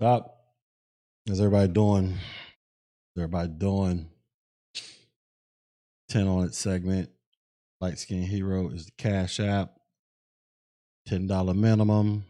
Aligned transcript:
Stop. 0.00 0.34
How's 1.28 1.40
everybody 1.40 1.70
doing? 1.70 2.16
Everybody 3.18 3.48
doing? 3.48 4.08
10 6.08 6.26
on 6.26 6.44
it 6.46 6.54
segment. 6.54 7.10
Light 7.82 7.98
Skin 7.98 8.22
Hero 8.22 8.70
is 8.70 8.86
the 8.86 8.92
Cash 8.96 9.40
App. 9.40 9.74
$10 11.06 11.54
minimum. 11.54 12.24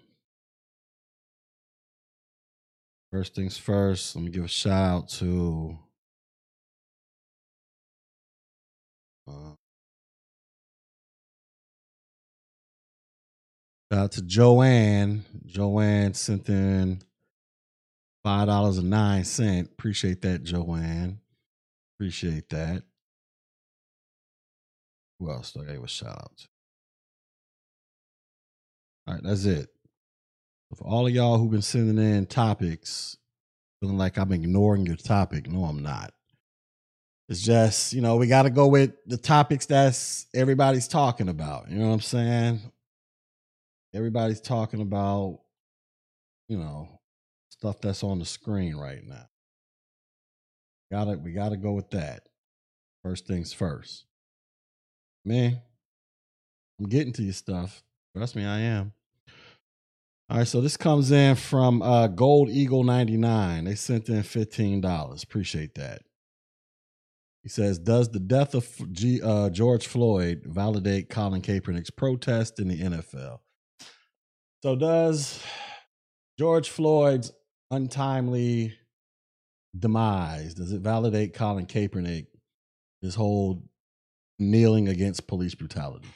First 3.12 3.37
things 3.37 3.56
first, 3.56 4.16
let 4.16 4.25
me 4.25 4.32
give 4.32 4.46
a 4.46 4.48
shout 4.48 4.73
out 4.73 5.09
to 5.11 5.79
uh, 9.29 9.52
shout 13.93 14.00
out 14.00 14.11
to 14.11 14.23
Joanne. 14.23 15.25
Joanne 15.46 16.14
sent 16.14 16.48
in 16.48 17.00
five 18.25 18.46
dollars 18.46 18.79
and 18.79 18.91
nine 18.91 19.25
cent. 19.25 19.71
Appreciate 19.72 20.22
that, 20.22 20.43
Joanne. 20.43 21.21
Appreciate 21.96 22.49
that. 22.50 22.82
Who 25.18 25.31
else 25.31 25.53
do 25.53 25.63
I 25.63 25.67
gave 25.67 25.82
a 25.82 25.89
shout 25.89 26.11
out 26.11 26.36
to? 26.39 26.49
All 29.07 29.14
right, 29.14 29.22
that's 29.22 29.44
it. 29.44 29.68
For 30.77 30.86
all 30.86 31.07
of 31.07 31.13
y'all 31.13 31.39
who've 31.39 31.50
been 31.50 31.63
sending 31.63 31.99
in 31.99 32.27
topics, 32.27 33.17
feeling 33.80 33.98
like 33.98 34.19
I'm 34.19 34.33
ignoring 34.33 34.86
your 34.86 34.97
topic, 34.97 35.50
no, 35.50 35.64
I'm 35.64 35.83
not. 35.83 36.12
It's 37.28 37.42
just, 37.42 37.92
you 37.92 38.00
know, 38.00 38.16
we 38.16 38.27
got 38.27 38.42
to 38.42 38.50
go 38.50 38.66
with 38.66 38.92
the 39.06 39.16
topics 39.16 39.66
that's 39.66 40.27
everybody's 40.34 40.89
talking 40.89 41.28
about. 41.28 41.70
You 41.70 41.78
know 41.78 41.89
what 41.89 41.94
I'm 41.94 42.00
saying? 42.00 42.61
Everybody's 43.94 44.41
talking 44.41 44.80
about, 44.80 45.41
you 46.48 46.58
know, 46.58 47.00
stuff 47.61 47.81
that's 47.83 48.03
on 48.03 48.19
the 48.19 48.25
screen 48.25 48.75
right 48.75 49.06
now. 49.06 49.27
Got 50.91 51.05
to 51.05 51.17
we 51.19 51.33
got 51.33 51.50
to 51.50 51.58
go 51.58 51.72
with 51.72 51.91
that. 51.91 52.22
First 53.02 53.27
things 53.27 53.52
first. 53.52 54.06
Man, 55.27 55.61
I'm 56.78 56.86
getting 56.86 57.12
to 57.14 57.22
your 57.22 57.34
stuff. 57.34 57.83
Trust 58.17 58.34
me, 58.34 58.47
I 58.47 58.61
am. 58.61 58.92
All 60.30 60.39
right, 60.39 60.47
so 60.48 60.61
this 60.61 60.77
comes 60.77 61.11
in 61.11 61.34
from 61.34 61.83
uh, 61.83 62.06
Gold 62.06 62.48
Eagle 62.48 62.84
99. 62.84 63.64
They 63.64 63.74
sent 63.74 64.08
in 64.08 64.22
$15. 64.22 65.24
Appreciate 65.24 65.74
that. 65.74 66.02
He 67.42 67.48
says, 67.48 67.78
Does 67.78 68.08
the 68.11 68.20
death 68.20 68.55
of 68.55 68.67
G, 68.92 69.20
uh, 69.22 69.50
George 69.50 69.86
Floyd 69.86 70.45
validate 70.47 71.11
Colin 71.11 71.42
Kaepernick's 71.42 71.91
protest 71.91 72.58
in 72.58 72.69
the 72.69 72.80
NFL? 72.80 73.41
So, 74.62 74.77
does 74.77 75.42
George 76.39 76.70
Floyd's 76.70 77.33
untimely 77.70 78.74
demise, 79.78 80.54
does 80.54 80.72
it 80.72 80.80
validate 80.80 81.34
Colin 81.34 81.66
Kaepernick, 81.66 82.27
his 83.00 83.14
whole 83.14 83.62
kneeling 84.38 84.88
against 84.88 85.27
police 85.27 85.54
brutality? 85.54 86.08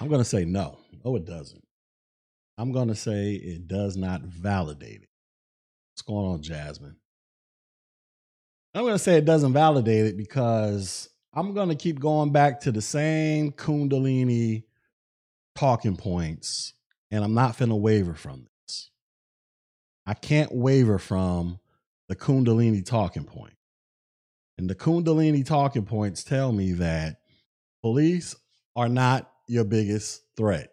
I'm 0.00 0.08
going 0.08 0.20
to 0.20 0.24
say 0.24 0.44
no. 0.44 0.78
No, 1.04 1.16
it 1.16 1.24
doesn't. 1.24 1.62
I'm 2.56 2.72
going 2.72 2.88
to 2.88 2.94
say 2.94 3.34
it 3.34 3.68
does 3.68 3.96
not 3.96 4.22
validate 4.22 5.02
it. 5.02 5.08
What's 5.92 6.02
going 6.02 6.26
on, 6.26 6.42
Jasmine? 6.42 6.96
I'm 8.74 8.82
going 8.82 8.94
to 8.94 8.98
say 8.98 9.16
it 9.16 9.24
doesn't 9.24 9.52
validate 9.52 10.06
it 10.06 10.16
because 10.16 11.08
I'm 11.32 11.54
going 11.54 11.68
to 11.68 11.74
keep 11.74 12.00
going 12.00 12.32
back 12.32 12.60
to 12.60 12.72
the 12.72 12.82
same 12.82 13.52
Kundalini 13.52 14.64
talking 15.56 15.96
points, 15.96 16.74
and 17.10 17.24
I'm 17.24 17.34
not 17.34 17.58
going 17.58 17.70
to 17.70 17.76
waver 17.76 18.14
from 18.14 18.40
this. 18.40 18.47
I 20.08 20.14
can't 20.14 20.54
waver 20.54 20.98
from 20.98 21.60
the 22.08 22.16
Kundalini 22.16 22.82
talking 22.82 23.24
point. 23.24 23.52
And 24.56 24.68
the 24.68 24.74
Kundalini 24.74 25.44
talking 25.44 25.84
points 25.84 26.24
tell 26.24 26.50
me 26.50 26.72
that 26.72 27.18
police 27.82 28.34
are 28.74 28.88
not 28.88 29.30
your 29.48 29.64
biggest 29.64 30.22
threat. 30.34 30.70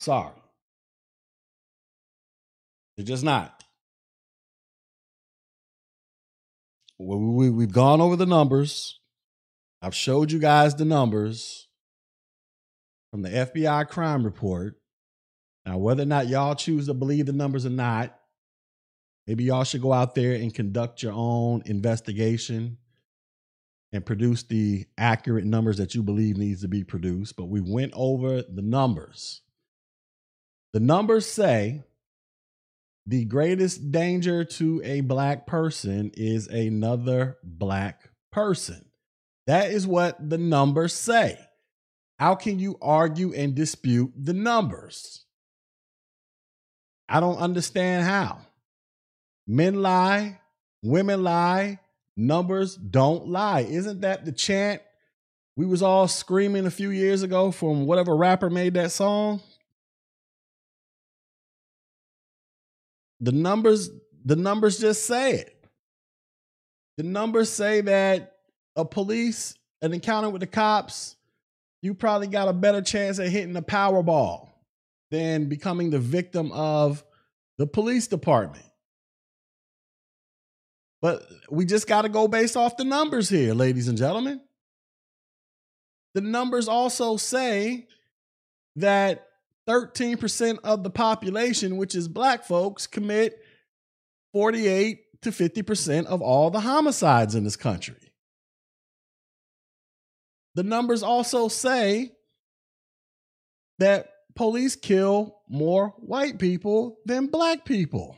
Sorry. 0.00 0.32
They're 2.96 3.06
just 3.06 3.22
not. 3.22 3.62
We, 6.98 7.50
we, 7.50 7.62
have 7.62 7.72
gone 7.72 8.00
over 8.00 8.16
the 8.16 8.26
numbers. 8.26 8.98
I've 9.80 9.94
showed 9.94 10.32
you 10.32 10.40
guys 10.40 10.74
the 10.74 10.84
numbers 10.84 11.68
from 13.12 13.22
the 13.22 13.30
FBI 13.30 13.86
crime 13.86 14.24
report. 14.24 14.81
Now, 15.64 15.78
whether 15.78 16.02
or 16.02 16.06
not 16.06 16.28
y'all 16.28 16.54
choose 16.54 16.86
to 16.86 16.94
believe 16.94 17.26
the 17.26 17.32
numbers 17.32 17.64
or 17.64 17.70
not, 17.70 18.18
maybe 19.26 19.44
y'all 19.44 19.64
should 19.64 19.82
go 19.82 19.92
out 19.92 20.14
there 20.14 20.34
and 20.34 20.52
conduct 20.52 21.02
your 21.02 21.12
own 21.12 21.62
investigation 21.66 22.78
and 23.92 24.04
produce 24.04 24.42
the 24.42 24.86
accurate 24.98 25.44
numbers 25.44 25.76
that 25.78 25.94
you 25.94 26.02
believe 26.02 26.36
needs 26.36 26.62
to 26.62 26.68
be 26.68 26.82
produced. 26.82 27.36
But 27.36 27.48
we 27.48 27.60
went 27.60 27.92
over 27.94 28.42
the 28.42 28.62
numbers. 28.62 29.42
The 30.72 30.80
numbers 30.80 31.26
say 31.26 31.84
the 33.06 33.24
greatest 33.24 33.92
danger 33.92 34.44
to 34.44 34.80
a 34.84 35.02
black 35.02 35.46
person 35.46 36.10
is 36.14 36.46
another 36.46 37.36
black 37.42 38.08
person. 38.30 38.86
That 39.46 39.70
is 39.70 39.86
what 39.86 40.30
the 40.30 40.38
numbers 40.38 40.94
say. 40.94 41.38
How 42.18 42.34
can 42.36 42.58
you 42.58 42.78
argue 42.80 43.34
and 43.34 43.54
dispute 43.54 44.12
the 44.16 44.32
numbers? 44.32 45.26
I 47.12 47.20
don't 47.20 47.36
understand 47.36 48.06
how. 48.06 48.38
Men 49.46 49.82
lie, 49.82 50.40
women 50.82 51.22
lie, 51.22 51.78
numbers 52.16 52.74
don't 52.74 53.28
lie. 53.28 53.60
Isn't 53.60 54.00
that 54.00 54.24
the 54.24 54.32
chant 54.32 54.80
we 55.54 55.66
was 55.66 55.82
all 55.82 56.08
screaming 56.08 56.64
a 56.64 56.70
few 56.70 56.88
years 56.88 57.22
ago 57.22 57.50
from 57.50 57.84
whatever 57.84 58.16
rapper 58.16 58.48
made 58.48 58.72
that 58.74 58.92
song? 58.92 59.42
The 63.20 63.32
numbers, 63.32 63.90
the 64.24 64.36
numbers 64.36 64.78
just 64.78 65.04
say 65.04 65.32
it. 65.32 65.66
The 66.96 67.02
numbers 67.02 67.50
say 67.50 67.82
that 67.82 68.36
a 68.74 68.86
police, 68.86 69.54
an 69.82 69.92
encounter 69.92 70.30
with 70.30 70.40
the 70.40 70.46
cops, 70.46 71.16
you 71.82 71.92
probably 71.92 72.28
got 72.28 72.48
a 72.48 72.54
better 72.54 72.80
chance 72.80 73.18
at 73.18 73.28
hitting 73.28 73.52
the 73.52 73.60
Powerball 73.60 74.48
than 75.12 75.46
becoming 75.50 75.90
the 75.90 75.98
victim 75.98 76.50
of 76.52 77.04
the 77.58 77.66
police 77.66 78.06
department. 78.06 78.64
But 81.02 81.22
we 81.50 81.66
just 81.66 81.86
got 81.86 82.02
to 82.02 82.08
go 82.08 82.26
based 82.26 82.56
off 82.56 82.78
the 82.78 82.84
numbers 82.84 83.28
here, 83.28 83.52
ladies 83.52 83.88
and 83.88 83.98
gentlemen. 83.98 84.40
The 86.14 86.22
numbers 86.22 86.66
also 86.66 87.18
say 87.18 87.88
that 88.76 89.28
13% 89.68 90.60
of 90.64 90.82
the 90.82 90.90
population, 90.90 91.76
which 91.76 91.94
is 91.94 92.08
black 92.08 92.44
folks, 92.44 92.86
commit 92.86 93.38
48 94.32 95.20
to 95.22 95.30
50% 95.30 96.06
of 96.06 96.22
all 96.22 96.50
the 96.50 96.60
homicides 96.60 97.34
in 97.34 97.44
this 97.44 97.56
country. 97.56 98.12
The 100.54 100.62
numbers 100.62 101.02
also 101.02 101.48
say 101.48 102.12
that 103.78 104.11
police 104.34 104.76
kill 104.76 105.38
more 105.48 105.94
white 105.98 106.38
people 106.38 106.98
than 107.04 107.26
black 107.26 107.64
people. 107.64 108.16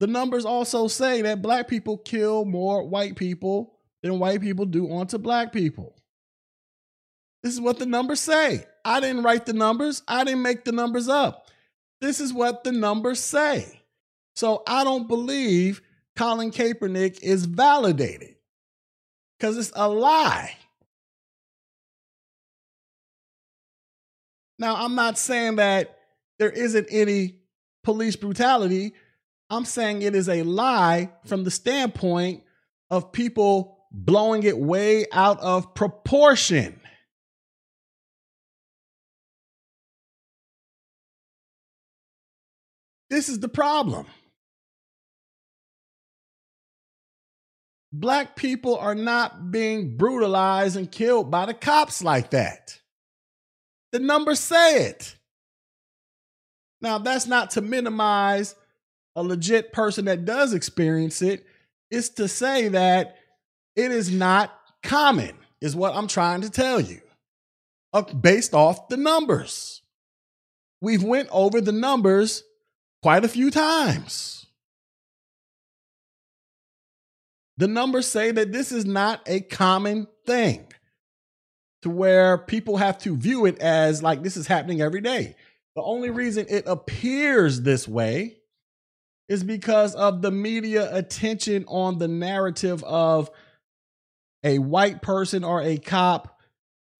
The 0.00 0.06
numbers 0.06 0.44
also 0.44 0.88
say 0.88 1.22
that 1.22 1.42
black 1.42 1.68
people 1.68 1.96
kill 1.98 2.44
more 2.44 2.86
white 2.86 3.16
people 3.16 3.78
than 4.02 4.18
white 4.18 4.40
people 4.40 4.66
do 4.66 4.90
onto 4.90 5.18
black 5.18 5.52
people. 5.52 5.94
This 7.42 7.54
is 7.54 7.60
what 7.60 7.78
the 7.78 7.86
numbers 7.86 8.20
say. 8.20 8.66
I 8.84 9.00
didn't 9.00 9.22
write 9.22 9.46
the 9.46 9.52
numbers, 9.52 10.02
I 10.08 10.24
didn't 10.24 10.42
make 10.42 10.64
the 10.64 10.72
numbers 10.72 11.08
up. 11.08 11.46
This 12.00 12.18
is 12.18 12.32
what 12.32 12.64
the 12.64 12.72
numbers 12.72 13.20
say. 13.20 13.80
So 14.34 14.62
I 14.66 14.82
don't 14.82 15.06
believe 15.06 15.82
Colin 16.16 16.50
Kaepernick 16.50 17.20
is 17.22 17.44
validated 17.44 18.34
because 19.38 19.56
it's 19.56 19.72
a 19.74 19.88
lie. 19.88 20.56
Now, 24.58 24.76
I'm 24.76 24.94
not 24.94 25.18
saying 25.18 25.56
that 25.56 25.98
there 26.38 26.50
isn't 26.50 26.88
any 26.90 27.36
police 27.84 28.16
brutality. 28.16 28.94
I'm 29.50 29.64
saying 29.64 30.02
it 30.02 30.14
is 30.14 30.28
a 30.28 30.42
lie 30.42 31.12
from 31.26 31.44
the 31.44 31.50
standpoint 31.50 32.42
of 32.90 33.12
people 33.12 33.86
blowing 33.90 34.42
it 34.42 34.58
way 34.58 35.06
out 35.12 35.40
of 35.40 35.74
proportion. 35.74 36.80
This 43.10 43.28
is 43.28 43.40
the 43.40 43.48
problem. 43.48 44.06
Black 47.92 48.36
people 48.36 48.78
are 48.78 48.94
not 48.94 49.50
being 49.50 49.98
brutalized 49.98 50.76
and 50.76 50.90
killed 50.90 51.30
by 51.30 51.44
the 51.44 51.52
cops 51.52 52.02
like 52.02 52.30
that. 52.30 52.80
The 53.92 53.98
numbers 53.98 54.40
say 54.40 54.86
it. 54.86 55.16
Now, 56.80 56.98
that's 56.98 57.26
not 57.26 57.52
to 57.52 57.60
minimize 57.60 58.56
a 59.14 59.22
legit 59.22 59.72
person 59.72 60.06
that 60.06 60.24
does 60.24 60.54
experience 60.54 61.22
it. 61.22 61.46
It's 61.90 62.08
to 62.10 62.26
say 62.26 62.68
that 62.68 63.16
it 63.76 63.92
is 63.92 64.10
not 64.10 64.52
common, 64.82 65.36
is 65.60 65.76
what 65.76 65.94
I'm 65.94 66.08
trying 66.08 66.40
to 66.40 66.50
tell 66.50 66.80
you, 66.80 67.00
uh, 67.92 68.02
based 68.02 68.54
off 68.54 68.88
the 68.88 68.96
numbers. 68.96 69.82
We've 70.80 71.04
went 71.04 71.28
over 71.30 71.60
the 71.60 71.72
numbers 71.72 72.42
quite 73.02 73.24
a 73.24 73.28
few 73.28 73.50
times. 73.50 74.46
The 77.58 77.68
numbers 77.68 78.08
say 78.08 78.32
that 78.32 78.50
this 78.50 78.72
is 78.72 78.86
not 78.86 79.20
a 79.26 79.40
common 79.40 80.08
thing 80.26 80.71
to 81.82 81.90
where 81.90 82.38
people 82.38 82.76
have 82.76 82.98
to 82.98 83.16
view 83.16 83.46
it 83.46 83.58
as 83.58 84.02
like 84.02 84.22
this 84.22 84.36
is 84.36 84.46
happening 84.46 84.80
every 84.80 85.00
day. 85.00 85.36
The 85.74 85.82
only 85.82 86.10
reason 86.10 86.46
it 86.48 86.64
appears 86.66 87.62
this 87.62 87.88
way 87.88 88.36
is 89.28 89.42
because 89.42 89.94
of 89.94 90.22
the 90.22 90.30
media 90.30 90.94
attention 90.94 91.64
on 91.66 91.98
the 91.98 92.08
narrative 92.08 92.84
of 92.84 93.30
a 94.44 94.58
white 94.58 95.02
person 95.02 95.44
or 95.44 95.62
a 95.62 95.78
cop 95.78 96.40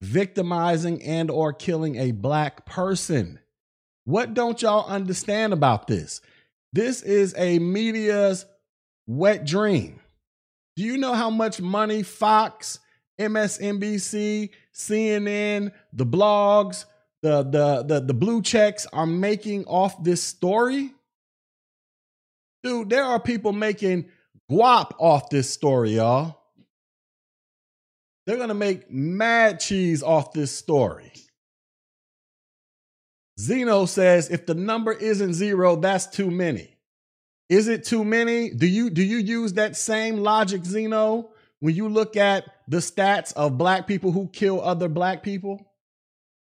victimizing 0.01 1.03
and 1.03 1.31
or 1.31 1.53
killing 1.53 1.97
a 1.97 2.13
black 2.13 2.67
person. 2.67 3.39
What 4.05 4.35
don't 4.35 4.61
y'all 4.63 4.89
understand 4.89 5.53
about 5.53 5.87
this? 5.87 6.21
This 6.73 7.03
is 7.03 7.35
a 7.37 7.59
media's 7.59 8.47
wet 9.07 9.45
dream. 9.45 10.01
Do 10.77 10.83
you 10.83 10.97
know 10.97 11.13
how 11.13 11.31
much 11.31 11.61
money 11.61 12.03
Fox, 12.03 12.81
MSNBC, 13.21 14.51
CNN, 14.89 15.73
the 15.93 16.07
blogs, 16.07 16.85
the 17.23 17.43
the 17.43 17.83
the, 17.83 18.01
the 18.01 18.15
blue 18.15 18.43
checks 18.43 18.87
are 18.93 19.07
making 19.07 19.65
off 19.67 20.03
this 20.03 20.23
story? 20.23 20.93
Dude, 22.63 22.91
there 22.91 23.05
are 23.05 23.21
people 23.21 23.53
making 23.53 24.09
guap 24.51 24.93
off 24.99 25.31
this 25.31 25.51
story, 25.51 25.97
y'all. 25.97 26.39
They're 28.27 28.37
gonna 28.37 28.55
make 28.55 28.91
mad 28.91 29.61
cheese 29.61 30.03
off 30.03 30.33
this 30.33 30.53
story. 30.53 31.13
Zeno 33.39 33.87
says 33.87 34.31
if 34.31 34.47
the 34.47 34.55
number 34.55 34.93
isn't 34.93 35.35
zero, 35.35 35.77
that's 35.77 36.07
too 36.07 36.31
many. 36.31 36.77
Is 37.49 37.69
it 37.69 37.85
too 37.85 38.05
many? 38.05 38.51
Do 38.51 38.67
you 38.67 38.91
do 38.91 39.03
you 39.03 39.19
use 39.19 39.55
that 39.55 39.77
same 39.77 40.19
logic, 40.19 40.65
Zeno, 40.65 41.31
when 41.61 41.75
you 41.75 41.89
look 41.89 42.17
at 42.17 42.45
the 42.73 42.79
stats 42.79 43.35
of 43.35 43.59
black 43.59 43.87
people 43.87 44.13
who 44.13 44.29
kill 44.29 44.59
other 44.63 44.89
black 44.89 45.23
people? 45.23 45.71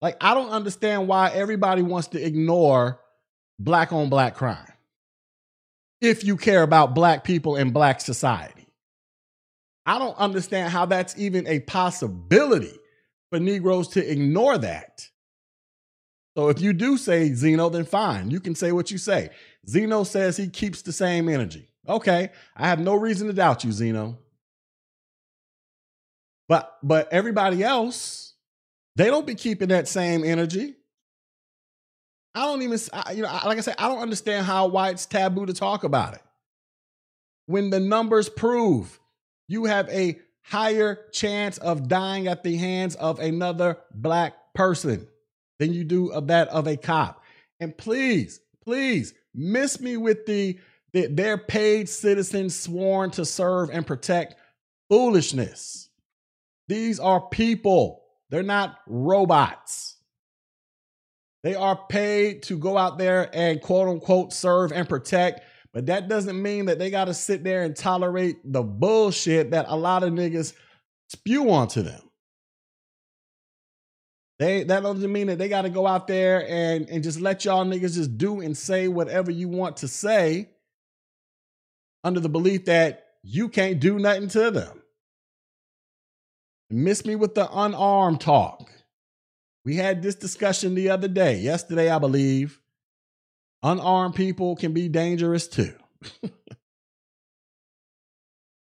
Like, 0.02 0.18
I 0.20 0.34
don't 0.34 0.50
understand 0.50 1.08
why 1.08 1.30
everybody 1.30 1.84
wants 1.84 2.08
to 2.10 2.22
ignore 2.26 3.00
black 3.60 3.94
on 3.94 4.10
black 4.10 4.36
crime 4.36 4.74
if 6.02 6.24
you 6.24 6.36
care 6.36 6.64
about 6.64 6.96
black 6.96 7.24
people 7.24 7.56
and 7.56 7.72
black 7.72 8.02
society. 8.02 8.66
I 9.86 10.00
don't 10.00 10.18
understand 10.18 10.72
how 10.72 10.88
that's 10.88 11.16
even 11.16 11.46
a 11.46 11.60
possibility 11.60 12.74
for 13.30 13.40
Negroes 13.40 13.90
to 13.90 14.12
ignore 14.12 14.58
that. 14.58 15.08
So 16.36 16.50
if 16.50 16.60
you 16.60 16.74
do 16.74 16.98
say 16.98 17.32
Zeno, 17.34 17.70
then 17.70 17.86
fine. 17.86 18.32
You 18.32 18.40
can 18.40 18.56
say 18.56 18.72
what 18.72 18.90
you 18.90 18.98
say. 18.98 19.30
Zeno 19.70 20.04
says 20.04 20.38
he 20.38 20.48
keeps 20.50 20.82
the 20.82 20.92
same 20.92 21.30
energy. 21.30 21.70
Okay, 21.88 22.32
I 22.58 22.68
have 22.68 22.80
no 22.80 22.96
reason 22.96 23.28
to 23.28 23.34
doubt 23.34 23.64
you, 23.64 23.72
Zeno. 23.72 24.18
But 26.48 26.78
but 26.84 27.12
everybody 27.12 27.64
else, 27.64 28.34
they 28.96 29.06
don't 29.06 29.26
be 29.26 29.36
keeping 29.36 29.70
that 29.70 29.88
same 29.88 30.24
energy. 30.24 30.76
I 32.36 32.42
don't 32.42 32.62
even, 32.62 32.78
you 33.14 33.24
know, 33.24 33.40
like 33.46 33.58
I 33.58 33.62
said, 33.62 33.76
I 33.80 33.88
don't 33.88 34.02
understand 34.02 34.46
how 34.46 34.68
why 34.68 34.90
it's 34.90 35.06
taboo 35.06 35.46
to 35.46 35.54
talk 35.54 35.86
about 35.86 36.16
it. 36.16 36.22
When 37.46 37.70
the 37.70 37.80
numbers 37.80 38.28
prove 38.28 39.00
you 39.48 39.66
have 39.66 39.88
a 39.90 40.20
higher 40.44 41.08
chance 41.12 41.58
of 41.58 41.88
dying 41.88 42.28
at 42.28 42.44
the 42.44 42.56
hands 42.58 42.96
of 42.96 43.20
another 43.20 43.78
black 43.94 44.34
person 44.54 45.08
than 45.60 45.74
you 45.74 45.84
do 45.84 46.12
of 46.12 46.28
that 46.28 46.48
of 46.50 46.68
a 46.68 46.78
cop. 46.78 47.24
And 47.60 47.76
please, 47.76 48.40
please 48.64 49.14
miss 49.34 49.80
me 49.80 49.98
with 49.98 50.26
the, 50.26 50.60
the 50.94 51.08
they're 51.08 51.38
paid 51.38 51.90
citizens 51.90 52.56
sworn 52.58 53.12
to 53.12 53.26
serve 53.26 53.70
and 53.70 53.88
protect 53.88 54.36
foolishness. 54.90 55.85
These 56.68 57.00
are 57.00 57.22
people. 57.22 58.04
They're 58.30 58.44
not 58.44 58.78
robots. 58.88 59.98
They 61.44 61.54
are 61.54 61.80
paid 61.90 62.42
to 62.44 62.58
go 62.58 62.78
out 62.78 62.98
there 62.98 63.30
and 63.32 63.62
quote 63.62 63.88
unquote 63.88 64.34
serve 64.34 64.72
and 64.72 64.90
protect. 64.90 65.42
But 65.74 65.88
that 65.88 66.08
doesn't 66.08 66.42
mean 66.42 66.66
that 66.66 66.80
they 66.80 66.90
got 66.90 67.06
to 67.06 67.14
sit 67.14 67.44
there 67.44 67.64
and 67.64 67.76
tolerate 67.76 68.38
the 68.44 68.64
bullshit 68.64 69.52
that 69.52 69.66
a 69.68 69.76
lot 69.76 70.04
of 70.04 70.14
niggas 70.14 70.54
spew 71.10 71.52
onto 71.52 71.84
them. 71.84 72.02
They 74.40 74.64
that 74.64 74.84
doesn't 74.84 75.12
mean 75.12 75.28
that 75.28 75.38
they 75.38 75.48
got 75.48 75.62
to 75.62 75.70
go 75.70 75.86
out 75.86 76.08
there 76.08 76.50
and 76.50 76.90
and 76.90 77.04
just 77.04 77.22
let 77.22 77.46
y'all 77.46 77.66
niggas 77.66 77.94
just 77.94 78.18
do 78.18 78.42
and 78.42 78.58
say 78.58 78.88
whatever 78.88 79.32
you 79.32 79.48
want 79.48 79.78
to 79.78 79.88
say 79.88 80.50
under 82.04 82.20
the 82.20 82.30
belief 82.30 82.66
that 82.66 83.06
you 83.24 83.50
can't 83.50 83.80
do 83.80 83.98
nothing 84.00 84.30
to 84.30 84.52
them. 84.52 84.82
Miss 86.70 87.06
me 87.06 87.16
with 87.16 87.36
the 87.36 87.50
unarmed 87.52 88.22
talk. 88.22 88.70
We 89.64 89.76
had 89.76 90.02
this 90.02 90.16
discussion 90.16 90.76
the 90.76 90.90
other 90.90 91.08
day, 91.08 91.38
yesterday, 91.40 91.90
I 91.90 92.00
believe. 92.00 92.60
Unarmed 93.64 94.16
people 94.16 94.56
can 94.56 94.74
be 94.74 94.88
dangerous 94.88 95.48
too. 95.48 95.74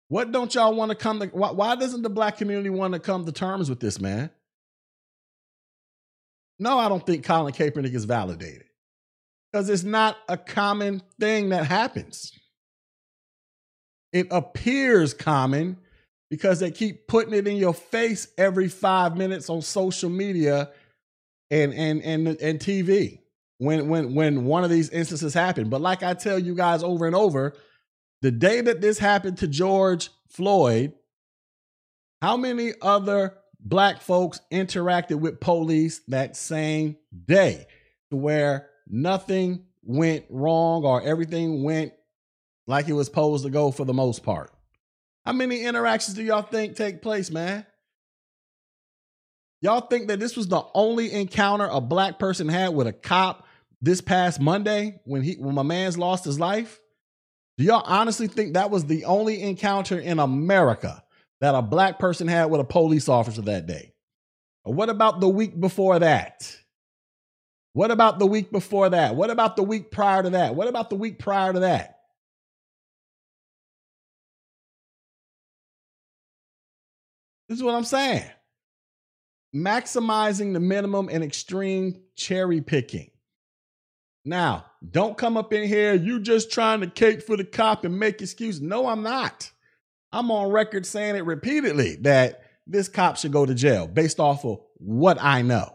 what 0.08 0.30
don't 0.30 0.54
y'all 0.54 0.74
want 0.74 0.90
to 0.90 0.94
come 0.94 1.20
to? 1.20 1.26
Why, 1.28 1.52
why 1.52 1.74
doesn't 1.76 2.02
the 2.02 2.10
black 2.10 2.36
community 2.36 2.68
want 2.70 2.92
to 2.92 3.00
come 3.00 3.24
to 3.24 3.32
terms 3.32 3.70
with 3.70 3.80
this, 3.80 4.00
man? 4.00 4.30
No, 6.58 6.78
I 6.78 6.90
don't 6.90 7.04
think 7.04 7.24
Colin 7.24 7.54
Kaepernick 7.54 7.94
is 7.94 8.04
validated 8.04 8.64
because 9.50 9.70
it's 9.70 9.82
not 9.82 10.18
a 10.28 10.36
common 10.36 11.00
thing 11.18 11.48
that 11.48 11.64
happens. 11.64 12.32
It 14.12 14.26
appears 14.30 15.14
common 15.14 15.78
because 16.30 16.60
they 16.60 16.70
keep 16.70 17.08
putting 17.08 17.34
it 17.34 17.46
in 17.46 17.56
your 17.56 17.74
face 17.74 18.28
every 18.38 18.68
five 18.68 19.16
minutes 19.16 19.50
on 19.50 19.60
social 19.60 20.08
media 20.08 20.70
and 21.50 21.74
and 21.74 22.02
and 22.02 22.28
and 22.28 22.60
TV 22.60 23.18
when 23.58 23.88
when 23.88 24.14
when 24.14 24.44
one 24.44 24.64
of 24.64 24.70
these 24.70 24.88
instances 24.90 25.34
happen. 25.34 25.68
But 25.68 25.80
like 25.80 26.02
I 26.02 26.14
tell 26.14 26.38
you 26.38 26.54
guys 26.54 26.82
over 26.82 27.06
and 27.06 27.16
over, 27.16 27.54
the 28.22 28.30
day 28.30 28.60
that 28.60 28.80
this 28.80 28.98
happened 28.98 29.38
to 29.38 29.48
George 29.48 30.10
Floyd, 30.28 30.94
how 32.22 32.36
many 32.36 32.72
other 32.80 33.36
black 33.58 34.00
folks 34.00 34.40
interacted 34.52 35.16
with 35.16 35.40
police 35.40 36.00
that 36.08 36.36
same 36.36 36.96
day 37.26 37.66
to 38.10 38.16
where 38.16 38.68
nothing 38.86 39.64
went 39.82 40.24
wrong 40.30 40.84
or 40.84 41.02
everything 41.02 41.62
went 41.62 41.92
like 42.66 42.88
it 42.88 42.92
was 42.92 43.06
supposed 43.06 43.44
to 43.44 43.50
go 43.50 43.70
for 43.70 43.84
the 43.84 43.92
most 43.92 44.22
part. 44.22 44.52
How 45.24 45.32
many 45.32 45.62
interactions 45.62 46.16
do 46.16 46.22
y'all 46.22 46.42
think 46.42 46.76
take 46.76 47.02
place, 47.02 47.30
man? 47.30 47.66
Y'all 49.62 49.82
think 49.82 50.08
that 50.08 50.18
this 50.18 50.36
was 50.36 50.48
the 50.48 50.62
only 50.74 51.12
encounter 51.12 51.66
a 51.66 51.80
black 51.80 52.18
person 52.18 52.48
had 52.48 52.74
with 52.74 52.86
a 52.86 52.92
cop 52.92 53.46
this 53.82 54.00
past 54.00 54.40
Monday 54.40 55.00
when 55.04 55.22
he 55.22 55.34
when 55.34 55.54
my 55.54 55.62
man's 55.62 55.98
lost 55.98 56.24
his 56.24 56.40
life? 56.40 56.80
Do 57.58 57.64
y'all 57.64 57.82
honestly 57.84 58.26
think 58.26 58.54
that 58.54 58.70
was 58.70 58.86
the 58.86 59.04
only 59.04 59.42
encounter 59.42 59.98
in 59.98 60.18
America 60.18 61.04
that 61.42 61.54
a 61.54 61.60
black 61.60 61.98
person 61.98 62.26
had 62.26 62.46
with 62.46 62.60
a 62.60 62.64
police 62.64 63.08
officer 63.08 63.42
that 63.42 63.66
day? 63.66 63.92
Or 64.64 64.72
what 64.72 64.88
about 64.88 65.20
the 65.20 65.28
week 65.28 65.58
before 65.58 65.98
that? 65.98 66.56
What 67.74 67.90
about 67.90 68.18
the 68.18 68.26
week 68.26 68.50
before 68.50 68.88
that? 68.88 69.14
What 69.14 69.30
about 69.30 69.56
the 69.56 69.62
week 69.62 69.90
prior 69.90 70.22
to 70.22 70.30
that? 70.30 70.54
What 70.54 70.68
about 70.68 70.90
the 70.90 70.96
week 70.96 71.18
prior 71.18 71.52
to 71.52 71.60
that? 71.60 71.99
This 77.50 77.58
is 77.58 77.64
what 77.64 77.74
I'm 77.74 77.82
saying. 77.82 78.22
Maximizing 79.52 80.52
the 80.52 80.60
minimum 80.60 81.08
and 81.10 81.24
extreme 81.24 82.00
cherry 82.14 82.60
picking. 82.60 83.10
Now, 84.24 84.66
don't 84.88 85.18
come 85.18 85.36
up 85.36 85.52
in 85.52 85.66
here, 85.66 85.94
you 85.94 86.20
just 86.20 86.52
trying 86.52 86.80
to 86.82 86.86
cake 86.86 87.22
for 87.22 87.36
the 87.36 87.44
cop 87.44 87.84
and 87.84 87.98
make 87.98 88.22
excuses. 88.22 88.60
No, 88.60 88.86
I'm 88.86 89.02
not. 89.02 89.50
I'm 90.12 90.30
on 90.30 90.52
record 90.52 90.86
saying 90.86 91.16
it 91.16 91.24
repeatedly 91.24 91.96
that 92.02 92.44
this 92.68 92.88
cop 92.88 93.16
should 93.16 93.32
go 93.32 93.44
to 93.44 93.54
jail 93.54 93.88
based 93.88 94.20
off 94.20 94.44
of 94.44 94.60
what 94.76 95.20
I 95.20 95.42
know. 95.42 95.74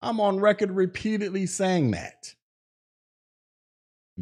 I'm 0.00 0.18
on 0.18 0.40
record 0.40 0.70
repeatedly 0.70 1.44
saying 1.44 1.90
that. 1.90 2.34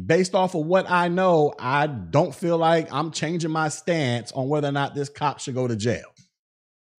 Based 0.05 0.35
off 0.35 0.55
of 0.55 0.65
what 0.65 0.91
I 0.91 1.07
know, 1.07 1.53
I 1.57 1.87
don't 1.87 2.35
feel 2.35 2.57
like 2.57 2.91
I'm 2.91 3.11
changing 3.11 3.51
my 3.51 3.69
stance 3.69 4.33
on 4.33 4.49
whether 4.49 4.67
or 4.67 4.73
not 4.73 4.93
this 4.93 5.07
cop 5.07 5.39
should 5.39 5.55
go 5.55 5.69
to 5.69 5.75
jail. 5.77 6.03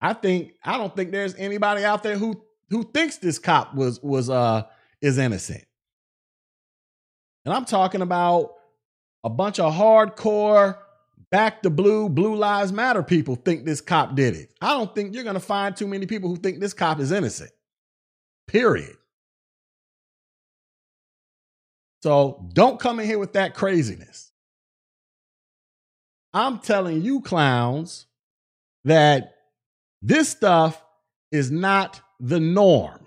I 0.02 0.14
think 0.14 0.54
I 0.64 0.78
don't 0.78 0.96
think 0.96 1.12
there's 1.12 1.36
anybody 1.36 1.84
out 1.84 2.04
there 2.04 2.18
who 2.18 2.42
who 2.70 2.84
thinks 2.84 3.18
this 3.18 3.40
cop 3.40 3.74
was 3.74 4.02
was 4.02 4.30
uh 4.30 4.64
is 5.02 5.18
innocent. 5.18 5.64
And 7.46 7.54
I'm 7.54 7.66
talking 7.66 8.02
about 8.02 8.52
a 9.24 9.30
bunch 9.30 9.60
of 9.60 9.74
hardcore 9.74 10.78
back 11.32 11.62
to 11.64 11.70
blue, 11.70 12.10
blue 12.10 12.36
lives 12.36 12.72
matter 12.72 13.04
people 13.04 13.36
think 13.36 13.66
this 13.66 13.82
cop 13.82 14.16
did 14.16 14.36
it. 14.36 14.52
I 14.62 14.70
don't 14.70 14.94
think 14.94 15.14
you're 15.14 15.24
going 15.24 15.36
to 15.36 15.40
find 15.40 15.76
too 15.76 15.88
many 15.88 16.06
people 16.06 16.30
who 16.30 16.38
think 16.38 16.60
this 16.60 16.74
cop 16.74 17.00
is 17.00 17.12
innocent. 17.12 17.52
Period. 18.48 18.96
So 22.04 22.50
don't 22.54 22.80
come 22.80 23.00
in 23.00 23.06
here 23.06 23.20
with 23.20 23.34
that 23.34 23.54
craziness. 23.54 24.32
I'm 26.34 26.60
telling 26.60 27.02
you, 27.02 27.22
clowns, 27.22 28.06
that 28.84 29.37
this 30.08 30.30
stuff 30.30 30.82
is 31.34 31.52
not 31.52 32.02
the 32.22 32.40
norm. 32.40 33.06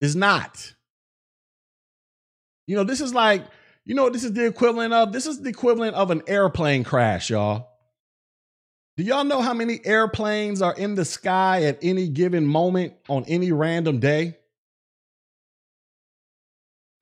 Is 0.00 0.16
not. 0.16 0.74
You 2.66 2.76
know, 2.76 2.84
this 2.84 3.02
is 3.02 3.12
like, 3.12 3.44
you 3.84 3.94
know, 3.94 4.08
this 4.08 4.24
is 4.24 4.32
the 4.32 4.46
equivalent 4.46 4.94
of 4.94 5.12
this 5.12 5.26
is 5.26 5.40
the 5.40 5.50
equivalent 5.50 5.94
of 5.94 6.10
an 6.10 6.22
airplane 6.26 6.82
crash, 6.82 7.28
y'all. 7.28 7.68
Do 8.96 9.04
y'all 9.04 9.24
know 9.24 9.42
how 9.42 9.52
many 9.52 9.80
airplanes 9.84 10.62
are 10.62 10.74
in 10.74 10.94
the 10.94 11.04
sky 11.04 11.64
at 11.64 11.78
any 11.82 12.08
given 12.08 12.46
moment 12.46 12.94
on 13.06 13.24
any 13.28 13.52
random 13.52 14.00
day? 14.00 14.38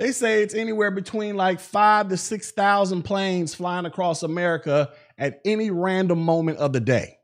They 0.01 0.11
say 0.11 0.43
it's 0.43 0.55
anywhere 0.55 0.91
between 0.91 1.37
like 1.37 1.61
five 1.61 2.09
to 2.09 2.17
6,000 2.17 3.03
planes 3.03 3.55
flying 3.55 3.87
across 3.87 4.25
America 4.25 4.91
at 5.19 5.41
any 5.45 5.71
random 5.71 6.23
moment 6.23 6.59
of 6.59 6.73
the 6.73 6.81
day. 6.81 7.19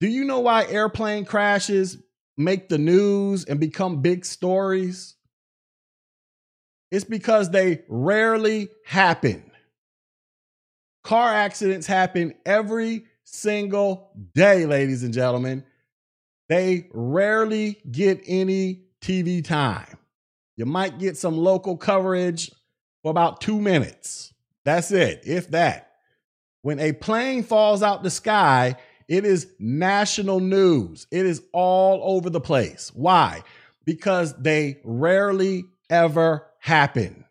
Do 0.00 0.08
you 0.08 0.24
know 0.24 0.40
why 0.40 0.64
airplane 0.66 1.24
crashes 1.24 1.98
make 2.36 2.68
the 2.68 2.78
news 2.78 3.44
and 3.44 3.58
become 3.58 4.02
big 4.02 4.24
stories? 4.24 5.14
It's 6.90 7.04
because 7.04 7.50
they 7.50 7.82
rarely 7.88 8.68
happen. 8.84 9.50
Car 11.02 11.32
accidents 11.32 11.86
happen 11.86 12.34
every 12.44 13.06
single 13.24 14.10
day, 14.34 14.66
ladies 14.66 15.02
and 15.02 15.14
gentlemen. 15.14 15.64
They 16.48 16.88
rarely 16.92 17.80
get 17.90 18.22
any 18.26 18.82
TV 19.00 19.44
time. 19.44 19.98
You 20.56 20.66
might 20.66 20.98
get 20.98 21.16
some 21.16 21.36
local 21.36 21.76
coverage 21.76 22.50
for 23.02 23.10
about 23.10 23.40
two 23.40 23.60
minutes. 23.60 24.32
That's 24.64 24.90
it, 24.90 25.22
if 25.24 25.50
that. 25.50 25.95
When 26.66 26.80
a 26.80 26.92
plane 26.92 27.44
falls 27.44 27.80
out 27.80 28.02
the 28.02 28.10
sky, 28.10 28.74
it 29.06 29.24
is 29.24 29.46
national 29.60 30.40
news. 30.40 31.06
It 31.12 31.24
is 31.24 31.40
all 31.52 32.00
over 32.02 32.28
the 32.28 32.40
place. 32.40 32.90
Why? 32.92 33.44
Because 33.84 34.34
they 34.36 34.80
rarely 34.82 35.66
ever 35.88 36.44
happen. 36.58 37.24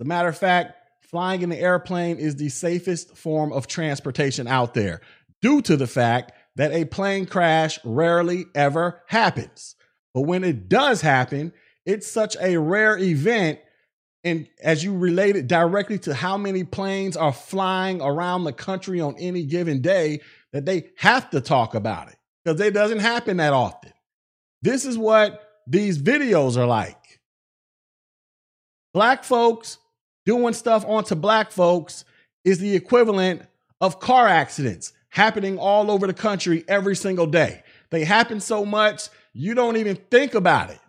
As 0.00 0.06
a 0.06 0.08
matter 0.08 0.30
of 0.30 0.38
fact, 0.38 0.74
flying 1.02 1.42
in 1.42 1.50
the 1.50 1.60
airplane 1.60 2.16
is 2.16 2.36
the 2.36 2.48
safest 2.48 3.14
form 3.14 3.52
of 3.52 3.66
transportation 3.66 4.46
out 4.46 4.72
there 4.72 5.02
due 5.42 5.60
to 5.60 5.76
the 5.76 5.86
fact 5.86 6.32
that 6.56 6.72
a 6.72 6.86
plane 6.86 7.26
crash 7.26 7.78
rarely 7.84 8.46
ever 8.54 9.02
happens. 9.08 9.76
But 10.14 10.22
when 10.22 10.44
it 10.44 10.70
does 10.70 11.02
happen, 11.02 11.52
it's 11.84 12.10
such 12.10 12.38
a 12.40 12.56
rare 12.56 12.96
event. 12.96 13.58
And 14.24 14.48
as 14.62 14.82
you 14.82 14.96
relate 14.96 15.36
it 15.36 15.46
directly 15.46 15.98
to 16.00 16.14
how 16.14 16.36
many 16.36 16.64
planes 16.64 17.16
are 17.16 17.32
flying 17.32 18.02
around 18.02 18.44
the 18.44 18.52
country 18.52 19.00
on 19.00 19.16
any 19.18 19.44
given 19.44 19.80
day, 19.80 20.20
that 20.52 20.64
they 20.64 20.90
have 20.96 21.30
to 21.30 21.40
talk 21.40 21.74
about 21.74 22.08
it 22.08 22.16
because 22.44 22.60
it 22.60 22.74
doesn't 22.74 23.00
happen 23.00 23.36
that 23.36 23.52
often. 23.52 23.92
This 24.62 24.84
is 24.84 24.98
what 24.98 25.42
these 25.66 25.98
videos 25.98 26.56
are 26.56 26.66
like. 26.66 27.20
Black 28.94 29.24
folks 29.24 29.78
doing 30.24 30.54
stuff 30.54 30.84
onto 30.86 31.14
black 31.14 31.50
folks 31.50 32.04
is 32.44 32.58
the 32.58 32.74
equivalent 32.74 33.42
of 33.80 34.00
car 34.00 34.26
accidents 34.26 34.92
happening 35.10 35.58
all 35.58 35.90
over 35.90 36.06
the 36.06 36.14
country 36.14 36.64
every 36.68 36.96
single 36.96 37.26
day. 37.26 37.62
They 37.90 38.04
happen 38.04 38.40
so 38.40 38.64
much, 38.64 39.08
you 39.32 39.54
don't 39.54 39.76
even 39.76 39.96
think 40.10 40.34
about 40.34 40.70
it. 40.70 40.80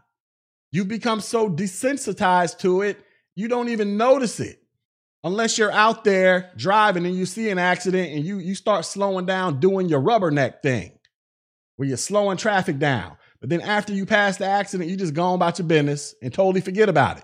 You've 0.71 0.87
become 0.87 1.21
so 1.21 1.49
desensitized 1.49 2.59
to 2.59 2.81
it, 2.81 3.03
you 3.39 3.47
don't 3.47 3.69
even 3.69 3.95
notice 3.95 4.41
it. 4.41 4.61
Unless 5.23 5.57
you're 5.57 5.71
out 5.71 6.03
there 6.03 6.51
driving 6.57 7.05
and 7.05 7.15
you 7.15 7.25
see 7.25 7.49
an 7.49 7.57
accident 7.57 8.11
and 8.11 8.25
you, 8.25 8.37
you 8.37 8.53
start 8.53 8.83
slowing 8.83 9.25
down 9.25 9.61
doing 9.61 9.87
your 9.87 10.01
rubberneck 10.01 10.61
thing 10.61 10.91
where 11.77 11.87
you're 11.87 11.97
slowing 11.97 12.35
traffic 12.35 12.79
down. 12.79 13.15
But 13.39 13.49
then 13.49 13.61
after 13.61 13.93
you 13.93 14.05
pass 14.05 14.35
the 14.35 14.45
accident, 14.45 14.89
you 14.89 14.97
just 14.97 15.13
go 15.13 15.23
on 15.23 15.35
about 15.35 15.57
your 15.57 15.69
business 15.69 16.15
and 16.21 16.33
totally 16.33 16.59
forget 16.59 16.89
about 16.89 17.17
it. 17.17 17.23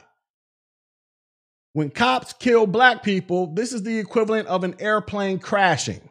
When 1.74 1.90
cops 1.90 2.32
kill 2.32 2.66
black 2.66 3.04
people, 3.04 3.54
this 3.54 3.74
is 3.74 3.84
the 3.84 4.00
equivalent 4.00 4.48
of 4.48 4.64
an 4.64 4.76
airplane 4.80 5.40
crashing 5.40 6.10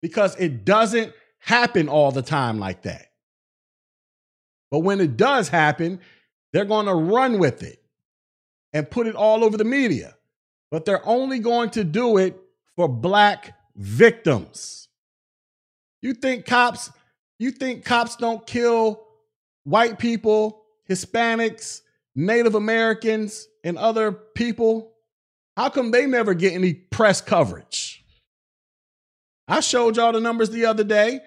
because 0.00 0.36
it 0.36 0.64
doesn't 0.64 1.12
happen 1.40 1.88
all 1.88 2.12
the 2.12 2.22
time 2.22 2.60
like 2.60 2.82
that. 2.82 3.06
But 4.70 4.80
when 4.80 5.00
it 5.00 5.16
does 5.16 5.48
happen, 5.48 5.98
they're 6.52 6.64
going 6.64 6.86
to 6.86 6.94
run 6.94 7.40
with 7.40 7.64
it 7.64 7.81
and 8.72 8.90
put 8.90 9.06
it 9.06 9.14
all 9.14 9.44
over 9.44 9.56
the 9.56 9.64
media. 9.64 10.16
But 10.70 10.84
they're 10.84 11.06
only 11.06 11.38
going 11.38 11.70
to 11.70 11.84
do 11.84 12.16
it 12.16 12.36
for 12.76 12.88
black 12.88 13.56
victims. 13.76 14.88
You 16.00 16.14
think 16.14 16.46
cops, 16.46 16.90
you 17.38 17.50
think 17.50 17.84
cops 17.84 18.16
don't 18.16 18.46
kill 18.46 19.02
white 19.64 19.98
people, 19.98 20.64
Hispanics, 20.88 21.82
Native 22.14 22.54
Americans, 22.54 23.46
and 23.64 23.78
other 23.78 24.12
people? 24.12 24.92
How 25.56 25.68
come 25.68 25.90
they 25.90 26.06
never 26.06 26.34
get 26.34 26.54
any 26.54 26.74
press 26.74 27.20
coverage? 27.20 28.04
I 29.48 29.60
showed 29.60 29.96
y'all 29.96 30.12
the 30.12 30.20
numbers 30.20 30.50
the 30.50 30.66
other 30.66 30.84
day. 30.84 31.20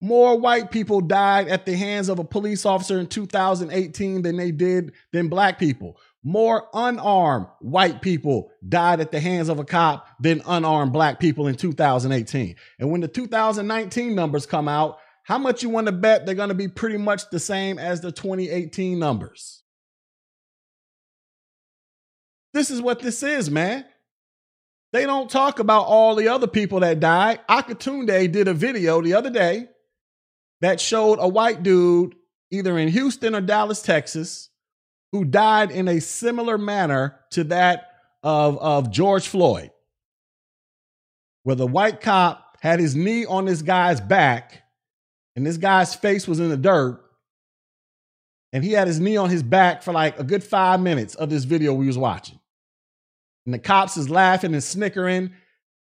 More 0.00 0.38
white 0.38 0.70
people 0.70 1.00
died 1.00 1.48
at 1.48 1.64
the 1.64 1.76
hands 1.76 2.08
of 2.08 2.18
a 2.18 2.24
police 2.24 2.66
officer 2.66 2.98
in 2.98 3.06
2018 3.06 4.22
than 4.22 4.36
they 4.36 4.50
did 4.50 4.92
than 5.12 5.28
black 5.28 5.58
people. 5.58 5.96
More 6.24 6.68
unarmed 6.72 7.46
white 7.60 8.00
people 8.00 8.52
died 8.66 9.00
at 9.00 9.10
the 9.10 9.18
hands 9.18 9.48
of 9.48 9.58
a 9.58 9.64
cop 9.64 10.06
than 10.20 10.40
unarmed 10.46 10.92
black 10.92 11.18
people 11.18 11.48
in 11.48 11.56
2018. 11.56 12.54
And 12.78 12.90
when 12.90 13.00
the 13.00 13.08
2019 13.08 14.14
numbers 14.14 14.46
come 14.46 14.68
out, 14.68 14.98
how 15.24 15.38
much 15.38 15.62
you 15.62 15.68
want 15.68 15.86
to 15.86 15.92
bet 15.92 16.24
they're 16.24 16.34
going 16.34 16.48
to 16.48 16.54
be 16.54 16.68
pretty 16.68 16.96
much 16.96 17.28
the 17.30 17.40
same 17.40 17.78
as 17.78 18.00
the 18.00 18.12
2018 18.12 18.98
numbers? 18.98 19.62
This 22.54 22.70
is 22.70 22.80
what 22.80 23.00
this 23.00 23.22
is, 23.22 23.50
man. 23.50 23.84
They 24.92 25.06
don't 25.06 25.30
talk 25.30 25.58
about 25.58 25.86
all 25.86 26.14
the 26.14 26.28
other 26.28 26.46
people 26.46 26.80
that 26.80 27.00
died. 27.00 27.40
Akatunde 27.48 28.30
did 28.30 28.46
a 28.46 28.54
video 28.54 29.00
the 29.00 29.14
other 29.14 29.30
day 29.30 29.68
that 30.60 30.80
showed 30.80 31.18
a 31.18 31.26
white 31.26 31.62
dude 31.62 32.14
either 32.50 32.76
in 32.78 32.88
Houston 32.88 33.34
or 33.34 33.40
Dallas, 33.40 33.80
Texas, 33.80 34.50
who 35.12 35.24
died 35.24 35.70
in 35.70 35.88
a 35.88 36.00
similar 36.00 36.58
manner 36.58 37.18
to 37.30 37.44
that 37.44 37.88
of, 38.22 38.58
of 38.58 38.90
George 38.90 39.28
Floyd, 39.28 39.70
where 41.44 41.56
the 41.56 41.66
white 41.66 42.00
cop 42.00 42.56
had 42.60 42.80
his 42.80 42.96
knee 42.96 43.24
on 43.24 43.44
this 43.44 43.62
guy's 43.62 44.00
back 44.00 44.62
and 45.36 45.46
this 45.46 45.56
guy's 45.56 45.94
face 45.94 46.26
was 46.26 46.40
in 46.40 46.48
the 46.48 46.56
dirt. 46.56 47.00
And 48.54 48.62
he 48.62 48.72
had 48.72 48.86
his 48.86 49.00
knee 49.00 49.16
on 49.16 49.30
his 49.30 49.42
back 49.42 49.82
for 49.82 49.92
like 49.92 50.18
a 50.18 50.24
good 50.24 50.44
five 50.44 50.80
minutes 50.80 51.14
of 51.14 51.30
this 51.30 51.44
video 51.44 51.72
we 51.72 51.86
was 51.86 51.96
watching. 51.96 52.38
And 53.46 53.54
the 53.54 53.58
cops 53.58 53.96
is 53.96 54.10
laughing 54.10 54.52
and 54.52 54.62
snickering. 54.62 55.32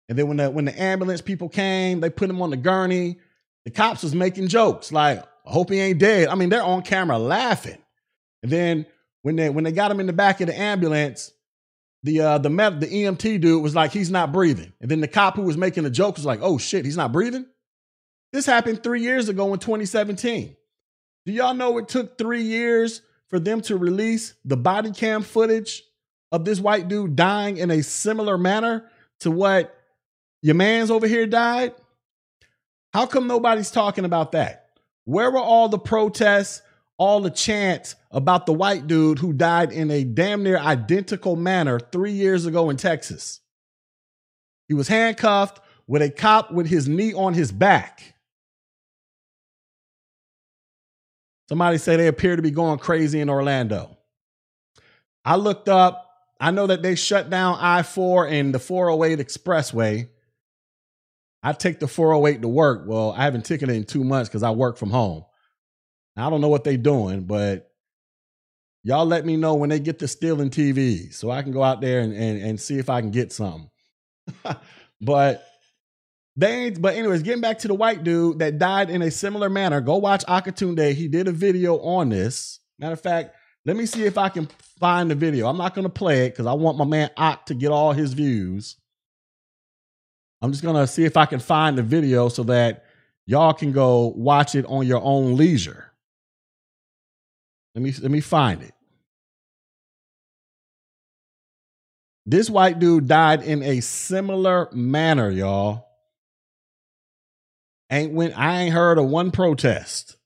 And 0.08 0.18
then 0.18 0.28
when 0.28 0.36
the 0.36 0.50
when 0.50 0.64
the 0.64 0.80
ambulance 0.80 1.20
people 1.20 1.48
came, 1.48 2.00
they 2.00 2.08
put 2.08 2.30
him 2.30 2.40
on 2.40 2.50
the 2.50 2.56
gurney 2.56 3.18
the 3.64 3.70
cops 3.70 4.02
was 4.02 4.14
making 4.14 4.48
jokes 4.48 4.92
like, 4.92 5.20
I 5.46 5.50
hope 5.50 5.70
he 5.70 5.78
ain't 5.78 5.98
dead. 5.98 6.28
I 6.28 6.34
mean, 6.34 6.48
they're 6.48 6.62
on 6.62 6.82
camera 6.82 7.18
laughing. 7.18 7.78
And 8.42 8.50
then 8.50 8.86
when 9.22 9.36
they 9.36 9.50
when 9.50 9.64
they 9.64 9.72
got 9.72 9.90
him 9.90 10.00
in 10.00 10.06
the 10.06 10.12
back 10.12 10.40
of 10.40 10.48
the 10.48 10.58
ambulance, 10.58 11.32
the 12.02 12.20
uh 12.20 12.38
the 12.38 12.50
med- 12.50 12.80
the 12.80 12.86
EMT 12.86 13.40
dude 13.40 13.62
was 13.62 13.74
like, 13.74 13.92
he's 13.92 14.10
not 14.10 14.32
breathing. 14.32 14.72
And 14.80 14.90
then 14.90 15.00
the 15.00 15.08
cop 15.08 15.36
who 15.36 15.42
was 15.42 15.56
making 15.56 15.84
the 15.84 15.90
joke 15.90 16.16
was 16.16 16.26
like, 16.26 16.40
oh 16.42 16.58
shit, 16.58 16.84
he's 16.84 16.96
not 16.96 17.12
breathing. 17.12 17.46
This 18.32 18.46
happened 18.46 18.82
three 18.82 19.02
years 19.02 19.28
ago 19.28 19.52
in 19.52 19.58
2017. 19.58 20.56
Do 21.26 21.32
y'all 21.32 21.54
know 21.54 21.78
it 21.78 21.88
took 21.88 22.18
three 22.18 22.42
years 22.42 23.02
for 23.28 23.38
them 23.38 23.60
to 23.62 23.76
release 23.76 24.34
the 24.44 24.56
body 24.56 24.90
cam 24.90 25.22
footage 25.22 25.82
of 26.32 26.44
this 26.44 26.58
white 26.58 26.88
dude 26.88 27.14
dying 27.14 27.58
in 27.58 27.70
a 27.70 27.82
similar 27.82 28.36
manner 28.36 28.90
to 29.20 29.30
what 29.30 29.74
your 30.40 30.54
man's 30.54 30.90
over 30.90 31.06
here 31.06 31.26
died? 31.26 31.74
How 32.92 33.06
come 33.06 33.26
nobody's 33.26 33.70
talking 33.70 34.04
about 34.04 34.32
that? 34.32 34.70
Where 35.04 35.30
were 35.30 35.38
all 35.38 35.68
the 35.68 35.78
protests, 35.78 36.62
all 37.02 37.20
the 37.20 37.30
chants 37.30 37.96
about 38.12 38.46
the 38.46 38.52
white 38.52 38.86
dude 38.86 39.18
who 39.18 39.32
died 39.32 39.72
in 39.72 39.90
a 39.90 40.04
damn 40.04 40.44
near 40.44 40.56
identical 40.56 41.34
manner 41.34 41.80
three 41.80 42.12
years 42.12 42.46
ago 42.46 42.70
in 42.70 42.76
Texas? 42.76 43.40
He 44.68 44.74
was 44.74 44.86
handcuffed 44.86 45.60
with 45.88 46.00
a 46.00 46.10
cop 46.10 46.52
with 46.52 46.68
his 46.68 46.86
knee 46.86 47.12
on 47.12 47.34
his 47.34 47.50
back. 47.50 48.14
Somebody 51.48 51.78
say 51.78 51.96
they 51.96 52.06
appear 52.06 52.36
to 52.36 52.42
be 52.42 52.52
going 52.52 52.78
crazy 52.78 53.20
in 53.20 53.28
Orlando. 53.28 53.98
I 55.24 55.34
looked 55.34 55.68
up, 55.68 56.08
I 56.38 56.52
know 56.52 56.68
that 56.68 56.82
they 56.82 56.94
shut 56.94 57.28
down 57.28 57.58
I 57.60 57.82
4 57.82 58.28
and 58.28 58.54
the 58.54 58.60
408 58.60 59.18
expressway. 59.18 60.08
I 61.42 61.52
take 61.52 61.80
the 61.80 61.88
408 61.88 62.42
to 62.42 62.48
work. 62.48 62.84
Well, 62.86 63.10
I 63.10 63.24
haven't 63.24 63.44
taken 63.44 63.68
it 63.70 63.74
in 63.74 63.84
two 63.84 64.04
months 64.04 64.28
because 64.28 64.44
I 64.44 64.50
work 64.50 64.76
from 64.76 64.90
home. 64.90 65.24
I 66.16 66.28
don't 66.28 66.40
know 66.40 66.48
what 66.48 66.64
they're 66.64 66.76
doing, 66.76 67.22
but 67.22 67.70
y'all 68.82 69.06
let 69.06 69.24
me 69.24 69.36
know 69.36 69.54
when 69.54 69.70
they 69.70 69.80
get 69.80 69.98
to 70.00 70.08
stealing 70.08 70.50
TVs 70.50 71.14
so 71.14 71.30
I 71.30 71.42
can 71.42 71.52
go 71.52 71.62
out 71.62 71.80
there 71.80 72.00
and, 72.00 72.12
and, 72.12 72.42
and 72.42 72.60
see 72.60 72.78
if 72.78 72.90
I 72.90 73.00
can 73.00 73.10
get 73.10 73.32
some. 73.32 73.70
but 75.00 75.46
they 76.36 76.66
ain't, 76.66 76.80
but 76.80 76.94
anyways, 76.96 77.22
getting 77.22 77.40
back 77.40 77.58
to 77.60 77.68
the 77.68 77.74
white 77.74 78.04
dude 78.04 78.38
that 78.38 78.58
died 78.58 78.90
in 78.90 79.02
a 79.02 79.10
similar 79.10 79.50
manner. 79.50 79.80
Go 79.80 79.96
watch 79.96 80.24
Akatunde. 80.26 80.94
He 80.94 81.08
did 81.08 81.28
a 81.28 81.32
video 81.32 81.78
on 81.78 82.08
this. 82.08 82.60
Matter 82.78 82.94
of 82.94 83.00
fact, 83.00 83.34
let 83.64 83.76
me 83.76 83.86
see 83.86 84.04
if 84.04 84.18
I 84.18 84.28
can 84.28 84.48
find 84.80 85.10
the 85.10 85.14
video. 85.14 85.46
I'm 85.46 85.58
not 85.58 85.74
gonna 85.74 85.88
play 85.88 86.26
it 86.26 86.30
because 86.30 86.46
I 86.46 86.52
want 86.54 86.78
my 86.78 86.84
man 86.84 87.10
Ak 87.16 87.46
to 87.46 87.54
get 87.54 87.70
all 87.70 87.92
his 87.92 88.12
views. 88.12 88.76
I'm 90.40 90.50
just 90.50 90.64
gonna 90.64 90.86
see 90.86 91.04
if 91.04 91.16
I 91.16 91.26
can 91.26 91.38
find 91.38 91.78
the 91.78 91.82
video 91.82 92.28
so 92.28 92.42
that 92.44 92.84
y'all 93.26 93.52
can 93.52 93.72
go 93.72 94.12
watch 94.16 94.54
it 94.54 94.66
on 94.66 94.86
your 94.86 95.00
own 95.02 95.36
leisure. 95.36 95.91
Let 97.74 97.82
me 97.82 97.92
let 98.02 98.10
me 98.10 98.20
find 98.20 98.62
it. 98.62 98.72
This 102.24 102.48
white 102.48 102.78
dude 102.78 103.08
died 103.08 103.42
in 103.42 103.62
a 103.62 103.80
similar 103.80 104.68
manner, 104.72 105.30
y'all. 105.30 105.86
Ain't 107.90 108.12
when 108.12 108.32
I 108.32 108.62
ain't 108.62 108.74
heard 108.74 108.98
of 108.98 109.06
one 109.06 109.30
protest. 109.30 110.16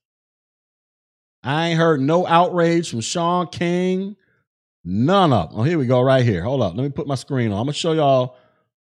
I 1.43 1.69
ain't 1.69 1.77
heard 1.77 2.01
no 2.01 2.27
outrage 2.27 2.89
from 2.89 3.01
Shaun 3.01 3.47
King. 3.47 4.15
None 4.83 5.33
of 5.33 5.49
them. 5.49 5.59
Oh, 5.59 5.63
here 5.63 5.77
we 5.77 5.85
go, 5.85 6.01
right 6.01 6.23
here. 6.23 6.43
Hold 6.43 6.61
up. 6.61 6.75
Let 6.75 6.83
me 6.83 6.89
put 6.89 7.07
my 7.07 7.15
screen 7.15 7.51
on. 7.51 7.59
I'm 7.59 7.65
gonna 7.65 7.73
show 7.73 7.93
y'all. 7.93 8.37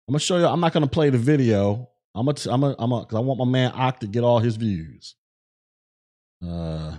I'm 0.07 0.13
gonna 0.13 0.21
show 0.21 0.39
y'all. 0.39 0.53
I'm 0.53 0.61
not 0.61 0.73
gonna 0.73 0.87
play 0.87 1.11
the 1.11 1.19
video. 1.19 1.89
I'm 2.15 2.27
gonna. 2.27 2.39
I'm 2.51 2.61
gonna. 2.61 2.77
I'm 2.79 2.91
gonna. 2.91 3.07
Cause 3.07 3.17
I 3.17 3.21
want 3.21 3.39
my 3.39 3.47
man 3.47 3.73
Ak 3.75 4.01
to 4.01 4.07
get 4.07 4.23
all 4.23 4.39
his 4.39 4.57
views. 4.57 5.15
Uh, 6.47 6.97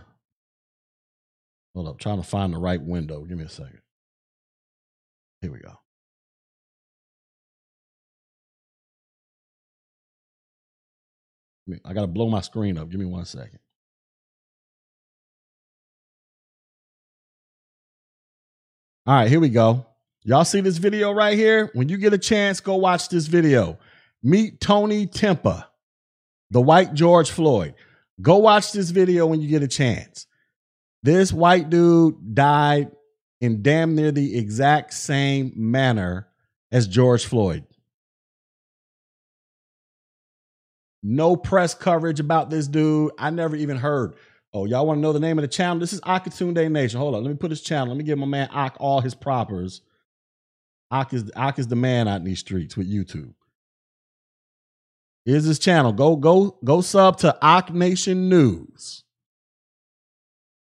hold 1.75 1.87
up. 1.87 1.99
Trying 1.99 2.21
to 2.21 2.27
find 2.27 2.53
the 2.53 2.57
right 2.57 2.81
window. 2.81 3.23
Give 3.25 3.37
me 3.37 3.43
a 3.43 3.49
second. 3.49 3.81
Here 5.41 5.51
we 5.51 5.59
go. 5.59 5.77
I 11.83 11.93
got 11.93 12.01
to 12.01 12.07
blow 12.07 12.29
my 12.29 12.41
screen 12.41 12.77
up. 12.77 12.89
Give 12.89 12.99
me 12.99 13.05
one 13.05 13.25
second. 13.25 13.59
All 19.07 19.15
right, 19.15 19.29
here 19.29 19.39
we 19.39 19.49
go. 19.49 19.85
Y'all 20.23 20.45
see 20.45 20.61
this 20.61 20.77
video 20.77 21.11
right 21.11 21.37
here? 21.37 21.69
When 21.73 21.89
you 21.89 21.97
get 21.97 22.13
a 22.13 22.17
chance, 22.17 22.59
go 22.59 22.75
watch 22.75 23.09
this 23.09 23.27
video. 23.27 23.77
Meet 24.23 24.59
Tony 24.59 25.05
Timpa, 25.05 25.65
the 26.49 26.61
white 26.61 26.95
George 26.95 27.29
Floyd. 27.29 27.75
Go 28.21 28.37
watch 28.37 28.71
this 28.71 28.89
video 28.89 29.27
when 29.27 29.41
you 29.41 29.47
get 29.47 29.61
a 29.61 29.67
chance. 29.67 30.25
This 31.05 31.31
white 31.31 31.69
dude 31.69 32.33
died 32.33 32.89
in 33.39 33.61
damn 33.61 33.93
near 33.93 34.11
the 34.11 34.39
exact 34.39 34.91
same 34.91 35.53
manner 35.55 36.27
as 36.71 36.87
George 36.87 37.27
Floyd. 37.27 37.63
No 41.03 41.35
press 41.35 41.75
coverage 41.75 42.19
about 42.19 42.49
this 42.49 42.67
dude. 42.67 43.11
I 43.19 43.29
never 43.29 43.55
even 43.55 43.77
heard. 43.77 44.15
Oh, 44.51 44.65
y'all 44.65 44.87
want 44.87 44.97
to 44.97 45.01
know 45.01 45.13
the 45.13 45.19
name 45.19 45.37
of 45.37 45.43
the 45.43 45.47
channel? 45.47 45.77
This 45.77 45.93
is 45.93 46.01
Akatunde 46.01 46.71
Nation. 46.71 46.99
Hold 46.99 47.13
on. 47.13 47.23
Let 47.23 47.29
me 47.29 47.37
put 47.37 47.51
his 47.51 47.61
channel. 47.61 47.89
Let 47.89 47.97
me 47.97 48.03
give 48.03 48.17
my 48.17 48.25
man 48.25 48.49
Ak 48.51 48.75
all 48.79 48.99
his 48.99 49.13
propers. 49.13 49.81
Ak 50.89 51.13
is, 51.13 51.29
Ak 51.35 51.59
is 51.59 51.67
the 51.67 51.75
man 51.75 52.07
out 52.07 52.21
in 52.21 52.23
these 52.23 52.39
streets 52.39 52.75
with 52.75 52.91
YouTube. 52.91 53.35
Here's 55.23 55.43
his 55.43 55.59
channel. 55.59 55.93
Go, 55.93 56.15
go, 56.15 56.57
go 56.63 56.81
sub 56.81 57.19
to 57.19 57.37
Ak 57.43 57.71
Nation 57.71 58.27
News. 58.27 59.03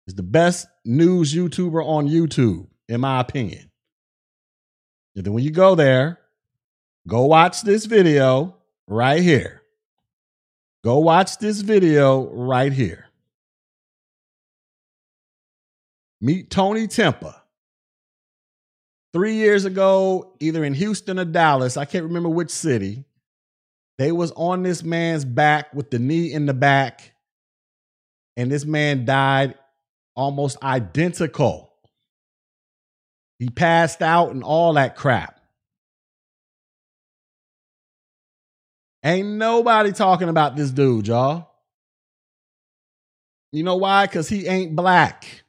He's 0.05 0.15
the 0.15 0.23
best 0.23 0.67
news 0.83 1.33
YouTuber 1.33 1.83
on 1.83 2.07
YouTube, 2.07 2.67
in 2.87 3.01
my 3.01 3.19
opinion. 3.19 3.71
And 5.15 5.25
then 5.25 5.33
when 5.33 5.43
you 5.43 5.51
go 5.51 5.75
there, 5.75 6.19
go 7.07 7.25
watch 7.25 7.61
this 7.61 7.85
video 7.85 8.57
right 8.87 9.21
here. 9.21 9.61
Go 10.83 10.99
watch 10.99 11.39
this 11.39 11.61
video 11.61 12.29
right 12.29 12.71
here. 12.71 13.05
Meet 16.21 16.51
Tony 16.51 16.87
Timpa. 16.87 17.35
Three 19.13 19.35
years 19.35 19.65
ago, 19.65 20.35
either 20.39 20.63
in 20.63 20.73
Houston 20.73 21.19
or 21.19 21.25
Dallas, 21.25 21.77
I 21.77 21.85
can't 21.85 22.03
remember 22.03 22.29
which 22.29 22.51
city, 22.51 23.05
they 23.97 24.11
was 24.11 24.31
on 24.33 24.61
this 24.61 24.83
man's 24.83 25.25
back 25.25 25.73
with 25.73 25.89
the 25.89 25.99
knee 25.99 26.31
in 26.33 26.45
the 26.45 26.53
back, 26.53 27.13
and 28.35 28.51
this 28.51 28.65
man 28.65 29.05
died 29.05 29.55
almost 30.15 30.61
identical. 30.63 31.73
He 33.39 33.49
passed 33.49 34.01
out 34.01 34.31
and 34.31 34.43
all 34.43 34.73
that 34.73 34.95
crap. 34.95 35.39
Ain't 39.03 39.27
nobody 39.27 39.91
talking 39.91 40.29
about 40.29 40.55
this 40.55 40.71
dude, 40.71 41.07
y'all. 41.07 41.51
You 43.51 43.63
know 43.63 43.75
why? 43.75 44.05
Because 44.05 44.27
he 44.27 44.47
ain't 44.47 44.75
black. 44.75 45.43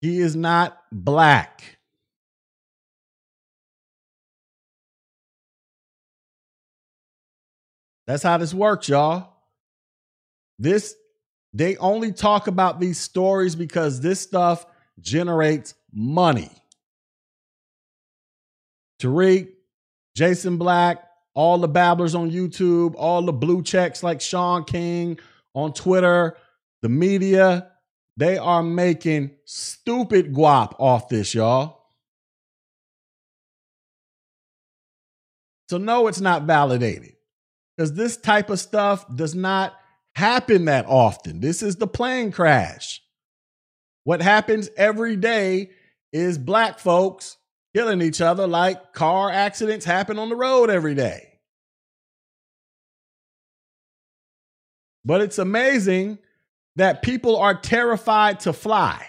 He 0.00 0.20
is 0.20 0.36
not 0.36 0.78
black. 0.92 1.78
That's 8.06 8.22
how 8.22 8.36
this 8.36 8.52
works, 8.52 8.88
y'all. 8.88 9.32
This, 10.58 10.94
they 11.54 11.76
only 11.76 12.10
talk 12.10 12.48
about 12.48 12.80
these 12.80 12.98
stories 12.98 13.54
because 13.54 14.00
this 14.00 14.20
stuff 14.20 14.66
generates 15.00 15.74
money. 15.92 16.50
Tariq, 19.00 19.50
Jason 20.16 20.58
Black, 20.58 21.04
all 21.32 21.58
the 21.58 21.68
babblers 21.68 22.16
on 22.16 22.30
YouTube, 22.30 22.94
all 22.96 23.22
the 23.22 23.32
blue 23.32 23.62
checks 23.62 24.02
like 24.02 24.20
Shaun 24.20 24.64
King 24.64 25.18
on 25.54 25.72
Twitter, 25.72 26.36
the 26.82 26.88
media, 26.88 27.70
they 28.16 28.36
are 28.36 28.62
making 28.62 29.30
stupid 29.44 30.34
guap 30.34 30.74
off 30.80 31.08
this, 31.08 31.34
y'all. 31.34 31.82
So, 35.68 35.78
no, 35.78 36.08
it's 36.08 36.20
not 36.20 36.42
validated 36.42 37.14
because 37.76 37.94
this 37.94 38.16
type 38.16 38.50
of 38.50 38.60
stuff 38.60 39.04
does 39.14 39.34
not 39.34 39.74
happen 40.14 40.66
that 40.66 40.86
often. 40.86 41.40
This 41.40 41.62
is 41.62 41.76
the 41.76 41.86
plane 41.86 42.32
crash. 42.32 43.02
What 44.04 44.22
happens 44.22 44.70
every 44.76 45.16
day 45.16 45.70
is 46.12 46.38
black 46.38 46.78
folks 46.78 47.36
killing 47.74 48.02
each 48.02 48.20
other 48.20 48.46
like 48.46 48.92
car 48.92 49.30
accidents 49.30 49.84
happen 49.84 50.18
on 50.18 50.28
the 50.28 50.36
road 50.36 50.70
every 50.70 50.94
day. 50.94 51.28
But 55.04 55.20
it's 55.20 55.38
amazing 55.38 56.18
that 56.76 57.02
people 57.02 57.36
are 57.36 57.54
terrified 57.54 58.40
to 58.40 58.52
fly, 58.52 59.06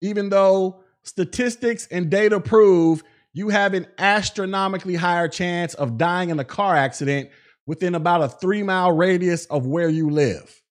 even 0.00 0.28
though 0.28 0.80
statistics 1.02 1.86
and 1.90 2.10
data 2.10 2.40
prove 2.40 3.02
you 3.32 3.48
have 3.48 3.74
an 3.74 3.86
astronomically 3.98 4.94
higher 4.94 5.28
chance 5.28 5.74
of 5.74 5.98
dying 5.98 6.30
in 6.30 6.38
a 6.38 6.44
car 6.44 6.74
accident 6.74 7.30
within 7.66 7.94
about 7.94 8.22
a 8.22 8.28
three 8.28 8.62
mile 8.62 8.92
radius 8.92 9.46
of 9.46 9.66
where 9.66 9.88
you 9.88 10.10
live. 10.10 10.62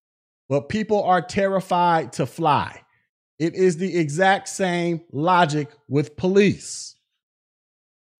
But 0.47 0.69
people 0.69 1.03
are 1.03 1.21
terrified 1.21 2.13
to 2.13 2.25
fly. 2.25 2.81
It 3.39 3.55
is 3.55 3.77
the 3.77 3.97
exact 3.97 4.47
same 4.47 5.01
logic 5.12 5.69
with 5.89 6.15
police. 6.15 6.95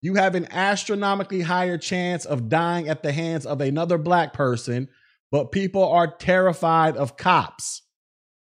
You 0.02 0.16
have 0.16 0.36
an 0.36 0.52
astronomically 0.52 1.42
higher 1.42 1.78
chance 1.78 2.26
of 2.26 2.50
dying 2.50 2.90
at 2.90 3.02
the 3.02 3.12
hands 3.12 3.46
of 3.46 3.62
another 3.62 3.98
black 3.98 4.34
person, 4.34 4.90
but 5.32 5.52
people 5.52 5.84
are 5.84 6.08
terrified 6.16 6.98
of 6.98 7.18
cops. 7.18 7.82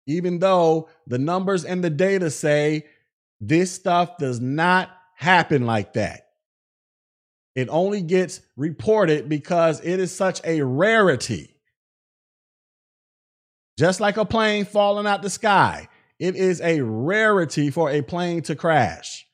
Even 0.08 0.40
though 0.40 0.90
the 1.06 1.18
numbers 1.18 1.64
and 1.64 1.84
the 1.84 1.90
data 1.90 2.32
say 2.32 2.86
this 3.40 3.72
stuff 3.72 4.18
does 4.18 4.40
not 4.40 4.90
happen 5.16 5.66
like 5.66 5.94
that. 5.94 6.27
It 7.58 7.70
only 7.72 8.04
gets 8.04 8.42
reported 8.56 9.28
because 9.28 9.82
it 9.84 10.00
is 10.00 10.16
such 10.16 10.42
a 10.44 10.62
rarity. 10.62 11.56
Just 13.80 14.00
like 14.00 14.18
a 14.18 14.26
plane 14.26 14.64
falling 14.64 15.08
out 15.08 15.24
the 15.24 15.32
sky. 15.32 15.88
It 16.20 16.36
is 16.36 16.62
a 16.62 16.82
rarity 16.82 17.72
for 17.72 17.90
a 17.90 18.04
plane 18.04 18.44
to 18.44 18.56
crash. 18.56 19.26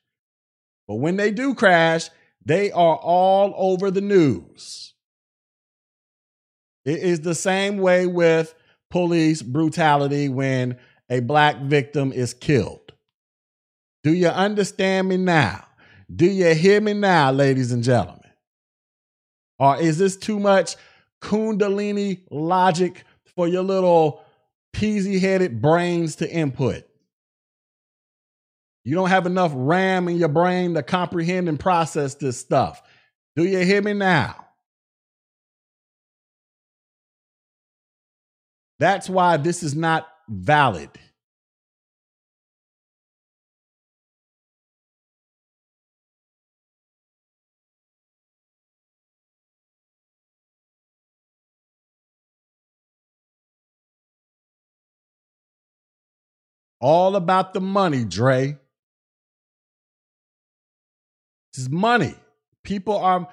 But 0.88 0.94
when 0.96 1.16
they 1.16 1.32
do 1.32 1.54
crash, 1.54 2.08
they 2.42 2.72
are 2.72 2.96
all 2.96 3.52
over 3.58 3.90
the 3.90 4.00
news. 4.00 4.94
It 6.86 7.00
is 7.00 7.20
the 7.20 7.34
same 7.34 7.76
way 7.76 8.06
with 8.06 8.54
police 8.90 9.42
brutality 9.42 10.30
when 10.30 10.78
a 11.10 11.20
black 11.20 11.60
victim 11.60 12.10
is 12.10 12.32
killed. 12.32 12.94
Do 14.02 14.14
you 14.14 14.28
understand 14.28 15.10
me 15.10 15.18
now? 15.18 15.66
Do 16.14 16.26
you 16.26 16.54
hear 16.54 16.80
me 16.80 16.92
now, 16.92 17.32
ladies 17.32 17.72
and 17.72 17.82
gentlemen? 17.82 18.20
Or 19.58 19.80
is 19.80 19.98
this 19.98 20.16
too 20.16 20.38
much 20.38 20.76
Kundalini 21.22 22.22
logic 22.30 23.04
for 23.34 23.48
your 23.48 23.62
little 23.62 24.22
peasy 24.74 25.18
headed 25.20 25.62
brains 25.62 26.16
to 26.16 26.30
input? 26.30 26.84
You 28.84 28.94
don't 28.94 29.08
have 29.08 29.26
enough 29.26 29.52
RAM 29.54 30.08
in 30.08 30.16
your 30.16 30.28
brain 30.28 30.74
to 30.74 30.82
comprehend 30.82 31.48
and 31.48 31.58
process 31.58 32.14
this 32.14 32.38
stuff. 32.38 32.82
Do 33.34 33.44
you 33.44 33.58
hear 33.60 33.80
me 33.80 33.94
now? 33.94 34.36
That's 38.78 39.08
why 39.08 39.38
this 39.38 39.62
is 39.62 39.74
not 39.74 40.06
valid. 40.28 40.90
All 56.86 57.16
about 57.16 57.54
the 57.54 57.62
money, 57.62 58.04
Dre. 58.04 58.58
This 61.54 61.62
is 61.62 61.70
money. 61.70 62.14
People 62.62 62.98
are, 62.98 63.26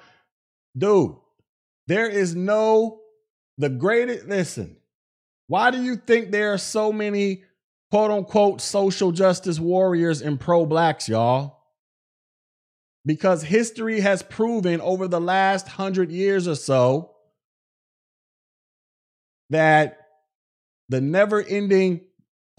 dude, 0.74 1.16
there 1.86 2.08
is 2.08 2.34
no, 2.34 3.02
the 3.58 3.68
greatest, 3.68 4.26
listen, 4.26 4.78
why 5.48 5.70
do 5.70 5.82
you 5.82 5.96
think 5.96 6.30
there 6.30 6.54
are 6.54 6.58
so 6.58 6.94
many 6.94 7.44
quote 7.90 8.10
unquote 8.10 8.62
social 8.62 9.12
justice 9.12 9.60
warriors 9.60 10.22
and 10.22 10.40
pro 10.40 10.64
blacks, 10.64 11.06
y'all? 11.06 11.58
Because 13.04 13.42
history 13.42 14.00
has 14.00 14.22
proven 14.22 14.80
over 14.80 15.06
the 15.06 15.20
last 15.20 15.68
hundred 15.68 16.10
years 16.10 16.48
or 16.48 16.54
so 16.54 17.16
that 19.50 19.98
the 20.88 21.02
never 21.02 21.42
ending 21.42 22.00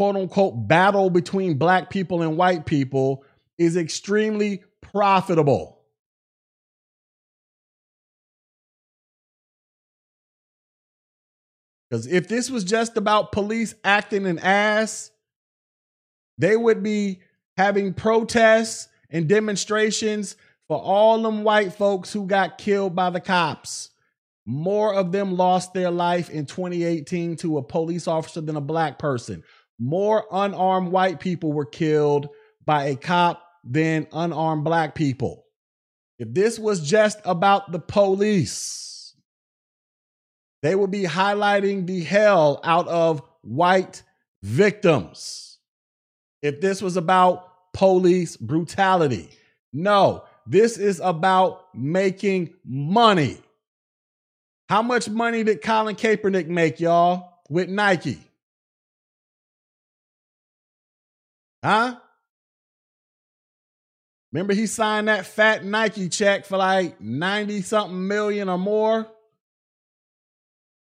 quote 0.03 0.17
unquote 0.17 0.67
battle 0.67 1.09
between 1.09 1.57
black 1.57 1.89
people 1.89 2.21
and 2.23 2.35
white 2.35 2.65
people 2.65 3.23
is 3.57 3.77
extremely 3.77 4.61
profitable. 4.81 5.79
Because 11.89 12.05
if 12.07 12.27
this 12.27 12.49
was 12.49 12.65
just 12.65 12.97
about 12.97 13.31
police 13.31 13.75
acting 13.85 14.25
an 14.25 14.39
ass, 14.39 15.11
they 16.37 16.57
would 16.57 16.83
be 16.83 17.21
having 17.55 17.93
protests 17.93 18.89
and 19.09 19.29
demonstrations 19.29 20.35
for 20.67 20.81
all 20.81 21.21
them 21.21 21.45
white 21.45 21.71
folks 21.75 22.11
who 22.11 22.27
got 22.27 22.57
killed 22.57 22.93
by 22.93 23.09
the 23.09 23.21
cops. 23.21 23.91
More 24.45 24.93
of 24.93 25.13
them 25.13 25.37
lost 25.37 25.73
their 25.73 25.91
life 25.91 26.29
in 26.29 26.45
2018 26.45 27.37
to 27.37 27.57
a 27.57 27.63
police 27.63 28.05
officer 28.05 28.41
than 28.41 28.57
a 28.57 28.61
black 28.61 28.99
person. 28.99 29.43
More 29.79 30.25
unarmed 30.31 30.91
white 30.91 31.19
people 31.19 31.51
were 31.51 31.65
killed 31.65 32.29
by 32.65 32.85
a 32.85 32.95
cop 32.95 33.43
than 33.63 34.07
unarmed 34.11 34.63
black 34.63 34.95
people. 34.95 35.45
If 36.19 36.33
this 36.33 36.59
was 36.59 36.87
just 36.87 37.19
about 37.25 37.71
the 37.71 37.79
police, 37.79 39.15
they 40.61 40.75
would 40.75 40.91
be 40.91 41.03
highlighting 41.03 41.87
the 41.87 42.01
hell 42.03 42.59
out 42.63 42.87
of 42.87 43.21
white 43.41 44.03
victims. 44.41 45.57
If 46.41 46.61
this 46.61 46.81
was 46.81 46.97
about 46.97 47.49
police 47.73 48.37
brutality, 48.37 49.29
no, 49.73 50.23
this 50.45 50.77
is 50.77 51.01
about 51.03 51.73
making 51.75 52.53
money. 52.65 53.37
How 54.69 54.81
much 54.81 55.09
money 55.09 55.43
did 55.43 55.61
Colin 55.61 55.95
Kaepernick 55.95 56.47
make, 56.47 56.79
y'all, 56.79 57.41
with 57.49 57.69
Nike? 57.69 58.19
Huh? 61.63 61.95
Remember, 64.31 64.53
he 64.53 64.67
signed 64.67 65.07
that 65.07 65.25
fat 65.25 65.63
Nike 65.63 66.09
check 66.09 66.45
for 66.45 66.57
like 66.57 66.99
90 66.99 67.61
something 67.61 68.07
million 68.07 68.49
or 68.49 68.57
more? 68.57 69.07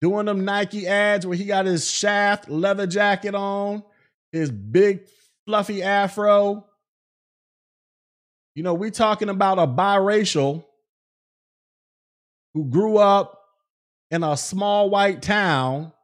doing 0.04 0.26
them 0.26 0.44
Nike 0.44 0.86
ads 0.86 1.26
where 1.26 1.34
he 1.34 1.46
got 1.46 1.64
his 1.64 1.90
shaft 1.90 2.50
leather 2.50 2.86
jacket 2.86 3.34
on, 3.34 3.82
his 4.32 4.50
big 4.50 5.06
fluffy 5.46 5.82
afro. 5.82 6.66
You 8.54 8.64
know, 8.64 8.74
we're 8.74 8.90
talking 8.90 9.30
about 9.30 9.58
a 9.58 9.66
biracial 9.66 10.62
who 12.52 12.66
grew 12.66 12.98
up 12.98 13.40
in 14.10 14.22
a 14.22 14.36
small 14.36 14.90
white 14.90 15.22
town, 15.22 15.94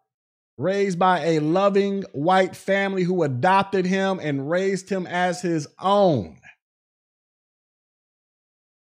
raised 0.61 0.99
by 0.99 1.25
a 1.25 1.39
loving 1.39 2.05
white 2.13 2.55
family 2.55 3.03
who 3.03 3.23
adopted 3.23 3.87
him 3.87 4.21
and 4.21 4.51
raised 4.51 4.91
him 4.91 5.07
as 5.07 5.41
his 5.41 5.67
own. 5.81 6.37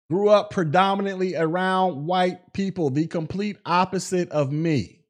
Grew 0.10 0.30
up 0.30 0.52
predominantly 0.52 1.36
around 1.36 2.06
white 2.06 2.54
people, 2.54 2.90
the 2.92 3.08
complete 3.08 3.58
opposite 3.66 4.30
of 4.30 4.54
me. 4.54 5.02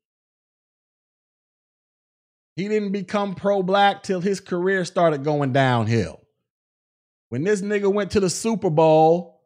He 2.55 2.67
didn't 2.67 2.93
become 2.93 3.35
pro 3.35 3.61
black 3.61 4.01
till 4.01 4.21
his 4.21 4.39
career 4.39 4.85
started 4.85 5.23
going 5.23 5.53
downhill. 5.53 6.21
When 7.29 7.43
this 7.43 7.61
nigga 7.61 7.93
went 7.93 8.11
to 8.11 8.19
the 8.19 8.29
Super 8.29 8.71
Bowl, 8.71 9.41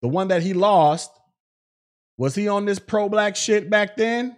the 0.00 0.08
one 0.08 0.28
that 0.28 0.42
he 0.42 0.54
lost, 0.54 1.10
was 2.16 2.34
he 2.34 2.48
on 2.48 2.64
this 2.64 2.78
pro 2.78 3.10
black 3.10 3.36
shit 3.36 3.68
back 3.68 3.96
then? 3.96 4.37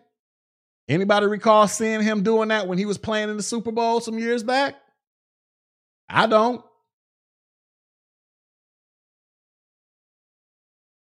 Anybody 0.91 1.27
recall 1.27 1.69
seeing 1.69 2.03
him 2.03 2.25
doing 2.25 2.49
that 2.49 2.67
when 2.67 2.77
he 2.77 2.85
was 2.85 2.99
playing 2.99 3.31
in 3.31 3.37
the 3.37 3.45
Super 3.45 3.71
Bowl 3.71 4.01
some 4.01 4.19
years 4.19 4.43
back? 4.43 4.75
I 6.09 6.27
don't. 6.27 6.65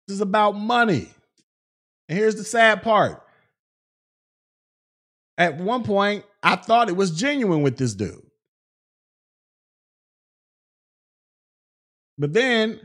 This 0.07 0.15
is 0.15 0.21
about 0.21 0.51
money. 0.51 1.09
And 2.07 2.15
here's 2.15 2.35
the 2.35 2.43
sad 2.43 2.83
part. 2.83 3.23
At 5.39 5.57
one 5.57 5.81
point, 5.83 6.25
I 6.43 6.57
thought 6.57 6.89
it 6.89 6.95
was 6.95 7.09
genuine 7.09 7.63
with 7.63 7.77
this 7.77 7.95
dude. 7.95 8.21
But 12.19 12.33
then 12.33 12.81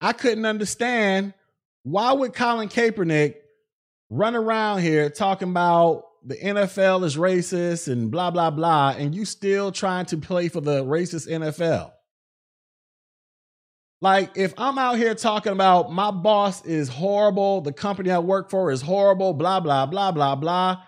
I 0.00 0.12
couldn't 0.12 0.46
understand 0.46 1.34
why 1.82 2.12
would 2.12 2.32
Colin 2.32 2.68
Kaepernick 2.68 3.39
run 4.10 4.34
around 4.34 4.80
here 4.80 5.08
talking 5.08 5.50
about 5.50 6.04
the 6.24 6.36
NFL 6.36 7.04
is 7.04 7.16
racist 7.16 7.90
and 7.90 8.10
blah 8.10 8.30
blah 8.30 8.50
blah 8.50 8.90
and 8.90 9.14
you 9.14 9.24
still 9.24 9.72
trying 9.72 10.04
to 10.06 10.18
play 10.18 10.48
for 10.48 10.60
the 10.60 10.84
racist 10.84 11.28
NFL? 11.28 11.92
Like 14.02 14.36
if 14.36 14.52
I'm 14.58 14.78
out 14.78 14.96
here 14.96 15.14
talking 15.14 15.52
about 15.52 15.92
my 15.92 16.10
boss 16.10 16.64
is 16.64 16.88
horrible, 16.88 17.60
the 17.60 17.72
company 17.72 18.10
I 18.10 18.18
work 18.18 18.50
for 18.50 18.70
is 18.70 18.82
horrible, 18.82 19.32
blah 19.32 19.60
blah 19.60 19.86
blah 19.86 20.10
blah 20.10 20.34
blah, 20.34 20.82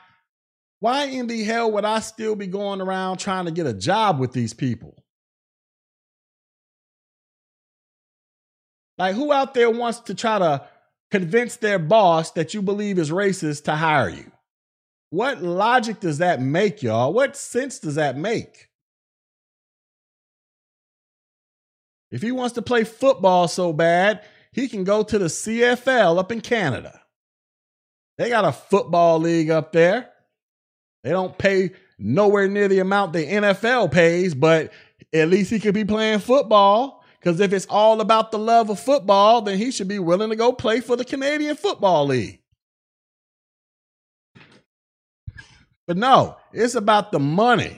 why 0.80 1.04
in 1.04 1.28
the 1.28 1.44
hell 1.44 1.70
would 1.72 1.84
I 1.84 2.00
still 2.00 2.34
be 2.34 2.48
going 2.48 2.80
around 2.80 3.18
trying 3.18 3.44
to 3.44 3.52
get 3.52 3.66
a 3.66 3.72
job 3.72 4.18
with 4.18 4.32
these 4.32 4.52
people? 4.52 5.02
Like, 8.98 9.14
who 9.14 9.32
out 9.32 9.54
there 9.54 9.70
wants 9.70 10.00
to 10.00 10.14
try 10.14 10.38
to 10.38 10.66
convince 11.12 11.56
their 11.56 11.78
boss 11.78 12.30
that 12.32 12.54
you 12.54 12.62
believe 12.62 12.98
is 12.98 13.10
racist 13.10 13.64
to 13.64 13.76
hire 13.76 14.08
you? 14.08 14.32
What 15.10 15.42
logic 15.42 16.00
does 16.00 16.18
that 16.18 16.40
make, 16.40 16.82
y'all? 16.82 17.12
What 17.12 17.36
sense 17.36 17.78
does 17.78 17.96
that 17.96 18.16
make? 18.16 18.70
If 22.10 22.22
he 22.22 22.32
wants 22.32 22.54
to 22.54 22.62
play 22.62 22.84
football 22.84 23.46
so 23.46 23.74
bad, 23.74 24.24
he 24.52 24.68
can 24.68 24.84
go 24.84 25.02
to 25.02 25.18
the 25.18 25.26
CFL 25.26 26.18
up 26.18 26.32
in 26.32 26.40
Canada. 26.40 26.98
They 28.16 28.30
got 28.30 28.46
a 28.46 28.52
football 28.52 29.18
league 29.18 29.50
up 29.50 29.72
there. 29.72 30.08
They 31.04 31.10
don't 31.10 31.36
pay 31.36 31.72
nowhere 31.98 32.48
near 32.48 32.68
the 32.68 32.78
amount 32.78 33.12
the 33.12 33.26
NFL 33.26 33.92
pays, 33.92 34.34
but 34.34 34.72
at 35.12 35.28
least 35.28 35.50
he 35.50 35.60
could 35.60 35.74
be 35.74 35.84
playing 35.84 36.20
football. 36.20 37.01
Because 37.22 37.38
if 37.38 37.52
it's 37.52 37.66
all 37.66 38.00
about 38.00 38.32
the 38.32 38.38
love 38.38 38.68
of 38.68 38.80
football, 38.80 39.42
then 39.42 39.56
he 39.56 39.70
should 39.70 39.86
be 39.86 40.00
willing 40.00 40.30
to 40.30 40.36
go 40.36 40.52
play 40.52 40.80
for 40.80 40.96
the 40.96 41.04
Canadian 41.04 41.54
Football 41.54 42.06
League. 42.06 42.40
But 45.86 45.96
no, 45.96 46.36
it's 46.52 46.74
about 46.74 47.12
the 47.12 47.20
money. 47.20 47.76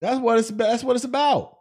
That's 0.00 0.18
what 0.18 0.38
it's 0.38 0.48
that's 0.50 0.82
what 0.82 0.96
it's 0.96 1.04
about. 1.04 1.58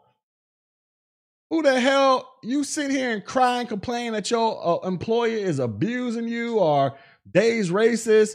Who 1.52 1.62
the 1.62 1.80
hell 1.80 2.28
you 2.42 2.64
sit 2.64 2.90
here 2.90 3.12
and 3.12 3.24
cry 3.24 3.60
and 3.60 3.70
complain 3.70 4.14
that 4.14 4.32
your 4.32 4.84
uh, 4.84 4.88
employer 4.88 5.38
is 5.38 5.60
abusing 5.60 6.28
you 6.28 6.58
or 6.58 6.98
days 7.30 7.70
racist? 7.70 8.32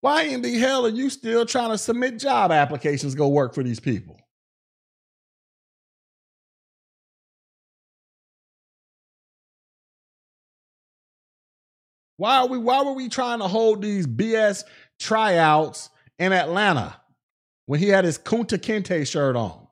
Why 0.00 0.22
in 0.24 0.42
the 0.42 0.56
hell 0.58 0.86
are 0.86 0.90
you 0.90 1.10
still 1.10 1.44
trying 1.44 1.70
to 1.70 1.78
submit 1.78 2.20
job 2.20 2.52
applications 2.52 3.16
go 3.16 3.28
work 3.28 3.52
for 3.52 3.64
these 3.64 3.80
people? 3.80 4.20
Why 12.18 12.38
are 12.38 12.48
we 12.48 12.58
why 12.58 12.82
were 12.82 12.92
we 12.92 13.08
trying 13.08 13.38
to 13.38 13.48
hold 13.48 13.80
these 13.80 14.06
BS 14.06 14.64
tryouts 14.98 15.88
in 16.18 16.32
Atlanta 16.32 17.00
when 17.66 17.80
he 17.80 17.88
had 17.88 18.04
his 18.04 18.18
Kunta 18.18 18.58
Kinte 18.58 19.06
shirt 19.06 19.36
on? 19.36 19.66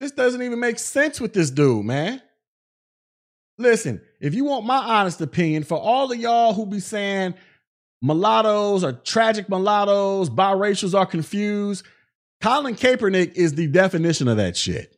This 0.00 0.10
doesn't 0.10 0.42
even 0.42 0.58
make 0.58 0.78
sense 0.78 1.20
with 1.20 1.34
this 1.34 1.50
dude, 1.50 1.84
man. 1.84 2.20
Listen, 3.58 4.00
if 4.20 4.34
you 4.34 4.46
want 4.46 4.64
my 4.66 4.78
honest 4.78 5.20
opinion, 5.20 5.62
for 5.64 5.78
all 5.78 6.10
of 6.10 6.18
y'all 6.18 6.54
who 6.54 6.66
be 6.66 6.80
saying 6.80 7.34
mulattoes 8.02 8.84
are 8.84 8.92
tragic 8.92 9.48
mulattoes, 9.48 10.28
biracials 10.30 10.98
are 10.98 11.06
confused, 11.06 11.84
Colin 12.40 12.74
Kaepernick 12.74 13.34
is 13.34 13.54
the 13.54 13.66
definition 13.66 14.28
of 14.28 14.38
that 14.38 14.56
shit. 14.56 14.96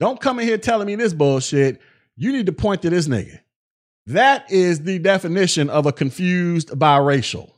Don't 0.00 0.20
come 0.20 0.40
in 0.40 0.46
here 0.46 0.58
telling 0.58 0.86
me 0.86 0.94
this 0.94 1.14
bullshit. 1.14 1.80
You 2.16 2.32
need 2.32 2.46
to 2.46 2.52
point 2.52 2.82
to 2.82 2.90
this 2.90 3.08
nigga. 3.08 3.40
That 4.06 4.50
is 4.50 4.82
the 4.82 4.98
definition 4.98 5.68
of 5.68 5.86
a 5.86 5.92
confused 5.92 6.70
biracial. 6.70 7.50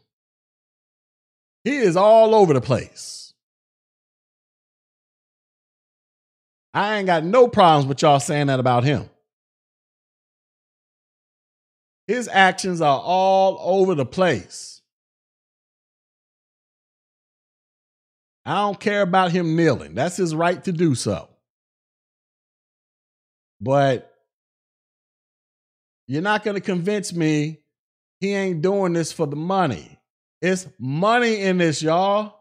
He 1.65 1.77
is 1.77 1.97
all 1.97 2.35
over 2.35 2.55
the 2.55 2.61
place. 2.61 3.35
I 6.73 6.97
ain't 6.97 7.07
got 7.07 7.25
no 7.25 7.49
problems 7.49 7.87
with 7.87 8.03
y'all 8.03 8.21
saying 8.21 8.47
that 8.47 8.61
about 8.61 8.85
him. 8.85 9.09
His 12.07 12.29
actions 12.33 12.81
are 12.81 12.99
all 12.99 13.59
over 13.61 13.95
the 13.95 14.07
place. 14.07 14.81
I 18.47 18.55
don't 18.63 18.81
care 18.81 19.03
about 19.03 19.31
him 19.31 19.57
kneeling. 19.57 19.95
That's 19.95 20.17
his 20.17 20.35
right 20.35 20.63
to 20.65 20.73
do 20.73 20.95
so. 20.95 21.29
But 23.61 24.08
you're 26.09 26.23
not 26.23 26.43
going 26.43 26.57
to 26.57 26.61
convince 26.61 27.13
me 27.13 27.61
he 28.19 28.35
ain't 28.35 28.63
doing 28.63 28.95
this 28.95 29.13
for 29.13 29.27
the 29.27 29.37
money. 29.37 30.01
It's 30.43 30.67
money 30.79 31.43
in 31.43 31.59
this, 31.59 31.83
y'all. 31.83 32.35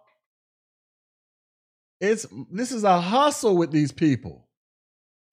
It's 2.00 2.26
this 2.52 2.72
is 2.72 2.84
a 2.84 3.00
hustle 3.00 3.58
with 3.58 3.72
these 3.72 3.92
people. 3.92 4.48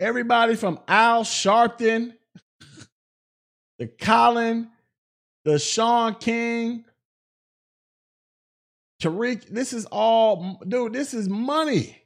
Everybody 0.00 0.56
from 0.56 0.80
Al 0.88 1.22
Sharpton 1.22 2.14
the 3.78 3.86
Colin, 3.86 4.68
the 5.44 5.58
Shaun 5.58 6.14
King, 6.16 6.84
Tariq. 9.02 9.46
This 9.48 9.72
is 9.72 9.86
all, 9.86 10.60
dude, 10.66 10.92
this 10.92 11.14
is 11.14 11.28
money. 11.28 12.02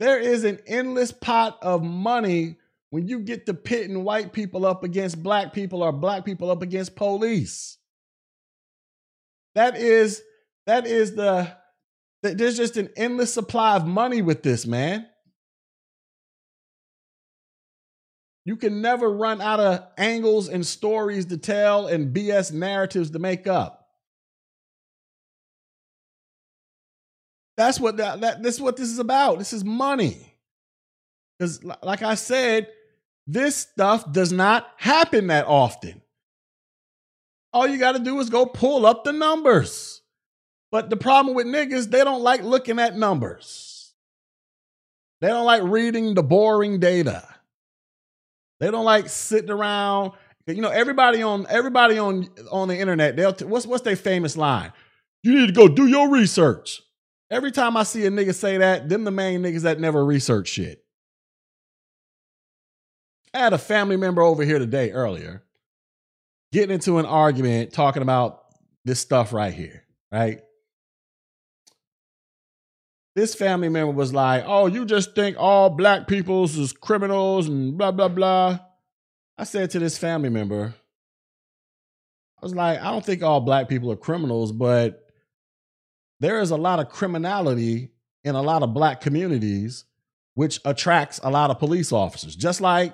There 0.00 0.18
is 0.18 0.44
an 0.44 0.60
endless 0.66 1.10
pot 1.10 1.58
of 1.60 1.82
money 1.82 2.56
when 2.90 3.06
you 3.06 3.20
get 3.20 3.46
to 3.46 3.54
pitting 3.54 4.04
white 4.04 4.32
people 4.32 4.64
up 4.64 4.82
against 4.82 5.22
black 5.22 5.52
people 5.52 5.82
or 5.82 5.92
black 5.92 6.24
people 6.24 6.50
up 6.50 6.62
against 6.62 6.96
police. 6.96 7.76
That 9.54 9.76
is, 9.76 10.22
that 10.66 10.86
is 10.86 11.14
the, 11.14 11.54
there's 12.22 12.56
just 12.56 12.76
an 12.76 12.90
endless 12.96 13.32
supply 13.32 13.76
of 13.76 13.86
money 13.86 14.22
with 14.22 14.42
this, 14.42 14.66
man. 14.66 15.06
You 18.44 18.56
can 18.56 18.80
never 18.80 19.10
run 19.10 19.42
out 19.42 19.60
of 19.60 19.86
angles 19.98 20.48
and 20.48 20.64
stories 20.66 21.26
to 21.26 21.36
tell 21.36 21.86
and 21.86 22.14
BS 22.14 22.50
narratives 22.50 23.10
to 23.10 23.18
make 23.18 23.46
up. 23.46 23.86
That's 27.58 27.78
what 27.78 27.98
that, 27.98 28.22
that 28.22 28.42
this 28.42 28.54
is 28.54 28.60
what 28.60 28.76
this 28.76 28.88
is 28.88 29.00
about. 29.00 29.38
This 29.38 29.52
is 29.52 29.64
money. 29.64 30.34
Because 31.38 31.62
like 31.82 32.02
I 32.02 32.14
said, 32.14 32.68
this 33.28 33.56
stuff 33.56 34.10
does 34.10 34.32
not 34.32 34.66
happen 34.78 35.26
that 35.26 35.46
often. 35.46 36.00
All 37.52 37.66
you 37.66 37.78
got 37.78 37.92
to 37.92 37.98
do 37.98 38.18
is 38.20 38.30
go 38.30 38.46
pull 38.46 38.86
up 38.86 39.04
the 39.04 39.12
numbers. 39.12 40.00
But 40.72 40.88
the 40.88 40.96
problem 40.96 41.36
with 41.36 41.46
niggas, 41.46 41.90
they 41.90 42.04
don't 42.04 42.22
like 42.22 42.42
looking 42.42 42.78
at 42.78 42.96
numbers. 42.96 43.92
They 45.20 45.28
don't 45.28 45.44
like 45.44 45.62
reading 45.62 46.14
the 46.14 46.22
boring 46.22 46.80
data. 46.80 47.26
They 48.60 48.70
don't 48.70 48.84
like 48.84 49.08
sitting 49.08 49.50
around. 49.50 50.12
You 50.46 50.62
know, 50.62 50.70
everybody 50.70 51.22
on 51.22 51.46
everybody 51.50 51.98
on 51.98 52.28
on 52.50 52.68
the 52.68 52.78
internet. 52.78 53.16
They'll 53.16 53.34
t- 53.34 53.44
what's 53.44 53.66
what's 53.66 53.84
their 53.84 53.96
famous 53.96 54.36
line? 54.36 54.72
You 55.22 55.34
need 55.34 55.48
to 55.48 55.52
go 55.52 55.68
do 55.68 55.86
your 55.86 56.10
research. 56.10 56.80
Every 57.30 57.52
time 57.52 57.76
I 57.76 57.82
see 57.82 58.06
a 58.06 58.10
nigga 58.10 58.34
say 58.34 58.58
that, 58.58 58.88
them 58.88 59.04
the 59.04 59.10
main 59.10 59.42
niggas 59.42 59.62
that 59.62 59.80
never 59.80 60.02
research 60.04 60.48
shit. 60.48 60.82
I 63.34 63.38
had 63.38 63.52
a 63.52 63.58
family 63.58 63.96
member 63.96 64.22
over 64.22 64.44
here 64.44 64.58
today 64.58 64.90
earlier 64.90 65.42
getting 66.52 66.74
into 66.74 66.98
an 66.98 67.06
argument 67.06 67.72
talking 67.72 68.02
about 68.02 68.42
this 68.84 69.00
stuff 69.00 69.32
right 69.32 69.52
here, 69.52 69.84
right? 70.10 70.40
this 73.18 73.34
family 73.34 73.68
member 73.68 73.92
was 73.92 74.14
like, 74.14 74.44
"Oh, 74.46 74.66
you 74.66 74.84
just 74.84 75.16
think 75.16 75.36
all 75.38 75.70
black 75.70 76.06
peoples 76.06 76.56
is 76.56 76.72
criminals 76.72 77.48
and 77.48 77.76
blah 77.76 77.90
blah 77.90 78.08
blah." 78.08 78.60
I 79.36 79.44
said 79.44 79.70
to 79.70 79.80
this 79.80 79.98
family 79.98 80.28
member, 80.28 80.74
I 82.40 82.46
was 82.46 82.54
like, 82.54 82.80
"I 82.80 82.92
don't 82.92 83.04
think 83.04 83.22
all 83.22 83.40
black 83.40 83.68
people 83.68 83.90
are 83.90 83.96
criminals, 83.96 84.52
but 84.52 85.04
there 86.20 86.40
is 86.40 86.52
a 86.52 86.56
lot 86.56 86.78
of 86.78 86.90
criminality 86.90 87.90
in 88.22 88.36
a 88.36 88.42
lot 88.42 88.62
of 88.62 88.72
black 88.72 89.00
communities 89.00 89.84
which 90.34 90.60
attracts 90.64 91.18
a 91.24 91.30
lot 91.30 91.50
of 91.50 91.58
police 91.58 91.90
officers. 91.90 92.36
Just 92.36 92.60
like 92.60 92.92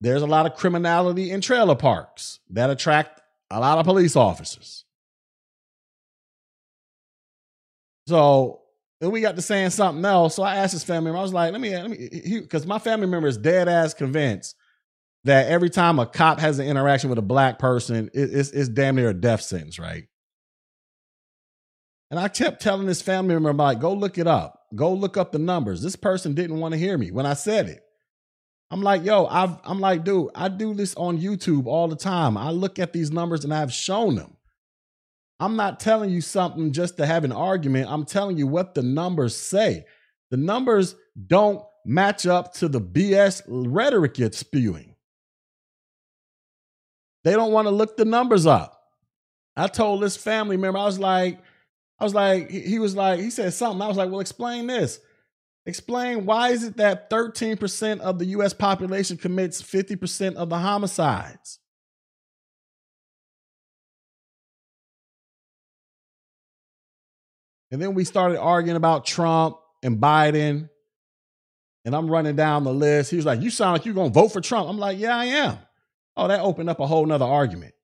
there's 0.00 0.22
a 0.22 0.26
lot 0.26 0.46
of 0.46 0.54
criminality 0.54 1.30
in 1.30 1.40
trailer 1.40 1.74
parks 1.74 2.40
that 2.50 2.70
attract 2.70 3.20
a 3.50 3.60
lot 3.60 3.78
of 3.78 3.84
police 3.84 4.16
officers." 4.16 4.84
So 8.06 8.60
then 9.00 9.10
we 9.10 9.20
got 9.20 9.36
to 9.36 9.42
saying 9.42 9.70
something 9.70 10.04
else. 10.04 10.34
So 10.34 10.42
I 10.42 10.56
asked 10.56 10.72
his 10.72 10.84
family 10.84 11.06
member, 11.06 11.18
I 11.18 11.22
was 11.22 11.32
like, 11.32 11.52
let 11.52 11.60
me, 11.60 11.70
let 11.70 11.90
me, 11.90 12.40
because 12.40 12.66
my 12.66 12.78
family 12.78 13.06
member 13.06 13.28
is 13.28 13.36
dead 13.36 13.68
ass 13.68 13.94
convinced 13.94 14.56
that 15.24 15.48
every 15.48 15.70
time 15.70 15.98
a 15.98 16.06
cop 16.06 16.38
has 16.38 16.58
an 16.58 16.66
interaction 16.66 17.10
with 17.10 17.18
a 17.18 17.22
black 17.22 17.58
person, 17.58 18.10
it, 18.12 18.34
it's, 18.34 18.50
it's 18.50 18.68
damn 18.68 18.96
near 18.96 19.10
a 19.10 19.14
death 19.14 19.40
sentence, 19.40 19.78
right? 19.78 20.04
And 22.10 22.20
I 22.20 22.28
kept 22.28 22.62
telling 22.62 22.86
this 22.86 23.02
family 23.02 23.34
member, 23.34 23.52
like, 23.52 23.80
go 23.80 23.92
look 23.92 24.18
it 24.18 24.26
up. 24.26 24.60
Go 24.74 24.92
look 24.92 25.16
up 25.16 25.32
the 25.32 25.38
numbers. 25.38 25.82
This 25.82 25.96
person 25.96 26.34
didn't 26.34 26.60
want 26.60 26.72
to 26.72 26.78
hear 26.78 26.96
me 26.96 27.10
when 27.10 27.26
I 27.26 27.34
said 27.34 27.68
it. 27.68 27.83
I'm 28.70 28.82
like, 28.82 29.04
yo, 29.04 29.26
I've, 29.26 29.56
I'm 29.64 29.80
like, 29.80 30.04
dude, 30.04 30.30
I 30.34 30.48
do 30.48 30.74
this 30.74 30.94
on 30.96 31.18
YouTube 31.18 31.66
all 31.66 31.88
the 31.88 31.96
time. 31.96 32.36
I 32.36 32.50
look 32.50 32.78
at 32.78 32.92
these 32.92 33.10
numbers 33.10 33.44
and 33.44 33.54
I've 33.54 33.72
shown 33.72 34.16
them. 34.16 34.36
I'm 35.38 35.56
not 35.56 35.80
telling 35.80 36.10
you 36.10 36.20
something 36.20 36.72
just 36.72 36.96
to 36.96 37.06
have 37.06 37.24
an 37.24 37.32
argument. 37.32 37.90
I'm 37.90 38.04
telling 38.04 38.36
you 38.36 38.46
what 38.46 38.74
the 38.74 38.82
numbers 38.82 39.36
say. 39.36 39.84
The 40.30 40.36
numbers 40.36 40.96
don't 41.26 41.62
match 41.84 42.26
up 42.26 42.54
to 42.54 42.68
the 42.68 42.80
BS 42.80 43.42
rhetoric 43.46 44.18
you're 44.18 44.32
spewing. 44.32 44.94
They 47.24 47.32
don't 47.32 47.52
want 47.52 47.66
to 47.66 47.70
look 47.70 47.96
the 47.96 48.04
numbers 48.04 48.46
up. 48.46 48.80
I 49.56 49.66
told 49.66 50.02
this 50.02 50.16
family 50.16 50.56
member, 50.56 50.78
I 50.78 50.84
was 50.84 50.98
like, 50.98 51.38
I 51.98 52.04
was 52.04 52.14
like, 52.14 52.50
he 52.50 52.78
was 52.78 52.96
like, 52.96 53.20
he 53.20 53.30
said 53.30 53.52
something. 53.52 53.80
I 53.80 53.88
was 53.88 53.96
like, 53.96 54.10
well, 54.10 54.20
explain 54.20 54.66
this. 54.66 54.98
Explain 55.66 56.26
why 56.26 56.50
is 56.50 56.62
it 56.62 56.76
that 56.76 57.08
13% 57.08 58.00
of 58.00 58.18
the 58.18 58.26
US 58.26 58.52
population 58.52 59.16
commits 59.16 59.62
50% 59.62 60.34
of 60.34 60.50
the 60.50 60.58
homicides? 60.58 61.58
And 67.70 67.80
then 67.80 67.94
we 67.94 68.04
started 68.04 68.38
arguing 68.38 68.76
about 68.76 69.04
Trump 69.04 69.56
and 69.82 69.98
Biden. 69.98 70.68
And 71.84 71.96
I'm 71.96 72.08
running 72.10 72.36
down 72.36 72.64
the 72.64 72.72
list. 72.72 73.10
He 73.10 73.16
was 73.16 73.26
like, 73.26 73.40
You 73.40 73.50
sound 73.50 73.72
like 73.72 73.84
you're 73.84 73.94
going 73.94 74.12
to 74.12 74.14
vote 74.14 74.28
for 74.28 74.40
Trump. 74.40 74.68
I'm 74.68 74.78
like, 74.78 74.98
Yeah, 74.98 75.16
I 75.16 75.24
am. 75.24 75.58
Oh, 76.16 76.28
that 76.28 76.40
opened 76.40 76.70
up 76.70 76.78
a 76.78 76.86
whole 76.86 77.04
nother 77.04 77.24
argument. 77.24 77.74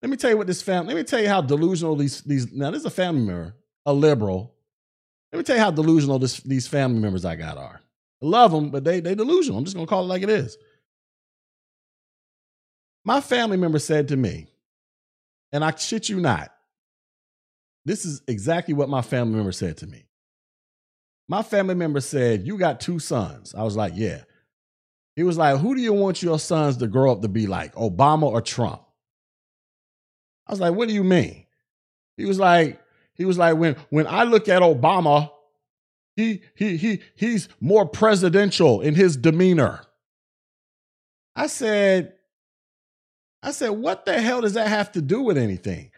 Let 0.00 0.10
me 0.10 0.16
tell 0.16 0.30
you 0.30 0.36
what 0.36 0.46
this 0.46 0.62
family, 0.62 0.94
let 0.94 1.00
me 1.00 1.04
tell 1.04 1.20
you 1.20 1.28
how 1.28 1.40
delusional 1.40 1.96
these, 1.96 2.22
these 2.22 2.52
now, 2.52 2.70
this 2.70 2.80
is 2.80 2.86
a 2.86 2.90
family 2.90 3.22
member, 3.22 3.56
a 3.84 3.92
liberal. 3.92 4.53
Let 5.34 5.38
me 5.38 5.42
tell 5.42 5.56
you 5.56 5.62
how 5.62 5.72
delusional 5.72 6.20
this, 6.20 6.38
these 6.42 6.68
family 6.68 7.00
members 7.00 7.24
I 7.24 7.34
got 7.34 7.58
are. 7.58 7.80
I 8.22 8.24
love 8.24 8.52
them, 8.52 8.70
but 8.70 8.84
they, 8.84 9.00
they 9.00 9.16
delusional. 9.16 9.58
I'm 9.58 9.64
just 9.64 9.76
to 9.76 9.84
call 9.84 10.04
it 10.04 10.06
like 10.06 10.22
it 10.22 10.30
is. 10.30 10.56
My 13.04 13.20
family 13.20 13.56
member 13.56 13.80
said 13.80 14.06
to 14.08 14.16
me, 14.16 14.46
and 15.50 15.64
I 15.64 15.74
shit 15.74 16.08
you 16.08 16.20
not, 16.20 16.52
this 17.84 18.04
is 18.04 18.22
exactly 18.28 18.74
what 18.74 18.88
my 18.88 19.02
family 19.02 19.34
member 19.34 19.50
said 19.50 19.78
to 19.78 19.88
me. 19.88 20.06
My 21.26 21.42
family 21.42 21.74
member 21.74 22.00
said, 22.00 22.46
You 22.46 22.56
got 22.56 22.80
two 22.80 23.00
sons. 23.00 23.56
I 23.56 23.64
was 23.64 23.76
like, 23.76 23.94
Yeah. 23.96 24.22
He 25.16 25.24
was 25.24 25.36
like, 25.36 25.58
Who 25.58 25.74
do 25.74 25.80
you 25.80 25.94
want 25.94 26.22
your 26.22 26.38
sons 26.38 26.76
to 26.76 26.86
grow 26.86 27.10
up 27.10 27.22
to 27.22 27.28
be 27.28 27.48
like, 27.48 27.74
Obama 27.74 28.22
or 28.22 28.40
Trump? 28.40 28.82
I 30.46 30.52
was 30.52 30.60
like, 30.60 30.74
what 30.74 30.86
do 30.86 30.94
you 30.94 31.02
mean? 31.02 31.46
He 32.16 32.24
was 32.24 32.38
like, 32.38 32.80
he 33.14 33.24
was 33.24 33.38
like, 33.38 33.56
when 33.56 33.76
when 33.90 34.06
I 34.06 34.24
look 34.24 34.48
at 34.48 34.62
Obama, 34.62 35.30
he 36.16 36.42
he 36.54 36.76
he 36.76 37.02
he's 37.14 37.48
more 37.60 37.86
presidential 37.86 38.80
in 38.80 38.94
his 38.94 39.16
demeanor. 39.16 39.82
I 41.36 41.48
said, 41.48 42.14
I 43.42 43.50
said, 43.50 43.70
what 43.70 44.06
the 44.06 44.20
hell 44.20 44.40
does 44.40 44.54
that 44.54 44.68
have 44.68 44.92
to 44.92 45.02
do 45.02 45.22
with 45.22 45.36
anything? 45.36 45.90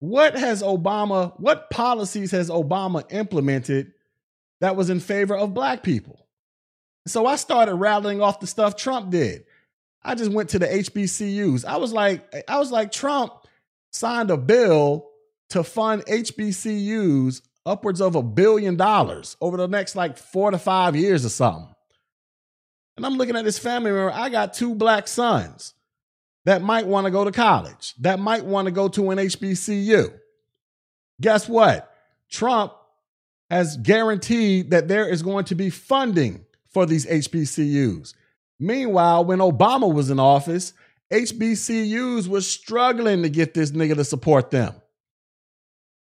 What 0.00 0.36
has 0.36 0.62
Obama, 0.62 1.38
what 1.40 1.70
policies 1.70 2.30
has 2.32 2.50
Obama 2.50 3.10
implemented 3.10 3.92
that 4.60 4.76
was 4.76 4.90
in 4.90 5.00
favor 5.00 5.36
of 5.36 5.54
black 5.54 5.82
people? 5.82 6.26
So 7.06 7.26
I 7.26 7.36
started 7.36 7.76
rattling 7.76 8.20
off 8.20 8.40
the 8.40 8.46
stuff 8.46 8.76
Trump 8.76 9.10
did. 9.10 9.44
I 10.02 10.14
just 10.14 10.30
went 10.30 10.50
to 10.50 10.58
the 10.58 10.66
HBCUs. 10.66 11.64
I 11.64 11.78
was 11.78 11.92
like, 11.92 12.44
I 12.48 12.58
was 12.58 12.70
like, 12.70 12.92
Trump 12.92 13.32
signed 13.90 14.30
a 14.30 14.36
bill 14.36 15.08
to 15.50 15.62
fund 15.62 16.04
HBCUs 16.06 17.42
upwards 17.66 18.00
of 18.00 18.14
a 18.14 18.22
billion 18.22 18.76
dollars 18.76 19.36
over 19.40 19.56
the 19.56 19.68
next 19.68 19.96
like 19.96 20.16
four 20.16 20.50
to 20.50 20.58
five 20.58 20.96
years 20.96 21.24
or 21.24 21.30
something. 21.30 21.74
And 22.96 23.04
I'm 23.04 23.14
looking 23.14 23.36
at 23.36 23.44
this 23.44 23.58
family 23.58 23.90
member. 23.90 24.12
I 24.12 24.28
got 24.28 24.54
two 24.54 24.74
black 24.74 25.08
sons 25.08 25.74
that 26.44 26.62
might 26.62 26.86
want 26.86 27.06
to 27.06 27.10
go 27.10 27.24
to 27.24 27.32
college, 27.32 27.94
that 28.00 28.18
might 28.18 28.44
want 28.44 28.66
to 28.66 28.72
go 28.72 28.88
to 28.88 29.10
an 29.10 29.18
HBCU. 29.18 30.12
Guess 31.20 31.48
what? 31.48 31.90
Trump 32.30 32.72
has 33.50 33.76
guaranteed 33.76 34.70
that 34.70 34.88
there 34.88 35.08
is 35.08 35.22
going 35.22 35.44
to 35.46 35.54
be 35.54 35.70
funding 35.70 36.44
for 36.68 36.86
these 36.86 37.06
HBCUs. 37.06 38.14
Meanwhile, 38.58 39.24
when 39.24 39.38
Obama 39.38 39.92
was 39.92 40.10
in 40.10 40.18
office, 40.18 40.72
HBCUs 41.12 42.26
was 42.26 42.48
struggling 42.48 43.22
to 43.22 43.28
get 43.28 43.54
this 43.54 43.70
nigga 43.70 43.94
to 43.94 44.04
support 44.04 44.50
them. 44.50 44.74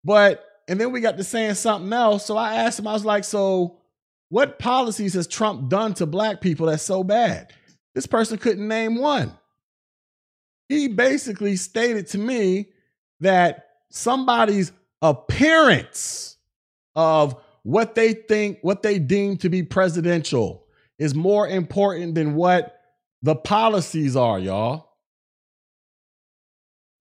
But, 0.06 0.44
and 0.68 0.80
then 0.80 0.92
we 0.92 1.00
got 1.00 1.16
to 1.16 1.24
saying 1.24 1.54
something 1.54 1.92
else. 1.92 2.24
So 2.24 2.36
I 2.36 2.54
asked 2.54 2.78
him, 2.78 2.86
I 2.86 2.92
was 2.92 3.04
like, 3.04 3.24
so 3.24 3.78
what 4.28 4.60
policies 4.60 5.14
has 5.14 5.26
Trump 5.26 5.68
done 5.68 5.94
to 5.94 6.06
black 6.06 6.40
people 6.40 6.66
that's 6.66 6.84
so 6.84 7.02
bad? 7.02 7.52
This 7.92 8.06
person 8.06 8.38
couldn't 8.38 8.68
name 8.68 8.96
one. 8.98 9.32
He 10.68 10.86
basically 10.86 11.56
stated 11.56 12.06
to 12.08 12.18
me 12.18 12.68
that 13.18 13.66
somebody's 13.90 14.70
appearance 15.02 16.36
of 16.94 17.42
what 17.64 17.96
they 17.96 18.12
think, 18.12 18.58
what 18.62 18.82
they 18.82 19.00
deem 19.00 19.36
to 19.38 19.48
be 19.48 19.64
presidential 19.64 20.66
is 21.00 21.16
more 21.16 21.48
important 21.48 22.14
than 22.14 22.36
what 22.36 22.80
the 23.22 23.34
policies 23.34 24.14
are, 24.14 24.38
y'all. 24.38 24.85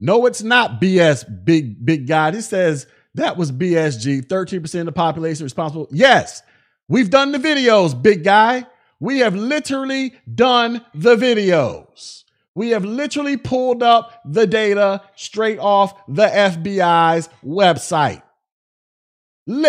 No, 0.00 0.26
it's 0.26 0.42
not 0.42 0.80
BS, 0.80 1.24
big, 1.44 1.84
big 1.84 2.06
guy. 2.06 2.32
He 2.32 2.40
says 2.40 2.86
that 3.14 3.36
was 3.36 3.50
BSG, 3.50 4.26
13% 4.26 4.80
of 4.80 4.86
the 4.86 4.92
population 4.92 5.44
responsible. 5.44 5.88
Yes, 5.90 6.42
we've 6.88 7.10
done 7.10 7.32
the 7.32 7.38
videos, 7.38 8.00
big 8.00 8.24
guy. 8.24 8.66
We 9.00 9.18
have 9.18 9.34
literally 9.34 10.14
done 10.32 10.84
the 10.94 11.16
videos. 11.16 12.24
We 12.54 12.70
have 12.70 12.84
literally 12.84 13.36
pulled 13.36 13.82
up 13.82 14.22
the 14.24 14.46
data 14.46 15.02
straight 15.14 15.58
off 15.58 15.94
the 16.08 16.26
FBI's 16.26 17.28
website. 17.44 18.22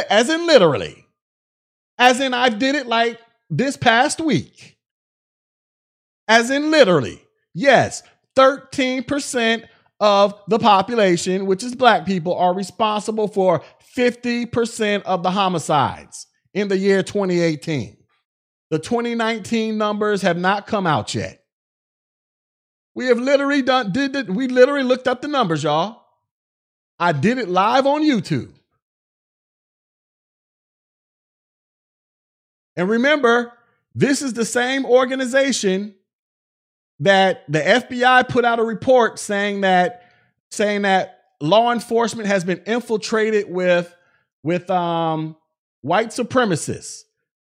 As 0.09 0.29
in 0.29 0.47
literally. 0.47 1.05
As 1.97 2.19
in, 2.19 2.33
I 2.33 2.49
did 2.49 2.75
it 2.75 2.87
like 2.87 3.19
this 3.49 3.75
past 3.75 4.21
week. 4.21 4.77
As 6.27 6.49
in, 6.49 6.71
literally, 6.71 7.21
yes, 7.53 8.03
13% 8.35 9.65
of 9.99 10.39
the 10.47 10.59
population, 10.59 11.45
which 11.45 11.63
is 11.63 11.75
black 11.75 12.05
people, 12.05 12.35
are 12.35 12.53
responsible 12.53 13.27
for 13.27 13.63
50% 13.95 15.03
of 15.03 15.23
the 15.23 15.31
homicides 15.31 16.27
in 16.53 16.67
the 16.67 16.77
year 16.77 17.01
2018. 17.01 17.97
The 18.69 18.79
2019 18.79 19.77
numbers 19.77 20.21
have 20.21 20.37
not 20.37 20.67
come 20.67 20.85
out 20.85 21.15
yet. 21.15 21.43
We 22.93 23.05
have 23.07 23.19
literally 23.19 23.61
done, 23.61 23.91
did 23.91 24.15
it, 24.15 24.29
we 24.29 24.47
literally 24.47 24.83
looked 24.83 25.07
up 25.07 25.21
the 25.21 25.27
numbers, 25.27 25.63
y'all. 25.63 26.03
I 26.99 27.11
did 27.11 27.37
it 27.37 27.47
live 27.47 27.85
on 27.85 28.01
YouTube. 28.01 28.53
And 32.75 32.89
remember, 32.89 33.53
this 33.95 34.21
is 34.21 34.33
the 34.33 34.45
same 34.45 34.85
organization 34.85 35.95
that 36.99 37.43
the 37.47 37.59
FBI 37.59 38.27
put 38.27 38.45
out 38.45 38.59
a 38.59 38.63
report 38.63 39.19
saying 39.19 39.61
that 39.61 40.03
saying 40.49 40.83
that 40.83 41.25
law 41.39 41.71
enforcement 41.71 42.27
has 42.27 42.43
been 42.43 42.61
infiltrated 42.65 43.49
with 43.49 43.93
with 44.43 44.69
um, 44.69 45.35
white 45.81 46.09
supremacists. 46.09 47.03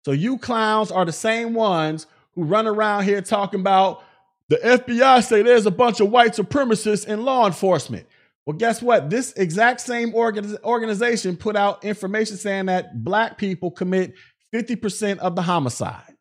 So 0.05 0.13
you 0.13 0.39
clowns 0.39 0.91
are 0.91 1.05
the 1.05 1.13
same 1.13 1.55
ones 1.55 2.07
who 2.35 2.45
run 2.45 2.67
around 2.67 3.05
here 3.05 3.21
talking 3.21 3.61
about 3.61 4.03
the 4.49 4.57
FBI 4.57 5.25
say 5.25 5.43
there's 5.43 5.67
a 5.67 5.71
bunch 5.71 6.01
of 6.01 6.11
white 6.11 6.33
supremacists 6.33 7.07
in 7.07 7.25
law 7.25 7.47
enforcement. 7.47 8.07
Well, 8.45 8.57
guess 8.57 8.83
what? 8.83 9.09
This 9.09 9.33
exact 9.33 9.81
same 9.81 10.13
organiz- 10.13 10.63
organization 10.63 11.37
put 11.37 11.57
out 11.57 11.83
information 11.85 12.37
saying 12.37 12.67
that 12.67 13.03
black 13.03 13.39
people 13.39 13.71
commit 13.71 14.15
50% 14.55 15.19
of 15.19 15.35
the 15.35 15.43
homicides. 15.43 16.14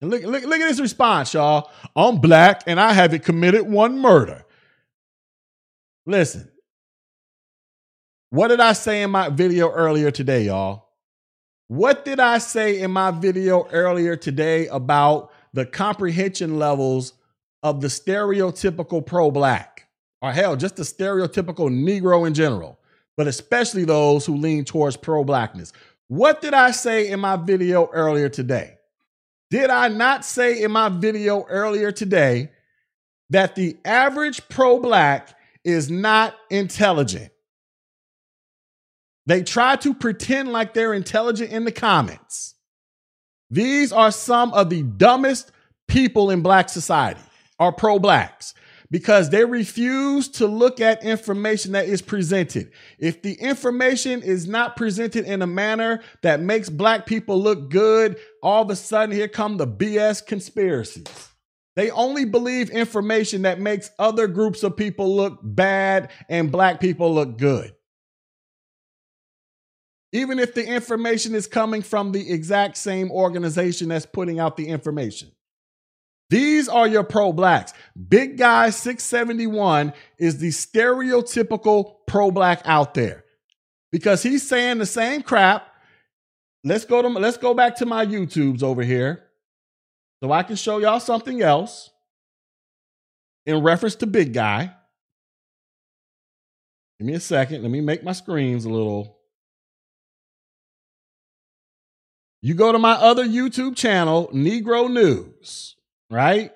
And 0.00 0.10
look, 0.10 0.22
look, 0.22 0.44
look 0.44 0.60
at 0.60 0.68
this 0.68 0.80
response, 0.80 1.34
y'all. 1.34 1.70
I'm 1.96 2.20
black 2.20 2.62
and 2.66 2.78
I 2.80 2.92
haven't 2.92 3.24
committed 3.24 3.62
one 3.68 3.98
murder. 3.98 4.44
Listen, 6.06 6.50
what 8.30 8.48
did 8.48 8.60
I 8.60 8.72
say 8.72 9.02
in 9.02 9.10
my 9.10 9.28
video 9.28 9.70
earlier 9.70 10.10
today, 10.10 10.44
y'all? 10.44 10.88
What 11.68 12.04
did 12.04 12.20
I 12.20 12.38
say 12.38 12.80
in 12.80 12.90
my 12.90 13.10
video 13.10 13.66
earlier 13.68 14.16
today 14.16 14.68
about 14.68 15.32
the 15.52 15.66
comprehension 15.66 16.58
levels 16.58 17.14
of 17.62 17.80
the 17.80 17.88
stereotypical 17.88 19.04
pro 19.04 19.30
black? 19.30 19.88
Or 20.22 20.32
hell, 20.32 20.56
just 20.56 20.76
the 20.76 20.82
stereotypical 20.82 21.68
Negro 21.68 22.26
in 22.26 22.34
general 22.34 22.78
but 23.18 23.26
especially 23.26 23.84
those 23.84 24.24
who 24.24 24.36
lean 24.36 24.64
towards 24.64 24.96
pro 24.96 25.24
blackness. 25.24 25.72
What 26.06 26.40
did 26.40 26.54
I 26.54 26.70
say 26.70 27.08
in 27.08 27.18
my 27.18 27.34
video 27.34 27.90
earlier 27.92 28.28
today? 28.28 28.77
Did 29.50 29.70
I 29.70 29.88
not 29.88 30.24
say 30.24 30.62
in 30.62 30.70
my 30.70 30.88
video 30.88 31.44
earlier 31.44 31.90
today 31.90 32.50
that 33.30 33.54
the 33.54 33.76
average 33.84 34.46
pro 34.48 34.78
black 34.78 35.30
is 35.64 35.90
not 35.90 36.34
intelligent? 36.50 37.30
They 39.26 39.42
try 39.42 39.76
to 39.76 39.94
pretend 39.94 40.52
like 40.52 40.74
they're 40.74 40.94
intelligent 40.94 41.50
in 41.50 41.64
the 41.64 41.72
comments. 41.72 42.54
These 43.50 43.92
are 43.92 44.10
some 44.10 44.52
of 44.52 44.70
the 44.70 44.82
dumbest 44.82 45.52
people 45.86 46.30
in 46.30 46.42
black 46.42 46.68
society, 46.68 47.20
are 47.58 47.72
pro 47.72 47.98
blacks 47.98 48.54
because 48.90 49.30
they 49.30 49.44
refuse 49.44 50.28
to 50.28 50.46
look 50.46 50.80
at 50.80 51.04
information 51.04 51.72
that 51.72 51.86
is 51.86 52.00
presented. 52.00 52.72
If 52.98 53.22
the 53.22 53.34
information 53.34 54.22
is 54.22 54.46
not 54.46 54.76
presented 54.76 55.26
in 55.26 55.42
a 55.42 55.46
manner 55.46 56.00
that 56.22 56.40
makes 56.40 56.70
black 56.70 57.06
people 57.06 57.40
look 57.40 57.70
good, 57.70 58.16
all 58.42 58.62
of 58.62 58.70
a 58.70 58.76
sudden 58.76 59.14
here 59.14 59.28
come 59.28 59.56
the 59.56 59.66
BS 59.66 60.24
conspiracies. 60.24 61.28
They 61.76 61.90
only 61.90 62.24
believe 62.24 62.70
information 62.70 63.42
that 63.42 63.60
makes 63.60 63.90
other 63.98 64.26
groups 64.26 64.62
of 64.62 64.76
people 64.76 65.14
look 65.14 65.38
bad 65.42 66.10
and 66.28 66.50
black 66.50 66.80
people 66.80 67.14
look 67.14 67.38
good. 67.38 67.72
Even 70.12 70.38
if 70.38 70.54
the 70.54 70.66
information 70.66 71.34
is 71.34 71.46
coming 71.46 71.82
from 71.82 72.12
the 72.12 72.32
exact 72.32 72.78
same 72.78 73.10
organization 73.10 73.90
that's 73.90 74.06
putting 74.06 74.40
out 74.40 74.56
the 74.56 74.66
information. 74.66 75.30
These 76.30 76.68
are 76.68 76.86
your 76.86 77.04
pro 77.04 77.32
blacks. 77.32 77.72
Big 78.08 78.36
guy 78.36 78.70
671 78.70 79.94
is 80.18 80.38
the 80.38 80.48
stereotypical 80.48 81.96
pro 82.06 82.30
black 82.30 82.60
out 82.64 82.94
there 82.94 83.24
because 83.90 84.22
he's 84.22 84.46
saying 84.46 84.78
the 84.78 84.86
same 84.86 85.22
crap. 85.22 85.66
Let's 86.64 86.84
go 86.84 87.00
to 87.00 87.08
let's 87.08 87.38
go 87.38 87.54
back 87.54 87.76
to 87.76 87.86
my 87.86 88.04
YouTubes 88.04 88.62
over 88.62 88.82
here 88.82 89.24
so 90.22 90.30
I 90.30 90.42
can 90.42 90.56
show 90.56 90.78
y'all 90.78 91.00
something 91.00 91.40
else 91.40 91.90
in 93.46 93.62
reference 93.62 93.94
to 93.96 94.06
big 94.06 94.34
guy. 94.34 94.74
Give 96.98 97.06
me 97.06 97.14
a 97.14 97.20
second. 97.20 97.62
Let 97.62 97.70
me 97.70 97.80
make 97.80 98.02
my 98.02 98.12
screens 98.12 98.66
a 98.66 98.68
little. 98.68 99.16
You 102.42 102.54
go 102.54 102.70
to 102.70 102.78
my 102.78 102.92
other 102.92 103.24
YouTube 103.24 103.76
channel, 103.76 104.28
Negro 104.34 104.92
News 104.92 105.76
right? 106.10 106.52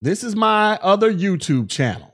This 0.00 0.22
is 0.22 0.36
my 0.36 0.78
other 0.82 1.12
YouTube 1.12 1.68
channel. 1.68 2.12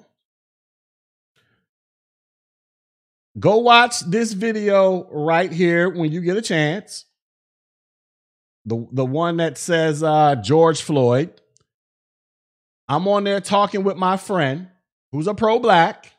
Go 3.39 3.59
watch 3.59 4.01
this 4.01 4.33
video 4.33 5.09
right 5.11 5.53
here 5.53 5.91
when 5.91 6.12
you 6.12 6.20
get 6.20 6.37
a 6.37 6.43
chance. 6.43 7.05
The, 8.64 8.87
the 8.93 9.05
one 9.05 9.39
that 9.39 9.59
says 9.59 10.03
uh, 10.03 10.37
George 10.37 10.83
Floyd. 10.83 11.41
I'm 12.89 13.09
on 13.09 13.25
there 13.25 13.41
talking 13.41 13.83
with 13.83 13.97
my 13.97 14.16
friend 14.16 14.68
who's 15.14 15.29
a 15.29 15.35
pro 15.35 15.61
black, 15.61 16.11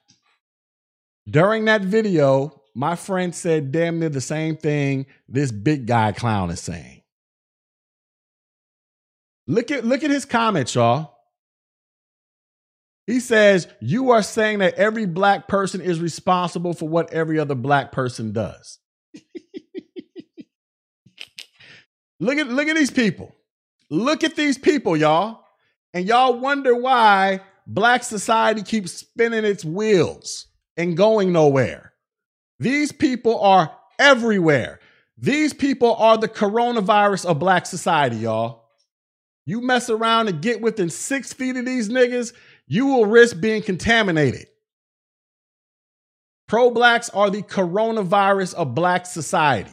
during 1.30 1.66
that 1.66 1.82
video, 1.82 2.62
my 2.74 2.96
friend 2.96 3.36
said 3.36 3.74
damn 3.74 4.00
near 4.00 4.08
the 4.08 4.22
same 4.22 4.56
thing 4.56 5.06
this 5.28 5.52
big 5.52 5.86
guy 5.86 6.14
clown 6.14 6.50
is 6.50 6.62
saying. 6.62 7.02
Look 9.48 9.72
at 9.72 9.86
look 9.86 10.04
at 10.04 10.12
his 10.12 10.26
comments, 10.26 10.76
y'all. 10.76 11.16
He 13.08 13.20
says, 13.20 13.68
You 13.80 14.12
are 14.12 14.24
saying 14.24 14.60
that 14.60 14.76
every 14.76 15.06
black 15.06 15.48
person 15.48 15.82
is 15.82 16.00
responsible 16.00 16.74
for 16.74 16.90
what 16.90 17.14
every 17.14 17.40
other 17.40 17.56
black 17.56 17.92
person 17.92 18.32
does. 18.32 18.80
look 22.20 22.38
at 22.38 22.48
look 22.48 22.68
at 22.68 22.76
these 22.76 22.92
people. 22.92 23.36
Look 23.90 24.24
at 24.24 24.36
these 24.36 24.58
people, 24.58 24.98
y'all. 24.98 25.42
And 25.94 26.08
y'all 26.08 26.40
wonder 26.40 26.76
why 26.76 27.42
black 27.68 28.04
society 28.04 28.64
keeps 28.64 28.92
spinning 28.92 29.46
its 29.46 29.64
wheels 29.64 30.48
and 30.76 30.98
going 30.98 31.32
nowhere. 31.32 31.94
These 32.60 32.92
people 32.92 33.40
are 33.40 33.72
everywhere. 34.00 34.80
These 35.18 35.54
people 35.54 35.96
are 35.96 36.18
the 36.18 36.28
coronavirus 36.28 37.26
of 37.28 37.40
black 37.40 37.66
society, 37.66 38.18
y'all. 38.18 38.65
You 39.46 39.62
mess 39.62 39.90
around 39.90 40.28
and 40.28 40.42
get 40.42 40.62
within 40.62 40.90
six 40.90 41.34
feet 41.34 41.56
of 41.56 41.66
these 41.66 41.90
niggas, 41.90 42.34
you 42.68 42.88
will 42.88 43.06
risk 43.06 43.40
being 43.40 43.62
contaminated. 43.62 44.48
Pro 46.48 46.72
blacks 46.72 47.10
are 47.10 47.30
the 47.30 47.42
coronavirus 47.42 48.56
of 48.56 48.76
black 48.76 49.06
society. 49.06 49.72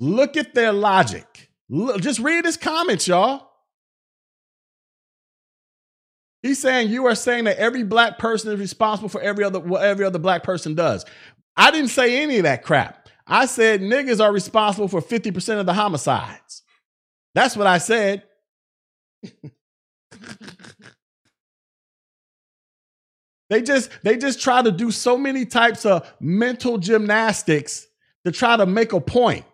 Look 0.00 0.36
at 0.36 0.54
their 0.54 0.72
logic. 0.72 1.50
Look, 1.68 2.00
just 2.00 2.20
read 2.20 2.44
his 2.44 2.56
comments, 2.56 3.08
y'all. 3.08 3.48
He's 6.42 6.60
saying 6.60 6.90
you 6.90 7.06
are 7.06 7.14
saying 7.14 7.44
that 7.44 7.58
every 7.58 7.82
black 7.82 8.18
person 8.18 8.52
is 8.52 8.60
responsible 8.60 9.08
for 9.08 9.20
every 9.20 9.42
other 9.42 9.58
what 9.58 9.82
every 9.82 10.04
other 10.04 10.18
black 10.18 10.44
person 10.44 10.74
does. 10.74 11.04
I 11.56 11.70
didn't 11.70 11.90
say 11.90 12.22
any 12.22 12.36
of 12.36 12.44
that 12.44 12.62
crap. 12.62 13.08
I 13.26 13.46
said 13.46 13.80
niggas 13.80 14.22
are 14.24 14.32
responsible 14.32 14.86
for 14.86 15.00
50% 15.00 15.58
of 15.58 15.66
the 15.66 15.74
homicides. 15.74 16.62
That's 17.34 17.56
what 17.56 17.66
I 17.66 17.78
said. 17.78 18.22
they 23.50 23.62
just 23.62 23.90
they 24.02 24.16
just 24.16 24.40
try 24.40 24.62
to 24.62 24.72
do 24.72 24.90
so 24.90 25.16
many 25.18 25.44
types 25.44 25.86
of 25.86 26.12
mental 26.20 26.78
gymnastics 26.78 27.86
to 28.24 28.32
try 28.32 28.56
to 28.56 28.66
make 28.66 28.92
a 28.92 29.00
point. 29.00 29.44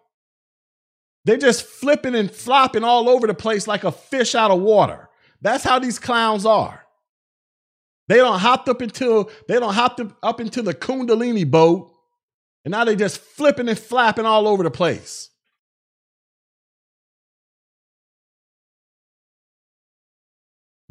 They're 1.24 1.36
just 1.36 1.64
flipping 1.64 2.14
and 2.14 2.30
flopping 2.30 2.84
all 2.84 3.08
over 3.08 3.26
the 3.26 3.34
place 3.34 3.68
like 3.68 3.84
a 3.84 3.92
fish 3.92 4.34
out 4.34 4.50
of 4.50 4.60
water. 4.60 5.08
That's 5.40 5.64
how 5.64 5.78
these 5.78 5.98
clowns 5.98 6.44
are. 6.46 6.82
They 8.08 8.16
don't 8.16 8.38
hop 8.38 8.68
up 8.68 8.82
into 8.82 9.28
they 9.48 9.58
don't 9.60 9.74
hop 9.74 10.00
up 10.22 10.40
into 10.40 10.62
the 10.62 10.74
Kundalini 10.74 11.48
boat, 11.48 11.92
and 12.64 12.72
now 12.72 12.84
they 12.84 12.96
just 12.96 13.18
flipping 13.18 13.68
and 13.68 13.78
flapping 13.78 14.26
all 14.26 14.48
over 14.48 14.62
the 14.62 14.70
place. 14.70 15.30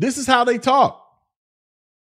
This 0.02 0.18
is 0.18 0.26
how 0.26 0.44
they 0.44 0.58
talk. 0.58 0.98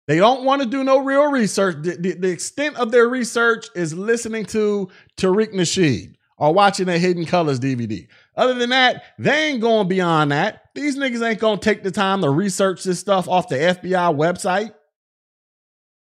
They 0.06 0.16
don't 0.16 0.44
want 0.44 0.62
to 0.62 0.68
do 0.68 0.84
no 0.84 0.98
real 1.04 1.30
research. 1.30 1.76
The, 1.82 1.96
the, 1.96 2.12
the, 2.14 2.30
extent 2.30 2.76
of 2.76 2.90
their 2.90 3.06
research 3.06 3.66
is 3.76 3.92
listening 3.92 4.46
to 4.46 4.88
Tariq 5.18 5.52
Nasheed 5.52 6.14
or 6.38 6.54
watching 6.54 6.88
a 6.88 6.98
Hidden 6.98 7.26
Colors 7.26 7.60
DVD. 7.60 8.08
Other 8.36 8.54
than 8.54 8.70
that, 8.70 9.04
they 9.18 9.48
ain't 9.48 9.60
going 9.60 9.86
beyond 9.86 10.32
that. 10.32 10.62
These 10.74 10.96
niggas 10.96 11.26
ain't 11.26 11.40
going 11.40 11.58
to 11.58 11.64
take 11.64 11.82
the 11.82 11.90
time 11.90 12.22
to 12.22 12.30
research 12.30 12.84
this 12.84 13.00
stuff 13.00 13.28
off 13.28 13.48
the 13.48 13.56
FBI 13.56 14.16
website. 14.16 14.72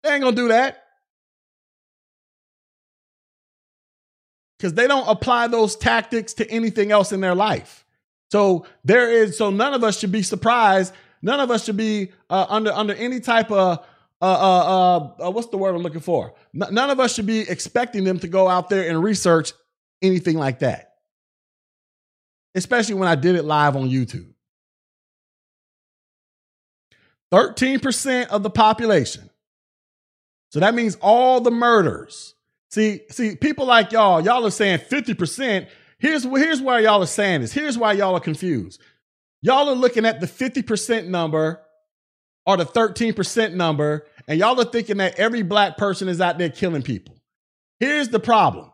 They 0.03 0.12
ain't 0.12 0.22
going 0.22 0.35
to 0.35 0.43
do 0.43 0.49
that. 0.49 0.83
Because 4.59 4.72
they 4.72 4.87
don't 4.87 5.07
apply 5.07 5.49
those 5.49 5.77
tactics 5.77 6.33
to 6.35 6.51
anything 6.51 6.91
else 6.91 7.12
in 7.12 7.20
their 7.20 7.35
life. 7.35 7.85
So 8.33 8.64
there 8.83 9.12
is, 9.12 9.37
so 9.37 9.51
none 9.51 9.74
of 9.74 9.85
us 9.85 9.99
should 9.99 10.12
be 10.12 10.22
surprised. 10.22 10.95
None 11.27 11.41
of 11.41 11.51
us 11.51 11.64
should 11.64 11.77
be 11.77 12.12
uh, 12.31 12.47
under 12.49 12.72
under 12.72 12.95
any 12.95 13.20
type 13.20 13.51
of 13.51 13.85
uh, 14.22 14.24
uh, 14.24 15.27
uh, 15.27 15.31
what's 15.31 15.49
the 15.49 15.59
word 15.59 15.74
I'm 15.74 15.83
looking 15.83 16.01
for? 16.01 16.33
N- 16.55 16.72
none 16.72 16.89
of 16.89 17.01
us 17.01 17.14
should 17.14 17.27
be 17.27 17.41
expecting 17.41 18.05
them 18.05 18.18
to 18.20 18.29
go 18.29 18.49
out 18.49 18.70
there 18.70 18.89
and 18.89 19.03
research 19.03 19.53
anything 20.01 20.39
like 20.39 20.61
that 20.61 20.87
especially 22.57 22.95
when 22.95 23.07
I 23.07 23.14
did 23.14 23.37
it 23.37 23.45
live 23.45 23.77
on 23.77 23.89
YouTube. 23.89 24.33
13% 27.33 28.29
of 28.29 28.43
the 28.43 28.51
population. 28.51 29.29
So 30.51 30.61
that 30.61 30.74
means 30.74 30.97
all 31.01 31.41
the 31.41 31.51
murders. 31.51 32.35
See, 32.70 33.03
see, 33.11 33.37
people 33.37 33.66
like 33.66 33.93
y'all, 33.93 34.20
y'all 34.22 34.45
are 34.47 34.51
saying 34.51 34.79
50%. 34.79 35.68
Here's, 35.99 36.24
here's 36.24 36.62
why 36.62 36.81
y'all 36.81 37.03
are 37.03 37.07
saying 37.07 37.43
this. 37.43 37.53
Here's 37.53 37.77
why 37.77 37.93
y'all 37.93 38.14
are 38.14 38.20
confused. 38.20 38.81
Y'all 39.43 39.68
are 39.68 39.74
looking 39.74 40.07
at 40.07 40.20
the 40.20 40.26
50% 40.26 41.07
number 41.07 41.61
or 42.47 42.57
the 42.57 42.64
13% 42.64 43.55
number, 43.55 44.07
and 44.28 44.39
y'all 44.39 44.59
are 44.61 44.64
thinking 44.64 44.99
that 44.99 45.16
every 45.18 45.43
black 45.43 45.76
person 45.76 46.09
is 46.09 46.20
out 46.20 46.39
there 46.39 46.49
killing 46.49 46.82
people. 46.82 47.16
Here's 47.80 48.09
the 48.09 48.20
problem. 48.20 48.70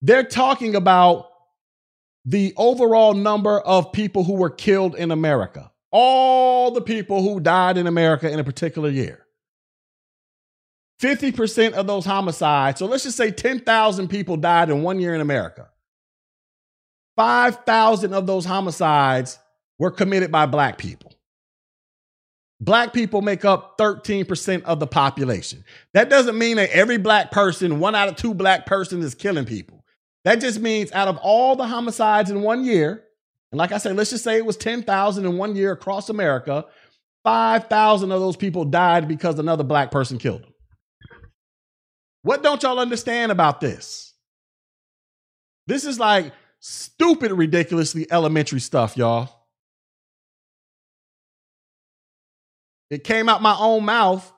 They're 0.00 0.24
talking 0.24 0.74
about 0.74 1.28
the 2.24 2.54
overall 2.56 3.14
number 3.14 3.60
of 3.60 3.92
people 3.92 4.24
who 4.24 4.34
were 4.34 4.50
killed 4.50 4.94
in 4.94 5.10
America. 5.10 5.70
All 5.90 6.70
the 6.70 6.80
people 6.80 7.22
who 7.22 7.38
died 7.40 7.76
in 7.76 7.86
America 7.86 8.30
in 8.30 8.38
a 8.40 8.44
particular 8.44 8.88
year. 8.88 9.26
50% 11.00 11.72
of 11.72 11.86
those 11.86 12.04
homicides, 12.04 12.78
so 12.78 12.86
let's 12.86 13.02
just 13.02 13.16
say 13.16 13.30
10,000 13.30 14.08
people 14.08 14.36
died 14.36 14.70
in 14.70 14.82
one 14.82 15.00
year 15.00 15.14
in 15.14 15.20
America. 15.20 15.68
5,000 17.16 18.14
of 18.14 18.26
those 18.26 18.44
homicides 18.44 19.38
were 19.78 19.90
committed 19.90 20.30
by 20.30 20.46
black 20.46 20.78
people. 20.78 21.12
Black 22.60 22.92
people 22.92 23.22
make 23.22 23.44
up 23.44 23.76
13% 23.76 24.62
of 24.62 24.78
the 24.78 24.86
population. 24.86 25.64
That 25.94 26.08
doesn't 26.08 26.38
mean 26.38 26.58
that 26.58 26.70
every 26.70 26.96
black 26.96 27.32
person, 27.32 27.80
one 27.80 27.96
out 27.96 28.08
of 28.08 28.14
two 28.14 28.34
black 28.34 28.66
persons, 28.66 29.04
is 29.04 29.16
killing 29.16 29.44
people. 29.44 29.84
That 30.24 30.40
just 30.40 30.60
means 30.60 30.92
out 30.92 31.08
of 31.08 31.16
all 31.18 31.56
the 31.56 31.66
homicides 31.66 32.30
in 32.30 32.42
one 32.42 32.64
year, 32.64 33.02
and 33.50 33.58
like 33.58 33.72
I 33.72 33.78
said, 33.78 33.96
let's 33.96 34.10
just 34.10 34.22
say 34.22 34.36
it 34.36 34.46
was 34.46 34.56
10,000 34.56 35.24
in 35.26 35.36
one 35.36 35.56
year 35.56 35.72
across 35.72 36.08
America, 36.08 36.64
5,000 37.24 38.12
of 38.12 38.20
those 38.20 38.36
people 38.36 38.64
died 38.64 39.08
because 39.08 39.38
another 39.38 39.64
black 39.64 39.90
person 39.90 40.18
killed 40.18 40.42
them. 40.42 40.54
What 42.22 42.44
don't 42.44 42.62
y'all 42.62 42.78
understand 42.78 43.32
about 43.32 43.60
this? 43.60 44.14
This 45.66 45.84
is 45.84 45.98
like 45.98 46.32
stupid, 46.60 47.32
ridiculously 47.32 48.06
elementary 48.10 48.60
stuff, 48.60 48.96
y'all. 48.96 49.41
It 52.92 53.04
came 53.04 53.30
out 53.30 53.40
my 53.40 53.56
own 53.58 53.86
mouth. 53.86 54.30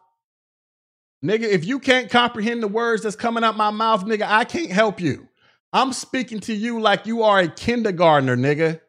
Nigga, 1.24 1.42
if 1.42 1.64
you 1.64 1.80
can't 1.80 2.08
comprehend 2.08 2.62
the 2.62 2.68
words 2.68 3.02
that's 3.02 3.16
coming 3.16 3.42
out 3.42 3.56
my 3.56 3.70
mouth, 3.70 4.04
nigga, 4.04 4.22
I 4.28 4.44
can't 4.44 4.70
help 4.70 5.00
you. 5.00 5.26
I'm 5.72 5.92
speaking 5.92 6.38
to 6.38 6.54
you 6.54 6.80
like 6.80 7.04
you 7.04 7.24
are 7.24 7.40
a 7.40 7.48
kindergartner, 7.48 8.36
nigga. 8.36 8.80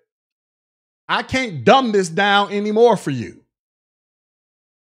I 1.09 1.23
can't 1.23 1.63
dumb 1.63 1.93
this 1.93 2.09
down 2.09 2.51
anymore 2.51 2.95
for 2.95 3.09
you. 3.09 3.43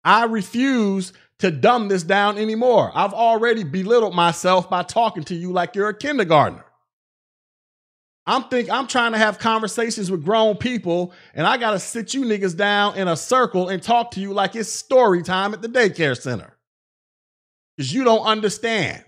I 0.03 0.25
refuse 0.25 1.13
to 1.39 1.49
dumb 1.49 1.87
this 1.87 2.03
down 2.03 2.37
anymore. 2.37 2.91
I've 2.93 3.13
already 3.13 3.63
belittled 3.63 4.13
myself 4.13 4.69
by 4.69 4.83
talking 4.83 5.23
to 5.23 5.35
you 5.35 5.51
like 5.51 5.73
you're 5.73 5.89
a 5.89 5.97
kindergartner. 5.97 6.65
I'm 8.29 8.43
think 8.43 8.69
I'm 8.69 8.85
trying 8.85 9.13
to 9.13 9.17
have 9.17 9.39
conversations 9.39 10.11
with 10.11 10.23
grown 10.23 10.55
people, 10.55 11.13
and 11.33 11.47
I 11.47 11.57
gotta 11.57 11.79
sit 11.79 12.13
you 12.13 12.25
niggas 12.25 12.55
down 12.55 12.95
in 12.95 13.07
a 13.07 13.17
circle 13.17 13.69
and 13.69 13.81
talk 13.81 14.11
to 14.11 14.19
you 14.19 14.33
like 14.33 14.55
it's 14.55 14.69
story 14.69 15.23
time 15.23 15.51
at 15.51 15.63
the 15.63 15.67
daycare 15.67 16.15
center. 16.15 16.55
Because 17.75 17.91
you 17.91 18.03
don't 18.03 18.23
understand. 18.23 19.03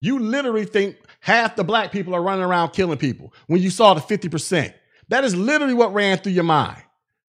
You 0.00 0.20
literally 0.20 0.64
think 0.64 0.96
half 1.18 1.56
the 1.56 1.64
black 1.64 1.90
people 1.90 2.14
are 2.14 2.22
running 2.22 2.44
around 2.44 2.70
killing 2.70 2.98
people 2.98 3.34
when 3.48 3.60
you 3.60 3.68
saw 3.68 3.94
the 3.94 4.00
50%. 4.00 4.72
That 5.08 5.24
is 5.24 5.34
literally 5.34 5.74
what 5.74 5.92
ran 5.92 6.18
through 6.18 6.32
your 6.32 6.44
mind. 6.44 6.82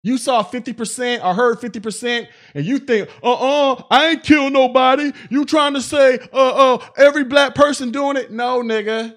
You 0.02 0.18
saw 0.18 0.42
50% 0.42 1.24
or 1.24 1.34
heard 1.34 1.60
50% 1.60 2.26
and 2.54 2.64
you 2.64 2.78
think, 2.80 3.08
uh-uh, 3.22 3.84
I 3.90 4.08
ain't 4.08 4.24
kill 4.24 4.50
nobody. 4.50 5.12
You 5.28 5.44
trying 5.44 5.74
to 5.74 5.80
say, 5.80 6.18
uh-uh, 6.32 6.78
every 6.96 7.22
black 7.22 7.54
person 7.54 7.92
doing 7.92 8.16
it? 8.16 8.32
No, 8.32 8.62
nigga. 8.62 9.16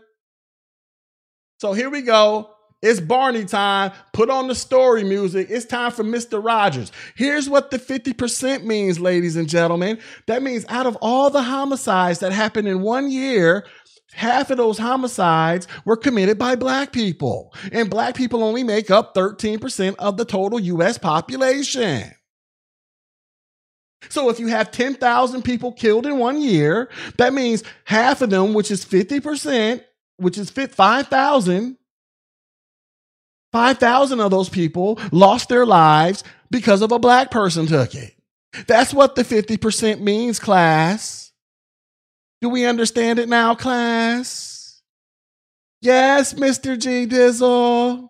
So 1.64 1.72
here 1.72 1.90
we 1.90 2.02
go. 2.02 2.50
It's 2.82 3.00
Barney 3.00 3.46
time. 3.46 3.94
Put 4.12 4.30
on 4.30 4.50
the 4.50 4.54
story 4.54 5.06
music. 5.06 5.48
It's 5.50 5.64
time 5.64 5.92
for 5.94 6.04
Mr. 6.04 6.44
Rogers. 6.44 6.92
Here's 7.16 7.48
what 7.48 7.72
the 7.72 7.80
50% 7.80 8.66
means, 8.66 9.00
ladies 9.00 9.38
and 9.38 9.48
gentlemen. 9.48 9.98
That 10.28 10.44
means 10.44 10.66
out 10.68 10.88
of 10.88 10.98
all 10.98 11.30
the 11.30 11.42
homicides 11.42 12.20
that 12.20 12.34
happened 12.34 12.68
in 12.68 12.82
one 12.82 13.10
year, 13.10 13.66
half 14.12 14.52
of 14.52 14.58
those 14.58 14.78
homicides 14.78 15.70
were 15.86 15.96
committed 15.96 16.38
by 16.38 16.58
black 16.58 16.92
people. 16.92 17.54
And 17.72 17.90
black 17.90 18.16
people 18.16 18.44
only 18.44 18.66
make 18.66 18.92
up 18.92 19.16
13% 19.16 19.96
of 20.00 20.18
the 20.18 20.26
total 20.26 20.60
US 20.60 20.98
population. 20.98 22.12
So 24.10 24.30
if 24.30 24.38
you 24.38 24.48
have 24.48 24.70
10,000 24.70 25.44
people 25.44 25.72
killed 25.72 26.06
in 26.06 26.18
one 26.18 26.42
year, 26.42 26.90
that 27.20 27.34
means 27.34 27.64
half 27.86 28.22
of 28.22 28.32
them, 28.32 28.54
which 28.54 28.70
is 28.70 28.84
50%, 28.84 29.82
which 30.24 30.38
is 30.38 30.50
5,000, 30.50 31.78
5,000 33.52 34.20
of 34.20 34.32
those 34.32 34.50
people 34.50 35.00
lost 35.12 35.50
their 35.50 35.66
lives 35.66 36.24
because 36.50 36.82
of 36.82 36.92
a 36.92 37.00
black 37.00 37.30
person 37.30 37.68
took 37.68 37.94
it. 37.94 38.16
That's 38.68 38.94
what 38.94 39.16
the 39.16 39.24
50% 39.24 40.00
means, 40.00 40.40
class. 40.40 41.32
Do 42.42 42.50
we 42.50 42.66
understand 42.66 43.20
it 43.20 43.30
now, 43.30 43.56
class? 43.56 44.82
Yes, 45.82 46.34
Mr. 46.34 46.78
G 46.80 47.06
Dizzle. 47.06 48.10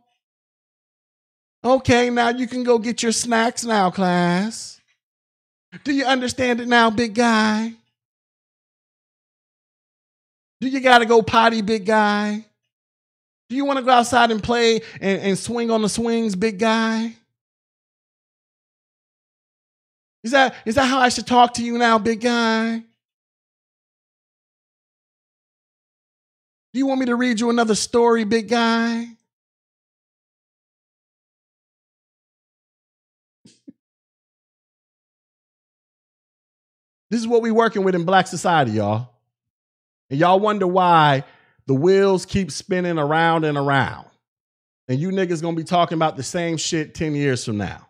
Okay, 1.66 2.10
now 2.10 2.30
you 2.30 2.48
can 2.48 2.64
go 2.64 2.78
get 2.78 3.02
your 3.02 3.12
snacks 3.12 3.64
now, 3.64 3.90
class. 3.90 4.82
Do 5.84 5.94
you 5.94 6.06
understand 6.06 6.60
it 6.60 6.68
now, 6.68 6.90
big 6.90 7.16
guy? 7.16 7.74
Do 10.64 10.70
you 10.70 10.80
got 10.80 11.00
to 11.00 11.06
go 11.06 11.22
potty, 11.22 11.62
big 11.62 11.86
guy? 11.86 12.46
Do 13.50 13.56
you 13.58 13.66
want 13.66 13.80
to 13.80 13.84
go 13.84 13.92
outside 13.92 14.32
and 14.32 14.42
play 14.42 14.80
and, 15.02 15.22
and 15.22 15.38
swing 15.38 15.70
on 15.70 15.82
the 15.82 15.90
swings, 15.90 16.38
big 16.38 16.58
guy? 16.58 17.14
Is 20.24 20.32
that, 20.32 20.56
is 20.64 20.76
that 20.76 20.86
how 20.86 21.00
I 21.00 21.10
should 21.10 21.28
talk 21.28 21.56
to 21.56 21.64
you 21.66 21.78
now, 21.78 21.98
big 21.98 22.22
guy? 22.22 22.78
Do 22.78 22.86
you 26.80 26.86
want 26.86 27.02
me 27.02 27.08
to 27.08 27.18
read 27.18 27.42
you 27.42 27.50
another 27.50 27.76
story, 27.76 28.24
big 28.24 28.48
guy? 28.48 29.06
this 37.10 37.20
is 37.20 37.28
what 37.28 37.42
we're 37.42 37.54
working 37.54 37.84
with 37.84 37.96
in 37.96 38.06
black 38.06 38.28
society, 38.28 38.72
y'all. 38.72 39.13
And 40.10 40.20
y'all 40.20 40.40
wonder 40.40 40.68
why 40.68 41.24
the 41.68 41.74
wheels 41.74 42.26
keep 42.26 42.52
spinning 42.52 42.98
around 42.98 43.46
and 43.46 43.58
around. 43.58 44.08
And 44.88 45.00
you 45.00 45.10
niggas 45.10 45.42
gonna 45.42 45.56
be 45.56 45.64
talking 45.64 45.96
about 45.96 46.18
the 46.18 46.24
same 46.24 46.58
shit 46.58 46.94
10 46.94 47.16
years 47.16 47.46
from 47.46 47.58
now. 47.58 47.88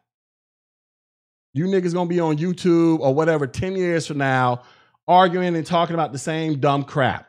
You 1.53 1.65
niggas 1.65 1.93
gonna 1.93 2.09
be 2.09 2.19
on 2.19 2.37
YouTube 2.37 2.99
or 2.99 3.13
whatever 3.13 3.47
10 3.47 3.75
years 3.75 4.07
from 4.07 4.17
now, 4.19 4.63
arguing 5.07 5.55
and 5.55 5.65
talking 5.65 5.93
about 5.95 6.11
the 6.11 6.19
same 6.19 6.59
dumb 6.59 6.83
crap, 6.83 7.27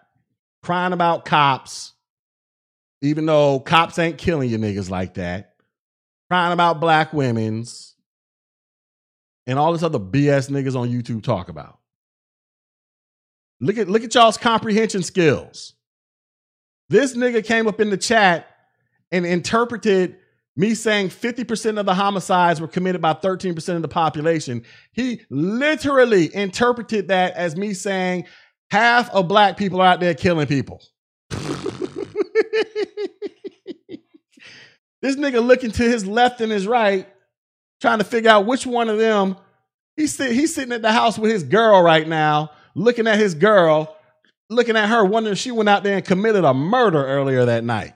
crying 0.62 0.92
about 0.92 1.24
cops, 1.24 1.92
even 3.02 3.26
though 3.26 3.60
cops 3.60 3.98
ain't 3.98 4.18
killing 4.18 4.48
you 4.50 4.58
niggas 4.58 4.90
like 4.90 5.14
that, 5.14 5.56
crying 6.30 6.52
about 6.52 6.80
black 6.80 7.12
women's, 7.12 7.94
and 9.46 9.58
all 9.58 9.72
this 9.72 9.82
other 9.82 9.98
BS 9.98 10.50
niggas 10.50 10.76
on 10.76 10.88
YouTube 10.88 11.22
talk 11.22 11.48
about. 11.48 11.78
Look 13.60 13.78
at 13.78 13.88
look 13.88 14.04
at 14.04 14.14
y'all's 14.14 14.36
comprehension 14.36 15.02
skills. 15.02 15.74
This 16.88 17.16
nigga 17.16 17.44
came 17.44 17.66
up 17.66 17.80
in 17.80 17.90
the 17.90 17.96
chat 17.96 18.46
and 19.10 19.24
interpreted 19.24 20.16
me 20.56 20.74
saying 20.74 21.08
50% 21.08 21.80
of 21.80 21.86
the 21.86 21.94
homicides 21.94 22.60
were 22.60 22.68
committed 22.68 23.00
by 23.00 23.14
13% 23.14 23.76
of 23.76 23.82
the 23.82 23.88
population. 23.88 24.62
He 24.92 25.22
literally 25.30 26.34
interpreted 26.34 27.08
that 27.08 27.34
as 27.34 27.56
me 27.56 27.74
saying 27.74 28.26
half 28.70 29.10
of 29.10 29.26
black 29.26 29.56
people 29.56 29.80
are 29.80 29.86
out 29.86 30.00
there 30.00 30.14
killing 30.14 30.46
people. 30.46 30.80
this 31.30 31.40
nigga 35.16 35.44
looking 35.44 35.72
to 35.72 35.82
his 35.82 36.06
left 36.06 36.40
and 36.40 36.52
his 36.52 36.66
right, 36.66 37.08
trying 37.80 37.98
to 37.98 38.04
figure 38.04 38.30
out 38.30 38.46
which 38.46 38.66
one 38.66 38.88
of 38.88 38.98
them. 38.98 39.36
He's, 39.96 40.14
sit, 40.14 40.32
he's 40.32 40.54
sitting 40.54 40.72
at 40.72 40.82
the 40.82 40.92
house 40.92 41.18
with 41.18 41.30
his 41.30 41.44
girl 41.44 41.80
right 41.80 42.06
now, 42.06 42.50
looking 42.74 43.06
at 43.06 43.18
his 43.18 43.34
girl, 43.34 43.96
looking 44.50 44.76
at 44.76 44.88
her, 44.88 45.04
wondering 45.04 45.32
if 45.32 45.38
she 45.38 45.50
went 45.50 45.68
out 45.68 45.82
there 45.82 45.96
and 45.96 46.04
committed 46.04 46.44
a 46.44 46.54
murder 46.54 47.04
earlier 47.04 47.44
that 47.44 47.64
night. 47.64 47.94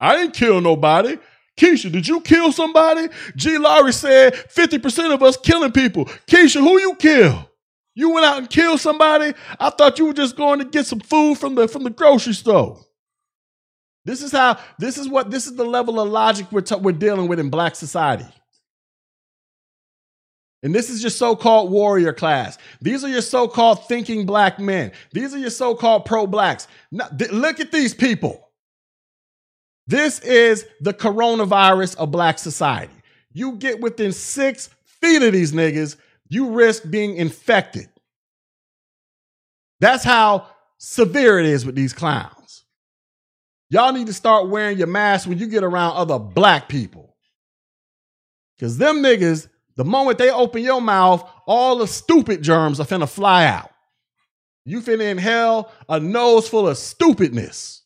I 0.00 0.16
didn't 0.16 0.34
kill 0.34 0.60
nobody. 0.60 1.18
Keisha, 1.58 1.90
did 1.90 2.06
you 2.08 2.20
kill 2.20 2.52
somebody? 2.52 3.08
G. 3.36 3.58
Laurie 3.58 3.92
said 3.92 4.34
50% 4.34 5.14
of 5.14 5.22
us 5.22 5.36
killing 5.36 5.72
people. 5.72 6.06
Keisha, 6.26 6.60
who 6.60 6.80
you 6.80 6.94
kill? 6.96 7.48
You 7.94 8.10
went 8.10 8.26
out 8.26 8.38
and 8.38 8.50
killed 8.50 8.80
somebody? 8.80 9.34
I 9.60 9.70
thought 9.70 9.98
you 9.98 10.06
were 10.06 10.12
just 10.12 10.36
going 10.36 10.58
to 10.58 10.64
get 10.64 10.84
some 10.86 10.98
food 10.98 11.38
from 11.38 11.54
the 11.54 11.68
from 11.68 11.84
the 11.84 11.90
grocery 11.90 12.32
store. 12.32 12.80
This 14.04 14.20
is 14.20 14.32
how 14.32 14.58
this 14.78 14.98
is 14.98 15.08
what 15.08 15.30
this 15.30 15.46
is 15.46 15.54
the 15.54 15.64
level 15.64 16.00
of 16.00 16.08
logic 16.08 16.50
we're, 16.50 16.60
t- 16.60 16.74
we're 16.74 16.92
dealing 16.92 17.28
with 17.28 17.38
in 17.38 17.50
black 17.50 17.76
society. 17.76 18.26
And 20.64 20.74
this 20.74 20.90
is 20.90 21.02
your 21.02 21.10
so 21.10 21.36
called 21.36 21.70
warrior 21.70 22.12
class. 22.12 22.58
These 22.80 23.04
are 23.04 23.08
your 23.08 23.22
so 23.22 23.46
called 23.46 23.86
thinking 23.86 24.26
black 24.26 24.58
men. 24.58 24.90
These 25.12 25.34
are 25.34 25.38
your 25.38 25.50
so 25.50 25.76
called 25.76 26.06
pro 26.06 26.26
blacks. 26.26 26.66
Look 26.90 27.60
at 27.60 27.70
these 27.70 27.94
people. 27.94 28.48
This 29.86 30.18
is 30.20 30.66
the 30.80 30.94
coronavirus 30.94 31.96
of 31.96 32.10
black 32.10 32.38
society. 32.38 32.94
You 33.32 33.52
get 33.52 33.80
within 33.80 34.10
six 34.12 34.70
feet 34.86 35.22
of 35.22 35.32
these 35.34 35.52
niggas, 35.52 35.96
you 36.28 36.50
risk 36.50 36.90
being 36.90 37.16
infected. 37.16 37.88
That's 39.80 40.02
how 40.02 40.46
severe 40.78 41.38
it 41.38 41.46
is 41.46 41.66
with 41.66 41.74
these 41.74 41.92
clowns. 41.92 42.64
Y'all 43.68 43.92
need 43.92 44.06
to 44.06 44.14
start 44.14 44.48
wearing 44.48 44.78
your 44.78 44.86
mask 44.86 45.28
when 45.28 45.36
you 45.36 45.46
get 45.46 45.62
around 45.62 45.96
other 45.96 46.18
black 46.18 46.68
people. 46.70 47.14
Because 48.56 48.78
them 48.78 49.02
niggas, 49.02 49.48
the 49.76 49.84
moment 49.84 50.18
they 50.18 50.30
open 50.30 50.62
your 50.62 50.80
mouth, 50.80 51.28
all 51.46 51.78
the 51.78 51.86
stupid 51.86 52.42
germs 52.42 52.80
are 52.80 52.86
finna 52.86 53.08
fly 53.08 53.46
out. 53.46 53.70
You 54.64 54.80
finna 54.80 55.10
inhale 55.10 55.70
a 55.88 56.00
nose 56.00 56.48
full 56.48 56.68
of 56.68 56.78
stupidness. 56.78 57.82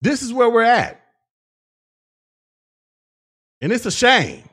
This 0.00 0.22
is 0.22 0.32
where 0.32 0.48
we're 0.48 0.62
at. 0.62 1.00
And 3.60 3.72
it's 3.72 3.86
a 3.86 3.90
shame. 3.90 4.44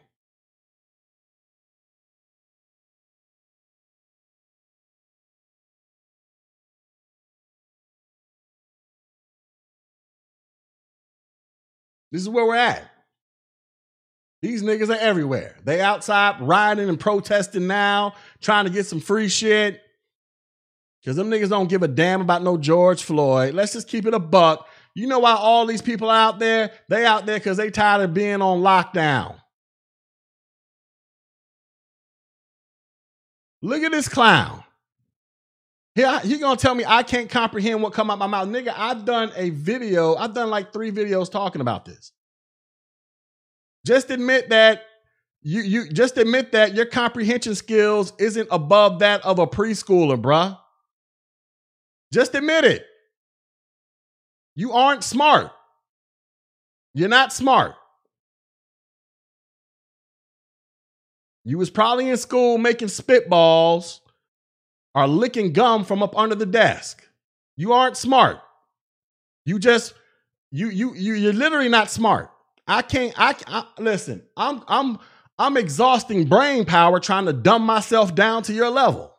This 12.14 12.22
is 12.22 12.30
where 12.30 12.46
we're 12.46 12.56
at. 12.56 12.88
These 14.44 14.62
niggas 14.62 14.90
are 14.90 15.00
everywhere. 15.00 15.58
They 15.64 15.82
outside 15.82 16.40
riding 16.42 16.88
and 16.88 17.00
protesting 17.00 17.66
now, 17.66 18.14
trying 18.40 18.66
to 18.66 18.72
get 18.72 18.86
some 18.86 19.00
free 19.00 19.28
shit. 19.28 19.82
Cause 21.04 21.16
them 21.16 21.30
niggas 21.30 21.50
don't 21.50 21.70
give 21.70 21.82
a 21.82 21.88
damn 21.88 22.22
about 22.22 22.44
no 22.44 22.56
George 22.56 23.04
Floyd. 23.04 23.56
Let's 23.56 23.74
just 23.74 23.88
keep 23.88 24.06
it 24.06 24.14
a 24.14 24.20
buck. 24.20 24.68
You 24.96 25.08
know 25.08 25.20
why 25.20 25.34
all 25.34 25.66
these 25.66 25.82
people 25.82 26.10
out 26.10 26.40
there? 26.40 26.72
They 26.88 27.04
out 27.04 27.26
there 27.26 27.40
because 27.40 27.58
they 27.58 27.72
tired 27.72 28.04
of 28.04 28.14
being 28.14 28.42
on 28.42 28.62
lockdown. 28.62 29.36
Look 33.62 33.82
at 33.82 33.92
this 33.92 34.08
clown. 34.08 34.64
Yeah, 35.96 36.22
he 36.22 36.38
gonna 36.40 36.58
tell 36.58 36.74
me 36.74 36.84
I 36.88 37.04
can't 37.04 37.30
comprehend 37.30 37.84
what 37.84 37.94
come 37.94 38.10
out 38.10 38.18
my 38.18 38.28
mouth. 38.28 38.48
Nigga, 38.48 38.74
I've 38.76 39.06
done 39.06 39.32
a 39.36 39.52
video, 39.52 40.16
I've 40.16 40.34
done 40.34 40.50
like 40.50 40.74
three 40.74 40.92
videos 40.92 41.32
talking 41.32 41.62
about 41.62 41.86
this. 41.86 42.12
Just 43.86 44.10
admit 44.10 44.50
that 44.50 44.84
you 45.42 45.62
you 45.62 45.90
just 45.90 46.18
admit 46.18 46.54
that 46.54 46.74
your 46.74 46.86
comprehension 46.86 47.54
skills 47.54 48.14
isn't 48.18 48.48
above 48.50 49.00
that 49.00 49.24
of 49.24 49.38
a 49.40 49.46
preschooler, 49.46 50.20
bruh. 50.20 50.58
Just 52.12 52.34
admit 52.34 52.64
it. 52.64 52.86
You 54.56 54.74
aren't 54.74 55.04
smart. 55.04 55.52
You're 56.94 57.10
not 57.10 57.34
smart. 57.34 57.74
You 61.44 61.58
was 61.58 61.70
probably 61.70 62.10
in 62.10 62.18
school 62.18 62.58
making 62.58 62.88
spitballs 62.88 64.00
or 64.96 65.08
licking 65.08 65.54
gum 65.54 65.84
from 65.84 66.04
up 66.04 66.18
under 66.18 66.36
the 66.36 66.46
desk. 66.46 67.08
You 67.56 67.74
aren't 67.74 67.98
smart. 67.98 68.40
You 69.46 69.60
just 69.60 69.94
you 70.52 70.70
you 70.70 70.94
you 70.94 71.14
you're 71.14 71.34
literally 71.34 71.70
not 71.70 71.90
smart. 71.90 72.32
I 72.68 72.82
can't 72.82 73.14
I, 73.18 73.36
I 73.48 73.66
listen. 73.80 74.24
I'm 74.38 74.64
I'm 74.68 75.00
I'm 75.38 75.58
exhausting 75.58 76.26
brain 76.26 76.66
power 76.66 77.00
trying 77.00 77.26
to 77.26 77.34
dumb 77.34 77.64
myself 77.64 78.16
down 78.16 78.44
to 78.44 78.54
your 78.54 78.70
level. 78.70 79.14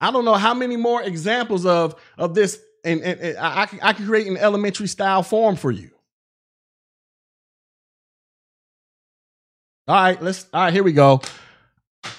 I 0.00 0.10
don't 0.10 0.24
know 0.24 0.34
how 0.34 0.54
many 0.54 0.76
more 0.76 1.02
examples 1.02 1.64
of 1.64 1.94
of 2.18 2.34
this 2.34 2.60
and, 2.84 3.00
and, 3.02 3.20
and 3.20 3.38
I, 3.38 3.68
I 3.82 3.92
can 3.92 4.06
create 4.06 4.26
an 4.26 4.36
elementary 4.36 4.88
style 4.88 5.22
form 5.22 5.56
for 5.56 5.70
you. 5.70 5.90
All 9.88 9.96
right, 9.96 10.20
let's. 10.22 10.46
All 10.52 10.62
right, 10.62 10.72
here 10.72 10.82
we 10.82 10.92
go. 10.92 11.20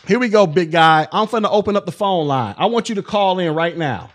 Here 0.08 0.20
we 0.20 0.30
go, 0.30 0.46
big 0.48 0.72
guy. 0.72 1.08
I'm 1.12 1.28
finna 1.28 1.50
open 1.50 1.76
up 1.76 1.86
the 1.86 1.92
phone 1.92 2.28
line. 2.28 2.56
I 2.58 2.66
want 2.66 2.90
you 2.90 2.96
to 2.96 3.04
call 3.04 3.40
in 3.40 3.56
right 3.56 3.78
now. 3.78 4.12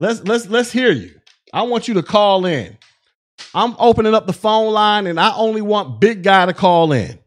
Let's 0.00 0.22
let's 0.24 0.48
let's 0.48 0.72
hear 0.72 0.90
you. 0.90 1.20
I 1.52 1.62
want 1.62 1.86
you 1.86 1.94
to 1.94 2.02
call 2.02 2.44
in. 2.46 2.76
I'm 3.54 3.76
opening 3.78 4.14
up 4.14 4.26
the 4.26 4.32
phone 4.32 4.72
line, 4.72 5.06
and 5.06 5.20
I 5.20 5.34
only 5.34 5.62
want 5.62 6.00
big 6.00 6.22
guy 6.22 6.46
to 6.46 6.54
call 6.54 6.92
in. 6.92 7.18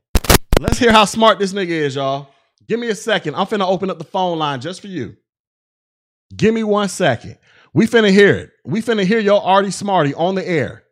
Let's 0.59 0.77
hear 0.77 0.91
how 0.91 1.05
smart 1.05 1.39
this 1.39 1.53
nigga 1.53 1.69
is, 1.69 1.95
y'all. 1.95 2.29
Give 2.67 2.79
me 2.79 2.89
a 2.89 2.95
second. 2.95 3.35
I'm 3.35 3.45
finna 3.45 3.67
open 3.67 3.89
up 3.89 3.97
the 3.97 4.05
phone 4.05 4.39
line 4.39 4.61
just 4.61 4.81
for 4.81 4.87
you. 4.87 5.15
Give 6.35 6.53
me 6.53 6.63
one 6.63 6.89
second. 6.89 7.37
We 7.73 7.87
finna 7.87 8.09
hear 8.09 8.35
it. 8.35 8.51
We 8.65 8.81
finna 8.81 9.05
hear 9.05 9.19
your 9.19 9.41
Artie 9.41 9.71
Smarty 9.71 10.13
on 10.13 10.35
the 10.35 10.47
air. 10.47 10.84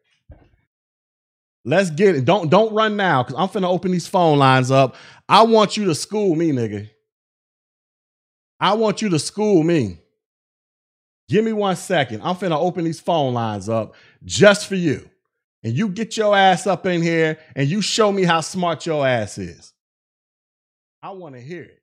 Let's 1.66 1.90
get 1.90 2.16
it. 2.16 2.26
Don't 2.26 2.50
don't 2.50 2.74
run 2.74 2.98
now, 2.98 3.24
cause 3.24 3.36
I'm 3.38 3.48
finna 3.48 3.70
open 3.70 3.92
these 3.92 4.08
phone 4.08 4.38
lines 4.38 4.70
up. 4.70 4.96
I 5.30 5.44
want 5.44 5.78
you 5.78 5.86
to 5.86 5.96
school 5.96 6.36
me, 6.36 6.52
nigga. 6.52 6.90
I 8.60 8.74
want 8.74 9.02
you 9.02 9.10
to 9.10 9.20
school 9.20 9.64
me. 9.64 10.00
Give 11.30 11.44
me 11.44 11.54
one 11.54 11.76
second. 11.76 12.22
I'm 12.22 12.36
finna 12.36 12.58
open 12.58 12.84
these 12.84 13.00
phone 13.00 13.34
lines 13.34 13.70
up 13.70 13.96
just 14.26 14.68
for 14.68 14.76
you. 14.76 15.10
And 15.64 15.74
you 15.74 15.88
get 15.88 16.18
your 16.18 16.36
ass 16.36 16.68
up 16.68 16.86
in 16.86 17.02
here 17.02 17.40
and 17.56 17.70
you 17.70 17.82
show 17.82 18.12
me 18.12 18.24
how 18.24 18.42
smart 18.42 18.86
your 18.86 19.08
ass 19.08 19.38
is. 19.38 19.74
I 21.02 21.12
want 21.12 21.36
to 21.36 21.42
hear 21.42 21.64
it. 21.64 21.82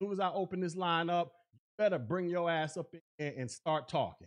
As 0.00 0.04
soon 0.04 0.12
as 0.12 0.20
I 0.20 0.30
open 0.30 0.60
this 0.60 0.74
line 0.76 1.08
up, 1.08 1.32
you 1.52 1.60
better 1.78 1.98
bring 1.98 2.28
your 2.28 2.50
ass 2.50 2.76
up 2.76 2.92
in 2.92 3.00
here 3.18 3.34
and 3.38 3.48
start 3.48 3.88
talking. 3.88 4.26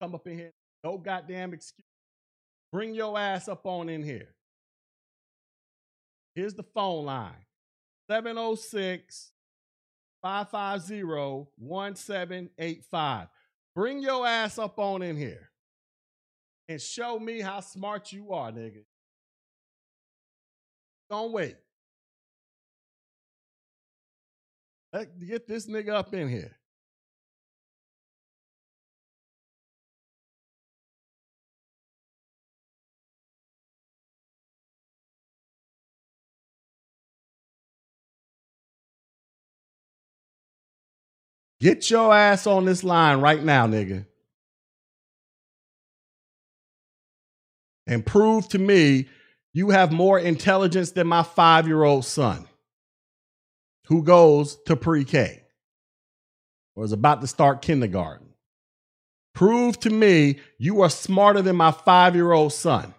Come 0.00 0.14
up 0.14 0.26
in 0.26 0.38
here, 0.38 0.52
no 0.84 0.98
goddamn 0.98 1.54
excuse. 1.54 1.84
Bring 2.72 2.94
your 2.94 3.18
ass 3.18 3.48
up 3.48 3.66
on 3.66 3.88
in 3.88 4.02
here. 4.02 4.34
Here's 6.34 6.54
the 6.54 6.62
phone 6.62 7.04
line 7.04 7.46
706 8.08 9.32
550 10.22 11.50
1785. 11.56 13.28
Bring 13.74 14.02
your 14.02 14.26
ass 14.26 14.58
up 14.58 14.78
on 14.78 15.02
in 15.02 15.16
here 15.16 15.50
and 16.68 16.80
show 16.80 17.18
me 17.18 17.40
how 17.40 17.60
smart 17.60 18.12
you 18.12 18.32
are, 18.32 18.52
nigga. 18.52 18.84
Don't 21.10 21.32
wait. 21.32 21.56
Let's 24.92 25.10
get 25.24 25.46
this 25.48 25.66
nigga 25.66 25.90
up 25.90 26.12
in 26.14 26.28
here. 26.28 26.57
Get 41.60 41.90
your 41.90 42.14
ass 42.14 42.46
on 42.46 42.64
this 42.64 42.84
line 42.84 43.20
right 43.20 43.42
now, 43.42 43.66
nigga. 43.66 44.06
And 47.86 48.04
prove 48.04 48.48
to 48.50 48.58
me 48.58 49.08
you 49.52 49.70
have 49.70 49.90
more 49.90 50.18
intelligence 50.18 50.92
than 50.92 51.06
my 51.06 51.22
five 51.22 51.66
year 51.66 51.82
old 51.82 52.04
son 52.04 52.46
who 53.86 54.02
goes 54.02 54.56
to 54.66 54.76
pre 54.76 55.04
K 55.04 55.42
or 56.76 56.84
is 56.84 56.92
about 56.92 57.22
to 57.22 57.26
start 57.26 57.62
kindergarten. 57.62 58.28
Prove 59.34 59.80
to 59.80 59.90
me 59.90 60.38
you 60.58 60.82
are 60.82 60.90
smarter 60.90 61.42
than 61.42 61.56
my 61.56 61.72
five 61.72 62.14
year 62.14 62.30
old 62.32 62.52
son. 62.52 62.94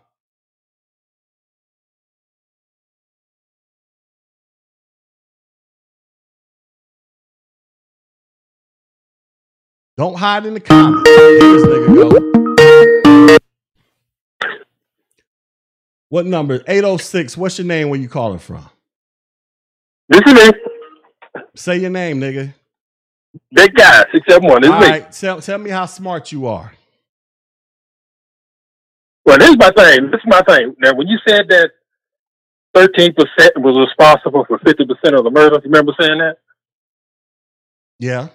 Don't 10.00 10.18
hide 10.18 10.46
in 10.46 10.54
the 10.54 10.62
comments. 10.62 11.10
Here 11.10 11.40
this 11.42 11.66
nigga 11.66 11.94
go. 13.28 13.38
What 16.08 16.26
number? 16.26 16.64
806. 16.66 17.36
What's 17.36 17.60
your 17.60 17.68
name? 17.68 17.90
Where 17.90 18.00
you 18.00 18.08
calling 18.08 18.40
from? 18.40 18.70
This 20.08 20.22
is 20.26 20.34
me. 20.34 20.52
Say 21.54 21.80
your 21.80 21.90
name, 21.90 22.22
nigga. 22.22 22.54
Big 23.52 23.76
guy, 23.76 24.06
671. 24.14 24.62
This 24.62 24.72
All 24.72 24.82
is 24.82 24.88
me. 24.88 24.90
right. 24.90 25.12
Tell, 25.12 25.42
tell 25.42 25.58
me 25.58 25.70
how 25.70 25.86
smart 25.86 26.32
you 26.32 26.48
are. 26.48 26.72
Well, 29.26 29.38
this 29.38 29.50
is 29.50 29.58
my 29.58 29.72
thing. 29.72 30.12
This 30.12 30.22
is 30.22 30.28
my 30.28 30.42
thing. 30.44 30.76
Now, 30.80 30.96
when 30.96 31.08
you 31.10 31.18
said 31.28 31.50
that 31.50 31.72
13% 32.74 33.18
was 33.58 33.86
responsible 33.86 34.46
for 34.46 34.60
50% 34.60 35.18
of 35.18 35.26
the 35.26 35.30
murders, 35.30 35.60
you 35.66 35.70
remember 35.70 35.92
saying 36.00 36.20
that? 36.20 36.38
Yeah. 38.00 38.30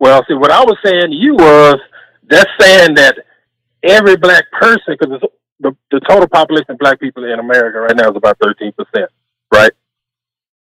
Well, 0.00 0.24
see, 0.28 0.34
what 0.34 0.50
I 0.50 0.62
was 0.62 0.76
saying 0.84 1.10
to 1.10 1.16
you 1.16 1.34
was 1.34 1.76
that's 2.28 2.50
saying 2.60 2.94
that 2.94 3.16
every 3.82 4.16
black 4.16 4.44
person, 4.52 4.96
because 4.98 5.20
the, 5.60 5.76
the 5.90 6.00
total 6.08 6.28
population 6.28 6.72
of 6.72 6.78
black 6.78 7.00
people 7.00 7.24
in 7.24 7.38
America 7.38 7.80
right 7.80 7.96
now 7.96 8.10
is 8.10 8.16
about 8.16 8.38
13%, 8.38 8.72
right? 9.52 9.72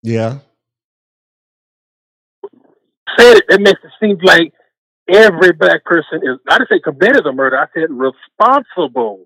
Yeah. 0.01 0.39
Said 3.17 3.37
it, 3.37 3.43
it 3.49 3.61
makes 3.61 3.79
it 3.83 3.91
seem 3.99 4.17
like 4.23 4.53
every 5.07 5.53
black 5.53 5.83
person 5.85 6.21
is, 6.23 6.37
I 6.49 6.57
didn't 6.57 6.69
say 6.69 6.79
committed 6.79 7.25
a 7.25 7.31
murder, 7.31 7.57
I 7.57 7.65
said 7.73 7.89
responsible 7.89 9.25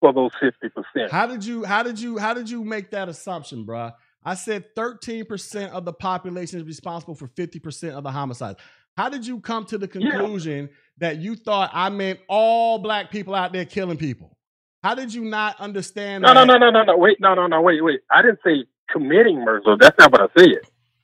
for 0.00 0.12
those 0.12 0.30
50%. 0.42 1.10
How 1.10 1.26
did 1.26 1.44
you 1.44 1.64
how 1.64 1.82
did 1.82 2.00
you 2.00 2.18
how 2.18 2.34
did 2.34 2.48
you 2.48 2.64
make 2.64 2.90
that 2.90 3.08
assumption, 3.08 3.66
bruh? 3.66 3.92
I 4.24 4.34
said 4.34 4.74
13% 4.74 5.70
of 5.70 5.84
the 5.84 5.92
population 5.94 6.60
is 6.60 6.66
responsible 6.66 7.14
for 7.14 7.26
50% 7.28 7.92
of 7.92 8.04
the 8.04 8.10
homicides. 8.10 8.58
How 8.96 9.08
did 9.08 9.26
you 9.26 9.40
come 9.40 9.64
to 9.66 9.78
the 9.78 9.88
conclusion 9.88 10.68
yeah. 10.70 10.76
that 10.98 11.18
you 11.18 11.36
thought 11.36 11.70
I 11.72 11.88
meant 11.88 12.20
all 12.28 12.78
black 12.78 13.10
people 13.10 13.34
out 13.34 13.52
there 13.52 13.64
killing 13.64 13.96
people? 13.96 14.36
How 14.82 14.94
did 14.94 15.12
you 15.12 15.24
not 15.24 15.60
understand? 15.60 16.22
No, 16.22 16.34
that? 16.34 16.46
no, 16.46 16.56
no, 16.56 16.58
no, 16.58 16.70
no, 16.70 16.84
no. 16.84 16.96
Wait, 16.96 17.20
no, 17.20 17.34
no, 17.34 17.46
no. 17.46 17.60
Wait, 17.60 17.82
wait. 17.84 18.00
I 18.10 18.22
didn't 18.22 18.40
say 18.44 18.64
committing 18.90 19.44
murder. 19.44 19.76
That's 19.78 19.98
not 19.98 20.12
what 20.12 20.22
I 20.22 20.26
said. 20.38 20.60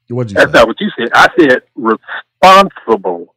What'd 0.08 0.30
you 0.30 0.36
That's 0.36 0.52
say? 0.52 0.58
not 0.58 0.68
what 0.68 0.80
you 0.80 0.90
said. 0.98 1.08
I 1.14 1.28
said 1.38 1.62
responsible 1.74 3.34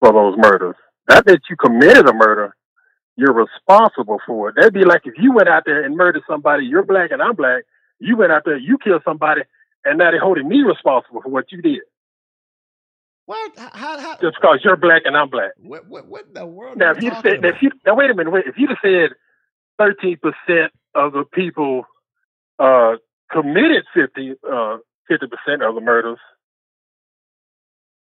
for 0.00 0.12
those 0.12 0.36
murders. 0.36 0.76
Not 1.08 1.24
that 1.26 1.40
you 1.48 1.56
committed 1.56 2.08
a 2.08 2.12
murder. 2.12 2.54
You're 3.16 3.34
responsible 3.34 4.18
for 4.26 4.50
it. 4.50 4.54
That'd 4.56 4.74
be 4.74 4.84
like 4.84 5.02
if 5.04 5.14
you 5.18 5.32
went 5.32 5.48
out 5.48 5.64
there 5.66 5.84
and 5.84 5.96
murdered 5.96 6.22
somebody. 6.28 6.64
You're 6.64 6.84
black 6.84 7.10
and 7.10 7.20
I'm 7.20 7.34
black. 7.34 7.64
You 7.98 8.16
went 8.16 8.32
out 8.32 8.42
there, 8.46 8.56
you 8.56 8.78
killed 8.82 9.02
somebody, 9.04 9.42
and 9.84 9.98
now 9.98 10.10
they're 10.10 10.20
holding 10.20 10.48
me 10.48 10.62
responsible 10.62 11.20
for 11.22 11.28
what 11.28 11.52
you 11.52 11.60
did. 11.60 11.80
What? 13.30 13.56
How? 13.56 14.00
how 14.00 14.16
Just 14.20 14.38
because 14.40 14.58
you're 14.64 14.76
black 14.76 15.02
and 15.04 15.16
I'm 15.16 15.30
black. 15.30 15.52
what, 15.62 15.88
what? 15.88 16.08
What 16.08 16.26
in 16.26 16.34
the 16.34 16.44
world? 16.44 16.78
Now, 16.78 16.90
if 16.90 17.00
you 17.00 17.12
said, 17.22 17.42
now, 17.42 17.50
if 17.50 17.62
you, 17.62 17.70
now 17.86 17.94
wait 17.94 18.10
a 18.10 18.14
minute, 18.16 18.32
wait. 18.32 18.46
If 18.48 18.56
you'd 18.58 18.70
have 18.70 18.78
said 18.82 19.10
13% 19.80 20.70
of 20.96 21.12
the 21.12 21.22
people 21.32 21.84
uh, 22.58 22.94
committed 23.30 23.84
50, 23.94 24.32
uh, 24.44 24.78
50% 25.08 25.68
of 25.68 25.76
the 25.76 25.80
murders, 25.80 26.18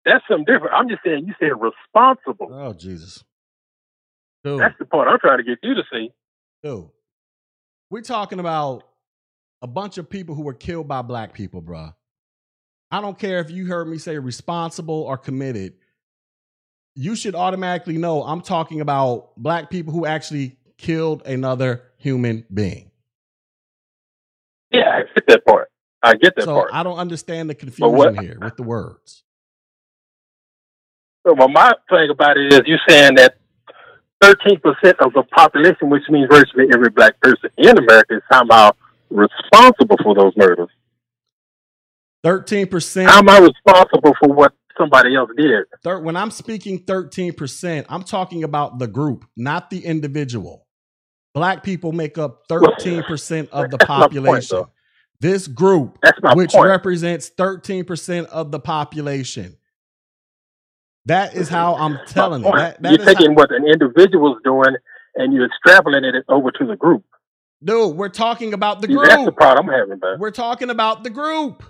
that's 0.04 0.22
something 0.28 0.44
different. 0.44 0.72
I'm 0.72 0.88
just 0.88 1.02
saying 1.04 1.26
you 1.26 1.34
said 1.40 1.50
responsible. 1.60 2.50
Oh 2.52 2.72
Jesus. 2.72 3.24
Dude, 4.44 4.60
That's 4.60 4.78
the 4.78 4.84
point 4.84 5.08
I'm 5.08 5.18
trying 5.18 5.38
to 5.38 5.42
get 5.42 5.58
you 5.64 5.74
to 5.74 5.82
see. 5.92 6.12
dude. 6.62 6.90
We're 7.90 8.02
talking 8.02 8.38
about 8.38 8.84
a 9.62 9.66
bunch 9.66 9.98
of 9.98 10.08
people 10.08 10.36
who 10.36 10.42
were 10.42 10.54
killed 10.54 10.86
by 10.86 11.02
black 11.02 11.32
people, 11.32 11.60
bruh. 11.60 11.92
I 12.90 13.00
don't 13.00 13.18
care 13.18 13.38
if 13.40 13.50
you 13.50 13.66
heard 13.66 13.86
me 13.86 13.98
say 13.98 14.18
responsible 14.18 15.02
or 15.02 15.18
committed. 15.18 15.74
You 16.94 17.14
should 17.14 17.34
automatically 17.34 17.98
know 17.98 18.22
I'm 18.22 18.40
talking 18.40 18.80
about 18.80 19.36
black 19.36 19.70
people 19.70 19.92
who 19.92 20.06
actually 20.06 20.56
killed 20.78 21.22
another 21.26 21.82
human 21.98 22.44
being. 22.52 22.90
Yeah, 24.70 24.88
I 24.88 25.02
get 25.14 25.26
that 25.28 25.44
part. 25.44 25.70
I 26.02 26.14
get 26.14 26.34
that 26.36 26.44
so 26.44 26.54
part. 26.54 26.70
I 26.72 26.82
don't 26.82 26.98
understand 26.98 27.50
the 27.50 27.54
what- 27.54 27.58
confusion 27.58 28.24
here 28.24 28.38
with 28.40 28.56
the 28.56 28.62
words. 28.62 29.24
So, 31.26 31.34
well, 31.34 31.48
my 31.48 31.72
thing 31.90 32.08
about 32.10 32.38
it 32.38 32.52
is 32.54 32.60
you 32.64 32.76
saying 32.88 33.16
that 33.16 33.36
13% 34.22 34.60
of 35.00 35.12
the 35.12 35.24
population, 35.30 35.90
which 35.90 36.04
means 36.08 36.26
virtually 36.30 36.66
every 36.72 36.88
black 36.90 37.20
person 37.20 37.50
in 37.58 37.76
America, 37.76 38.16
is 38.16 38.22
somehow 38.32 38.70
responsible 39.10 39.96
for 40.02 40.14
those 40.14 40.32
murders. 40.36 40.70
Thirteen 42.28 42.66
percent. 42.66 43.08
How 43.08 43.20
am 43.20 43.28
I 43.30 43.38
responsible 43.38 44.12
for 44.20 44.28
what 44.34 44.52
somebody 44.76 45.16
else 45.16 45.30
did? 45.34 45.64
Thir- 45.82 46.02
when 46.02 46.14
I'm 46.14 46.30
speaking 46.30 46.84
13%, 46.84 47.86
I'm 47.88 48.02
talking 48.02 48.44
about 48.44 48.78
the 48.78 48.86
group, 48.86 49.24
not 49.34 49.70
the 49.70 49.84
individual. 49.84 50.66
Black 51.32 51.62
people 51.62 51.92
make 51.92 52.18
up 52.18 52.46
13% 52.48 53.48
of 53.48 53.70
the 53.70 53.78
my 53.80 53.86
point, 53.86 54.02
population. 54.02 54.64
this 55.20 55.46
group, 55.46 55.98
which 56.34 56.52
point. 56.52 56.68
represents 56.68 57.30
13% 57.30 58.26
of 58.26 58.50
the 58.50 58.60
population. 58.60 59.56
That 61.06 61.34
is 61.34 61.48
how 61.48 61.76
I'm 61.76 61.98
telling 62.08 62.44
you. 62.44 62.52
That, 62.52 62.82
that 62.82 62.92
you're 62.92 63.00
is 63.00 63.06
how- 63.06 63.14
taking 63.14 63.34
what 63.36 63.50
an 63.52 63.66
individual's 63.66 64.38
doing 64.44 64.76
and 65.14 65.32
you're 65.32 65.48
extrapolating 65.48 66.14
it 66.14 66.24
over 66.28 66.50
to 66.50 66.66
the 66.66 66.76
group. 66.76 67.04
Dude, 67.64 67.96
we're 67.96 68.10
talking 68.10 68.52
about 68.52 68.82
the 68.82 68.86
See, 68.86 68.94
group. 68.94 69.08
that's 69.08 69.24
the 69.24 69.32
problem 69.32 69.70
I'm 69.70 69.74
having, 69.80 69.98
man. 70.00 70.18
We're 70.20 70.30
talking 70.30 70.68
about 70.68 71.04
the 71.04 71.10
group. 71.10 71.62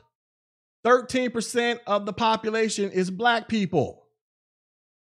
13% 0.89 1.80
of 1.86 2.07
the 2.07 2.12
population 2.14 2.91
is 2.91 3.11
black 3.11 3.49
people. 3.49 4.07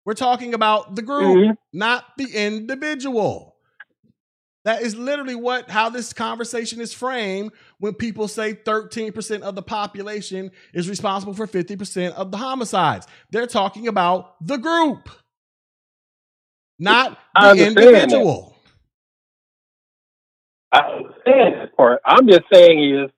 We're 0.06 0.14
talking 0.14 0.54
about 0.54 0.96
the 0.96 1.02
group, 1.02 1.36
Mhm. 1.36 1.58
not 1.72 2.04
the 2.16 2.32
individual. 2.34 3.56
That 4.64 4.82
is 4.82 4.96
literally 4.96 5.34
what 5.36 5.70
how 5.70 5.90
this 5.90 6.12
conversation 6.12 6.80
is 6.80 6.92
framed 6.92 7.52
when 7.78 7.94
people 7.94 8.26
say 8.26 8.54
13% 8.54 9.42
of 9.42 9.54
the 9.54 9.62
population 9.62 10.50
is 10.74 10.88
responsible 10.88 11.34
for 11.34 11.46
50% 11.46 12.14
of 12.14 12.30
the 12.32 12.38
homicides. 12.38 13.06
They're 13.30 13.46
talking 13.46 13.86
about 13.86 14.34
the 14.44 14.56
group, 14.58 15.08
not 16.78 17.18
the 17.40 17.50
understand 17.50 17.76
that. 17.76 17.82
individual. 17.82 18.56
I 20.72 20.80
understand 20.80 21.54
that 21.60 21.76
part. 21.76 22.00
I'm 22.04 22.26
just 22.28 22.44
saying 22.52 22.94
is 22.94 23.10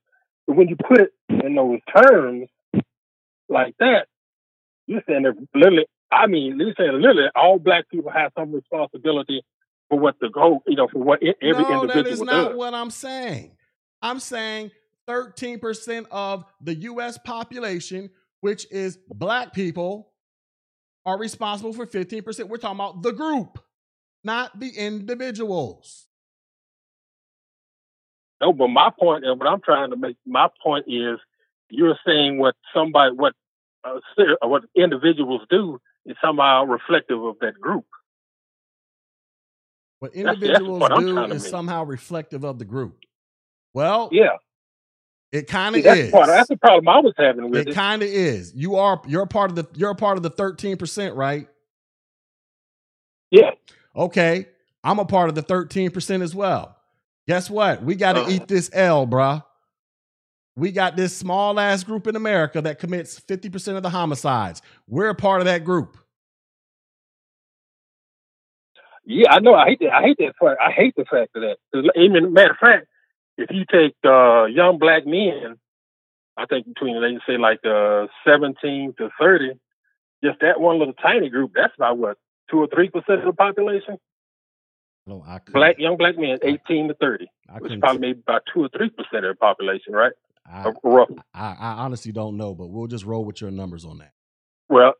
when 0.48 0.68
you 0.68 0.76
put 0.76 1.00
it 1.00 1.12
in 1.28 1.54
those 1.54 1.80
terms 1.94 2.48
like 3.48 3.74
that, 3.78 4.06
you're 4.86 5.02
saying 5.06 5.22
that 5.22 5.36
literally. 5.54 5.86
I 6.10 6.26
mean, 6.26 6.58
you're 6.58 6.74
saying 6.76 6.92
literally 6.92 7.28
all 7.36 7.58
black 7.58 7.88
people 7.90 8.10
have 8.10 8.32
some 8.36 8.52
responsibility 8.52 9.42
for 9.90 9.98
what 9.98 10.16
the 10.20 10.30
goal, 10.30 10.62
you 10.66 10.76
know, 10.76 10.88
for 10.88 11.00
what 11.00 11.20
every 11.22 11.62
no, 11.62 11.82
individual 11.82 11.86
that 11.86 12.06
is 12.06 12.22
not 12.22 12.48
does. 12.48 12.56
what 12.56 12.72
I'm 12.72 12.90
saying. 12.90 13.52
I'm 14.00 14.20
saying 14.20 14.70
13% 15.08 16.06
of 16.10 16.44
the 16.62 16.74
US 16.76 17.18
population, 17.18 18.08
which 18.40 18.66
is 18.70 18.98
black 19.08 19.52
people, 19.52 20.12
are 21.04 21.18
responsible 21.18 21.74
for 21.74 21.86
15%. 21.86 22.48
We're 22.48 22.56
talking 22.56 22.76
about 22.76 23.02
the 23.02 23.12
group, 23.12 23.58
not 24.24 24.58
the 24.58 24.70
individuals. 24.70 26.07
No, 28.40 28.52
but 28.52 28.68
my 28.68 28.90
point 28.98 29.24
and 29.24 29.38
what 29.38 29.48
I'm 29.48 29.60
trying 29.60 29.90
to 29.90 29.96
make, 29.96 30.16
my 30.26 30.48
point 30.62 30.86
is, 30.88 31.18
you're 31.70 31.98
saying 32.06 32.38
what 32.38 32.54
somebody, 32.74 33.14
what 33.14 33.34
uh, 33.84 33.98
what 34.42 34.64
individuals 34.76 35.42
do 35.50 35.80
is 36.06 36.16
somehow 36.24 36.64
reflective 36.64 37.22
of 37.22 37.36
that 37.40 37.60
group. 37.60 37.86
What 40.00 40.14
individuals 40.14 40.80
point 40.80 40.92
I'm 40.94 41.04
do 41.04 41.26
is 41.32 41.44
somehow 41.46 41.84
reflective 41.84 42.44
of 42.44 42.58
the 42.58 42.64
group. 42.64 42.98
Well, 43.74 44.10
Yeah, 44.10 44.36
it 45.32 45.48
kind 45.48 45.76
of 45.76 45.82
that's 45.84 46.00
is. 46.00 46.12
part. 46.12 46.28
That's 46.28 46.48
the 46.48 46.56
problem 46.56 46.88
I 46.88 47.00
was 47.00 47.14
having 47.18 47.50
with 47.50 47.60
It 47.60 47.68
it. 47.68 47.74
kind 47.74 48.02
of 48.02 48.08
is. 48.08 48.54
You 48.54 48.76
are 48.76 49.02
you're 49.06 49.22
a 49.24 49.26
part 49.28 49.50
of 49.50 49.56
the 49.56 49.66
you're 49.74 49.90
a 49.90 49.96
part 49.96 50.16
of 50.18 50.24
the 50.24 50.30
13%, 50.30 51.16
right? 51.16 51.48
Yeah, 53.30 53.52
Okay, 53.96 54.46
I'm 54.84 55.00
a 55.00 55.06
part 55.06 55.30
of 55.30 55.36
the 55.36 55.42
13% 55.44 56.22
as 56.22 56.34
well. 56.34 56.77
Guess 57.28 57.50
what? 57.50 57.82
We 57.82 57.94
got 57.94 58.14
to 58.14 58.22
Uh-huh. 58.22 58.30
eat 58.30 58.48
this 58.48 58.70
L, 58.72 59.06
bruh. 59.06 59.44
We 60.56 60.72
got 60.72 60.96
this 60.96 61.16
small 61.16 61.60
ass 61.60 61.84
group 61.84 62.06
in 62.08 62.16
America 62.16 62.60
that 62.62 62.80
commits 62.80 63.20
50% 63.20 63.76
of 63.76 63.82
the 63.84 63.90
homicides. 63.90 64.62
We're 64.88 65.10
a 65.10 65.14
part 65.14 65.40
of 65.40 65.44
that 65.44 65.62
group. 65.62 65.96
yeah, 69.04 69.30
I 69.32 69.40
know. 69.40 69.54
I 69.54 69.66
hate 69.66 69.78
that. 69.80 69.92
I 69.94 70.02
hate 70.02 70.18
that 70.18 70.34
fact. 70.40 70.60
I 70.60 70.70
hate 70.72 70.94
the 70.96 71.04
fact 71.04 71.36
of 71.36 71.42
that. 71.42 71.92
Even 71.96 72.32
matter 72.32 72.50
of 72.52 72.58
fact, 72.58 72.86
if 73.38 73.50
you 73.50 73.64
take 73.70 73.94
uh, 74.04 74.44
young 74.46 74.78
black 74.78 75.06
men, 75.06 75.56
I 76.36 76.46
think 76.46 76.66
between 76.66 77.00
they 77.00 77.18
say 77.26 77.38
like 77.38 77.60
uh, 77.64 78.06
17 78.26 78.94
to 78.98 79.08
30, 79.18 79.52
just 80.24 80.40
that 80.40 80.60
one 80.60 80.78
little 80.78 80.94
tiny 80.94 81.30
group, 81.30 81.52
that's 81.54 81.74
about 81.76 81.98
what 81.98 82.18
two 82.50 82.58
or 82.58 82.66
three 82.66 82.90
percent 82.90 83.20
of 83.20 83.26
the 83.26 83.32
population. 83.32 83.98
No, 85.08 85.24
I 85.26 85.38
couldn't- 85.38 85.54
Black 85.54 85.78
young 85.78 85.96
black 85.96 86.18
men, 86.18 86.38
18 86.42 86.88
to 86.88 86.94
30, 86.94 87.26
I 87.48 87.58
which 87.58 87.80
probably 87.80 88.00
maybe 88.00 88.20
about 88.20 88.42
two 88.52 88.64
or 88.64 88.68
three 88.68 88.90
percent 88.90 89.24
of 89.24 89.34
the 89.34 89.38
population, 89.40 89.94
right? 89.94 90.12
I, 90.46 90.70
Roughly. 90.82 91.16
I, 91.34 91.56
I 91.58 91.70
honestly 91.84 92.12
don't 92.12 92.36
know, 92.36 92.54
but 92.54 92.66
we'll 92.68 92.86
just 92.86 93.04
roll 93.04 93.24
with 93.24 93.40
your 93.40 93.50
numbers 93.50 93.84
on 93.84 93.98
that. 93.98 94.12
Well, 94.68 94.94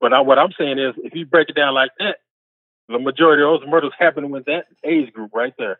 but 0.00 0.12
I, 0.12 0.20
what 0.20 0.38
I'm 0.38 0.52
saying 0.58 0.78
is, 0.78 0.94
if 0.98 1.14
you 1.14 1.24
break 1.26 1.48
it 1.48 1.56
down 1.56 1.74
like 1.74 1.90
that, 1.98 2.16
the 2.88 2.98
majority 2.98 3.42
of 3.42 3.60
those 3.60 3.68
murders 3.68 3.92
happen 3.98 4.30
with 4.30 4.44
that 4.44 4.66
age 4.84 5.12
group 5.12 5.30
right 5.34 5.54
there, 5.58 5.78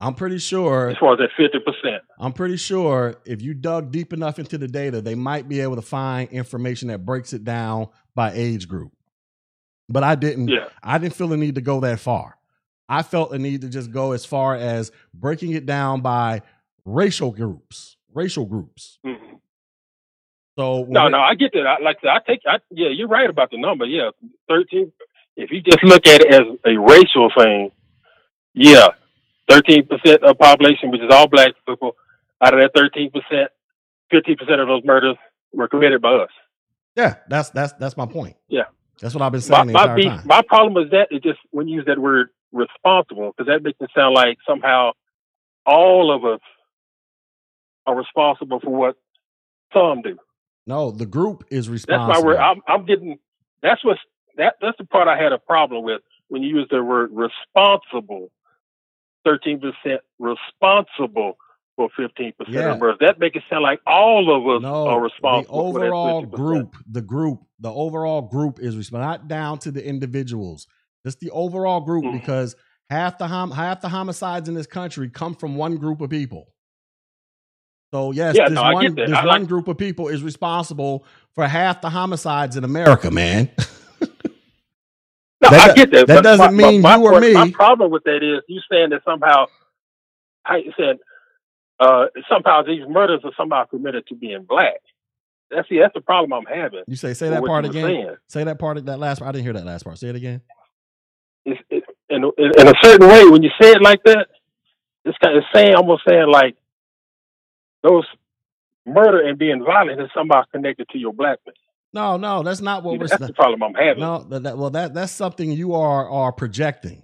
I'm 0.00 0.14
pretty 0.14 0.38
sure 0.38 0.88
as 0.88 0.96
far 0.96 1.12
as 1.12 1.18
that 1.18 1.30
50 1.36 1.58
percent. 1.60 2.02
I'm 2.18 2.32
pretty 2.32 2.56
sure 2.56 3.16
if 3.26 3.42
you 3.42 3.52
dug 3.52 3.90
deep 3.92 4.14
enough 4.14 4.38
into 4.38 4.56
the 4.56 4.68
data, 4.68 5.02
they 5.02 5.14
might 5.14 5.48
be 5.48 5.60
able 5.60 5.76
to 5.76 5.82
find 5.82 6.30
information 6.30 6.88
that 6.88 7.04
breaks 7.04 7.34
it 7.34 7.44
down 7.44 7.88
by 8.14 8.32
age 8.32 8.68
group. 8.68 8.92
But 9.90 10.02
I 10.04 10.14
didn't 10.14 10.48
Yeah. 10.48 10.68
I 10.82 10.96
didn't 10.98 11.14
feel 11.14 11.28
the 11.28 11.36
need 11.36 11.56
to 11.56 11.60
go 11.60 11.80
that 11.80 12.00
far. 12.00 12.36
I 12.90 13.02
felt 13.02 13.30
the 13.30 13.38
need 13.38 13.60
to 13.60 13.68
just 13.68 13.92
go 13.92 14.12
as 14.12 14.24
far 14.26 14.56
as 14.56 14.90
breaking 15.14 15.52
it 15.52 15.64
down 15.64 16.00
by 16.00 16.42
racial 16.84 17.30
groups, 17.30 17.96
racial 18.12 18.44
groups. 18.44 18.98
Mhm. 19.06 19.38
So 20.58 20.84
No, 20.88 21.04
we- 21.04 21.10
no, 21.12 21.20
I 21.20 21.34
get 21.36 21.52
that. 21.52 21.66
I, 21.66 21.78
like 21.82 21.98
I 21.98 22.00
said, 22.02 22.08
I 22.10 22.18
take, 22.26 22.40
I, 22.46 22.58
yeah, 22.70 22.88
you're 22.88 23.08
right 23.08 23.30
about 23.30 23.50
the 23.50 23.58
number. 23.58 23.84
Yeah, 23.86 24.10
13. 24.48 24.92
If 25.36 25.50
you 25.52 25.60
just 25.62 25.82
look 25.84 26.06
at 26.06 26.20
it 26.22 26.34
as 26.34 26.42
a 26.66 26.76
racial 26.78 27.30
thing, 27.38 27.70
yeah, 28.54 28.88
13 29.48 29.86
percent 29.86 30.22
of 30.24 30.36
population, 30.38 30.90
which 30.90 31.00
is 31.00 31.10
all 31.10 31.28
black 31.28 31.52
people, 31.66 31.96
out 32.42 32.52
of 32.52 32.60
that 32.60 32.72
13 32.74 33.10
percent, 33.10 33.50
50 34.10 34.34
percent 34.34 34.60
of 34.60 34.66
those 34.68 34.82
murders 34.84 35.16
were 35.52 35.68
committed 35.68 36.02
by 36.02 36.14
us. 36.14 36.30
yeah, 36.96 37.14
that's 37.28 37.50
that's 37.50 37.72
that's 37.74 37.96
my 37.96 38.06
point. 38.06 38.36
Yeah. 38.48 38.64
That's 39.00 39.14
what 39.14 39.22
I've 39.22 39.32
been 39.32 39.38
My, 39.48 39.56
saying 39.56 39.66
the 39.68 39.72
my, 39.72 39.82
entire 39.82 39.96
beef, 39.96 40.06
time. 40.08 40.22
my 40.26 40.42
problem 40.42 40.84
is 40.84 40.90
that 40.90 41.08
it 41.10 41.22
just 41.22 41.38
when 41.52 41.68
you 41.68 41.76
use 41.76 41.86
that 41.86 41.98
word 41.98 42.28
responsible, 42.52 43.32
because 43.36 43.50
that 43.52 43.62
makes 43.62 43.78
it 43.80 43.90
sound 43.96 44.14
like 44.14 44.38
somehow 44.46 44.92
all 45.66 46.14
of 46.14 46.24
us 46.24 46.40
are 47.86 47.96
responsible 47.96 48.60
for 48.60 48.70
what 48.70 48.96
some 49.72 50.02
do. 50.02 50.18
no, 50.66 50.90
the 50.90 51.06
group 51.06 51.44
is 51.50 51.68
responsible. 51.68 52.08
That's 52.08 52.20
my 52.20 52.26
word. 52.26 52.36
I'm, 52.36 52.60
I'm 52.66 52.86
getting. 52.86 53.18
That's 53.62 53.84
what's 53.84 54.00
that. 54.36 54.54
That's 54.60 54.76
the 54.78 54.84
part 54.84 55.08
I 55.08 55.20
had 55.20 55.32
a 55.32 55.38
problem 55.38 55.84
with 55.84 56.02
when 56.28 56.42
you 56.42 56.56
use 56.56 56.68
the 56.70 56.82
word 56.82 57.10
responsible. 57.12 58.30
Thirteen 59.24 59.60
percent 59.60 60.00
responsible 60.18 61.36
for 61.76 61.88
fifteen 61.96 62.32
percent 62.38 62.54
Yeah. 62.54 62.72
of 62.72 62.78
murders. 62.78 62.98
That 63.00 63.18
make 63.18 63.36
it 63.36 63.42
sound 63.50 63.62
like 63.62 63.80
all 63.86 64.34
of 64.34 64.56
us 64.56 64.62
no, 64.62 64.86
are 64.88 64.96
the 64.96 65.02
responsible. 65.02 65.72
for 65.72 65.78
that 65.78 65.86
overall 65.86 66.22
group, 66.22 66.76
the 66.90 67.02
group, 67.02 67.40
the 67.58 67.72
overall 67.72 68.22
group 68.22 68.58
is 68.60 68.76
responsible, 68.76 69.06
not 69.06 69.28
down 69.28 69.58
to 69.60 69.70
the 69.70 69.86
individuals. 69.86 70.66
Just 71.06 71.20
the 71.20 71.30
overall 71.30 71.80
group, 71.80 72.04
Mhm. 72.04 72.12
because 72.20 72.56
half 72.90 73.18
the 73.18 73.26
hom- 73.26 73.50
half 73.52 73.80
the 73.80 73.88
homicides 73.88 74.48
in 74.48 74.54
this 74.54 74.66
country 74.66 75.08
come 75.08 75.34
from 75.34 75.56
one 75.56 75.76
group 75.76 76.00
of 76.00 76.10
people. 76.10 76.48
So 77.92 78.12
yes, 78.12 78.36
Yeah, 78.36 78.48
this 78.48 78.54
no, 78.54 78.62
one 78.72 78.94
this 78.94 79.10
I 79.10 79.26
one 79.26 79.46
group 79.46 79.66
of 79.68 79.76
people 79.78 80.08
is 80.08 80.22
responsible 80.22 81.04
for 81.34 81.46
half 81.46 81.80
the 81.80 81.90
homicides 81.90 82.56
in 82.56 82.64
America, 82.64 83.10
man. 83.10 83.50
No, 85.42 85.48
That 85.48 85.70
I 85.70 85.74
get 85.74 85.90
that. 85.92 86.06
that 86.06 86.22
doesn't 86.22 86.54
my, 86.54 86.70
mean 86.70 86.82
my, 86.82 86.96
you 86.96 87.02
or 87.06 87.12
my, 87.12 87.20
me. 87.20 87.32
My 87.32 87.50
problem 87.50 87.90
with 87.90 88.04
that 88.04 88.16
is 88.22 88.42
you 88.46 88.60
saying 88.70 88.90
that 88.90 89.02
somehow, 89.04 89.46
I 90.44 90.60
said, 90.76 90.98
uh, 91.80 92.06
somehow 92.28 92.62
these 92.62 92.86
murders 92.86 93.22
are 93.24 93.32
somehow 93.38 93.64
committed 93.64 94.06
to 94.08 94.14
being 94.14 94.44
black. 94.46 94.74
That's 95.50 95.66
see, 95.68 95.78
that's 95.80 95.94
the 95.94 96.02
problem 96.02 96.32
I'm 96.34 96.44
having. 96.54 96.82
You 96.86 96.94
say 96.94 97.14
say 97.14 97.30
that 97.30 97.42
part 97.42 97.64
again. 97.64 97.84
saying. 97.86 98.16
Say 98.28 98.44
that 98.44 98.58
part 98.58 98.76
of 98.76 98.84
that 98.86 98.98
last 99.00 99.18
part. 99.20 99.30
I 99.30 99.32
didn't 99.32 99.44
hear 99.44 99.54
that 99.54 99.64
last 99.64 99.82
part. 99.84 99.98
Say 99.98 100.08
it 100.08 100.14
again. 100.16 100.42
It's, 101.44 101.60
it, 101.70 101.84
in, 102.08 102.24
in, 102.24 102.68
a 102.68 102.74
certain 102.82 103.08
way, 103.08 103.28
when 103.28 103.42
you 103.42 103.50
say 103.60 103.70
it 103.70 103.82
like 103.82 104.02
that, 104.04 104.28
it's 105.04 105.18
kind 105.18 105.36
of 105.36 105.44
saying, 105.54 105.74
almost 105.74 106.02
saying 106.06 106.28
like 106.30 106.56
those 107.82 108.04
murder 108.86 109.26
and 109.26 109.38
being 109.38 109.64
violent 109.64 110.00
is 110.00 110.08
somehow 110.14 110.42
connected 110.52 110.88
to 110.90 110.98
your 110.98 111.12
blackness. 111.12 111.56
No, 111.92 112.16
no, 112.16 112.42
that's 112.42 112.60
not 112.60 112.84
what 112.84 112.92
See, 112.92 112.98
we're 112.98 113.06
that's 113.08 113.26
the 113.26 113.32
problem 113.32 113.62
I'm 113.62 113.74
having. 113.74 114.00
No, 114.00 114.22
that, 114.24 114.42
that, 114.44 114.58
well, 114.58 114.70
that 114.70 114.94
that's 114.94 115.12
something 115.12 115.50
you 115.50 115.74
are 115.74 116.08
are 116.08 116.32
projecting. 116.32 117.02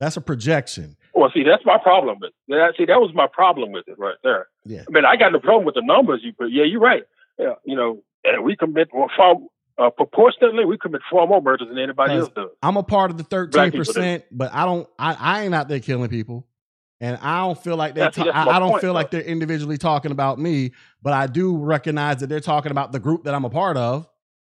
That's 0.00 0.16
a 0.16 0.20
projection. 0.20 0.96
Well, 1.14 1.30
see, 1.32 1.44
that's 1.44 1.64
my 1.64 1.78
problem 1.78 2.18
with 2.20 2.32
that. 2.48 2.74
See, 2.76 2.84
that 2.86 3.00
was 3.00 3.12
my 3.14 3.26
problem 3.32 3.72
with 3.72 3.86
it 3.88 3.98
right 3.98 4.16
there. 4.22 4.48
Yeah. 4.64 4.82
I 4.86 4.90
mean, 4.90 5.04
I 5.04 5.16
got 5.16 5.32
no 5.32 5.38
problem 5.38 5.64
with 5.64 5.76
the 5.76 5.82
numbers 5.82 6.20
you 6.22 6.32
put. 6.32 6.50
Yeah, 6.50 6.64
you're 6.64 6.80
right. 6.80 7.04
Yeah, 7.38 7.54
you 7.64 7.76
know, 7.76 8.02
and 8.24 8.44
we 8.44 8.56
commit 8.56 8.88
well, 8.92 9.10
far 9.16 9.36
uh, 9.78 9.90
proportionately, 9.90 10.64
we 10.64 10.78
commit 10.78 11.00
far 11.10 11.26
more 11.26 11.40
murders 11.40 11.68
than 11.68 11.78
anybody 11.78 12.14
else 12.14 12.30
does. 12.34 12.50
I'm 12.62 12.76
a 12.76 12.82
part 12.82 13.10
of 13.10 13.16
the 13.16 13.24
13 13.24 13.72
percent, 13.72 14.24
but 14.30 14.52
I 14.52 14.64
don't. 14.64 14.88
I, 14.98 15.14
I 15.14 15.42
ain't 15.44 15.54
out 15.54 15.68
there 15.68 15.80
killing 15.80 16.08
people, 16.08 16.46
and 17.00 17.16
I 17.22 17.40
don't 17.40 17.58
feel 17.62 17.76
like 17.76 17.94
they're. 17.94 18.10
Ta- 18.10 18.30
I, 18.32 18.56
I 18.56 18.58
don't 18.58 18.70
point, 18.72 18.82
feel 18.82 18.92
like 18.92 19.10
they're 19.10 19.22
individually 19.22 19.78
talking 19.78 20.10
about 20.12 20.38
me, 20.38 20.72
but 21.02 21.12
I 21.12 21.26
do 21.26 21.56
recognize 21.56 22.18
that 22.18 22.28
they're 22.28 22.40
talking 22.40 22.70
about 22.70 22.92
the 22.92 23.00
group 23.00 23.24
that 23.24 23.34
I'm 23.34 23.44
a 23.44 23.50
part 23.50 23.76
of, 23.76 24.08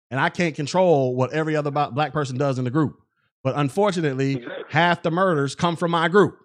and 0.09 0.19
I 0.19 0.29
can't 0.29 0.55
control 0.55 1.15
what 1.15 1.31
every 1.33 1.55
other 1.55 1.71
black 1.71 2.13
person 2.13 2.37
does 2.37 2.57
in 2.57 2.65
the 2.65 2.71
group. 2.71 2.99
But 3.43 3.55
unfortunately, 3.57 4.37
Exactly. 4.37 4.63
half 4.69 5.03
the 5.03 5.11
murders 5.11 5.53
come 5.53 5.75
from 5.75 5.91
my 5.91 6.07
group. 6.07 6.37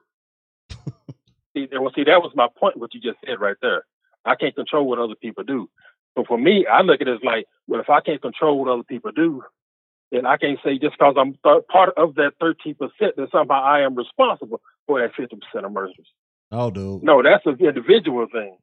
See, 1.56 1.66
well, 1.72 1.92
see, 1.94 2.04
that 2.04 2.20
was 2.20 2.32
my 2.34 2.48
point. 2.58 2.76
What 2.76 2.92
you 2.92 3.00
just 3.00 3.18
said 3.26 3.40
right 3.40 3.56
there. 3.62 3.84
I 4.24 4.34
can't 4.34 4.54
control 4.54 4.86
what 4.86 4.98
other 4.98 5.14
people 5.14 5.44
do. 5.44 5.70
So 6.18 6.24
for 6.26 6.36
me, 6.36 6.66
I 6.66 6.80
look 6.82 7.00
at 7.00 7.06
it 7.06 7.12
as 7.14 7.20
like, 7.22 7.46
well, 7.68 7.80
if 7.80 7.88
I 7.88 8.00
can't 8.00 8.20
control 8.20 8.58
what 8.58 8.68
other 8.72 8.82
people 8.82 9.12
do, 9.12 9.44
then 10.10 10.26
I 10.26 10.36
can't 10.36 10.58
say 10.64 10.76
just 10.78 10.98
because 10.98 11.14
I'm 11.16 11.34
th- 11.44 11.66
part 11.70 11.90
of 11.96 12.16
that 12.16 12.32
13% 12.42 12.74
that 12.98 13.28
somehow 13.30 13.62
I 13.62 13.82
am 13.82 13.94
responsible 13.94 14.60
for 14.88 15.00
that 15.00 15.12
50% 15.14 15.64
of 15.64 15.70
murders. 15.70 15.94
Oh, 16.50 16.72
dude. 16.72 17.04
No, 17.04 17.22
that's 17.22 17.46
an 17.46 17.58
individual 17.64 18.26
thing. 18.32 18.56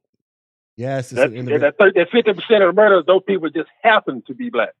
Yes, 0.76 1.08
That 1.10 1.30
an 1.30 1.46
individ- 1.46 1.60
that 1.60 1.78
that 1.78 2.08
fifty 2.12 2.34
percent 2.34 2.62
of 2.62 2.74
the 2.74 2.78
murders, 2.78 3.04
those 3.06 3.22
people 3.26 3.48
just 3.48 3.70
happen 3.82 4.22
to 4.26 4.34
be 4.34 4.50
black. 4.50 4.74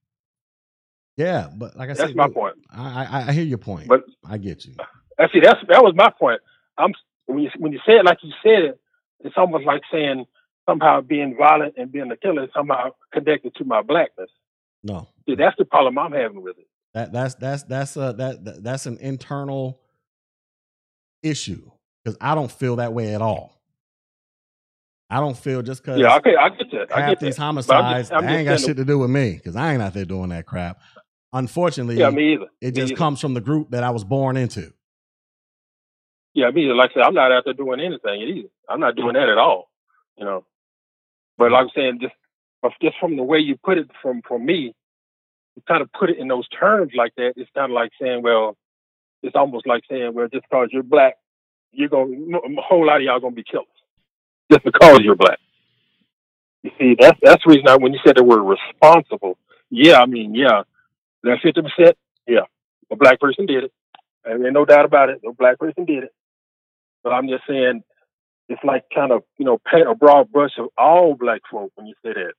yeah, 1.16 1.48
but 1.56 1.74
like 1.76 1.84
I 1.88 1.94
That's 1.94 2.00
said, 2.00 2.08
that's 2.08 2.16
my 2.16 2.26
dude, 2.26 2.34
point. 2.34 2.56
I, 2.70 3.04
I 3.04 3.24
I 3.28 3.32
hear 3.32 3.44
your 3.44 3.56
point. 3.56 3.88
But 3.88 4.04
I 4.28 4.36
get 4.36 4.66
you. 4.66 4.74
actually, 5.18 5.40
that's 5.40 5.60
that 5.70 5.82
was 5.82 5.94
my 5.96 6.10
point. 6.10 6.42
I'm 6.76 6.92
when 7.24 7.38
you 7.38 7.50
when 7.56 7.72
you 7.72 7.78
say 7.86 7.94
it 7.94 8.04
like 8.04 8.18
you 8.22 8.30
said 8.42 8.64
it, 8.64 8.80
it's 9.20 9.36
almost 9.38 9.64
like 9.64 9.80
saying 9.90 10.26
somehow 10.66 11.00
being 11.00 11.36
violent 11.38 11.74
and 11.78 11.92
being 11.92 12.10
a 12.10 12.16
killer 12.16 12.44
is 12.44 12.50
somehow 12.54 12.90
connected 13.12 13.54
to 13.56 13.64
my 13.64 13.82
blackness. 13.82 14.30
No, 14.84 15.08
See, 15.28 15.34
that's 15.36 15.56
the 15.58 15.64
problem 15.64 15.98
I'm 15.98 16.12
having 16.12 16.42
with 16.42 16.58
it. 16.58 16.66
that 16.94 17.12
that's 17.12 17.34
that's 17.36 17.64
that's 17.64 17.96
a 17.96 18.14
that, 18.18 18.44
that 18.44 18.64
that's 18.64 18.86
an 18.86 18.98
internal 19.00 19.80
issue 21.22 21.70
because 22.04 22.16
I 22.20 22.34
don't 22.34 22.50
feel 22.52 22.76
that 22.76 22.92
way 22.94 23.14
at 23.14 23.22
all. 23.22 23.60
I 25.10 25.20
don't 25.20 25.36
feel 25.36 25.62
just 25.62 25.82
because 25.82 26.00
Yeah, 26.00 26.16
okay, 26.16 26.34
I 26.40 26.48
get 26.50 26.70
that. 26.72 26.88
I 26.94 27.00
half 27.00 27.10
get 27.10 27.20
these 27.20 27.36
that. 27.36 27.42
homicides 27.42 28.10
I'm 28.10 28.22
they 28.22 28.28
just 28.28 28.38
ain't 28.38 28.46
got 28.46 28.60
shit 28.60 28.76
to 28.78 28.84
do 28.84 28.98
with 28.98 29.10
me 29.10 29.32
because 29.34 29.56
I 29.56 29.72
ain't 29.72 29.82
out 29.82 29.94
there 29.94 30.04
doing 30.04 30.30
that 30.30 30.46
crap. 30.46 30.78
Unfortunately, 31.32 31.96
Yeah, 32.00 32.10
me 32.10 32.34
either. 32.34 32.46
it 32.60 32.72
Me 32.72 32.80
just 32.80 32.92
either. 32.92 32.96
comes 32.96 33.20
from 33.20 33.34
the 33.34 33.40
group 33.40 33.70
that 33.70 33.84
I 33.84 33.90
was 33.90 34.04
born 34.04 34.36
into. 34.36 34.72
Yeah, 36.34 36.50
me 36.50 36.64
either. 36.64 36.74
Like 36.74 36.90
I 36.92 36.94
said, 36.94 37.02
I'm 37.04 37.14
not 37.14 37.32
out 37.32 37.44
there 37.44 37.54
doing 37.54 37.80
anything 37.80 38.22
either. 38.22 38.48
I'm 38.68 38.80
not 38.80 38.96
doing 38.96 39.14
that 39.14 39.28
at 39.28 39.38
all. 39.38 39.70
You 40.18 40.24
know. 40.24 40.44
But 41.38 41.52
like 41.52 41.64
I'm 41.64 41.70
saying, 41.74 41.98
just 42.00 42.14
just 42.80 42.96
from 42.98 43.16
the 43.16 43.22
way 43.22 43.38
you 43.38 43.56
put 43.62 43.78
it 43.78 43.90
from 44.02 44.22
from 44.26 44.44
me, 44.44 44.74
you 45.54 45.62
kind 45.68 45.82
of 45.82 45.92
put 45.92 46.10
it 46.10 46.18
in 46.18 46.28
those 46.28 46.48
terms 46.48 46.92
like 46.96 47.14
that. 47.16 47.34
It's 47.36 47.50
kind 47.54 47.70
of 47.70 47.74
like 47.74 47.90
saying, 48.00 48.22
well, 48.22 48.56
it's 49.22 49.36
almost 49.36 49.66
like 49.66 49.82
saying, 49.88 50.14
well, 50.14 50.28
just 50.28 50.44
because 50.48 50.68
you're 50.72 50.82
black, 50.82 51.16
you're 51.72 51.88
gonna 51.88 52.12
a 52.38 52.62
whole 52.62 52.86
lot 52.86 52.98
of 52.98 53.02
y'all 53.02 53.20
gonna 53.20 53.34
be 53.34 53.44
killers 53.44 53.66
just 54.50 54.64
because 54.64 55.00
you're 55.00 55.16
black. 55.16 55.38
You 56.62 56.70
see, 56.78 56.96
that's 56.98 57.18
that's 57.22 57.44
the 57.44 57.50
reason 57.50 57.68
I 57.68 57.76
when 57.76 57.92
you 57.92 58.00
said 58.04 58.16
the 58.16 58.24
word 58.24 58.42
responsible. 58.42 59.38
Yeah, 59.70 60.00
I 60.00 60.06
mean, 60.06 60.34
yeah, 60.34 60.62
that 61.22 61.38
fifty 61.42 61.62
percent. 61.62 61.96
Yeah, 62.26 62.46
a 62.90 62.96
black 62.96 63.20
person 63.20 63.46
did 63.46 63.64
it. 63.64 63.72
And 64.24 64.42
no 64.52 64.64
doubt 64.64 64.84
about 64.84 65.08
it. 65.08 65.20
a 65.24 65.32
black 65.32 65.58
person 65.58 65.84
did 65.84 66.04
it. 66.04 66.14
But 67.04 67.12
I'm 67.12 67.28
just 67.28 67.44
saying, 67.48 67.84
it's 68.48 68.62
like 68.64 68.84
kind 68.94 69.12
of 69.12 69.22
you 69.38 69.44
know 69.44 69.58
paint 69.70 69.88
a 69.88 69.94
broad 69.94 70.30
brush 70.30 70.52
of 70.58 70.68
all 70.78 71.14
black 71.14 71.42
folk 71.50 71.72
when 71.74 71.86
you 71.86 71.94
say 72.02 72.12
that. 72.12 72.32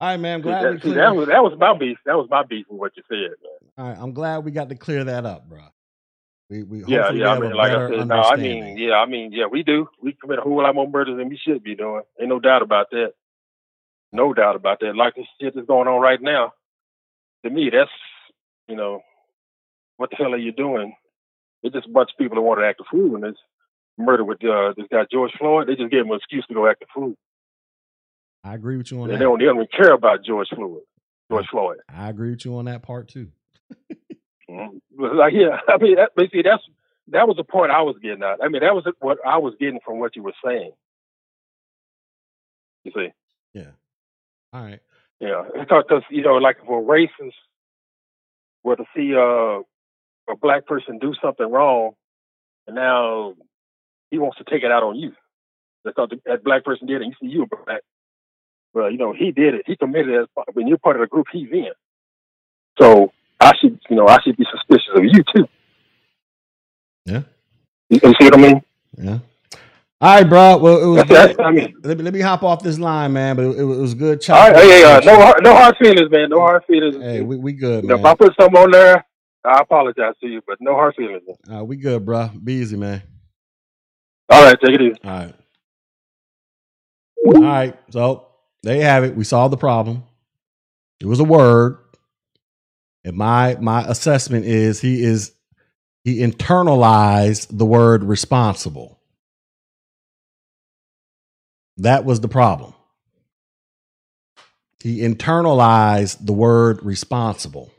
All 0.00 0.08
right, 0.08 0.16
man. 0.16 0.36
I'm 0.36 0.40
See, 0.40 0.44
glad 0.44 0.62
that, 0.64 0.72
we 0.72 0.80
see, 0.80 0.94
that 0.94 1.16
was 1.16 1.28
that 1.28 1.42
was 1.42 1.58
my 1.58 1.76
beef. 1.76 1.98
That 2.06 2.16
was 2.16 2.28
my 2.30 2.44
beef 2.44 2.66
with 2.68 2.78
what 2.78 2.96
you 2.96 3.02
said, 3.08 3.36
man. 3.42 3.70
All 3.76 3.88
right, 3.88 3.98
I'm 4.00 4.12
glad 4.12 4.44
we 4.44 4.50
got 4.50 4.68
to 4.68 4.76
clear 4.76 5.04
that 5.04 5.26
up, 5.26 5.48
bro. 5.48 5.60
We 6.50 6.62
we 6.62 6.78
Yeah, 6.86 7.02
hopefully 7.02 7.20
yeah. 7.20 7.28
I 7.28 7.40
mean, 7.40 7.52
like 7.54 7.72
I 7.72 7.88
said, 7.88 8.08
no, 8.08 8.14
I 8.14 8.36
mean, 8.36 8.78
yeah, 8.78 8.94
I 8.94 9.06
mean, 9.06 9.32
yeah, 9.32 9.46
we 9.46 9.62
do. 9.62 9.88
We 10.02 10.12
commit 10.12 10.38
a 10.38 10.42
whole 10.42 10.62
lot 10.62 10.74
more 10.74 10.88
murders 10.88 11.16
than 11.16 11.28
we 11.28 11.36
should 11.36 11.62
be 11.62 11.74
doing. 11.74 12.02
Ain't 12.20 12.28
no 12.28 12.38
doubt 12.40 12.62
about 12.62 12.90
that. 12.90 13.12
No 14.12 14.32
doubt 14.32 14.56
about 14.56 14.80
that. 14.80 14.96
Like 14.96 15.16
the 15.16 15.24
shit 15.40 15.54
that's 15.54 15.66
going 15.66 15.88
on 15.88 16.00
right 16.00 16.20
now. 16.20 16.52
To 17.44 17.50
me, 17.50 17.70
that's 17.70 17.90
you 18.68 18.76
know, 18.76 19.00
what 19.96 20.10
the 20.10 20.16
hell 20.16 20.32
are 20.32 20.38
you 20.38 20.52
doing? 20.52 20.94
It's 21.62 21.74
just 21.74 21.86
a 21.88 21.90
bunch 21.90 22.10
of 22.12 22.18
people 22.18 22.36
that 22.36 22.42
want 22.42 22.60
to 22.60 22.66
act 22.66 22.80
a 22.80 22.84
fool 22.90 23.14
in 23.16 23.20
this 23.22 23.36
murder 23.96 24.24
with 24.24 24.42
uh, 24.44 24.72
this 24.76 24.86
guy 24.90 25.04
George 25.10 25.32
Floyd. 25.38 25.68
They 25.68 25.74
just 25.76 25.90
gave 25.90 26.02
him 26.04 26.10
an 26.10 26.16
excuse 26.18 26.46
to 26.46 26.54
go 26.54 26.68
act 26.68 26.82
a 26.82 26.86
fool. 26.94 27.14
I 28.44 28.54
agree 28.54 28.76
with 28.76 28.90
you 28.92 28.98
on 28.98 29.04
And 29.04 29.14
that. 29.14 29.18
they 29.18 29.24
don't, 29.24 29.38
they 29.38 29.44
don't 29.46 29.56
even 29.56 29.68
care 29.76 29.92
about 29.92 30.24
George 30.24 30.48
Floyd. 30.54 30.82
George 31.30 31.46
Floyd. 31.50 31.78
I 31.88 32.08
agree 32.08 32.30
with 32.30 32.44
you 32.44 32.56
on 32.56 32.66
that 32.66 32.82
part 32.82 33.08
too. 33.08 33.28
Mhm. 34.48 34.80
Like, 34.96 35.34
yeah, 35.34 35.58
I 35.68 35.76
mean, 35.78 35.96
that, 35.96 36.12
see, 36.32 36.42
that's 36.42 36.62
that 37.08 37.26
was 37.28 37.36
the 37.36 37.44
point 37.44 37.70
I 37.70 37.82
was 37.82 37.96
getting 38.02 38.22
at. 38.22 38.38
I 38.42 38.48
mean, 38.48 38.62
that 38.62 38.74
was 38.74 38.84
what 39.00 39.18
I 39.26 39.38
was 39.38 39.54
getting 39.60 39.80
from 39.84 39.98
what 39.98 40.14
you 40.16 40.22
were 40.22 40.32
saying. 40.44 40.72
You 42.84 42.92
see, 42.94 43.08
Yeah. 43.54 43.70
All 44.52 44.62
right. 44.62 44.80
yeah, 45.20 45.42
because 45.68 46.02
you 46.10 46.22
know, 46.22 46.34
like 46.36 46.56
if 46.62 46.68
a 46.68 46.72
racist 46.72 47.32
were 48.62 48.76
to 48.76 48.84
see 48.96 49.14
uh, 49.14 49.62
a 50.30 50.36
black 50.36 50.66
person 50.66 50.98
do 50.98 51.14
something 51.22 51.50
wrong, 51.50 51.92
and 52.66 52.76
now 52.76 53.34
he 54.10 54.18
wants 54.18 54.38
to 54.38 54.44
take 54.44 54.62
it 54.62 54.70
out 54.72 54.82
on 54.82 54.96
you 54.96 55.12
That's 55.84 55.96
the, 55.96 56.20
that 56.26 56.44
black 56.44 56.64
person 56.64 56.86
did 56.86 57.02
it. 57.02 57.06
You 57.06 57.14
see, 57.20 57.32
you 57.32 57.40
were 57.40 57.64
black. 57.64 57.82
Well, 58.74 58.90
you 58.90 58.98
know, 58.98 59.12
he 59.12 59.32
did 59.32 59.54
it. 59.54 59.62
He 59.66 59.76
committed 59.76 60.08
it. 60.08 60.20
As, 60.22 60.44
mean, 60.54 60.68
you're 60.68 60.78
part 60.78 60.96
of 60.96 61.00
the 61.00 61.06
group 61.08 61.26
he's 61.32 61.50
in. 61.50 61.72
So 62.80 63.12
I 63.40 63.52
should, 63.60 63.80
you 63.88 63.96
know, 63.96 64.06
I 64.06 64.18
should 64.22 64.36
be 64.36 64.46
suspicious 64.50 64.90
of 64.94 65.04
you 65.04 65.22
too. 65.34 65.48
Yeah. 67.06 67.22
You, 67.90 68.00
you 68.02 68.14
see 68.20 68.26
what 68.26 68.34
I 68.34 68.42
mean? 68.42 68.62
Yeah. 68.96 69.18
All 70.00 70.14
right, 70.14 70.28
bro. 70.28 70.58
Well, 70.58 70.82
it 70.82 70.86
was. 70.86 70.96
That's, 70.96 71.10
that's, 71.10 71.36
Good. 71.36 71.44
I 71.44 71.50
mean, 71.50 71.74
Let 71.82 71.98
me 71.98 72.04
let 72.04 72.14
me 72.14 72.20
hop 72.20 72.44
off 72.44 72.62
this 72.62 72.78
line, 72.78 73.12
man. 73.14 73.34
But 73.34 73.46
it, 73.46 73.58
it 73.60 73.64
was 73.64 73.94
good. 73.94 74.22
all 74.30 74.36
right, 74.36 74.54
chatting 74.54 74.70
hey, 74.70 74.84
uh, 74.84 75.00
no, 75.00 75.16
hard- 75.16 75.42
no 75.42 75.54
hard 75.54 75.76
feelings, 75.78 76.10
man. 76.10 76.30
No 76.30 76.38
hard 76.40 76.64
feelings. 76.66 76.96
Hey, 76.96 77.20
we, 77.22 77.36
we 77.36 77.52
good, 77.52 77.82
You 77.82 77.88
know, 77.88 77.96
man. 77.96 78.06
if 78.06 78.06
I 78.06 78.14
put 78.14 78.34
something 78.40 78.62
on 78.62 78.70
there, 78.70 79.04
I 79.44 79.60
apologize 79.60 80.14
to 80.20 80.28
you, 80.28 80.42
but 80.46 80.58
no 80.60 80.74
hard 80.74 80.94
feelings. 80.96 81.22
Uh, 81.52 81.64
we 81.64 81.76
good, 81.76 82.04
bro. 82.04 82.28
Be 82.42 82.54
easy, 82.54 82.76
man. 82.76 83.02
All 84.30 84.44
right, 84.44 84.56
take 84.64 84.74
it 84.74 84.82
easy. 84.82 85.00
All 85.04 85.10
right. 85.10 85.34
All 87.26 87.42
right. 87.42 87.78
So 87.90 88.28
there 88.62 88.76
you 88.76 88.82
have 88.82 89.04
it. 89.04 89.16
We 89.16 89.24
solved 89.24 89.52
the 89.52 89.58
problem. 89.58 90.04
It 91.00 91.06
was 91.06 91.20
a 91.20 91.24
word. 91.24 91.78
And 93.04 93.16
my 93.16 93.56
my 93.60 93.82
assessment 93.84 94.44
is 94.46 94.80
he 94.80 95.02
is 95.02 95.32
he 96.04 96.18
internalized 96.20 97.56
the 97.56 97.66
word 97.66 98.04
responsible. 98.04 99.00
That 101.78 102.04
was 102.04 102.20
the 102.20 102.28
problem. 102.28 102.74
He 104.82 105.00
internalized 105.00 106.24
the 106.26 106.32
word 106.32 106.82
responsible. 106.84 107.70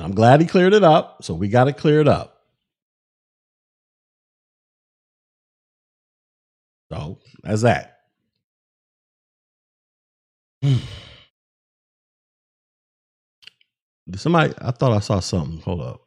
And 0.00 0.06
I'm 0.06 0.14
glad 0.14 0.40
he 0.40 0.46
cleared 0.46 0.72
it 0.72 0.82
up. 0.82 1.22
So 1.22 1.34
we 1.34 1.48
got 1.48 1.64
to 1.64 1.74
clear 1.74 2.00
it 2.00 2.08
up. 2.08 2.38
So 6.90 7.18
that's 7.42 7.60
that. 7.60 7.98
Somebody, 14.16 14.54
I 14.58 14.70
thought 14.70 14.92
I 14.92 15.00
saw 15.00 15.20
something. 15.20 15.60
Hold 15.60 15.82
up. 15.82 16.00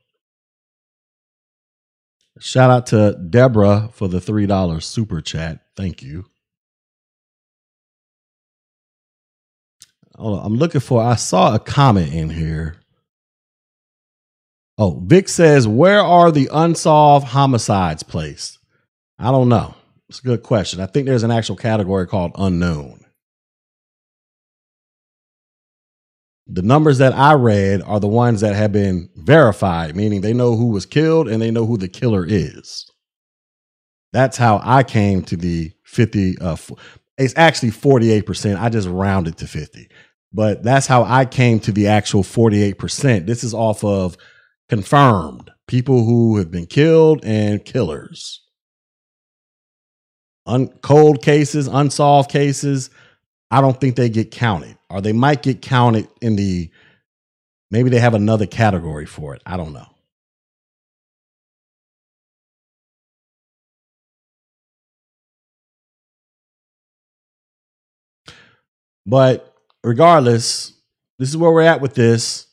Shout 2.40 2.72
out 2.72 2.88
to 2.88 3.14
Deborah 3.30 3.92
for 3.94 4.08
the 4.08 4.18
$3 4.18 4.82
super 4.82 5.22
chat. 5.22 5.60
Thank 5.78 6.02
you. 6.02 6.26
Hold 10.16 10.40
on. 10.40 10.46
I'm 10.48 10.56
looking 10.56 10.82
for, 10.82 11.04
I 11.04 11.14
saw 11.14 11.54
a 11.54 11.60
comment 11.60 12.12
in 12.12 12.32
here. 12.32 12.83
Oh, 14.78 15.00
Vic 15.06 15.30
says, 15.30 15.68
where 15.68 16.02
are 16.02 16.32
the 16.32 16.50
unsolved 16.52 17.28
homicides 17.28 18.04
placed? 18.04 18.58
I 19.20 19.32
don't 19.32 19.50
know. 19.50 19.76
It's 20.10 20.20
a 20.20 20.24
good 20.24 20.44
question. 20.44 20.80
I 20.80 20.88
think 20.88 21.06
there's 21.06 21.24
an 21.24 21.32
actual 21.32 21.56
category 21.56 22.08
called 22.08 22.32
unknown. 22.38 23.06
The 26.48 26.62
numbers 26.62 26.98
that 26.98 27.14
I 27.14 27.34
read 27.34 27.82
are 27.84 28.00
the 28.00 28.08
ones 28.08 28.42
that 28.42 28.56
have 28.56 28.72
been 28.72 29.10
verified, 29.16 29.96
meaning 29.96 30.22
they 30.22 30.34
know 30.34 30.56
who 30.56 30.68
was 30.68 30.86
killed 30.86 31.28
and 31.28 31.42
they 31.42 31.52
know 31.52 31.66
who 31.66 31.78
the 31.78 31.88
killer 31.88 32.26
is. 32.28 32.90
That's 34.12 34.38
how 34.38 34.60
I 34.64 34.84
came 34.84 35.24
to 35.24 35.38
the 35.38 35.72
50. 35.86 36.38
Uh, 36.40 36.58
it's 37.18 37.34
actually 37.38 37.72
48%. 37.72 38.60
I 38.60 38.70
just 38.70 38.88
rounded 38.88 39.38
to 39.38 39.48
50. 39.48 39.88
But 40.34 40.64
that's 40.64 40.88
how 40.88 41.04
I 41.04 41.26
came 41.26 41.60
to 41.62 41.72
the 41.72 41.88
actual 41.88 42.24
48%. 42.24 43.26
This 43.26 43.44
is 43.44 43.54
off 43.54 43.84
of 43.84 44.18
confirmed 44.70 45.52
people 45.68 46.06
who 46.06 46.38
have 46.38 46.52
been 46.52 46.66
killed 46.66 47.24
and 47.24 47.64
killers. 47.64 48.42
Un- 50.46 50.68
cold 50.82 51.22
cases, 51.22 51.68
unsolved 51.68 52.30
cases, 52.30 52.90
I 53.50 53.62
don't 53.62 53.80
think 53.80 53.96
they 53.96 54.10
get 54.10 54.32
counted, 54.32 54.78
or 54.90 55.00
they 55.00 55.14
might 55.14 55.44
get 55.44 55.62
counted 55.62 56.08
in 56.22 56.36
the 56.36 56.72
maybe 57.72 57.90
they 57.90 58.00
have 58.00 58.16
another 58.16 58.46
category 58.48 59.06
for 59.06 59.36
it. 59.36 59.42
I 59.46 59.58
don't 59.58 59.74
know. 59.74 59.88
But 69.06 69.54
regardless, 69.84 70.74
this 71.20 71.30
is 71.30 71.38
where 71.38 71.52
we're 71.52 71.62
at 71.62 71.82
with 71.82 71.94
this. 71.94 72.48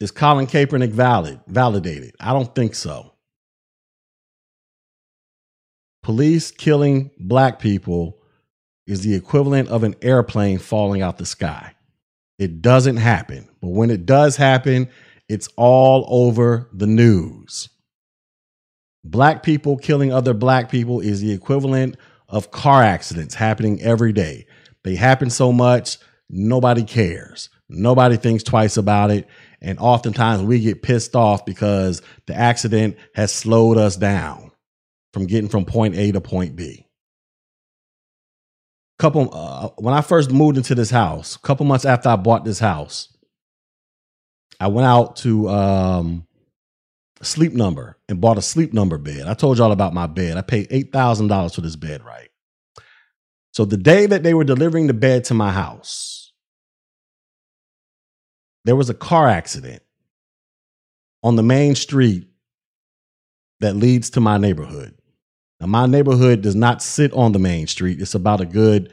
Is 0.00 0.10
Colin 0.10 0.46
Kaepernick 0.46 0.90
valid? 0.90 1.40
Validated? 1.46 2.14
I 2.20 2.32
don't 2.32 2.54
think 2.54 2.74
so. 2.74 3.12
Police 6.02 6.50
killing 6.50 7.10
black 7.18 7.58
people 7.58 8.18
is 8.86 9.02
the 9.02 9.14
equivalent 9.14 9.68
of 9.68 9.82
an 9.82 9.96
airplane 10.02 10.58
falling 10.58 11.02
out 11.02 11.18
the 11.18 11.26
sky. 11.26 11.74
It 12.38 12.62
doesn't 12.62 12.98
happen. 12.98 13.48
But 13.60 13.70
when 13.70 13.90
it 13.90 14.06
does 14.06 14.36
happen, 14.36 14.88
it's 15.28 15.48
all 15.56 16.06
over 16.08 16.68
the 16.72 16.86
news. 16.86 17.68
Black 19.02 19.42
people 19.42 19.76
killing 19.76 20.12
other 20.12 20.34
black 20.34 20.70
people 20.70 21.00
is 21.00 21.20
the 21.20 21.32
equivalent 21.32 21.96
of 22.28 22.50
car 22.50 22.82
accidents 22.82 23.34
happening 23.34 23.80
every 23.82 24.12
day. 24.12 24.46
They 24.84 24.94
happen 24.94 25.30
so 25.30 25.52
much, 25.52 25.98
nobody 26.28 26.82
cares. 26.82 27.48
Nobody 27.68 28.16
thinks 28.16 28.42
twice 28.42 28.76
about 28.76 29.10
it. 29.10 29.26
And 29.60 29.78
oftentimes 29.78 30.42
we 30.42 30.60
get 30.60 30.82
pissed 30.82 31.16
off 31.16 31.46
because 31.46 32.02
the 32.26 32.34
accident 32.34 32.96
has 33.14 33.32
slowed 33.32 33.78
us 33.78 33.96
down 33.96 34.52
from 35.12 35.26
getting 35.26 35.48
from 35.48 35.64
point 35.64 35.96
A 35.96 36.12
to 36.12 36.20
point 36.20 36.56
B. 36.56 36.86
Couple, 38.98 39.28
uh, 39.32 39.68
when 39.76 39.94
I 39.94 40.00
first 40.00 40.30
moved 40.30 40.56
into 40.56 40.74
this 40.74 40.90
house, 40.90 41.36
a 41.36 41.38
couple 41.40 41.66
months 41.66 41.84
after 41.84 42.08
I 42.08 42.16
bought 42.16 42.44
this 42.44 42.58
house, 42.58 43.14
I 44.58 44.68
went 44.68 44.86
out 44.86 45.16
to 45.16 45.48
um, 45.50 46.26
Sleep 47.22 47.52
Number 47.52 47.98
and 48.08 48.20
bought 48.20 48.38
a 48.38 48.42
Sleep 48.42 48.72
Number 48.72 48.98
bed. 48.98 49.26
I 49.26 49.34
told 49.34 49.58
y'all 49.58 49.72
about 49.72 49.94
my 49.94 50.06
bed. 50.06 50.38
I 50.38 50.42
paid 50.42 50.68
eight 50.70 50.92
thousand 50.92 51.28
dollars 51.28 51.54
for 51.54 51.60
this 51.60 51.76
bed, 51.76 52.04
right? 52.04 52.30
So 53.52 53.64
the 53.64 53.76
day 53.78 54.06
that 54.06 54.22
they 54.22 54.34
were 54.34 54.44
delivering 54.44 54.86
the 54.86 54.94
bed 54.94 55.24
to 55.24 55.34
my 55.34 55.50
house, 55.52 56.15
there 58.66 58.76
was 58.76 58.90
a 58.90 58.94
car 58.94 59.28
accident 59.28 59.80
on 61.22 61.36
the 61.36 61.42
main 61.42 61.76
street 61.76 62.26
that 63.60 63.76
leads 63.76 64.10
to 64.10 64.20
my 64.20 64.38
neighborhood. 64.38 64.92
Now, 65.60 65.68
my 65.68 65.86
neighborhood 65.86 66.42
does 66.42 66.56
not 66.56 66.82
sit 66.82 67.12
on 67.12 67.30
the 67.32 67.38
main 67.38 67.68
street. 67.68 68.00
It's 68.00 68.16
about 68.16 68.40
a 68.40 68.44
good 68.44 68.92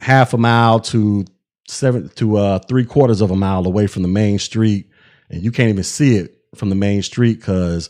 half 0.00 0.34
a 0.34 0.38
mile 0.38 0.80
to 0.80 1.24
seven 1.66 2.10
to 2.16 2.36
uh, 2.36 2.58
three 2.60 2.84
quarters 2.84 3.22
of 3.22 3.30
a 3.30 3.36
mile 3.36 3.66
away 3.66 3.86
from 3.86 4.02
the 4.02 4.08
main 4.08 4.38
street, 4.38 4.90
and 5.30 5.42
you 5.42 5.50
can't 5.50 5.70
even 5.70 5.82
see 5.82 6.16
it 6.16 6.38
from 6.54 6.68
the 6.68 6.76
main 6.76 7.02
street 7.02 7.38
because 7.38 7.88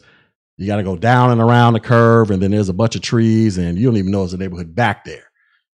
you 0.59 0.67
got 0.69 0.77
to 0.77 0.85
go 0.85 0.97
down 0.97 1.33
and 1.33 1.41
around 1.41 1.73
the 1.73 1.81
curve, 1.81 2.31
and 2.31 2.41
then 2.41 2.53
there's 2.53 2.69
a 2.69 2.73
bunch 2.75 2.95
of 2.95 3.03
trees, 3.03 3.59
and 3.59 3.77
you 3.77 3.87
don't 3.87 3.97
even 3.97 4.13
know 4.13 4.23
it's 4.23 4.33
a 4.33 4.39
neighborhood 4.39 4.77
back 4.77 5.05
there. 5.05 5.25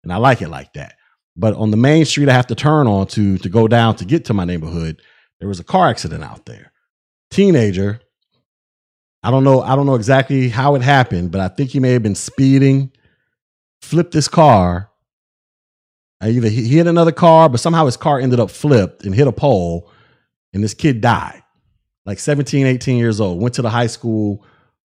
And 0.04 0.12
I 0.12 0.16
like 0.16 0.42
it 0.42 0.48
like 0.48 0.72
that. 0.74 0.94
But 1.36 1.54
on 1.54 1.70
the 1.70 1.76
main 1.76 2.04
street, 2.04 2.28
I 2.28 2.34
have 2.34 2.46
to 2.48 2.54
turn 2.54 2.86
on 2.86 3.06
to 3.08 3.38
to 3.38 3.48
go 3.48 3.68
down 3.68 3.96
to 3.96 4.04
get 4.04 4.24
to 4.26 4.34
my 4.34 4.44
neighborhood. 4.44 5.00
There 5.40 5.48
was 5.48 5.60
a 5.60 5.64
car 5.64 5.88
accident 5.88 6.22
out 6.22 6.46
there. 6.46 6.72
Teenager. 7.30 8.00
I 9.22 9.30
don't 9.30 9.44
know. 9.44 9.60
I 9.62 9.76
don't 9.76 9.86
know 9.86 9.94
exactly 9.94 10.48
how 10.48 10.74
it 10.74 10.82
happened, 10.82 11.30
but 11.30 11.40
I 11.40 11.48
think 11.48 11.70
he 11.70 11.80
may 11.80 11.92
have 11.92 12.02
been 12.02 12.14
speeding, 12.14 12.90
flipped 13.80 14.12
his 14.12 14.28
car, 14.28 14.92
Either 16.22 16.48
he 16.48 16.68
hit 16.68 16.86
another 16.86 17.12
car, 17.12 17.48
but 17.48 17.58
somehow 17.58 17.86
his 17.86 17.96
car 17.96 18.20
ended 18.20 18.38
up 18.38 18.50
flipped 18.50 19.04
and 19.04 19.14
hit 19.14 19.26
a 19.26 19.32
pole, 19.32 19.90
and 20.52 20.62
this 20.62 20.74
kid 20.74 21.00
died. 21.00 21.42
Like 22.06 22.20
17, 22.20 22.66
18 22.66 22.96
years 22.96 23.20
old. 23.20 23.40
Went 23.40 23.56
to 23.56 23.62
the 23.62 23.70
high 23.70 23.88
school 23.88 24.44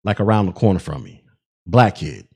like 0.05 0.21
around 0.21 0.47
the 0.47 0.53
corner 0.53 0.79
from 0.79 1.03
me. 1.03 1.25
Black 1.67 1.97
kid. 1.97 2.29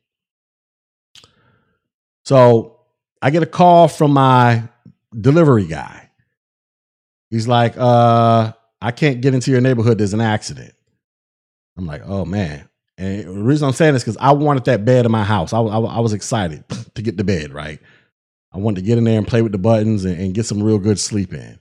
So 2.24 2.75
I 3.22 3.30
get 3.30 3.42
a 3.42 3.46
call 3.46 3.88
from 3.88 4.12
my 4.12 4.64
delivery 5.18 5.66
guy. 5.66 6.10
He's 7.30 7.48
like, 7.48 7.74
uh, 7.76 8.52
I 8.80 8.90
can't 8.92 9.20
get 9.20 9.34
into 9.34 9.50
your 9.50 9.60
neighborhood. 9.60 9.98
There's 9.98 10.14
an 10.14 10.20
accident. 10.20 10.74
I'm 11.76 11.86
like, 11.86 12.02
oh 12.04 12.24
man. 12.24 12.68
And 12.98 13.24
the 13.24 13.42
reason 13.42 13.66
I'm 13.66 13.74
saying 13.74 13.92
this 13.92 14.02
is 14.02 14.04
because 14.04 14.16
I 14.18 14.32
wanted 14.32 14.64
that 14.66 14.84
bed 14.84 15.04
in 15.04 15.12
my 15.12 15.24
house. 15.24 15.52
I, 15.52 15.58
I, 15.58 15.78
I 15.78 16.00
was 16.00 16.12
excited 16.12 16.64
to 16.94 17.02
get 17.02 17.16
the 17.16 17.24
bed, 17.24 17.52
right? 17.52 17.80
I 18.52 18.58
wanted 18.58 18.80
to 18.80 18.86
get 18.86 18.96
in 18.96 19.04
there 19.04 19.18
and 19.18 19.28
play 19.28 19.42
with 19.42 19.52
the 19.52 19.58
buttons 19.58 20.04
and, 20.04 20.18
and 20.18 20.34
get 20.34 20.46
some 20.46 20.62
real 20.62 20.78
good 20.78 20.98
sleep 20.98 21.34
in, 21.34 21.58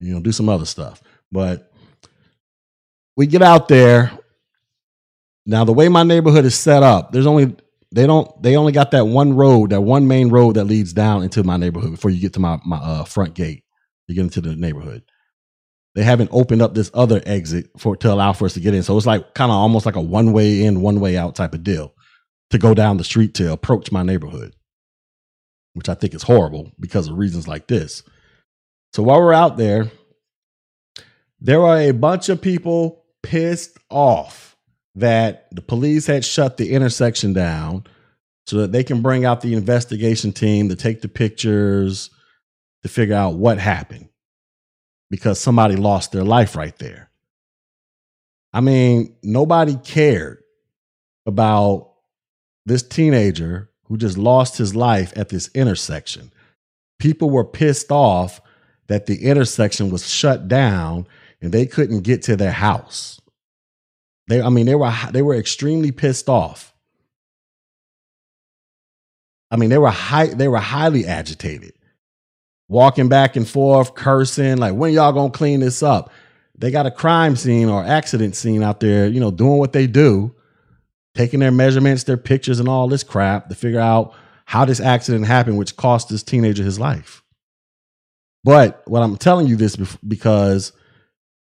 you 0.00 0.14
know, 0.14 0.20
do 0.20 0.30
some 0.32 0.48
other 0.48 0.64
stuff. 0.64 1.02
But 1.32 1.72
we 3.16 3.26
get 3.26 3.42
out 3.42 3.68
there. 3.68 4.16
Now, 5.44 5.64
the 5.64 5.72
way 5.72 5.88
my 5.88 6.02
neighborhood 6.02 6.44
is 6.44 6.54
set 6.54 6.82
up, 6.82 7.12
there's 7.12 7.26
only 7.26 7.56
they 7.92 8.06
don't 8.06 8.42
they 8.42 8.56
only 8.56 8.72
got 8.72 8.90
that 8.90 9.06
one 9.06 9.34
road, 9.34 9.70
that 9.70 9.80
one 9.80 10.06
main 10.08 10.30
road 10.30 10.56
that 10.56 10.64
leads 10.64 10.92
down 10.92 11.22
into 11.22 11.44
my 11.44 11.56
neighborhood 11.56 11.92
before 11.92 12.10
you 12.10 12.20
get 12.20 12.32
to 12.34 12.40
my 12.40 12.58
my 12.64 12.76
uh, 12.78 13.04
front 13.04 13.34
gate. 13.34 13.64
You 14.06 14.14
get 14.14 14.22
into 14.22 14.40
the 14.40 14.54
neighborhood. 14.54 15.02
They 15.94 16.02
haven't 16.02 16.30
opened 16.32 16.62
up 16.62 16.74
this 16.74 16.90
other 16.92 17.22
exit 17.24 17.70
for 17.78 17.96
to 17.96 18.12
allow 18.12 18.32
for 18.32 18.44
us 18.44 18.54
to 18.54 18.60
get 18.60 18.74
in. 18.74 18.82
So 18.82 18.96
it's 18.96 19.06
like 19.06 19.34
kind 19.34 19.50
of 19.50 19.56
almost 19.56 19.86
like 19.86 19.96
a 19.96 20.00
one 20.00 20.32
way 20.32 20.62
in, 20.64 20.82
one 20.82 21.00
way 21.00 21.16
out 21.16 21.34
type 21.34 21.54
of 21.54 21.64
deal 21.64 21.94
to 22.50 22.58
go 22.58 22.74
down 22.74 22.98
the 22.98 23.04
street 23.04 23.34
to 23.34 23.52
approach 23.52 23.90
my 23.90 24.02
neighborhood 24.02 24.54
which 25.76 25.90
I 25.90 25.94
think 25.94 26.14
is 26.14 26.22
horrible 26.22 26.72
because 26.80 27.06
of 27.06 27.18
reasons 27.18 27.46
like 27.46 27.66
this. 27.66 28.02
So 28.94 29.02
while 29.02 29.20
we're 29.20 29.34
out 29.34 29.58
there, 29.58 29.90
there 31.38 31.60
are 31.60 31.78
a 31.78 31.90
bunch 31.90 32.30
of 32.30 32.40
people 32.40 33.04
pissed 33.22 33.76
off 33.90 34.45
that 34.96 35.46
the 35.52 35.62
police 35.62 36.06
had 36.06 36.24
shut 36.24 36.56
the 36.56 36.72
intersection 36.72 37.32
down 37.32 37.84
so 38.46 38.58
that 38.58 38.72
they 38.72 38.82
can 38.82 39.02
bring 39.02 39.24
out 39.24 39.42
the 39.42 39.54
investigation 39.54 40.32
team 40.32 40.68
to 40.68 40.76
take 40.76 41.02
the 41.02 41.08
pictures 41.08 42.10
to 42.82 42.88
figure 42.88 43.14
out 43.14 43.34
what 43.34 43.58
happened 43.58 44.08
because 45.10 45.38
somebody 45.38 45.76
lost 45.76 46.12
their 46.12 46.24
life 46.24 46.56
right 46.56 46.76
there. 46.78 47.10
I 48.52 48.60
mean, 48.60 49.14
nobody 49.22 49.76
cared 49.76 50.42
about 51.26 51.92
this 52.64 52.82
teenager 52.82 53.70
who 53.84 53.98
just 53.98 54.16
lost 54.16 54.56
his 54.56 54.74
life 54.74 55.12
at 55.16 55.28
this 55.28 55.50
intersection. 55.54 56.32
People 56.98 57.28
were 57.28 57.44
pissed 57.44 57.92
off 57.92 58.40
that 58.86 59.06
the 59.06 59.24
intersection 59.24 59.90
was 59.90 60.08
shut 60.08 60.48
down 60.48 61.06
and 61.42 61.52
they 61.52 61.66
couldn't 61.66 62.00
get 62.00 62.22
to 62.22 62.36
their 62.36 62.52
house. 62.52 63.20
They, 64.28 64.42
I 64.42 64.48
mean, 64.48 64.66
they 64.66 64.74
were 64.74 64.92
they 65.12 65.22
were 65.22 65.34
extremely 65.34 65.92
pissed 65.92 66.28
off. 66.28 66.74
I 69.50 69.56
mean, 69.56 69.70
they 69.70 69.78
were 69.78 69.90
high, 69.90 70.26
they 70.26 70.48
were 70.48 70.58
highly 70.58 71.06
agitated, 71.06 71.72
walking 72.68 73.08
back 73.08 73.36
and 73.36 73.48
forth, 73.48 73.94
cursing, 73.94 74.56
like, 74.56 74.74
when 74.74 74.92
y'all 74.92 75.12
gonna 75.12 75.30
clean 75.30 75.60
this 75.60 75.82
up? 75.82 76.10
They 76.58 76.70
got 76.70 76.86
a 76.86 76.90
crime 76.90 77.36
scene 77.36 77.68
or 77.68 77.84
accident 77.84 78.34
scene 78.34 78.62
out 78.62 78.80
there, 78.80 79.06
you 79.06 79.20
know, 79.20 79.30
doing 79.30 79.58
what 79.58 79.72
they 79.72 79.86
do 79.86 80.34
taking 81.16 81.40
their 81.40 81.50
measurements, 81.50 82.04
their 82.04 82.18
pictures, 82.18 82.60
and 82.60 82.68
all 82.68 82.88
this 82.88 83.02
crap 83.02 83.48
to 83.48 83.54
figure 83.54 83.80
out 83.80 84.14
how 84.44 84.64
this 84.64 84.80
accident 84.80 85.26
happened, 85.26 85.56
which 85.56 85.76
cost 85.76 86.08
this 86.08 86.22
teenager 86.22 86.62
his 86.62 86.78
life. 86.78 87.22
But 88.44 88.82
what 88.86 89.02
I'm 89.02 89.16
telling 89.16 89.48
you 89.48 89.56
this 89.56 89.76
because 90.06 90.72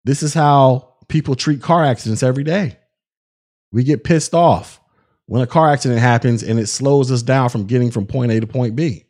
this 0.05 0.23
is 0.23 0.33
how 0.33 0.94
people 1.09 1.35
treat 1.35 1.63
car 1.63 1.85
accidents 1.85 2.23
every 2.23 2.45
day. 2.45 2.79
We 3.73 3.85
get 3.85 4.05
pissed 4.05 4.35
off 4.35 4.81
when 5.27 5.43
a 5.43 5.47
car 5.47 5.71
accident 5.71 6.01
happens 6.01 6.43
and 6.43 6.59
it 6.59 6.69
slows 6.69 7.11
us 7.11 7.23
down 7.23 7.49
from 7.49 7.67
getting 7.67 7.91
from 7.91 8.07
point 8.07 8.33
A 8.33 8.41
to 8.41 8.47
point 8.47 8.77
B. 8.77 9.05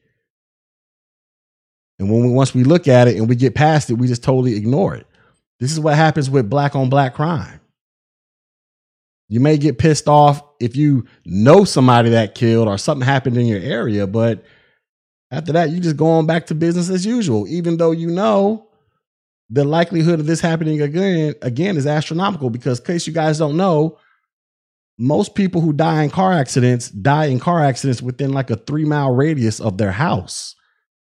And 1.98 2.10
when 2.10 2.22
we, 2.22 2.28
once 2.30 2.54
we 2.54 2.64
look 2.64 2.88
at 2.88 3.08
it 3.08 3.16
and 3.16 3.28
we 3.28 3.36
get 3.36 3.54
past 3.54 3.90
it, 3.90 3.94
we 3.94 4.08
just 4.08 4.24
totally 4.24 4.56
ignore 4.56 4.94
it. 4.94 5.06
This 5.60 5.72
is 5.72 5.80
what 5.80 5.94
happens 5.94 6.28
with 6.28 6.50
black 6.50 6.74
on 6.74 6.90
black 6.90 7.14
crime. 7.14 7.60
You 9.28 9.40
may 9.40 9.56
get 9.56 9.78
pissed 9.78 10.08
off 10.08 10.42
if 10.60 10.76
you 10.76 11.06
know 11.24 11.64
somebody 11.64 12.10
that 12.10 12.34
killed 12.34 12.68
or 12.68 12.78
something 12.78 13.06
happened 13.06 13.36
in 13.36 13.46
your 13.46 13.60
area, 13.60 14.06
but 14.06 14.44
after 15.30 15.52
that, 15.52 15.70
you 15.70 15.80
just 15.80 15.96
go 15.96 16.06
on 16.06 16.26
back 16.26 16.46
to 16.46 16.54
business 16.54 16.90
as 16.90 17.06
usual, 17.06 17.48
even 17.48 17.76
though 17.76 17.90
you 17.90 18.08
know 18.08 18.68
the 19.50 19.64
likelihood 19.64 20.20
of 20.20 20.26
this 20.26 20.40
happening 20.40 20.80
again 20.80 21.34
again 21.42 21.76
is 21.76 21.86
astronomical. 21.86 22.50
Because, 22.50 22.78
in 22.80 22.86
case 22.86 23.06
you 23.06 23.12
guys 23.12 23.38
don't 23.38 23.56
know, 23.56 23.98
most 24.98 25.34
people 25.34 25.60
who 25.60 25.72
die 25.72 26.02
in 26.02 26.10
car 26.10 26.32
accidents 26.32 26.88
die 26.90 27.26
in 27.26 27.40
car 27.40 27.62
accidents 27.62 28.02
within 28.02 28.32
like 28.32 28.50
a 28.50 28.56
three 28.56 28.84
mile 28.84 29.14
radius 29.14 29.60
of 29.60 29.78
their 29.78 29.92
house. 29.92 30.54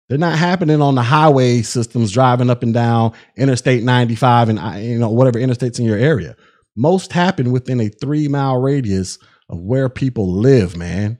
They're 0.08 0.18
not 0.18 0.38
happening 0.38 0.82
on 0.82 0.94
the 0.94 1.02
highway 1.02 1.62
systems 1.62 2.12
driving 2.12 2.50
up 2.50 2.62
and 2.62 2.74
down 2.74 3.14
Interstate 3.36 3.82
95 3.82 4.50
and 4.50 4.84
you 4.84 4.98
know 4.98 5.10
whatever 5.10 5.38
interstates 5.38 5.78
in 5.78 5.86
your 5.86 5.98
area. 5.98 6.36
Most 6.76 7.12
happen 7.12 7.52
within 7.52 7.80
a 7.80 7.88
three 7.88 8.28
mile 8.28 8.60
radius 8.60 9.18
of 9.48 9.60
where 9.60 9.88
people 9.88 10.32
live, 10.32 10.76
man. 10.76 11.18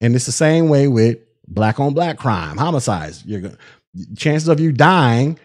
And 0.00 0.16
it's 0.16 0.26
the 0.26 0.32
same 0.32 0.68
way 0.68 0.88
with 0.88 1.18
black 1.46 1.78
on 1.78 1.94
black 1.94 2.18
crime, 2.18 2.56
homicides. 2.56 3.24
You're 3.24 3.40
gonna, 3.40 3.58
chances 4.16 4.48
of 4.48 4.60
you 4.60 4.72
dying, 4.72 5.38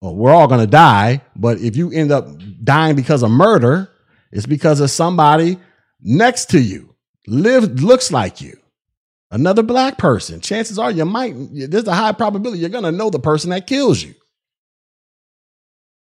well, 0.00 0.14
we're 0.14 0.32
all 0.32 0.48
gonna 0.48 0.66
die, 0.66 1.22
but 1.36 1.58
if 1.60 1.76
you 1.76 1.90
end 1.92 2.12
up 2.12 2.26
dying 2.62 2.96
because 2.96 3.22
of 3.22 3.30
murder, 3.30 3.90
it's 4.30 4.46
because 4.46 4.80
of 4.80 4.90
somebody 4.90 5.58
next 6.00 6.46
to 6.50 6.60
you, 6.60 6.94
live 7.26 7.82
looks 7.82 8.10
like 8.10 8.40
you. 8.40 8.56
Another 9.30 9.62
black 9.62 9.96
person. 9.96 10.40
Chances 10.40 10.78
are 10.78 10.90
you 10.90 11.04
might, 11.04 11.34
there's 11.52 11.88
a 11.88 11.94
high 11.94 12.12
probability 12.12 12.60
you're 12.60 12.68
gonna 12.68 12.92
know 12.92 13.10
the 13.10 13.18
person 13.18 13.50
that 13.50 13.66
kills 13.66 14.02
you 14.02 14.14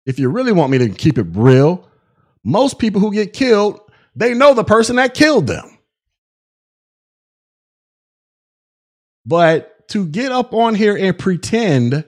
if 0.05 0.19
you 0.19 0.29
really 0.29 0.51
want 0.51 0.71
me 0.71 0.77
to 0.79 0.89
keep 0.89 1.17
it 1.17 1.27
real, 1.31 1.87
most 2.43 2.79
people 2.79 3.01
who 3.01 3.13
get 3.13 3.33
killed, 3.33 3.79
they 4.15 4.33
know 4.33 4.53
the 4.53 4.63
person 4.63 4.95
that 4.95 5.13
killed 5.13 5.47
them. 5.47 5.77
But 9.25 9.80
to 9.91 10.05
get 10.05 10.31
up 10.31 10.53
on 10.53 10.75
here 10.75 10.95
and 10.95 11.17
pretend 11.17 12.05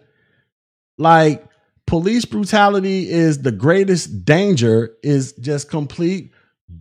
like 0.97 1.45
police 1.85 2.25
brutality 2.25 3.09
is 3.09 3.41
the 3.41 3.51
greatest 3.51 4.25
danger 4.25 4.95
is 5.03 5.33
just 5.33 5.69
complete 5.69 6.31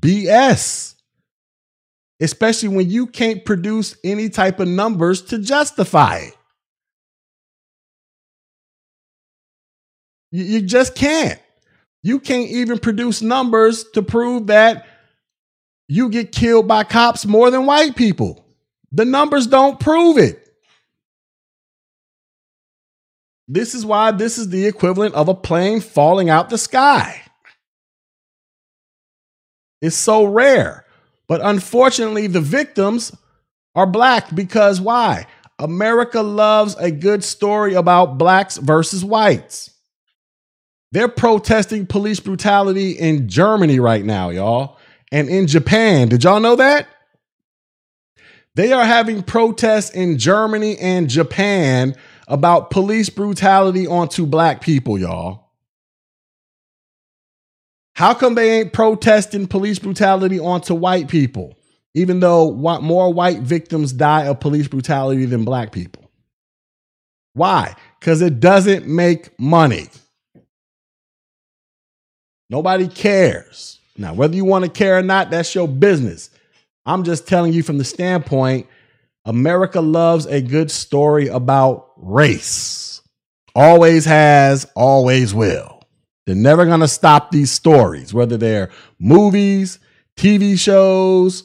BS. 0.00 0.94
Especially 2.20 2.68
when 2.68 2.88
you 2.88 3.08
can't 3.08 3.44
produce 3.44 3.96
any 4.04 4.28
type 4.28 4.60
of 4.60 4.68
numbers 4.68 5.22
to 5.22 5.38
justify 5.38 6.18
it. 6.18 6.36
You, 10.30 10.44
you 10.44 10.62
just 10.62 10.94
can't. 10.94 11.40
You 12.04 12.20
can't 12.20 12.48
even 12.48 12.78
produce 12.78 13.22
numbers 13.22 13.84
to 13.94 14.02
prove 14.02 14.46
that 14.48 14.86
you 15.88 16.08
get 16.08 16.30
killed 16.32 16.68
by 16.68 16.84
cops 16.84 17.26
more 17.26 17.50
than 17.50 17.66
white 17.66 17.96
people. 17.96 18.44
The 18.92 19.04
numbers 19.04 19.48
don't 19.48 19.80
prove 19.80 20.16
it. 20.18 20.51
This 23.52 23.74
is 23.74 23.84
why 23.84 24.12
this 24.12 24.38
is 24.38 24.48
the 24.48 24.64
equivalent 24.64 25.14
of 25.14 25.28
a 25.28 25.34
plane 25.34 25.82
falling 25.82 26.30
out 26.30 26.48
the 26.48 26.56
sky. 26.56 27.20
It's 29.82 29.94
so 29.94 30.24
rare. 30.24 30.86
But 31.28 31.42
unfortunately, 31.44 32.28
the 32.28 32.40
victims 32.40 33.14
are 33.74 33.86
black 33.86 34.34
because 34.34 34.80
why? 34.80 35.26
America 35.58 36.22
loves 36.22 36.76
a 36.76 36.90
good 36.90 37.22
story 37.22 37.74
about 37.74 38.16
blacks 38.16 38.56
versus 38.56 39.04
whites. 39.04 39.70
They're 40.92 41.08
protesting 41.08 41.84
police 41.84 42.20
brutality 42.20 42.92
in 42.92 43.28
Germany 43.28 43.80
right 43.80 44.04
now, 44.04 44.30
y'all, 44.30 44.78
and 45.10 45.28
in 45.28 45.46
Japan. 45.46 46.08
Did 46.08 46.24
y'all 46.24 46.40
know 46.40 46.56
that? 46.56 46.88
They 48.54 48.72
are 48.72 48.84
having 48.84 49.22
protests 49.22 49.90
in 49.90 50.16
Germany 50.16 50.78
and 50.78 51.10
Japan 51.10 51.96
about 52.32 52.70
police 52.70 53.10
brutality 53.10 53.86
onto 53.86 54.24
black 54.24 54.62
people, 54.62 54.98
y'all. 54.98 55.50
How 57.94 58.14
come 58.14 58.34
they 58.34 58.58
ain't 58.58 58.72
protesting 58.72 59.46
police 59.46 59.78
brutality 59.78 60.40
onto 60.40 60.74
white 60.74 61.08
people, 61.08 61.58
even 61.92 62.20
though 62.20 62.50
more 62.50 63.12
white 63.12 63.40
victims 63.40 63.92
die 63.92 64.24
of 64.28 64.40
police 64.40 64.66
brutality 64.66 65.26
than 65.26 65.44
black 65.44 65.72
people? 65.72 66.10
Why? 67.34 67.76
Because 68.00 68.22
it 68.22 68.40
doesn't 68.40 68.86
make 68.86 69.38
money. 69.38 69.88
Nobody 72.48 72.88
cares. 72.88 73.78
Now, 73.98 74.14
whether 74.14 74.34
you 74.34 74.46
want 74.46 74.64
to 74.64 74.70
care 74.70 74.96
or 74.96 75.02
not, 75.02 75.30
that's 75.30 75.54
your 75.54 75.68
business. 75.68 76.30
I'm 76.86 77.04
just 77.04 77.28
telling 77.28 77.52
you 77.52 77.62
from 77.62 77.76
the 77.76 77.84
standpoint 77.84 78.66
America 79.24 79.80
loves 79.80 80.26
a 80.26 80.40
good 80.40 80.70
story 80.70 81.28
about 81.28 81.92
race. 81.96 83.00
Always 83.54 84.04
has, 84.04 84.66
always 84.74 85.34
will. 85.34 85.82
They're 86.26 86.34
never 86.34 86.64
going 86.64 86.80
to 86.80 86.88
stop 86.88 87.30
these 87.30 87.50
stories, 87.50 88.14
whether 88.14 88.36
they're 88.36 88.70
movies, 88.98 89.78
TV 90.16 90.58
shows. 90.58 91.44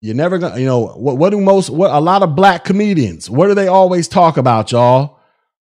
You're 0.00 0.14
never 0.14 0.38
going 0.38 0.54
to, 0.54 0.60
you 0.60 0.66
know, 0.66 0.86
what, 0.86 1.18
what 1.18 1.30
do 1.30 1.40
most, 1.40 1.70
what 1.70 1.90
a 1.90 2.00
lot 2.00 2.22
of 2.22 2.34
black 2.34 2.64
comedians, 2.64 3.28
what 3.28 3.48
do 3.48 3.54
they 3.54 3.68
always 3.68 4.08
talk 4.08 4.36
about, 4.36 4.72
y'all? 4.72 5.18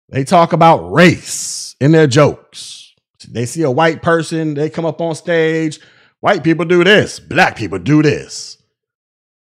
They 0.09 0.25
talk 0.25 0.53
about 0.53 0.93
race 0.93 1.75
in 1.81 1.93
their 1.93 2.07
jokes. 2.07 2.95
They 3.29 3.47
see 3.47 3.63
a 3.63 3.71
white 3.71 4.03
person, 4.03 4.55
they 4.55 4.71
come 4.71 4.85
up 4.85 5.01
on 5.01 5.15
stage. 5.15 5.81
White 6.21 6.45
people 6.45 6.65
do 6.65 6.85
this, 6.85 7.19
black 7.19 7.57
people 7.57 7.79
do 7.79 8.03
this. 8.03 8.59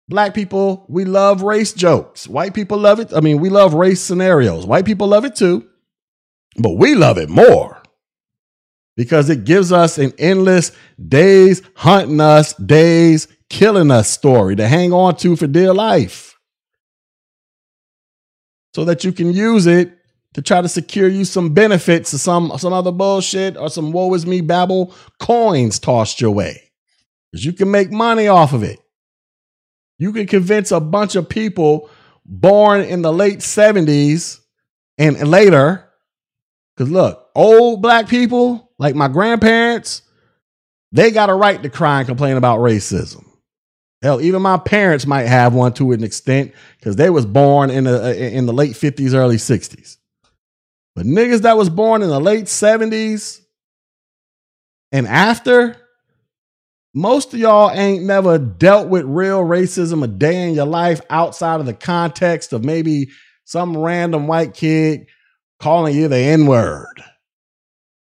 Black 0.09 0.33
people, 0.33 0.85
we 0.89 1.05
love 1.05 1.41
race 1.41 1.73
jokes. 1.73 2.27
White 2.27 2.53
people 2.53 2.77
love 2.77 2.99
it. 2.99 3.13
I 3.13 3.21
mean, 3.21 3.39
we 3.39 3.49
love 3.49 3.73
race 3.73 4.01
scenarios. 4.01 4.65
White 4.65 4.85
people 4.85 5.07
love 5.07 5.25
it 5.25 5.35
too, 5.35 5.67
but 6.57 6.71
we 6.71 6.93
love 6.95 7.17
it 7.17 7.29
more 7.29 7.81
because 8.95 9.29
it 9.29 9.45
gives 9.45 9.71
us 9.71 9.97
an 9.97 10.13
endless 10.17 10.71
days 11.07 11.61
hunting 11.75 12.19
us, 12.19 12.53
days 12.53 13.27
killing 13.49 13.91
us 13.91 14.09
story 14.09 14.55
to 14.55 14.67
hang 14.67 14.91
on 14.91 15.15
to 15.15 15.35
for 15.35 15.47
dear 15.47 15.73
life 15.73 16.33
so 18.73 18.85
that 18.85 19.03
you 19.03 19.11
can 19.11 19.31
use 19.31 19.67
it 19.67 19.97
to 20.33 20.41
try 20.41 20.61
to 20.61 20.67
secure 20.67 21.07
you 21.07 21.25
some 21.25 21.53
benefits 21.53 22.13
or 22.13 22.17
some 22.17 22.51
some 22.57 22.73
other 22.73 22.91
bullshit 22.91 23.55
or 23.55 23.69
some 23.69 23.91
woe 23.91 24.13
is 24.15 24.25
me 24.25 24.41
babble 24.41 24.93
coins 25.19 25.79
tossed 25.79 26.19
your 26.19 26.31
way. 26.31 26.59
Because 27.31 27.45
you 27.45 27.53
can 27.53 27.69
make 27.71 27.91
money 27.91 28.27
off 28.27 28.53
of 28.53 28.63
it. 28.63 28.79
You 29.99 30.11
can 30.13 30.27
convince 30.27 30.71
a 30.71 30.79
bunch 30.79 31.15
of 31.15 31.29
people 31.29 31.89
born 32.25 32.81
in 32.81 33.01
the 33.01 33.13
late 33.13 33.39
70s 33.39 34.39
and 34.97 35.27
later. 35.27 35.89
Because 36.75 36.91
look, 36.91 37.29
old 37.35 37.81
black 37.81 38.07
people, 38.07 38.71
like 38.79 38.95
my 38.95 39.07
grandparents, 39.07 40.01
they 40.91 41.11
got 41.11 41.29
a 41.29 41.33
right 41.33 41.61
to 41.61 41.69
cry 41.69 41.99
and 41.99 42.07
complain 42.07 42.37
about 42.37 42.59
racism. 42.59 43.25
Hell, 44.01 44.19
even 44.21 44.41
my 44.41 44.57
parents 44.57 45.05
might 45.05 45.27
have 45.27 45.53
one 45.53 45.73
to 45.73 45.93
an 45.93 46.03
extent 46.03 46.53
because 46.77 46.97
they 46.97 47.09
was 47.09 47.25
born 47.25 47.69
in 47.69 47.85
the 47.85 48.03
uh, 48.03 48.13
in 48.13 48.45
the 48.45 48.53
late 48.53 48.73
50s, 48.73 49.13
early 49.13 49.37
60s. 49.37 49.97
But 50.95 51.05
niggas 51.05 51.41
that 51.43 51.57
was 51.57 51.69
born 51.69 52.01
in 52.01 52.09
the 52.09 52.19
late 52.19 52.45
70s 52.45 53.39
and 54.91 55.07
after, 55.07 55.75
most 56.93 57.33
of 57.33 57.39
y'all 57.39 57.71
ain't 57.71 58.03
never 58.03 58.37
dealt 58.37 58.87
with 58.87 59.05
real 59.05 59.41
racism 59.43 60.03
a 60.03 60.07
day 60.07 60.47
in 60.47 60.53
your 60.53 60.65
life 60.65 61.01
outside 61.09 61.59
of 61.59 61.65
the 61.65 61.73
context 61.73 62.53
of 62.53 62.63
maybe 62.63 63.09
some 63.45 63.75
random 63.77 64.27
white 64.27 64.53
kid 64.53 65.07
calling 65.59 65.95
you 65.95 66.07
the 66.07 66.17
N 66.17 66.45
word. 66.45 67.03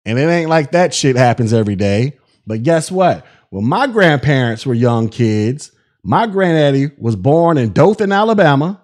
And 0.04 0.18
it 0.18 0.28
ain't 0.28 0.50
like 0.50 0.72
that 0.72 0.92
shit 0.92 1.16
happens 1.16 1.52
every 1.52 1.76
day. 1.76 2.18
But 2.46 2.64
guess 2.64 2.90
what? 2.90 3.24
When 3.50 3.64
my 3.64 3.86
grandparents 3.86 4.66
were 4.66 4.74
young 4.74 5.08
kids, 5.08 5.72
my 6.02 6.26
granddaddy 6.26 6.90
was 6.98 7.16
born 7.16 7.58
in 7.58 7.72
Dothan, 7.72 8.12
Alabama, 8.12 8.82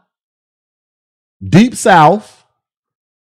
deep 1.43 1.75
south 1.75 2.45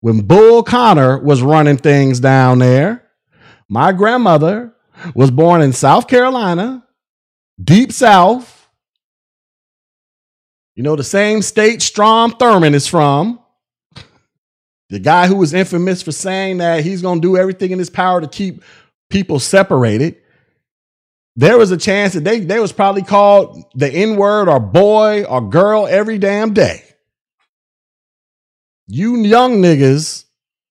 when 0.01 0.21
Bull 0.21 0.63
Connor 0.63 1.19
was 1.19 1.41
running 1.41 1.77
things 1.77 2.19
down 2.19 2.59
there. 2.59 3.07
My 3.69 3.93
grandmother 3.93 4.73
was 5.13 5.31
born 5.31 5.61
in 5.61 5.73
South 5.73 6.07
Carolina, 6.07 6.85
deep 7.61 7.91
south. 7.91 8.69
You 10.75 10.83
know, 10.83 10.95
the 10.95 11.03
same 11.03 11.41
state 11.41 11.81
Strom 11.81 12.31
Thurmond 12.31 12.73
is 12.73 12.87
from. 12.87 13.39
The 14.89 14.99
guy 14.99 15.27
who 15.27 15.35
was 15.35 15.53
infamous 15.53 16.01
for 16.01 16.11
saying 16.11 16.59
that 16.59 16.83
he's 16.83 17.01
going 17.01 17.19
to 17.19 17.27
do 17.27 17.35
everything 17.35 17.71
in 17.71 17.79
his 17.79 17.89
power 17.89 18.21
to 18.21 18.27
keep 18.27 18.63
people 19.09 19.39
separated. 19.39 20.17
There 21.35 21.57
was 21.57 21.71
a 21.71 21.77
chance 21.77 22.13
that 22.13 22.23
they, 22.23 22.39
they 22.39 22.59
was 22.59 22.71
probably 22.71 23.03
called 23.03 23.63
the 23.75 23.89
N 23.89 24.15
word 24.15 24.49
or 24.49 24.59
boy 24.59 25.23
or 25.23 25.41
girl 25.41 25.87
every 25.87 26.17
damn 26.17 26.53
day. 26.53 26.83
You 28.87 29.17
young 29.17 29.61
niggas, 29.61 30.25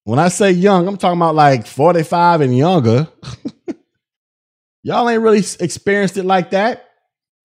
when 0.05 0.19
I 0.19 0.29
say 0.29 0.51
young, 0.53 0.89
I'm 0.89 0.97
talking 0.97 1.19
about 1.19 1.35
like 1.35 1.67
45 1.67 2.41
and 2.41 2.57
younger. 2.57 3.09
Y'all 4.87 5.09
ain't 5.09 5.21
really 5.21 5.43
experienced 5.59 6.17
it 6.17 6.23
like 6.23 6.51
that. 6.51 6.91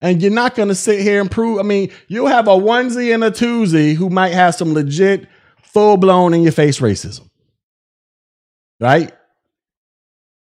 And 0.00 0.22
you're 0.22 0.30
not 0.30 0.54
going 0.54 0.68
to 0.68 0.76
sit 0.76 1.00
here 1.00 1.20
and 1.20 1.28
prove. 1.28 1.58
I 1.58 1.64
mean, 1.64 1.90
you'll 2.06 2.28
have 2.28 2.46
a 2.46 2.52
onesie 2.52 3.12
and 3.12 3.24
a 3.24 3.32
twosie 3.32 3.96
who 3.96 4.10
might 4.10 4.32
have 4.32 4.54
some 4.54 4.74
legit, 4.74 5.26
full 5.60 5.96
blown 5.96 6.34
in 6.34 6.42
your 6.42 6.52
face 6.52 6.78
racism. 6.78 7.28
Right? 8.78 9.10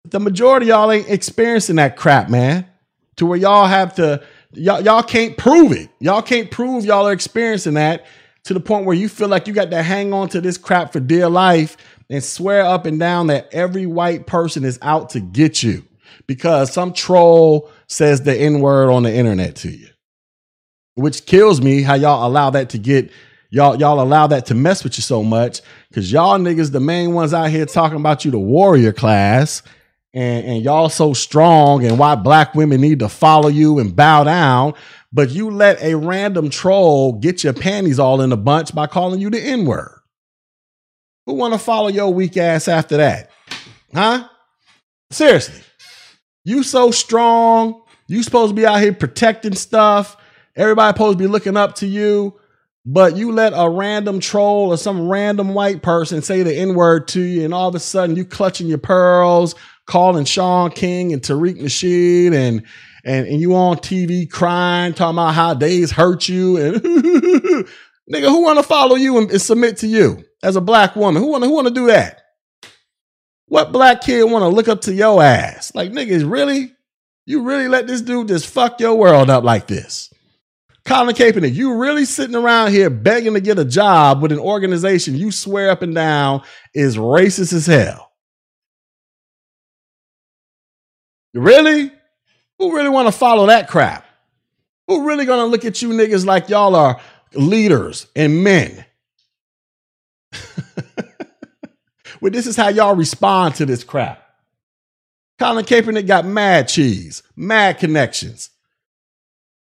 The 0.03 0.19
majority 0.19 0.67
y'all 0.67 0.91
ain't 0.91 1.09
experiencing 1.09 1.77
that 1.77 1.97
crap, 1.97 2.29
man. 2.29 2.67
To 3.15 3.25
where 3.25 3.39
y'all 3.39 3.65
have 3.65 3.95
to, 3.95 4.23
y'all, 4.53 4.81
y'all 4.81 5.01
can't 5.01 5.35
prove 5.37 5.71
it. 5.71 5.89
Y'all 5.99 6.21
can't 6.21 6.51
prove 6.51 6.85
y'all 6.85 7.07
are 7.07 7.13
experiencing 7.13 7.73
that 7.73 8.05
to 8.43 8.53
the 8.53 8.59
point 8.59 8.85
where 8.85 8.95
you 8.95 9.09
feel 9.09 9.27
like 9.27 9.47
you 9.47 9.55
got 9.55 9.71
to 9.71 9.81
hang 9.81 10.13
on 10.13 10.29
to 10.29 10.39
this 10.39 10.59
crap 10.59 10.93
for 10.93 10.99
dear 10.99 11.29
life 11.29 11.77
and 12.11 12.23
swear 12.23 12.63
up 12.63 12.85
and 12.85 12.99
down 12.99 13.25
that 13.27 13.51
every 13.51 13.87
white 13.87 14.27
person 14.27 14.63
is 14.63 14.77
out 14.83 15.09
to 15.09 15.19
get 15.19 15.63
you 15.63 15.83
because 16.27 16.71
some 16.71 16.93
troll 16.93 17.69
says 17.87 18.21
the 18.21 18.35
N 18.35 18.59
word 18.59 18.89
on 18.89 19.03
the 19.03 19.13
internet 19.13 19.55
to 19.57 19.69
you. 19.69 19.87
Which 20.95 21.25
kills 21.25 21.61
me 21.61 21.81
how 21.81 21.95
y'all 21.95 22.27
allow 22.27 22.49
that 22.51 22.69
to 22.69 22.77
get 22.77 23.11
y'all 23.49 23.77
y'all 23.79 24.01
allow 24.01 24.27
that 24.27 24.45
to 24.47 24.55
mess 24.55 24.83
with 24.83 24.97
you 24.97 25.01
so 25.01 25.23
much 25.23 25.61
because 25.89 26.11
y'all 26.11 26.37
niggas 26.37 26.71
the 26.71 26.79
main 26.79 27.13
ones 27.13 27.33
out 27.33 27.49
here 27.49 27.65
talking 27.65 27.99
about 27.99 28.25
you 28.25 28.31
the 28.31 28.39
warrior 28.39 28.93
class 28.93 29.61
and, 30.13 30.45
and 30.45 30.63
y'all 30.63 30.89
so 30.89 31.13
strong 31.13 31.85
and 31.85 31.99
why 31.99 32.15
black 32.15 32.55
women 32.55 32.79
need 32.79 32.99
to 32.99 33.09
follow 33.09 33.49
you 33.49 33.79
and 33.79 33.95
bow 33.95 34.23
down 34.23 34.73
but 35.15 35.29
you 35.29 35.49
let 35.49 35.81
a 35.81 35.95
random 35.95 36.49
troll 36.49 37.13
get 37.13 37.41
your 37.41 37.53
panties 37.53 37.99
all 37.99 38.19
in 38.19 38.33
a 38.33 38.37
bunch 38.37 38.75
by 38.75 38.85
calling 38.85 39.21
you 39.21 39.29
the 39.29 39.39
N 39.39 39.65
word. 39.65 40.01
Who 41.25 41.35
want 41.35 41.53
to 41.53 41.57
follow 41.57 41.87
your 41.87 42.13
weak 42.13 42.35
ass 42.35 42.67
after 42.67 42.97
that? 42.97 43.31
Huh? 43.93 44.27
Seriously. 45.11 45.61
You 46.45 46.63
so 46.63 46.91
strong. 46.91 47.81
You 48.07 48.23
supposed 48.23 48.51
to 48.51 48.55
be 48.55 48.65
out 48.65 48.79
here 48.79 48.93
protecting 48.93 49.55
stuff. 49.55 50.15
Everybody 50.55 50.95
supposed 50.95 51.17
to 51.17 51.23
be 51.23 51.27
looking 51.27 51.57
up 51.57 51.75
to 51.75 51.87
you. 51.87 52.39
But 52.85 53.17
you 53.17 53.31
let 53.31 53.53
a 53.55 53.67
random 53.67 54.19
troll 54.19 54.69
or 54.69 54.77
some 54.77 55.09
random 55.09 55.55
white 55.55 55.81
person 55.81 56.21
say 56.21 56.43
the 56.43 56.55
N 56.55 56.75
word 56.75 57.07
to 57.09 57.21
you, 57.21 57.43
and 57.43 57.51
all 57.51 57.67
of 57.67 57.73
a 57.73 57.79
sudden 57.79 58.15
you 58.15 58.23
clutching 58.23 58.67
your 58.67 58.77
pearls, 58.77 59.55
calling 59.87 60.23
Shaun 60.23 60.69
King 60.69 61.11
and 61.11 61.21
Tariq 61.21 61.59
Nasheed, 61.59 62.35
and 62.35 62.63
and, 63.03 63.27
and 63.27 63.41
you 63.41 63.55
on 63.55 63.77
TV 63.77 64.29
crying, 64.29 64.93
talking 64.93 65.15
about 65.15 65.33
how 65.33 65.55
days 65.55 65.89
hurt 65.89 66.29
you, 66.29 66.57
and 66.57 66.75
nigga, 68.13 68.29
who 68.29 68.43
want 68.43 68.59
to 68.59 68.63
follow 68.63 68.95
you 68.95 69.17
and, 69.17 69.31
and 69.31 69.41
submit 69.41 69.77
to 69.77 69.87
you 69.87 70.23
as 70.43 70.55
a 70.55 70.61
black 70.61 70.95
woman? 70.95 71.23
Who 71.23 71.31
want 71.31 71.43
who 71.43 71.53
want 71.55 71.67
to 71.67 71.73
do 71.73 71.87
that? 71.87 72.21
What 73.47 73.71
black 73.71 74.01
kid 74.01 74.23
want 74.23 74.43
to 74.43 74.47
look 74.47 74.67
up 74.67 74.81
to 74.81 74.93
your 74.93 75.21
ass? 75.21 75.73
Like 75.75 75.91
niggas, 75.91 76.29
really? 76.29 76.73
You 77.25 77.43
really 77.43 77.67
let 77.67 77.87
this 77.87 78.01
dude 78.01 78.27
just 78.27 78.47
fuck 78.47 78.79
your 78.79 78.95
world 78.95 79.29
up 79.29 79.43
like 79.43 79.67
this? 79.67 80.11
Colin 80.85 81.15
Kaepernick, 81.15 81.53
you 81.53 81.77
really 81.77 82.05
sitting 82.05 82.35
around 82.35 82.71
here 82.71 82.91
begging 82.91 83.33
to 83.33 83.41
get 83.41 83.57
a 83.57 83.65
job 83.65 84.21
with 84.21 84.31
an 84.31 84.37
organization 84.37 85.15
you 85.15 85.31
swear 85.31 85.71
up 85.71 85.81
and 85.81 85.95
down 85.95 86.43
is 86.75 86.95
racist 86.95 87.53
as 87.53 87.65
hell. 87.65 88.11
You 91.33 91.41
really? 91.41 91.91
Who 92.59 92.75
really 92.75 92.89
want 92.89 93.07
to 93.07 93.11
follow 93.11 93.47
that 93.47 93.67
crap? 93.67 94.05
Who 94.87 95.07
really 95.07 95.25
gonna 95.25 95.45
look 95.45 95.65
at 95.65 95.81
you 95.81 95.89
niggas 95.89 96.25
like 96.25 96.49
y'all 96.49 96.75
are 96.75 97.01
leaders 97.33 98.05
and 98.15 98.43
men? 98.43 98.85
well, 102.25 102.31
this 102.31 102.47
is 102.47 102.55
how 102.55 102.69
y'all 102.69 102.95
respond 102.95 103.53
to 103.53 103.67
this 103.67 103.83
crap. 103.83 104.19
Colin 105.37 105.63
Kaepernick 105.63 106.07
got 106.07 106.25
mad 106.25 106.67
cheese, 106.67 107.21
mad 107.35 107.77
connections. 107.77 108.49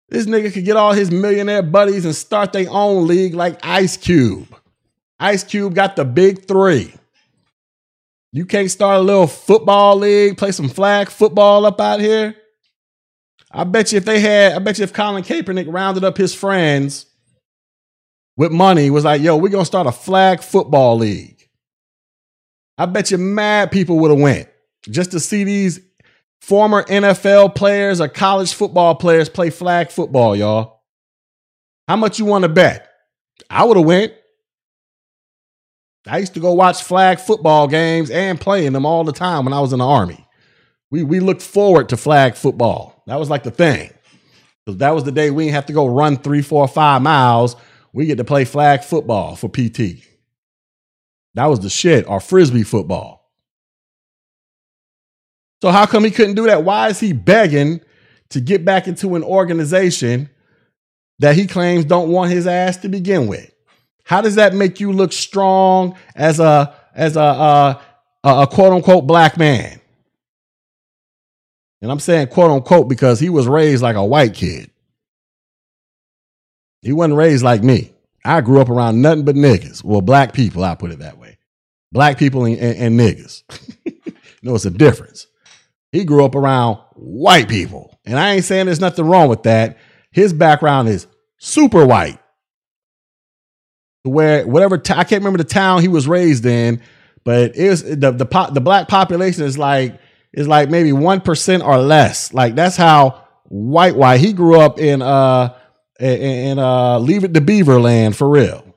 This 0.10 0.28
nigga 0.28 0.54
could 0.54 0.66
get 0.66 0.78
all 0.78 0.94
his 0.94 1.10
millionaire 1.10 1.64
buddies 1.64 2.06
and 2.06 2.16
start 2.16 2.54
their 2.54 2.68
own 2.70 3.08
league 3.08 3.34
like 3.34 3.66
Ice 3.66 3.98
Cube. 3.98 4.48
Ice 5.20 5.44
Cube 5.44 5.74
got 5.74 5.96
the 5.96 6.06
big 6.06 6.48
three. 6.48 6.94
You 8.32 8.46
can't 8.46 8.70
start 8.70 9.00
a 9.00 9.02
little 9.02 9.26
football 9.26 9.96
league, 9.96 10.38
play 10.38 10.52
some 10.52 10.70
flag 10.70 11.10
football 11.10 11.66
up 11.66 11.82
out 11.82 12.00
here. 12.00 12.36
I 13.50 13.64
bet 13.64 13.92
you 13.92 13.98
if 13.98 14.06
they 14.06 14.20
had, 14.20 14.54
I 14.54 14.60
bet 14.60 14.78
you 14.78 14.84
if 14.84 14.94
Colin 14.94 15.24
Kaepernick 15.24 15.66
rounded 15.68 16.04
up 16.04 16.16
his 16.16 16.36
friends 16.36 17.08
with 18.38 18.52
money, 18.52 18.92
was 18.92 19.04
like, 19.04 19.24
yo, 19.24 19.36
we're 19.36 19.50
gonna 19.50 19.66
start 19.66 19.88
a 19.88 19.92
flag 19.92 20.42
football 20.42 20.98
league. 20.98 21.31
I 22.82 22.88
bet 22.88 23.12
you 23.12 23.20
mad 23.20 23.72
people 23.72 24.00
would 24.00 24.10
have 24.10 24.20
went 24.20 24.50
just 24.90 25.12
to 25.12 25.20
see 25.20 25.44
these 25.44 25.80
former 26.40 26.82
NFL 26.82 27.54
players 27.54 28.02
or 28.02 28.08
college 28.08 28.56
football 28.56 28.96
players 28.96 29.30
play 29.30 29.52
flag 29.52 29.92
football, 29.92 30.36
y'all. 30.36 30.82
How 31.88 31.96
much 31.96 32.18
you 32.18 32.26
want 32.26 32.42
to 32.42 32.50
bet? 32.50 32.90
I 33.52 33.66
would 33.66 33.78
have 33.78 33.86
went. 33.86 34.14
I 36.08 36.18
used 36.18 36.34
to 36.34 36.40
go 36.40 36.54
watch 36.54 36.82
flag 36.82 37.20
football 37.20 37.68
games 37.68 38.10
and 38.10 38.42
playing 38.42 38.74
them 38.74 38.88
all 38.88 39.04
the 39.04 39.12
time 39.12 39.46
when 39.46 39.54
I 39.54 39.60
was 39.60 39.74
in 39.74 39.78
the 39.78 39.86
army. 39.86 40.26
We 40.90 41.04
we 41.04 41.20
looked 41.20 41.44
forward 41.44 41.90
to 41.90 41.98
flag 41.98 42.34
football. 42.34 43.04
That 43.06 43.20
was 43.20 43.30
like 43.30 43.44
the 43.44 43.52
thing. 43.52 43.92
Because 44.66 44.80
that 44.80 44.96
was 44.96 45.04
the 45.04 45.12
day 45.12 45.30
we 45.30 45.44
didn't 45.44 45.54
have 45.54 45.68
to 45.68 45.74
go 45.74 45.86
run 45.86 46.18
three, 46.18 46.42
four, 46.42 46.68
five 46.68 47.04
miles. 47.04 47.56
We 47.94 48.08
get 48.08 48.18
to 48.18 48.24
play 48.24 48.44
flag 48.44 48.84
football 48.84 49.36
for 49.36 49.50
PT. 49.50 50.11
That 51.36 51.46
was 51.46 51.60
the 51.60 51.70
shit, 51.70 52.08
or 52.08 52.20
frisbee 52.20 52.64
football. 52.64 53.32
So 55.62 55.70
how 55.70 55.86
come 55.86 56.04
he 56.04 56.12
couldn't 56.12 56.36
do 56.36 56.48
that? 56.48 56.64
Why 56.64 56.90
is 56.90 57.00
he 57.00 57.14
begging 57.14 57.82
to 58.30 58.42
get 58.42 58.66
back 58.66 58.88
into 58.88 59.16
an 59.16 59.24
organization 59.24 60.30
that 61.20 61.36
he 61.36 61.46
claims 61.46 61.86
don't 61.86 62.10
want 62.10 62.32
his 62.32 62.48
ass 62.48 62.78
to 62.78 62.90
begin 62.90 63.28
with? 63.28 63.50
How 64.04 64.22
does 64.22 64.36
that 64.36 64.54
make 64.54 64.80
you 64.80 64.92
look 64.92 65.14
strong 65.14 65.96
as 66.16 66.40
a 66.40 66.76
as 66.96 67.16
a 67.16 67.22
a, 67.22 67.82
a 68.24 68.48
quote 68.48 68.74
unquote 68.74 69.08
black 69.08 69.38
man? 69.38 69.80
And 71.82 71.92
I'm 71.92 72.00
saying 72.00 72.28
quote 72.28 72.52
unquote 72.52 72.90
because 72.90 73.20
he 73.20 73.30
was 73.30 73.48
raised 73.48 73.84
like 73.84 73.96
a 73.96 74.04
white 74.04 74.34
kid. 74.34 74.70
He 76.82 76.92
wasn't 76.92 77.16
raised 77.16 77.44
like 77.44 77.64
me. 77.64 77.94
I 78.26 78.42
grew 78.42 78.60
up 78.60 78.70
around 78.70 79.02
nothing 79.02 79.26
but 79.26 79.36
niggas. 79.36 79.84
Well, 79.84 80.02
black 80.02 80.34
people, 80.34 80.64
I 80.64 80.76
put 80.76 80.92
it 80.92 81.00
that 81.00 81.18
way. 81.18 81.21
Black 81.92 82.18
people 82.18 82.46
and, 82.46 82.58
and, 82.58 82.78
and 82.78 83.00
niggas. 83.00 83.44
you 83.86 84.14
know, 84.44 84.56
it's 84.56 84.66
a 84.66 84.70
difference. 84.70 85.28
He 85.92 86.06
grew 86.06 86.24
up 86.24 86.36
around 86.36 86.80
white 86.94 87.50
people. 87.50 88.00
And 88.06 88.18
I 88.18 88.34
ain't 88.34 88.46
saying 88.46 88.68
there's 88.68 88.80
nothing 88.80 89.06
wrong 89.06 89.28
with 89.30 89.44
that. 89.44 89.78
His 90.12 90.34
background 90.34 90.90
is 90.90 91.08
super 91.38 91.86
white. 91.86 92.20
Where 94.04 94.48
whatever 94.48 94.78
t- 94.78 94.94
I 94.94 95.04
can't 95.04 95.22
remember 95.22 95.38
the 95.38 95.44
town 95.44 95.82
he 95.82 95.88
was 95.88 96.08
raised 96.08 96.46
in, 96.46 96.82
but 97.24 97.56
it 97.56 97.70
was 97.70 97.84
the 97.84 98.12
the 98.12 98.26
po- 98.26 98.50
the 98.52 98.62
black 98.62 98.88
population 98.88 99.44
is 99.44 99.60
like 99.60 100.00
is 100.34 100.48
like 100.48 100.72
maybe 100.72 100.92
one 100.92 101.22
percent 101.22 101.62
or 101.62 101.78
less. 101.78 102.34
Like 102.34 102.56
that's 102.56 102.76
how 102.76 103.28
white 103.44 103.96
white 103.96 104.20
he 104.20 104.34
grew 104.34 104.60
up 104.60 104.80
in 104.80 105.04
uh 105.04 105.56
in, 106.00 106.22
in 106.22 106.60
uh 106.60 106.98
leave 106.98 107.24
it 107.24 107.36
to 107.36 107.42
Beaver 107.42 107.80
land 107.80 108.16
for 108.16 108.28
real. 108.28 108.71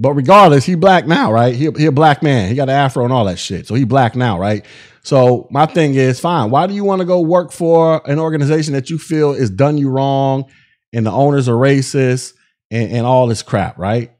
But 0.00 0.14
regardless, 0.14 0.64
he 0.64 0.76
black 0.76 1.06
now, 1.06 1.30
right? 1.30 1.54
He, 1.54 1.70
he 1.76 1.84
a 1.84 1.92
black 1.92 2.22
man. 2.22 2.48
He 2.48 2.54
got 2.54 2.70
an 2.70 2.74
afro 2.74 3.04
and 3.04 3.12
all 3.12 3.26
that 3.26 3.38
shit. 3.38 3.66
So 3.66 3.74
he 3.74 3.84
black 3.84 4.16
now, 4.16 4.38
right? 4.38 4.64
So 5.02 5.46
my 5.50 5.66
thing 5.66 5.94
is, 5.94 6.18
fine. 6.18 6.50
Why 6.50 6.66
do 6.66 6.72
you 6.72 6.84
want 6.84 7.00
to 7.00 7.04
go 7.04 7.20
work 7.20 7.52
for 7.52 8.00
an 8.10 8.18
organization 8.18 8.72
that 8.72 8.88
you 8.88 8.96
feel 8.96 9.32
is 9.32 9.50
done 9.50 9.76
you 9.76 9.90
wrong 9.90 10.50
and 10.94 11.04
the 11.04 11.10
owners 11.10 11.50
are 11.50 11.54
racist 11.54 12.32
and, 12.70 12.90
and 12.90 13.06
all 13.06 13.26
this 13.26 13.42
crap, 13.42 13.76
right? 13.76 14.10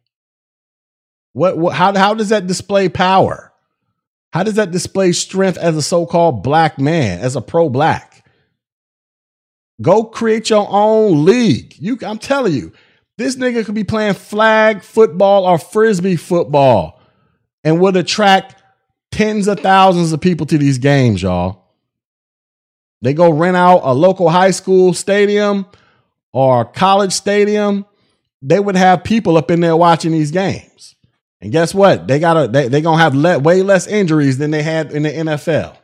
What, 1.33 1.57
what 1.57 1.75
how, 1.75 1.97
how 1.97 2.13
does 2.13 2.29
that 2.29 2.47
display 2.47 2.91
power? 2.91 3.51
How 4.35 4.43
does 4.43 4.57
that 4.57 4.73
display 4.73 5.13
strength 5.13 5.57
as 5.57 5.79
a 5.79 5.83
so-called 5.83 6.43
black 6.43 6.79
man, 6.79 7.21
as 7.21 7.37
a 7.37 7.41
pro-black? 7.41 8.23
Go 9.81 10.05
create 10.05 10.51
your 10.51 10.69
own 10.71 11.25
league. 11.25 11.75
You 11.79 11.99
I'm 12.03 12.19
telling 12.19 12.53
you, 12.53 12.73
this 13.21 13.37
nigga 13.37 13.67
could 13.67 13.75
be 13.75 13.85
playing 13.85 14.15
flag 14.15 14.83
football 14.83 15.45
or 15.45 15.59
frisbee 15.59 16.17
football 16.17 17.01
and 17.63 17.79
would 17.79 17.95
attract 17.95 18.63
tens 19.13 19.47
of 19.47 19.61
thousands 19.61 20.13
of 20.13 20.23
people 20.23 20.47
to 20.47 20.57
these 20.57 20.79
games, 20.79 21.23
y'all. 21.23 21.67
They 23.03 23.13
go 23.13 23.31
rent 23.31 23.59
out 23.59 23.81
a 23.83 23.93
local 23.93 24.31
high 24.31 24.53
school 24.53 24.95
stadium 24.95 25.67
or 26.33 26.65
college 26.65 27.13
stadium. 27.13 27.85
They 28.41 28.59
would 28.59 28.77
have 28.77 29.05
people 29.05 29.37
up 29.37 29.51
in 29.51 29.61
there 29.61 29.77
watching 29.77 30.13
these 30.13 30.31
games. 30.31 30.95
And 31.43 31.53
guess 31.53 31.75
what? 31.75 32.07
They 32.07 32.19
gotta 32.21 32.49
they 32.49 32.69
they 32.69 32.81
gonna 32.81 33.03
have 33.03 33.15
le- 33.15 33.39
way 33.39 33.63
less 33.63 33.87
injuries 33.87 34.39
than 34.39 34.51
they 34.51 34.63
had 34.63 34.93
in 34.93 35.03
the 35.03 35.11
NFL. 35.11 35.77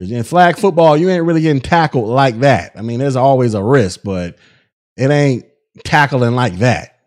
In 0.00 0.24
flag 0.24 0.58
football, 0.58 0.96
you 0.96 1.10
ain't 1.10 1.24
really 1.24 1.42
getting 1.42 1.62
tackled 1.62 2.08
like 2.08 2.40
that. 2.40 2.72
I 2.76 2.82
mean, 2.82 2.98
there's 2.98 3.16
always 3.16 3.54
a 3.54 3.62
risk, 3.62 4.00
but 4.02 4.36
it 4.96 5.10
ain't 5.10 5.44
tackling 5.82 6.34
like 6.34 6.54
that. 6.58 6.98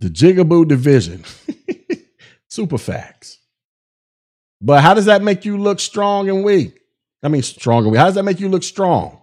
The 0.00 0.08
Jigaboo 0.08 0.66
division. 0.66 1.24
Super 2.48 2.78
facts. 2.78 3.38
But 4.60 4.82
how 4.82 4.94
does 4.94 5.06
that 5.06 5.22
make 5.22 5.44
you 5.44 5.58
look 5.58 5.78
strong 5.78 6.28
and 6.28 6.44
weak? 6.44 6.80
I 7.22 7.28
mean, 7.28 7.42
strong 7.42 7.84
and 7.84 7.92
weak. 7.92 7.98
How 7.98 8.06
does 8.06 8.14
that 8.14 8.22
make 8.24 8.40
you 8.40 8.48
look 8.48 8.62
strong? 8.62 9.20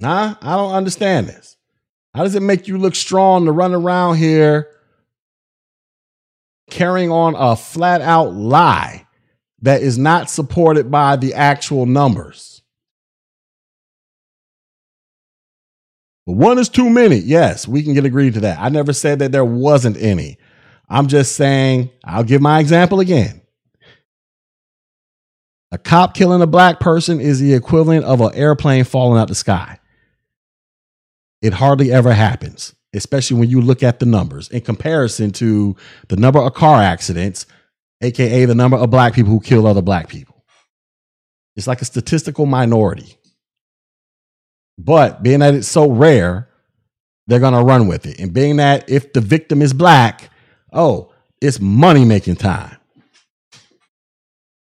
Nah, 0.00 0.34
I 0.40 0.56
don't 0.56 0.72
understand 0.72 1.28
this. 1.28 1.56
How 2.14 2.24
does 2.24 2.34
it 2.34 2.42
make 2.42 2.68
you 2.68 2.76
look 2.76 2.94
strong 2.94 3.44
to 3.46 3.52
run 3.52 3.72
around 3.72 4.16
here 4.16 4.68
carrying 6.70 7.10
on 7.10 7.34
a 7.36 7.56
flat 7.56 8.00
out 8.00 8.34
lie 8.34 9.06
that 9.62 9.80
is 9.80 9.96
not 9.96 10.28
supported 10.28 10.90
by 10.90 11.16
the 11.16 11.34
actual 11.34 11.86
numbers? 11.86 12.51
One 16.24 16.58
is 16.58 16.68
too 16.68 16.88
many. 16.88 17.16
Yes, 17.16 17.66
we 17.66 17.82
can 17.82 17.94
get 17.94 18.04
agreed 18.04 18.34
to 18.34 18.40
that. 18.40 18.58
I 18.60 18.68
never 18.68 18.92
said 18.92 19.18
that 19.18 19.32
there 19.32 19.44
wasn't 19.44 19.96
any. 19.96 20.38
I'm 20.88 21.08
just 21.08 21.36
saying, 21.36 21.90
I'll 22.04 22.24
give 22.24 22.42
my 22.42 22.60
example 22.60 23.00
again. 23.00 23.42
A 25.72 25.78
cop 25.78 26.14
killing 26.14 26.42
a 26.42 26.46
black 26.46 26.80
person 26.80 27.20
is 27.20 27.40
the 27.40 27.54
equivalent 27.54 28.04
of 28.04 28.20
an 28.20 28.34
airplane 28.34 28.84
falling 28.84 29.18
out 29.18 29.28
the 29.28 29.34
sky. 29.34 29.78
It 31.40 31.54
hardly 31.54 31.90
ever 31.90 32.12
happens, 32.12 32.74
especially 32.92 33.40
when 33.40 33.48
you 33.48 33.62
look 33.62 33.82
at 33.82 33.98
the 33.98 34.06
numbers 34.06 34.48
in 34.50 34.60
comparison 34.60 35.32
to 35.32 35.74
the 36.08 36.16
number 36.16 36.38
of 36.38 36.52
car 36.54 36.82
accidents, 36.82 37.46
aka 38.02 38.44
the 38.44 38.54
number 38.54 38.76
of 38.76 38.90
black 38.90 39.14
people 39.14 39.32
who 39.32 39.40
kill 39.40 39.66
other 39.66 39.82
black 39.82 40.08
people. 40.08 40.44
It's 41.56 41.66
like 41.66 41.80
a 41.80 41.86
statistical 41.86 42.46
minority. 42.46 43.16
But 44.84 45.22
being 45.22 45.40
that 45.40 45.54
it's 45.54 45.68
so 45.68 45.90
rare, 45.90 46.48
they're 47.26 47.38
to 47.38 47.62
run 47.62 47.86
with 47.86 48.06
it. 48.06 48.18
And 48.18 48.32
being 48.32 48.56
that 48.56 48.88
if 48.90 49.12
the 49.12 49.20
victim 49.20 49.62
is 49.62 49.72
black, 49.72 50.30
oh, 50.72 51.12
it's 51.40 51.60
money 51.60 52.04
making 52.04 52.36
time. 52.36 52.76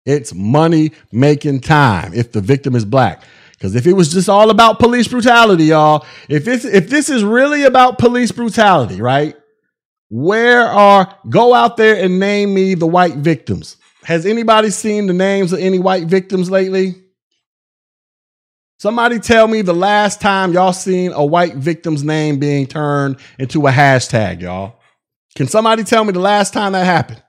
It's 0.04 0.34
money 0.34 0.92
making 1.12 1.60
time 1.60 2.12
if 2.14 2.32
the 2.32 2.40
victim 2.40 2.74
is 2.74 2.84
black. 2.84 3.22
Because 3.52 3.74
if 3.74 3.86
it 3.86 3.92
was 3.92 4.12
just 4.12 4.28
all 4.28 4.50
about 4.50 4.78
police 4.78 5.06
brutality, 5.06 5.64
y'all, 5.64 6.04
if 6.28 6.48
it's 6.48 6.64
if 6.64 6.88
this 6.88 7.10
is 7.10 7.22
really 7.22 7.64
about 7.64 7.98
police 7.98 8.32
brutality, 8.32 9.00
right? 9.00 9.36
Where 10.08 10.64
are 10.64 11.14
go 11.28 11.54
out 11.54 11.76
there 11.76 12.02
and 12.02 12.18
name 12.18 12.54
me 12.54 12.74
the 12.74 12.86
white 12.86 13.16
victims? 13.16 13.76
Has 14.02 14.24
anybody 14.24 14.70
seen 14.70 15.06
the 15.06 15.12
names 15.12 15.52
of 15.52 15.60
any 15.60 15.78
white 15.78 16.04
victims 16.04 16.50
lately? 16.50 16.94
Somebody 18.80 19.18
tell 19.18 19.46
me 19.46 19.60
the 19.60 19.74
last 19.74 20.22
time 20.22 20.54
y'all 20.54 20.72
seen 20.72 21.12
a 21.12 21.22
white 21.22 21.54
victim's 21.54 22.02
name 22.02 22.38
being 22.38 22.66
turned 22.66 23.18
into 23.38 23.66
a 23.66 23.70
hashtag, 23.70 24.40
y'all. 24.40 24.76
Can 25.34 25.48
somebody 25.48 25.84
tell 25.84 26.02
me 26.02 26.12
the 26.12 26.18
last 26.18 26.54
time 26.54 26.72
that 26.72 26.86
happened? 26.86 27.22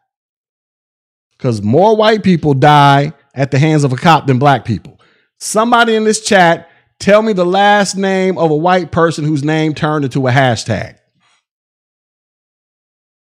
Because 1.32 1.62
more 1.62 1.98
white 1.98 2.24
people 2.24 2.54
die 2.54 3.12
at 3.36 3.52
the 3.52 3.60
hands 3.60 3.84
of 3.84 3.92
a 3.92 3.98
cop 3.98 4.28
than 4.28 4.40
black 4.40 4.64
people. 4.64 4.98
Somebody 5.42 5.96
in 5.96 6.06
this 6.06 6.22
chat 6.22 6.70
tell 7.00 7.22
me 7.22 7.34
the 7.34 7.46
last 7.46 7.98
name 7.98 8.38
of 8.38 8.50
a 8.50 8.56
white 8.56 8.94
person 8.94 9.26
whose 9.26 9.44
name 9.44 9.74
turned 9.74 10.06
into 10.06 10.30
a 10.30 10.32
hashtag. 10.32 11.00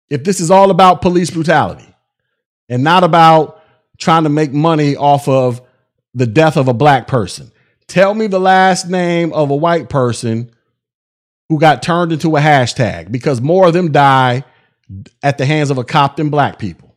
If 0.10 0.24
this 0.24 0.40
is 0.40 0.49
all 0.49 0.72
about 0.72 1.02
police 1.02 1.32
brutality 1.32 1.94
and 2.70 2.82
not 2.82 3.03
about 3.03 3.62
trying 3.98 4.24
to 4.24 4.30
make 4.30 4.53
money 4.53 4.95
off 4.95 5.28
of 5.28 5.62
the 6.14 6.28
death 6.28 6.56
of 6.56 6.70
a 6.70 6.74
black 6.74 7.08
person, 7.08 7.52
tell 7.91 8.13
me 8.13 8.27
the 8.27 8.39
last 8.39 8.89
name 8.89 9.34
of 9.34 9.49
a 9.49 9.55
white 9.55 9.89
person 9.89 10.49
who 11.49 11.59
got 11.59 11.84
turned 11.84 12.13
into 12.13 12.38
a 12.38 12.39
hashtag 12.39 13.11
because 13.11 13.41
more 13.41 13.68
of 13.68 13.73
them 13.73 13.91
die 13.91 14.45
at 15.22 15.38
the 15.38 15.45
hands 15.45 15.69
of 15.69 15.77
a 15.77 15.84
cop 15.84 16.15
than 16.15 16.30
black 16.30 16.57
people. 16.57 16.95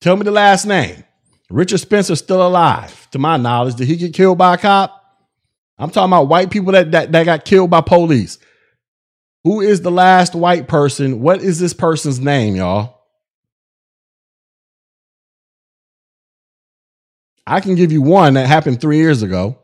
Tell 0.00 0.16
me 0.16 0.24
the 0.24 0.32
last 0.32 0.66
name. 0.66 1.04
Richard 1.50 1.78
Spencer 1.78 2.16
still 2.16 2.44
alive, 2.44 3.08
to 3.12 3.18
my 3.20 3.36
knowledge. 3.36 3.76
Did 3.76 3.86
he 3.86 3.96
get 3.96 4.12
killed 4.12 4.38
by 4.38 4.54
a 4.54 4.58
cop? 4.58 5.00
I'm 5.78 5.90
talking 5.90 6.10
about 6.10 6.28
white 6.28 6.50
people 6.50 6.72
that, 6.72 6.90
that, 6.90 7.12
that 7.12 7.24
got 7.24 7.44
killed 7.44 7.70
by 7.70 7.80
police. 7.80 8.38
Who 9.44 9.60
is 9.60 9.82
the 9.82 9.90
last 9.92 10.34
white 10.34 10.66
person? 10.66 11.20
What 11.20 11.42
is 11.42 11.60
this 11.60 11.74
person's 11.74 12.18
name, 12.18 12.56
y'all? 12.56 13.03
I 17.46 17.60
can 17.60 17.74
give 17.74 17.92
you 17.92 18.02
one 18.02 18.34
that 18.34 18.46
happened 18.46 18.80
three 18.80 18.98
years 18.98 19.22
ago. 19.22 19.58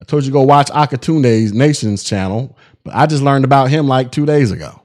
I 0.00 0.04
told 0.04 0.24
you 0.24 0.30
to 0.30 0.32
go 0.32 0.42
watch 0.42 0.68
Akatunde's 0.68 1.52
Nations 1.52 2.02
channel, 2.02 2.58
but 2.82 2.94
I 2.94 3.06
just 3.06 3.22
learned 3.22 3.44
about 3.44 3.70
him 3.70 3.86
like 3.86 4.10
two 4.10 4.26
days 4.26 4.50
ago. 4.50 4.82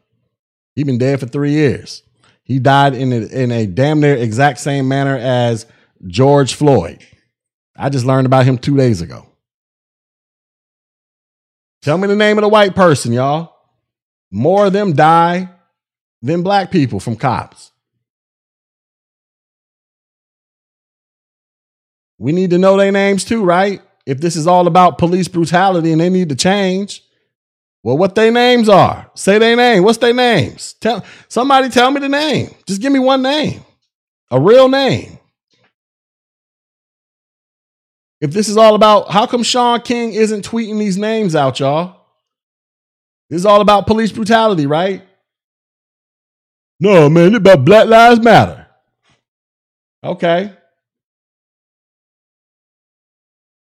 He 0.75 0.83
been 0.83 0.99
dead 0.99 1.19
for 1.19 1.25
three 1.25 1.51
years. 1.51 2.03
He 2.43 2.59
died 2.59 2.93
in 2.93 3.11
a, 3.11 3.25
in 3.25 3.51
a 3.51 3.65
damn 3.65 3.99
near 3.99 4.15
exact 4.15 4.59
same 4.59 4.87
manner 4.87 5.17
as 5.17 5.65
George 6.05 6.53
Floyd. 6.53 7.03
I 7.75 7.89
just 7.89 8.05
learned 8.05 8.27
about 8.27 8.45
him 8.45 8.57
two 8.57 8.77
days 8.77 9.01
ago. 9.01 9.25
Tell 11.81 11.97
me 11.97 12.07
the 12.07 12.15
name 12.15 12.37
of 12.37 12.43
the 12.43 12.49
white 12.49 12.75
person, 12.75 13.11
y'all. 13.11 13.55
More 14.31 14.67
of 14.67 14.73
them 14.73 14.93
die 14.93 15.49
than 16.21 16.43
black 16.43 16.69
people 16.69 16.99
from 16.99 17.15
cops. 17.15 17.71
We 22.17 22.31
need 22.31 22.49
to 22.51 22.57
know 22.57 22.77
their 22.77 22.91
names 22.91 23.23
too, 23.23 23.43
right? 23.43 23.81
If 24.05 24.19
this 24.19 24.35
is 24.35 24.47
all 24.47 24.67
about 24.67 24.97
police 24.97 25.27
brutality 25.27 25.91
and 25.91 26.01
they 26.01 26.09
need 26.09 26.29
to 26.29 26.35
change, 26.35 27.03
well, 27.83 27.97
what 27.97 28.15
their 28.15 28.31
names 28.31 28.69
are. 28.69 29.09
Say 29.15 29.37
their 29.37 29.55
name. 29.55 29.83
What's 29.83 29.99
their 29.99 30.13
names? 30.13 30.73
Tell 30.73 31.05
somebody 31.27 31.69
tell 31.69 31.91
me 31.91 31.99
the 32.01 32.09
name. 32.09 32.53
Just 32.65 32.81
give 32.81 32.91
me 32.91 32.99
one 32.99 33.21
name. 33.21 33.61
A 34.31 34.39
real 34.39 34.67
name. 34.67 35.19
If 38.19 38.31
this 38.31 38.49
is 38.49 38.57
all 38.57 38.73
about 38.73 39.11
how 39.11 39.27
come 39.27 39.43
Shaun 39.43 39.81
King 39.81 40.13
isn't 40.13 40.45
tweeting 40.45 40.79
these 40.79 40.97
names 40.97 41.35
out, 41.35 41.59
y'all? 41.59 42.01
This 43.29 43.39
is 43.39 43.45
all 43.45 43.61
about 43.61 43.87
police 43.87 44.11
brutality, 44.11 44.65
right? 44.65 45.03
No, 46.79 47.09
man, 47.09 47.27
it's 47.27 47.37
about 47.37 47.63
Black 47.65 47.87
Lives 47.87 48.19
Matter. 48.19 48.67
Okay. 50.03 50.56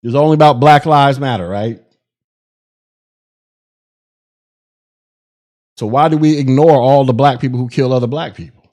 It's 0.06 0.14
only 0.14 0.34
about 0.34 0.60
Black 0.60 0.86
Lives 0.86 1.18
Matter, 1.18 1.48
right? 1.48 1.82
So 5.78 5.86
why 5.88 6.08
do 6.08 6.16
we 6.16 6.38
ignore 6.38 6.80
all 6.80 7.04
the 7.04 7.12
black 7.12 7.40
people 7.40 7.58
who 7.58 7.68
kill 7.68 7.92
other 7.92 8.06
black 8.06 8.36
people? 8.36 8.70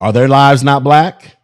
Are 0.00 0.12
their 0.12 0.26
lives 0.26 0.64
not 0.64 0.82
black? 0.82 1.36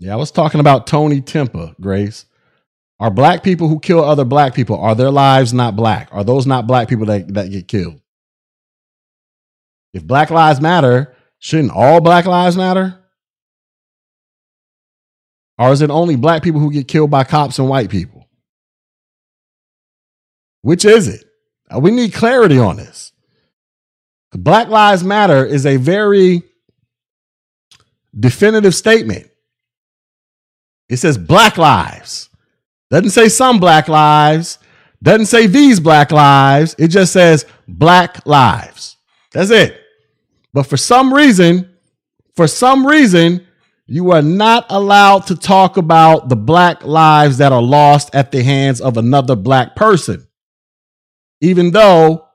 Yeah, 0.00 0.14
I 0.14 0.16
was 0.16 0.30
talking 0.30 0.58
about 0.58 0.86
Tony 0.86 1.20
Timpa, 1.20 1.78
Grace. 1.82 2.24
Are 2.98 3.10
black 3.10 3.42
people 3.42 3.68
who 3.68 3.78
kill 3.78 4.02
other 4.02 4.24
black 4.24 4.54
people, 4.54 4.80
are 4.80 4.94
their 4.94 5.10
lives 5.10 5.52
not 5.52 5.76
black? 5.76 6.08
Are 6.12 6.24
those 6.24 6.46
not 6.46 6.66
black 6.66 6.88
people 6.88 7.04
that, 7.06 7.28
that 7.34 7.50
get 7.50 7.68
killed? 7.68 8.00
If 9.92 10.02
black 10.02 10.30
lives 10.30 10.62
matter, 10.62 11.14
shouldn't 11.40 11.72
all 11.72 12.00
black 12.00 12.24
lives 12.24 12.56
matter? 12.56 12.97
Or 15.58 15.72
is 15.72 15.82
it 15.82 15.90
only 15.90 16.16
black 16.16 16.42
people 16.42 16.60
who 16.60 16.72
get 16.72 16.86
killed 16.86 17.10
by 17.10 17.24
cops 17.24 17.58
and 17.58 17.68
white 17.68 17.90
people? 17.90 18.28
Which 20.62 20.84
is 20.84 21.08
it? 21.08 21.24
Uh, 21.74 21.80
we 21.80 21.90
need 21.90 22.12
clarity 22.12 22.58
on 22.58 22.76
this. 22.76 23.12
Black 24.32 24.68
Lives 24.68 25.02
Matter 25.02 25.44
is 25.44 25.66
a 25.66 25.76
very 25.76 26.42
definitive 28.18 28.74
statement. 28.74 29.28
It 30.88 30.98
says 30.98 31.18
black 31.18 31.58
lives. 31.58 32.28
Doesn't 32.90 33.10
say 33.10 33.28
some 33.28 33.58
black 33.58 33.88
lives. 33.88 34.58
Doesn't 35.02 35.26
say 35.26 35.46
these 35.46 35.80
black 35.80 36.12
lives. 36.12 36.74
It 36.78 36.88
just 36.88 37.12
says 37.12 37.46
black 37.66 38.26
lives. 38.26 38.96
That's 39.32 39.50
it. 39.50 39.80
But 40.52 40.64
for 40.64 40.76
some 40.76 41.12
reason, 41.12 41.74
for 42.34 42.46
some 42.46 42.86
reason, 42.86 43.46
you 43.90 44.12
are 44.12 44.22
not 44.22 44.66
allowed 44.68 45.26
to 45.26 45.34
talk 45.34 45.76
about 45.76 46.28
the 46.28 46.36
black 46.36 46.84
lives 46.84 47.38
that 47.38 47.52
are 47.52 47.62
lost 47.62 48.14
at 48.14 48.30
the 48.30 48.42
hands 48.42 48.80
of 48.80 48.96
another 48.96 49.34
black 49.34 49.74
person 49.74 50.26
even 51.40 51.70
though 51.70 52.26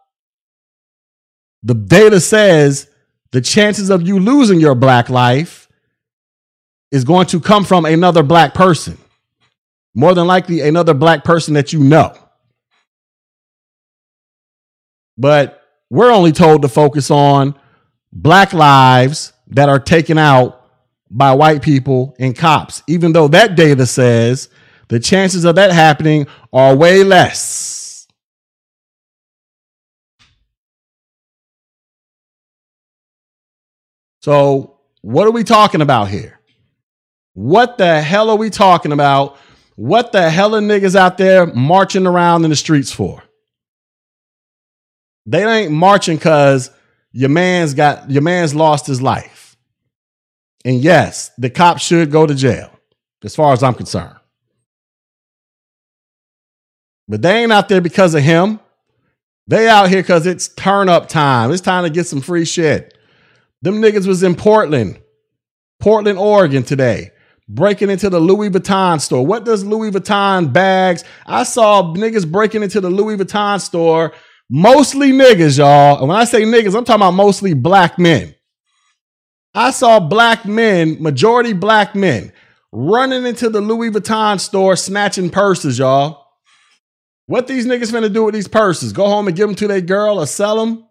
the 1.64 1.74
data 1.74 2.20
says 2.20 2.90
the 3.32 3.42
chances 3.42 3.90
of 3.90 4.04
you 4.04 4.20
losing 4.20 4.60
your 4.60 4.76
black 4.76 5.10
life 5.10 5.68
is 6.92 7.04
going 7.04 7.26
to 7.28 7.40
come 7.40 7.64
from 7.64 7.86
another 7.86 8.22
black 8.22 8.54
person. 8.54 8.98
More 9.96 10.14
than 10.14 10.28
likely, 10.28 10.62
another 10.62 10.94
black 10.94 11.24
person 11.24 11.56
that 11.56 11.74
you 11.74 11.80
know. 11.80 12.16
But 15.18 15.62
we're 15.90 16.12
only 16.12 16.32
told 16.32 16.62
to 16.62 16.68
focus 16.68 17.10
on 17.10 17.56
black 18.12 18.54
lives 18.54 19.34
that 19.48 19.70
are 19.70 19.80
taken 19.80 20.18
out 20.18 20.63
by 21.14 21.32
white 21.32 21.62
people 21.62 22.16
and 22.20 22.36
cops, 22.36 22.82
even 22.88 23.14
though 23.14 23.28
that 23.30 23.56
data 23.56 23.86
says 23.86 24.50
the 24.88 25.00
chances 25.00 25.46
of 25.46 25.56
that 25.56 25.72
happening 25.72 26.28
are 26.52 26.76
way 26.76 27.04
less. 27.04 28.08
So, 34.22 34.80
what 35.02 35.28
are 35.28 35.32
we 35.32 35.44
talking 35.44 35.82
about 35.82 36.10
here? 36.10 36.40
What 37.34 37.78
the 37.78 38.02
hell 38.02 38.30
are 38.30 38.38
we 38.38 38.50
talking 38.50 38.92
about? 38.92 39.38
What 39.76 40.12
the 40.12 40.30
hell 40.30 40.56
are 40.56 40.62
niggas 40.62 40.96
out 40.96 41.18
there 41.18 41.46
marching 41.46 42.08
around 42.08 42.44
in 42.44 42.50
the 42.50 42.56
streets 42.56 42.92
for? 42.92 43.22
They 45.26 45.44
ain't 45.46 45.72
marching 45.72 46.18
because 46.18 46.70
your 47.12 47.30
man's 47.30 47.74
got 47.74 48.10
your 48.10 48.22
man's 48.22 48.56
lost 48.56 48.88
his 48.88 49.02
life. 49.02 49.43
And 50.66 50.82
yes, 50.82 51.32
the 51.38 51.50
cop 51.50 51.80
should 51.80 52.12
go 52.12 52.26
to 52.26 52.34
jail, 52.34 52.72
as 53.24 53.36
far 53.36 53.54
as 53.54 53.64
I'm 53.64 53.74
concerned. 53.74 54.16
But 57.08 57.22
they 57.22 57.44
ain't 57.44 57.52
out 57.52 57.68
there 57.68 57.82
because 57.82 58.16
of 58.16 58.24
him. 58.24 58.60
They 59.48 59.68
out 59.68 59.90
here 59.90 60.02
because 60.02 60.26
it's 60.26 60.48
turn 60.48 60.88
up 60.88 61.10
time. 61.10 61.52
It's 61.52 61.62
time 61.62 61.84
to 61.84 61.90
get 61.90 62.08
some 62.08 62.22
free 62.22 62.46
shit. 62.46 62.98
Them 63.62 63.82
niggas 63.82 64.08
was 64.08 64.24
in 64.24 64.36
Portland, 64.36 65.00
Portland, 65.80 66.18
Oregon 66.18 66.64
today, 66.64 67.12
breaking 67.50 67.90
into 67.90 68.10
the 68.10 68.20
Louis 68.20 68.50
Vuitton 68.50 69.02
store. 69.02 69.26
What 69.26 69.44
does 69.44 69.66
Louis 69.66 69.92
Vuitton 69.92 70.52
bags? 70.52 71.04
I 71.26 71.44
saw 71.44 71.94
niggas 71.94 72.30
breaking 72.30 72.64
into 72.64 72.80
the 72.80 72.90
Louis 72.90 73.18
Vuitton 73.18 73.60
store, 73.60 74.14
mostly 74.50 75.12
niggas, 75.12 75.58
y'all. 75.58 76.00
And 76.00 76.08
when 76.08 76.18
I 76.18 76.24
say 76.24 76.44
niggas, 76.44 76.76
I'm 76.76 76.86
talking 76.86 77.02
about 77.02 77.12
mostly 77.12 77.54
black 77.54 78.00
men. 78.00 78.34
I 79.54 79.72
saw 79.72 80.00
black 80.00 80.46
men, 80.46 81.02
majority 81.02 81.54
black 81.54 81.96
men, 81.96 82.32
running 82.72 83.26
into 83.26 83.50
the 83.50 83.62
Louis 83.62 83.92
Vuitton 83.92 84.40
store 84.40 84.76
snatching 84.76 85.30
purses, 85.30 85.78
y'all. 85.78 86.26
What 87.28 87.48
these 87.48 87.66
niggas 87.66 87.92
finna 87.92 88.12
do 88.12 88.24
with 88.24 88.34
these 88.34 88.48
purses? 88.48 88.94
Go 88.94 89.08
home 89.08 89.28
and 89.28 89.36
give 89.36 89.48
them 89.48 89.56
to 89.56 89.68
their 89.68 89.82
girl 89.82 90.20
or 90.20 90.26
sell 90.26 90.58
them? 90.58 90.86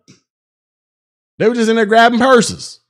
They 1.39 1.49
were 1.49 1.55
just 1.55 1.69
in 1.69 1.77
there 1.77 1.87
grabbing 1.87 2.21
purses. 2.21 2.81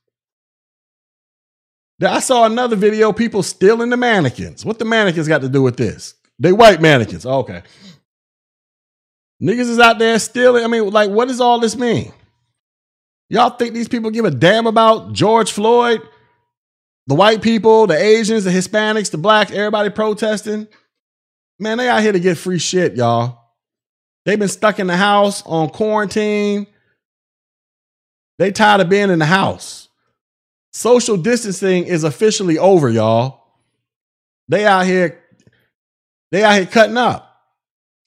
I 2.01 2.21
saw 2.21 2.45
another 2.45 2.77
video, 2.77 3.13
people 3.13 3.43
stealing 3.43 3.91
the 3.91 3.97
mannequins. 3.97 4.65
What 4.65 4.79
the 4.79 4.85
mannequins 4.85 5.29
got 5.29 5.43
to 5.43 5.49
do 5.49 5.63
with 5.63 5.77
this? 5.77 6.15
They 6.39 6.53
white 6.53 6.81
mannequins. 6.81 7.25
Okay. 7.25 7.63
Niggas 9.43 9.71
is 9.71 9.79
out 9.79 9.99
there 9.99 10.19
stealing. 10.19 10.65
I 10.65 10.67
mean, 10.67 10.91
like, 10.91 11.11
what 11.11 11.29
does 11.29 11.41
all 11.41 11.61
this 11.61 11.77
mean? 11.77 12.13
Y'all 13.33 13.49
think 13.49 13.73
these 13.73 13.89
people 13.89 14.11
give 14.11 14.27
a 14.27 14.31
damn 14.31 14.67
about 14.67 15.15
George 15.15 15.53
Floyd? 15.53 16.03
The 17.07 17.15
white 17.15 17.41
people, 17.41 17.87
the 17.87 17.97
Asians, 17.97 18.45
the 18.45 18.51
Hispanics, 18.51 19.11
the 19.11 19.17
blacks, 19.17 19.51
everybody 19.51 19.89
protesting? 19.89 20.69
Man, 21.59 21.79
they 21.79 21.89
out 21.89 22.03
here 22.03 22.13
to 22.13 22.21
get 22.21 22.37
free 22.37 22.59
shit, 22.59 22.95
y'all. 22.95 23.39
They've 24.27 24.39
been 24.39 24.49
stuck 24.49 24.79
in 24.79 24.87
the 24.87 24.99
house 24.99 25.43
on 25.47 25.71
quarantine. 25.71 26.67
They 28.39 28.53
tired 28.53 28.83
of 28.83 28.91
being 28.91 29.09
in 29.09 29.19
the 29.19 29.25
house. 29.25 29.89
Social 30.75 31.17
distancing 31.17 31.87
is 31.87 32.05
officially 32.05 32.59
over, 32.59 32.91
y'all. 32.91 33.45
They 34.49 34.67
out 34.67 34.85
here, 34.85 35.23
they 36.33 36.45
out 36.45 36.57
here 36.57 36.67
cutting 36.67 36.99
up. 36.99 37.35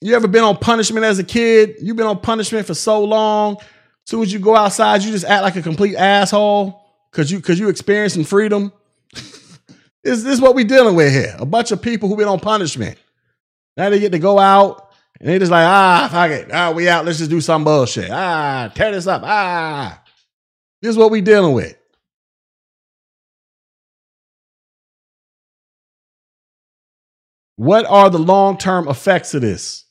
You 0.00 0.14
ever 0.14 0.28
been 0.28 0.44
on 0.44 0.58
punishment 0.58 1.04
as 1.04 1.18
a 1.18 1.24
kid? 1.24 1.78
You've 1.80 1.96
been 1.96 2.06
on 2.06 2.20
punishment 2.20 2.68
for 2.68 2.74
so 2.74 3.02
long. 3.02 3.56
Soon 4.06 4.22
as 4.22 4.32
you 4.32 4.38
go 4.38 4.54
outside, 4.54 5.02
you 5.02 5.10
just 5.10 5.24
act 5.24 5.42
like 5.42 5.56
a 5.56 5.62
complete 5.62 5.96
asshole 5.96 6.80
because 7.10 7.30
you 7.30 7.38
because 7.38 7.58
you 7.58 7.68
experiencing 7.68 8.24
freedom. 8.24 8.72
this, 9.12 9.42
this 10.02 10.24
is 10.24 10.40
what 10.40 10.54
we 10.54 10.62
dealing 10.62 10.94
with 10.94 11.12
here. 11.12 11.34
A 11.38 11.44
bunch 11.44 11.72
of 11.72 11.82
people 11.82 12.08
who've 12.08 12.18
been 12.18 12.28
on 12.28 12.38
punishment. 12.38 12.98
Now 13.76 13.90
they 13.90 13.98
get 13.98 14.12
to 14.12 14.20
go 14.20 14.38
out 14.38 14.92
and 15.18 15.28
they 15.28 15.38
just 15.40 15.50
like, 15.50 15.66
ah, 15.66 16.08
fuck 16.10 16.30
it. 16.30 16.48
Ah, 16.52 16.70
we 16.70 16.88
out. 16.88 17.04
Let's 17.04 17.18
just 17.18 17.30
do 17.30 17.40
some 17.40 17.64
bullshit. 17.64 18.10
Ah, 18.10 18.70
tear 18.74 18.92
this 18.92 19.08
up. 19.08 19.22
Ah. 19.24 20.00
This 20.80 20.90
is 20.90 20.96
what 20.96 21.10
we 21.10 21.20
dealing 21.20 21.52
with. 21.52 21.76
What 27.56 27.86
are 27.86 28.08
the 28.08 28.18
long 28.18 28.56
term 28.56 28.86
effects 28.86 29.34
of 29.34 29.40
this? 29.40 29.85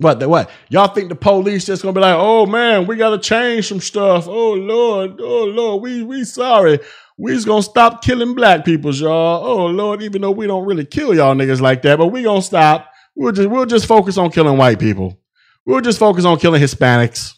What? 0.00 0.18
The, 0.18 0.30
what? 0.30 0.50
Y'all 0.70 0.88
think 0.88 1.10
the 1.10 1.14
police 1.14 1.66
just 1.66 1.82
gonna 1.82 1.92
be 1.92 2.00
like, 2.00 2.16
oh 2.18 2.46
man, 2.46 2.86
we 2.86 2.96
gotta 2.96 3.18
change 3.18 3.68
some 3.68 3.80
stuff. 3.80 4.26
Oh 4.26 4.54
Lord, 4.54 5.20
oh 5.20 5.44
Lord, 5.44 5.82
we 5.82 6.02
we 6.02 6.24
sorry. 6.24 6.78
We 7.18 7.34
just 7.34 7.46
gonna 7.46 7.62
stop 7.62 8.02
killing 8.02 8.34
black 8.34 8.64
people, 8.64 8.94
y'all. 8.94 9.44
Oh 9.44 9.66
Lord, 9.66 10.02
even 10.02 10.22
though 10.22 10.30
we 10.30 10.46
don't 10.46 10.64
really 10.64 10.86
kill 10.86 11.14
y'all 11.14 11.34
niggas 11.34 11.60
like 11.60 11.82
that, 11.82 11.98
but 11.98 12.06
we 12.06 12.22
gonna 12.22 12.40
stop. 12.40 12.90
We'll 13.14 13.32
just 13.32 13.50
we'll 13.50 13.66
just 13.66 13.84
focus 13.84 14.16
on 14.16 14.30
killing 14.30 14.56
white 14.56 14.78
people. 14.78 15.20
We'll 15.66 15.82
just 15.82 15.98
focus 15.98 16.24
on 16.24 16.38
killing 16.38 16.62
Hispanics 16.62 17.34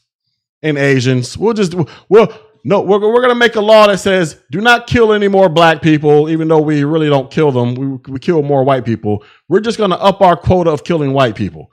and 0.62 0.78
Asians. 0.78 1.36
We'll 1.36 1.54
just 1.54 1.74
we'll 2.08 2.32
no, 2.62 2.80
we're, 2.80 3.00
we're 3.00 3.26
to 3.26 3.34
make 3.34 3.56
a 3.56 3.60
law 3.60 3.88
that 3.88 3.98
says 3.98 4.40
do 4.52 4.60
not 4.60 4.86
kill 4.86 5.12
any 5.12 5.26
more 5.26 5.48
black 5.48 5.82
people, 5.82 6.28
even 6.28 6.46
though 6.46 6.60
we 6.60 6.84
really 6.84 7.08
don't 7.08 7.28
kill 7.28 7.50
them. 7.50 7.74
We, 7.74 8.12
we 8.12 8.20
kill 8.20 8.40
more 8.42 8.62
white 8.62 8.84
people. 8.84 9.24
We're 9.48 9.58
just 9.58 9.78
to 9.78 9.84
up 9.84 10.20
our 10.20 10.36
quota 10.36 10.70
of 10.70 10.84
killing 10.84 11.12
white 11.12 11.34
people. 11.34 11.72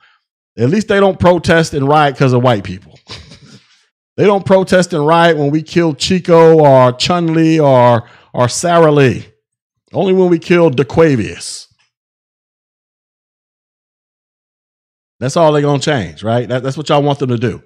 At 0.57 0.69
least 0.69 0.88
they 0.88 0.99
don't 0.99 1.19
protest 1.19 1.73
and 1.73 1.88
riot 1.88 2.15
because 2.15 2.34
of 2.34 2.43
white 2.43 2.63
people. 2.63 2.99
they 4.17 4.26
don't 4.26 4.45
protest 4.45 4.93
and 4.93 5.05
riot 5.05 5.38
when 5.38 5.51
we 5.51 5.61
kill 5.61 5.93
Chico 5.93 6.59
or 6.59 6.91
Chun 6.93 7.34
Li 7.34 7.59
or, 7.59 8.07
or 8.34 8.49
Sarah 8.49 8.91
Lee. 8.91 9.26
Only 9.93 10.13
when 10.13 10.30
we 10.30 10.39
kill 10.39 10.69
DeQuavius. 10.69 11.67
That's 15.19 15.35
all 15.35 15.51
they're 15.51 15.61
going 15.61 15.80
to 15.80 15.85
change, 15.85 16.23
right? 16.23 16.47
That, 16.47 16.63
that's 16.63 16.77
what 16.77 16.88
y'all 16.89 17.03
want 17.03 17.19
them 17.19 17.30
to 17.30 17.38
do. 17.38 17.61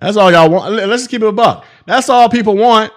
That's 0.00 0.16
all 0.16 0.30
y'all 0.30 0.48
want. 0.48 0.72
Let's 0.72 1.02
just 1.02 1.10
keep 1.10 1.22
it 1.22 1.28
a 1.28 1.32
buck. 1.32 1.64
That's 1.86 2.08
all 2.08 2.28
people 2.28 2.56
want. 2.56 2.92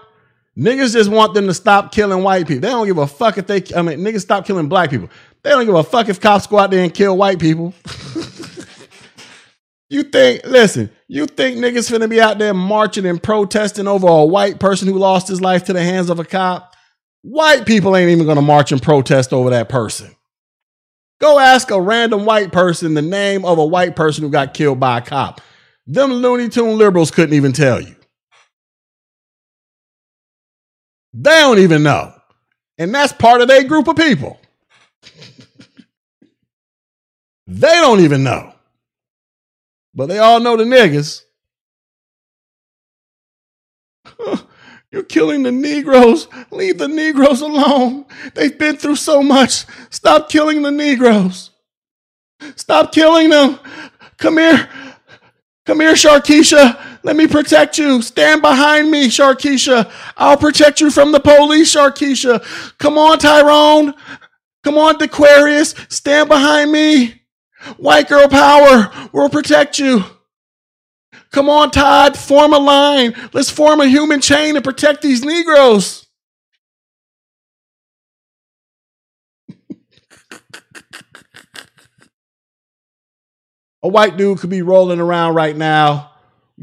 Niggas 0.58 0.94
just 0.94 1.10
want 1.10 1.34
them 1.34 1.48
to 1.48 1.54
stop 1.54 1.92
killing 1.92 2.24
white 2.24 2.48
people. 2.48 2.62
They 2.62 2.70
don't 2.70 2.86
give 2.86 2.98
a 2.98 3.08
fuck 3.08 3.38
if 3.38 3.48
they, 3.48 3.64
I 3.76 3.82
mean, 3.82 4.00
niggas 4.00 4.22
stop 4.22 4.46
killing 4.46 4.68
black 4.68 4.90
people. 4.90 5.10
They 5.44 5.50
don't 5.50 5.66
give 5.66 5.76
a 5.76 5.84
fuck 5.84 6.10
if 6.10 6.20
cops 6.20 6.46
go 6.46 6.60
out 6.60 6.72
there 6.72 6.84
and 6.84 6.94
kill 6.94 7.18
white 7.18 7.40
people. 7.40 7.74
you 9.92 10.04
think, 10.04 10.46
listen, 10.46 10.90
you 11.10 11.26
think 11.26 11.58
niggas 11.58 11.92
finna 11.92 12.10
be 12.10 12.22
out 12.22 12.40
there 12.40 12.54
marching 12.54 13.06
and 13.06 13.22
protesting 13.22 13.90
over 13.90 14.08
a 14.08 14.24
white 14.26 14.58
person 14.58 14.88
who 14.88 14.98
lost 14.98 15.28
his 15.28 15.42
life 15.42 15.66
to 15.66 15.74
the 15.74 15.84
hands 15.84 16.10
of 16.10 16.18
a 16.18 16.24
cop? 16.24 16.74
White 17.24 17.66
people 17.66 17.98
ain't 17.98 18.10
even 18.10 18.26
gonna 18.26 18.42
march 18.42 18.72
and 18.72 18.82
protest 18.82 19.34
over 19.34 19.50
that 19.50 19.68
person. 19.68 20.16
Go 21.20 21.40
ask 21.40 21.72
a 21.72 21.82
random 21.82 22.24
white 22.24 22.54
person 22.54 22.94
the 22.94 23.02
name 23.02 23.44
of 23.44 23.58
a 23.58 23.66
white 23.66 23.98
person 23.98 24.24
who 24.24 24.30
got 24.30 24.54
killed 24.54 24.80
by 24.80 25.00
a 25.00 25.02
cop. 25.02 25.42
Them 25.86 26.14
Looney 26.14 26.48
Tune 26.48 26.78
liberals 26.78 27.12
couldn't 27.12 27.36
even 27.36 27.52
tell 27.52 27.82
you. 27.82 27.96
They 31.14 31.32
don't 31.32 31.60
even 31.60 31.84
know. 31.84 32.14
And 32.78 32.96
that's 32.96 33.12
part 33.12 33.42
of 33.42 33.50
their 33.50 33.66
group 33.66 33.90
of 33.90 33.98
people. 33.98 34.40
they 37.46 37.74
don't 37.74 38.00
even 38.00 38.24
know. 38.24 38.54
But 39.94 40.08
they 40.08 40.20
all 40.20 40.40
know 40.40 40.56
the 40.56 40.64
niggas. 40.64 41.24
You're 44.92 45.04
killing 45.04 45.44
the 45.44 45.52
Negroes. 45.52 46.28
Leave 46.52 46.78
the 46.78 46.88
Negroes 46.88 47.42
alone. 47.42 48.06
They've 48.34 48.58
been 48.58 48.78
through 48.78 48.98
so 48.98 49.24
much. 49.24 49.66
Stop 49.90 50.30
killing 50.30 50.62
the 50.62 50.72
Negroes. 50.72 51.52
Stop 52.56 52.92
killing 52.92 53.30
them. 53.30 53.60
Come 54.18 54.38
here. 54.38 54.70
Come 55.66 55.80
here, 55.80 55.94
Sharkeisha. 55.94 56.78
Let 57.04 57.16
me 57.16 57.28
protect 57.28 57.78
you. 57.78 58.02
Stand 58.02 58.42
behind 58.42 58.92
me, 58.92 59.08
Sharkeisha. 59.08 59.92
I'll 60.18 60.38
protect 60.38 60.82
you 60.82 60.92
from 60.92 61.12
the 61.12 61.20
police, 61.20 61.74
Sharkeisha. 61.74 62.78
Come 62.78 62.98
on, 62.98 63.20
Tyrone. 63.20 63.94
Come 64.64 64.78
on, 64.78 64.96
Dequarius. 64.96 65.92
Stand 65.92 66.30
behind 66.30 66.72
me. 66.72 67.21
White 67.78 68.08
girl 68.10 68.28
power. 68.28 68.92
We'll 69.12 69.30
protect 69.30 69.80
you. 69.80 70.04
Come 71.32 71.50
on, 71.50 71.72
Todd. 71.72 72.18
Form 72.18 72.54
a 72.54 72.60
line. 72.60 73.14
Let's 73.34 73.50
form 73.50 73.82
a 73.82 73.88
human 73.88 74.22
chain 74.22 74.56
and 74.56 74.64
protect 74.64 75.02
these 75.02 75.24
Negroes. 75.24 76.08
A 83.84 83.88
white 83.88 84.16
dude 84.16 84.38
could 84.38 84.52
be 84.52 84.62
rolling 84.62 85.00
around 85.00 85.34
right 85.34 85.58
now, 85.58 86.12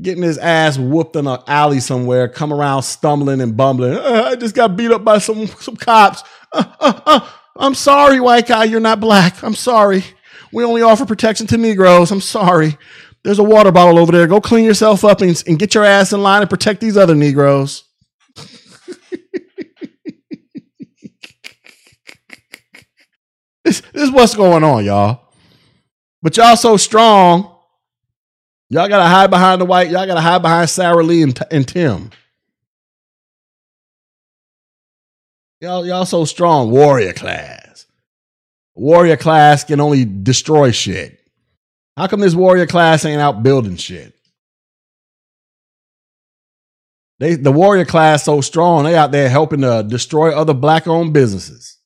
getting 0.01 0.23
his 0.23 0.39
ass 0.39 0.79
whooped 0.79 1.17
in 1.17 1.27
an 1.27 1.41
alley 1.49 1.81
somewhere, 1.81 2.29
come 2.29 2.53
around 2.53 2.83
stumbling 2.85 3.41
and 3.41 3.57
bumbling. 3.57 3.95
Uh, 3.95 4.23
I 4.27 4.37
just 4.37 4.55
got 4.55 4.77
beat 4.77 4.93
up 4.93 5.03
by 5.03 5.19
some, 5.19 5.49
some 5.49 5.75
cops. 5.77 6.23
Uh, 6.53 6.65
uh, 6.79 7.01
uh, 7.07 7.29
I'm 7.57 7.75
sorry, 7.75 8.21
white 8.21 8.47
guy, 8.47 8.65
you're 8.65 8.79
not 8.79 9.01
black. 9.01 9.43
I'm 9.43 9.57
sorry. 9.57 10.05
We 10.53 10.65
only 10.65 10.83
offer 10.83 11.05
protection 11.05 11.47
to 11.49 11.57
Negroes. 11.57 12.11
I'm 12.11 12.21
sorry. 12.21 12.77
There's 13.25 13.39
a 13.39 13.45
water 13.45 13.73
bottle 13.73 13.99
over 13.99 14.13
there. 14.13 14.27
Go 14.27 14.41
clean 14.41 14.65
yourself 14.65 15.05
up 15.05 15.21
and, 15.21 15.43
and 15.47 15.59
get 15.59 15.75
your 15.75 15.85
ass 15.85 16.13
in 16.13 16.23
line 16.23 16.41
and 16.41 16.51
protect 16.51 16.81
these 16.81 16.97
other 16.97 17.15
Negroes. 17.15 17.85
this, 23.65 23.81
this 23.81 24.03
is 24.03 24.11
what's 24.11 24.35
going 24.35 24.65
on, 24.65 24.85
y'all. 24.85 25.29
But 26.23 26.37
y'all 26.37 26.57
so 26.57 26.77
strong. 26.77 27.55
Y'all 28.71 28.89
gotta 28.89 29.09
hide 29.09 29.31
behind 29.31 29.61
the 29.61 29.65
white. 29.65 29.91
Y'all 29.91 30.07
gotta 30.07 30.21
hide 30.21 30.43
behind 30.43 30.69
Sarah 30.69 31.03
Lee 31.03 31.23
and, 31.23 31.39
and 31.51 31.67
Tim. 31.67 32.11
Y'all, 35.61 35.85
y'all 35.87 36.05
so 36.05 36.25
strong. 36.25 36.71
Warrior 36.71 37.13
class. 37.15 37.68
Warrior 38.79 39.17
class 39.17 39.65
can 39.65 39.81
only 39.81 40.05
destroy 40.05 40.71
shit. 40.71 41.19
How 41.97 42.07
come 42.07 42.21
this 42.21 42.37
warrior 42.37 42.67
class 42.67 43.05
ain't 43.05 43.21
out 43.21 43.43
building 43.43 43.75
shit? 43.75 44.15
They, 47.19 47.35
the 47.35 47.51
warrior 47.51 47.85
class 47.85 48.23
so 48.23 48.41
strong, 48.41 48.85
they 48.85 48.95
out 48.95 49.11
there 49.11 49.29
helping 49.29 49.63
to 49.63 49.83
destroy 49.83 50.31
other 50.31 50.55
black 50.55 50.87
owned 50.87 51.13
businesses. 51.13 51.77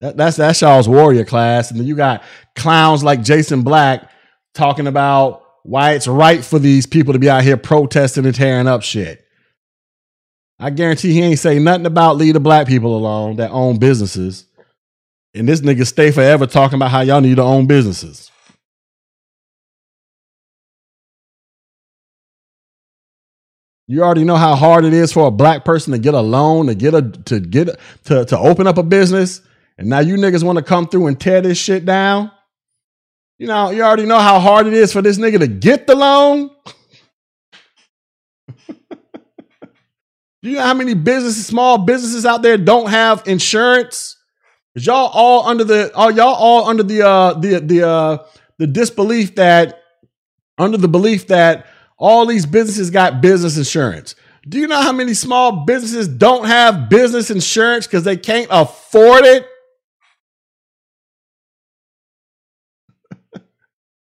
That, 0.00 0.16
that's 0.16 0.38
that's 0.38 0.62
y'all's 0.62 0.88
warrior 0.88 1.26
class, 1.26 1.70
and 1.70 1.78
then 1.78 1.86
you 1.86 1.94
got 1.94 2.22
clowns 2.56 3.04
like 3.04 3.22
Jason 3.22 3.60
Black 3.60 4.10
talking 4.54 4.86
about 4.86 5.42
why 5.64 5.92
it's 5.92 6.08
right 6.08 6.42
for 6.42 6.58
these 6.58 6.86
people 6.86 7.12
to 7.12 7.18
be 7.18 7.28
out 7.28 7.42
here 7.42 7.58
protesting 7.58 8.24
and 8.24 8.34
tearing 8.34 8.66
up 8.66 8.82
shit. 8.82 9.26
I 10.58 10.70
guarantee 10.70 11.12
he 11.12 11.20
ain't 11.20 11.38
say 11.38 11.58
nothing 11.58 11.84
about 11.84 12.16
leave 12.16 12.32
the 12.32 12.40
black 12.40 12.66
people 12.66 12.96
alone 12.96 13.36
that 13.36 13.50
own 13.50 13.78
businesses. 13.78 14.47
And 15.34 15.48
this 15.48 15.60
nigga 15.60 15.86
stay 15.86 16.10
forever 16.10 16.46
talking 16.46 16.76
about 16.76 16.90
how 16.90 17.00
y'all 17.00 17.20
need 17.20 17.36
to 17.36 17.42
own 17.42 17.66
businesses. 17.66 18.30
You 23.90 24.02
already 24.02 24.24
know 24.24 24.36
how 24.36 24.54
hard 24.54 24.84
it 24.84 24.92
is 24.92 25.12
for 25.12 25.26
a 25.26 25.30
black 25.30 25.64
person 25.64 25.94
to 25.94 25.98
get 25.98 26.12
a 26.12 26.20
loan, 26.20 26.66
to 26.66 26.74
get 26.74 26.92
a 26.92 27.02
to 27.02 27.40
get 27.40 27.70
to 28.04 28.24
to 28.26 28.38
open 28.38 28.66
up 28.66 28.76
a 28.76 28.82
business. 28.82 29.40
And 29.78 29.88
now 29.88 30.00
you 30.00 30.16
niggas 30.16 30.44
want 30.44 30.58
to 30.58 30.64
come 30.64 30.86
through 30.86 31.06
and 31.06 31.18
tear 31.18 31.40
this 31.40 31.56
shit 31.56 31.86
down. 31.86 32.30
You 33.38 33.46
know, 33.46 33.70
you 33.70 33.82
already 33.82 34.04
know 34.04 34.18
how 34.18 34.40
hard 34.40 34.66
it 34.66 34.74
is 34.74 34.92
for 34.92 35.00
this 35.00 35.16
nigga 35.16 35.38
to 35.38 35.46
get 35.46 35.86
the 35.86 35.94
loan. 35.94 36.50
Do 38.66 38.74
you 40.42 40.56
know 40.56 40.64
how 40.64 40.74
many 40.74 40.92
businesses, 40.92 41.46
small 41.46 41.78
businesses 41.78 42.26
out 42.26 42.42
there 42.42 42.58
don't 42.58 42.90
have 42.90 43.22
insurance? 43.26 44.17
Cause 44.74 44.86
y'all 44.86 45.10
all 45.12 45.46
under 45.46 45.64
the 45.64 45.94
are 45.96 46.12
y'all 46.12 46.34
all 46.34 46.68
under 46.68 46.82
the 46.82 47.02
uh 47.02 47.34
the 47.34 47.60
the 47.60 47.88
uh 47.88 48.18
the 48.58 48.66
disbelief 48.66 49.34
that 49.36 49.82
under 50.58 50.76
the 50.76 50.88
belief 50.88 51.28
that 51.28 51.66
all 51.96 52.26
these 52.26 52.46
businesses 52.46 52.90
got 52.90 53.20
business 53.20 53.56
insurance. 53.56 54.14
Do 54.48 54.58
you 54.58 54.66
know 54.66 54.80
how 54.80 54.92
many 54.92 55.14
small 55.14 55.64
businesses 55.64 56.08
don't 56.08 56.46
have 56.46 56.88
business 56.88 57.30
insurance 57.30 57.86
because 57.86 58.04
they 58.04 58.16
can't 58.16 58.48
afford 58.50 59.24
it? 59.24 59.46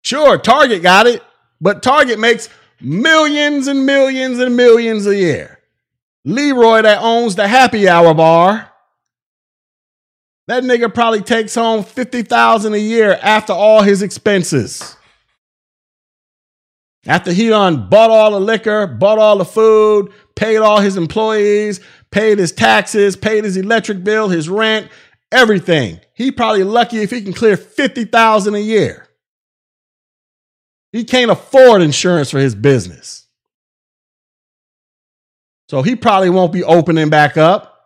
sure, 0.03 0.37
Target 0.37 0.83
got 0.83 1.07
it, 1.07 1.23
but 1.59 1.81
Target 1.81 2.19
makes 2.19 2.49
millions 2.81 3.67
and 3.67 3.85
millions 3.85 4.39
and 4.39 4.55
millions 4.55 5.07
a 5.07 5.15
year. 5.15 5.59
Leroy, 6.25 6.81
that 6.81 7.01
owns 7.01 7.35
the 7.35 7.47
happy 7.47 7.87
hour 7.87 8.13
bar, 8.13 8.68
that 10.49 10.63
nigga 10.63 10.91
probably 10.91 11.21
takes 11.21 11.53
home 11.53 11.83
50,000 11.83 12.73
a 12.73 12.77
year 12.77 13.19
after 13.21 13.53
all 13.53 13.83
his 13.83 14.01
expenses. 14.01 14.95
After 17.05 17.31
he 17.31 17.49
done 17.49 17.87
bought 17.87 18.09
all 18.09 18.31
the 18.31 18.39
liquor, 18.39 18.87
bought 18.87 19.19
all 19.19 19.37
the 19.37 19.45
food, 19.45 20.11
paid 20.35 20.57
all 20.57 20.79
his 20.79 20.97
employees, 20.97 21.79
paid 22.09 22.39
his 22.39 22.51
taxes, 22.51 23.15
paid 23.15 23.43
his 23.43 23.57
electric 23.57 24.03
bill, 24.03 24.27
his 24.27 24.49
rent, 24.49 24.89
everything. 25.31 25.99
He 26.15 26.31
probably 26.31 26.63
lucky 26.63 26.97
if 26.97 27.11
he 27.11 27.21
can 27.21 27.33
clear 27.33 27.55
50,000 27.55 28.55
a 28.55 28.59
year. 28.59 29.07
He 30.91 31.03
can't 31.03 31.29
afford 31.29 31.83
insurance 31.83 32.31
for 32.31 32.39
his 32.39 32.55
business. 32.55 33.27
So 35.69 35.83
he 35.83 35.95
probably 35.95 36.31
won't 36.31 36.51
be 36.51 36.63
opening 36.63 37.11
back 37.11 37.37
up. 37.37 37.78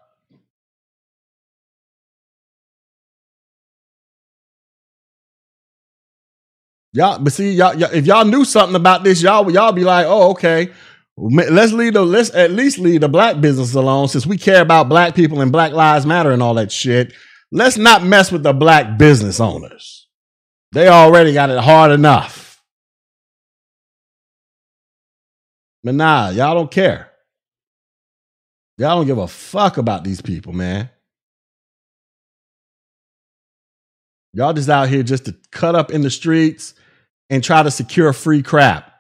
Y'all, 6.94 7.18
but 7.18 7.34
see, 7.34 7.52
y'all, 7.52 7.76
y'all, 7.76 7.91
if 7.91 8.06
y'all 8.06 8.24
knew 8.24 8.45
something 8.45 8.76
about 8.76 9.03
this, 9.03 9.22
y'all, 9.22 9.49
y'all 9.52 9.72
be 9.72 9.84
like, 9.84 10.06
oh, 10.07 10.32
okay. 10.32 10.70
Let's 11.18 11.74
leave 11.74 11.94
the 11.94 12.03
let's 12.03 12.34
at 12.34 12.52
least 12.52 12.80
leave 12.80 13.02
the 13.02 13.10
black 13.10 13.40
business 13.40 13.76
alone 13.76 14.07
since 14.07 14.26
we 14.26 14.38
care 14.38 14.61
about 14.61 14.90
black 14.90 15.14
people 15.14 15.41
and 15.41 15.52
Black 15.52 15.72
Lives 15.72 16.07
Matter 16.07 16.32
and 16.32 16.41
all 16.41 16.56
that 16.56 16.72
shit. 16.72 17.14
Let's 17.52 17.78
not 17.78 18.03
mess 18.03 18.32
with 18.32 18.41
the 18.41 18.53
black 18.53 18.98
business 18.98 19.40
owners. 19.40 20.07
They 20.72 20.88
already 20.88 21.34
got 21.34 21.52
it 21.52 21.60
hard 21.60 21.91
enough. 21.91 22.64
But 25.84 25.94
nah, 25.94 26.30
y'all 26.30 26.56
don't 26.56 26.72
care. 26.72 27.11
Y'all 28.80 28.98
don't 28.98 29.06
give 29.06 29.20
a 29.20 29.28
fuck 29.28 29.78
about 29.78 30.03
these 30.03 30.22
people, 30.22 30.53
man. 30.53 30.90
Y'all 34.34 34.53
just 34.53 34.70
out 34.70 34.90
here 34.90 35.03
just 35.03 35.26
to 35.26 35.36
cut 35.52 35.76
up 35.76 35.91
in 35.91 36.02
the 36.02 36.10
streets 36.10 36.74
and 37.29 37.43
try 37.43 37.63
to 37.63 37.71
secure 37.71 38.13
free 38.13 38.43
crap. 38.43 38.91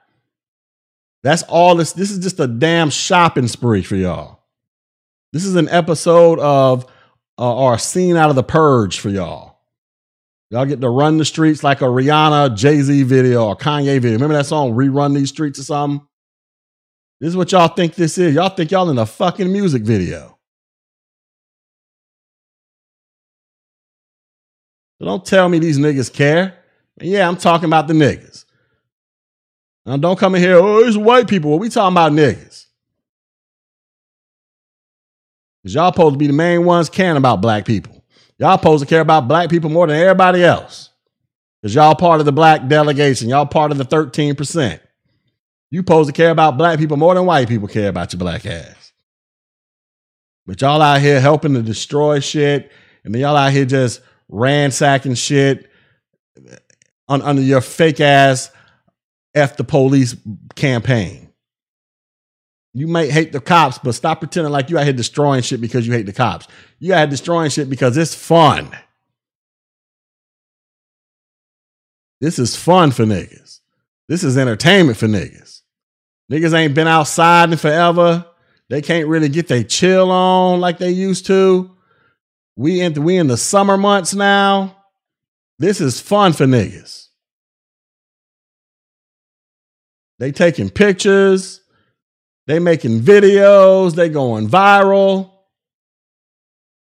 That's 1.23 1.43
all 1.43 1.75
this. 1.75 1.93
This 1.93 2.11
is 2.11 2.19
just 2.19 2.39
a 2.39 2.47
damn 2.47 2.89
shopping 2.89 3.47
spree 3.47 3.81
for 3.81 3.95
y'all. 3.95 4.43
This 5.31 5.45
is 5.45 5.55
an 5.55 5.69
episode 5.69 6.39
of 6.39 6.85
uh, 7.39 7.55
or 7.55 7.75
a 7.75 7.79
scene 7.79 8.17
out 8.17 8.29
of 8.29 8.35
the 8.35 8.43
purge 8.43 8.99
for 8.99 9.09
y'all. 9.09 9.59
Y'all 10.51 10.65
get 10.65 10.81
to 10.81 10.89
run 10.89 11.17
the 11.17 11.25
streets 11.25 11.63
like 11.63 11.81
a 11.81 11.85
Rihanna, 11.85 12.55
Jay 12.55 12.81
Z 12.81 13.03
video 13.03 13.47
or 13.47 13.55
Kanye 13.55 13.99
video. 13.99 14.11
Remember 14.11 14.35
that 14.35 14.45
song, 14.45 14.73
Rerun 14.73 15.15
These 15.15 15.29
Streets 15.29 15.57
or 15.59 15.63
something? 15.63 16.05
This 17.19 17.29
is 17.29 17.37
what 17.37 17.51
y'all 17.51 17.69
think 17.69 17.95
this 17.95 18.17
is. 18.17 18.35
Y'all 18.35 18.49
think 18.49 18.69
y'all 18.69 18.89
in 18.89 18.97
a 18.99 19.05
fucking 19.05 19.51
music 19.51 19.83
video. 19.83 20.37
So 24.99 25.05
don't 25.05 25.25
tell 25.25 25.49
me 25.49 25.57
these 25.57 25.79
niggas 25.79 26.13
care. 26.13 26.59
Yeah, 27.01 27.27
I'm 27.27 27.37
talking 27.37 27.65
about 27.65 27.87
the 27.87 27.93
niggas. 27.93 28.45
Now 29.85 29.97
don't 29.97 30.17
come 30.17 30.35
in 30.35 30.41
here, 30.41 30.55
oh, 30.55 30.79
it's 30.79 30.97
white 30.97 31.27
people. 31.27 31.51
Well, 31.51 31.59
we 31.59 31.69
talking 31.69 31.93
about 31.93 32.11
niggas. 32.11 32.67
Because 35.61 35.75
y'all 35.75 35.91
supposed 35.91 36.15
to 36.15 36.17
be 36.17 36.27
the 36.27 36.33
main 36.33 36.65
ones 36.65 36.89
caring 36.89 37.17
about 37.17 37.41
black 37.41 37.65
people. 37.65 38.03
Y'all 38.37 38.57
supposed 38.57 38.83
to 38.83 38.89
care 38.89 39.01
about 39.01 39.27
black 39.27 39.49
people 39.49 39.69
more 39.69 39.87
than 39.87 39.95
everybody 39.95 40.43
else. 40.43 40.89
Because 41.61 41.75
y'all 41.75 41.95
part 41.95 42.19
of 42.19 42.25
the 42.25 42.31
black 42.31 42.67
delegation. 42.67 43.29
Y'all 43.29 43.45
part 43.45 43.71
of 43.71 43.77
the 43.77 43.85
13%. 43.85 44.79
You 45.71 45.79
supposed 45.79 46.09
to 46.09 46.13
care 46.13 46.29
about 46.29 46.57
black 46.57 46.77
people 46.77 46.97
more 46.97 47.15
than 47.15 47.25
white 47.25 47.47
people 47.47 47.67
care 47.67 47.89
about 47.89 48.11
your 48.11 48.19
black 48.19 48.45
ass. 48.45 48.91
But 50.45 50.59
y'all 50.59 50.81
out 50.81 50.99
here 50.99 51.21
helping 51.21 51.53
to 51.53 51.61
destroy 51.61 52.19
shit. 52.19 52.69
And 53.05 53.13
then 53.13 53.21
y'all 53.21 53.37
out 53.37 53.53
here 53.53 53.65
just 53.65 54.01
ransacking 54.27 55.15
shit 55.15 55.69
on, 57.13 57.21
under 57.21 57.41
your 57.41 57.61
fake 57.61 57.99
ass 57.99 58.51
F 59.35 59.57
the 59.57 59.63
police 59.63 60.15
campaign. 60.55 61.29
You 62.73 62.87
might 62.87 63.11
hate 63.11 63.31
the 63.31 63.39
cops, 63.39 63.77
but 63.77 63.93
stop 63.93 64.19
pretending 64.19 64.51
like 64.51 64.69
you 64.69 64.77
out 64.77 64.83
here 64.83 64.93
destroying 64.93 65.43
shit 65.43 65.61
because 65.61 65.85
you 65.85 65.93
hate 65.93 66.07
the 66.07 66.13
cops. 66.13 66.47
You 66.79 66.93
out 66.93 66.99
here 66.99 67.07
destroying 67.07 67.51
shit 67.51 67.69
because 67.69 67.97
it's 67.97 68.15
fun. 68.15 68.75
This 72.19 72.39
is 72.39 72.55
fun 72.55 72.91
for 72.91 73.03
niggas. 73.03 73.59
This 74.07 74.23
is 74.23 74.37
entertainment 74.37 74.97
for 74.97 75.07
niggas. 75.07 75.61
Niggas 76.31 76.53
ain't 76.53 76.73
been 76.73 76.87
outside 76.87 77.51
in 77.51 77.57
forever. 77.57 78.25
They 78.69 78.81
can't 78.81 79.07
really 79.07 79.29
get 79.29 79.47
their 79.47 79.63
chill 79.63 80.09
on 80.09 80.59
like 80.59 80.79
they 80.79 80.91
used 80.91 81.27
to. 81.27 81.69
We 82.55 82.81
in 82.81 83.03
we 83.03 83.17
in 83.17 83.27
the 83.27 83.37
summer 83.37 83.77
months 83.77 84.13
now. 84.15 84.83
This 85.59 85.81
is 85.81 85.99
fun 85.99 86.33
for 86.33 86.45
niggas. 86.45 87.02
They 90.19 90.31
taking 90.31 90.69
pictures, 90.69 91.61
they 92.47 92.59
making 92.59 93.01
videos, 93.01 93.95
they 93.95 94.09
going 94.09 94.47
viral. 94.47 95.31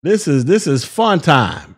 This 0.02 0.28
is 0.28 0.44
this 0.44 0.66
is 0.66 0.84
fun 0.84 1.20
time. 1.20 1.76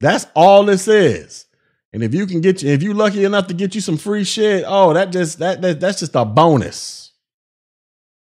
That's 0.00 0.26
all 0.34 0.64
this 0.64 0.88
is. 0.88 1.46
And 1.92 2.02
if 2.02 2.14
you 2.14 2.26
can 2.26 2.40
get 2.40 2.62
you, 2.62 2.70
if 2.70 2.82
you 2.82 2.94
lucky 2.94 3.24
enough 3.24 3.48
to 3.48 3.54
get 3.54 3.74
you 3.74 3.80
some 3.80 3.96
free 3.96 4.24
shit, 4.24 4.64
oh, 4.66 4.94
that 4.94 5.10
just 5.10 5.38
that, 5.40 5.60
that 5.62 5.80
that's 5.80 6.00
just 6.00 6.14
a 6.14 6.24
bonus. 6.24 7.12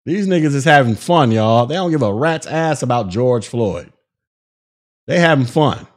These 0.05 0.27
niggas 0.27 0.53
is 0.53 0.65
having 0.65 0.95
fun, 0.95 1.31
y'all. 1.31 1.65
They 1.65 1.75
don't 1.75 1.89
give 1.89 2.03
a 2.03 2.13
rat's 2.13 2.45
ass 2.45 2.83
about 2.83 3.09
George 3.09 3.47
Floyd. 3.47 3.91
They 5.07 5.19
having 5.19 5.45
fun. 5.45 5.87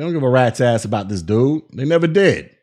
They 0.00 0.06
don't 0.06 0.14
give 0.14 0.22
a 0.22 0.30
rat's 0.30 0.62
ass 0.62 0.86
about 0.86 1.10
this 1.10 1.20
dude. 1.20 1.64
They 1.74 1.84
never 1.84 2.06
did. 2.06 2.56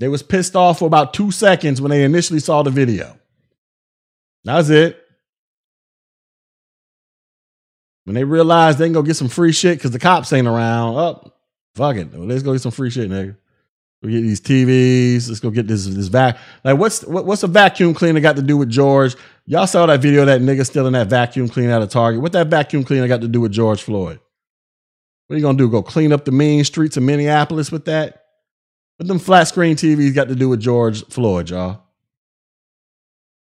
They 0.00 0.08
was 0.08 0.22
pissed 0.22 0.54
off 0.54 0.80
for 0.80 0.84
about 0.84 1.14
two 1.14 1.30
seconds 1.30 1.80
when 1.80 1.88
they 1.88 2.04
initially 2.04 2.40
saw 2.40 2.62
the 2.62 2.68
video. 2.68 3.18
That's 4.44 4.68
it. 4.68 5.02
When 8.04 8.12
they 8.12 8.24
realized 8.24 8.76
they 8.76 8.84
can 8.84 8.92
go 8.92 9.00
get 9.00 9.16
some 9.16 9.28
free 9.28 9.52
shit 9.52 9.78
because 9.78 9.92
the 9.92 9.98
cops 9.98 10.30
ain't 10.34 10.46
around, 10.46 10.96
up, 10.98 11.22
oh, 11.24 11.32
fuck 11.74 11.96
it. 11.96 12.12
Let's 12.14 12.42
go 12.42 12.52
get 12.52 12.60
some 12.60 12.70
free 12.70 12.90
shit, 12.90 13.10
nigga. 13.10 13.38
We 14.02 14.10
get 14.10 14.22
these 14.22 14.40
TVs. 14.40 15.28
Let's 15.28 15.40
go 15.40 15.50
get 15.50 15.68
this 15.68 15.86
this 15.86 16.08
vac. 16.08 16.36
Like, 16.64 16.76
what's 16.76 17.04
what, 17.04 17.24
what's 17.24 17.44
a 17.44 17.46
vacuum 17.46 17.94
cleaner 17.94 18.20
got 18.20 18.36
to 18.36 18.42
do 18.42 18.56
with 18.56 18.68
George? 18.68 19.14
Y'all 19.46 19.66
saw 19.66 19.86
that 19.86 20.00
video 20.00 20.24
that 20.24 20.40
nigga 20.40 20.66
stealing 20.66 20.92
that 20.94 21.06
vacuum 21.06 21.48
cleaner 21.48 21.72
out 21.72 21.82
of 21.82 21.90
Target. 21.90 22.20
What 22.20 22.32
that 22.32 22.48
vacuum 22.48 22.82
cleaner 22.82 23.06
got 23.06 23.20
to 23.20 23.28
do 23.28 23.40
with 23.40 23.52
George 23.52 23.82
Floyd? 23.82 24.18
What 25.26 25.34
are 25.34 25.38
you 25.38 25.42
gonna 25.42 25.56
do? 25.56 25.70
Go 25.70 25.82
clean 25.82 26.12
up 26.12 26.24
the 26.24 26.32
mean 26.32 26.64
streets 26.64 26.96
of 26.96 27.04
Minneapolis 27.04 27.70
with 27.70 27.84
that? 27.84 28.24
What 28.96 29.06
them 29.06 29.20
flat 29.20 29.44
screen 29.44 29.76
TVs 29.76 30.14
got 30.14 30.28
to 30.28 30.34
do 30.34 30.48
with 30.48 30.60
George 30.60 31.04
Floyd, 31.06 31.50
y'all? 31.50 31.82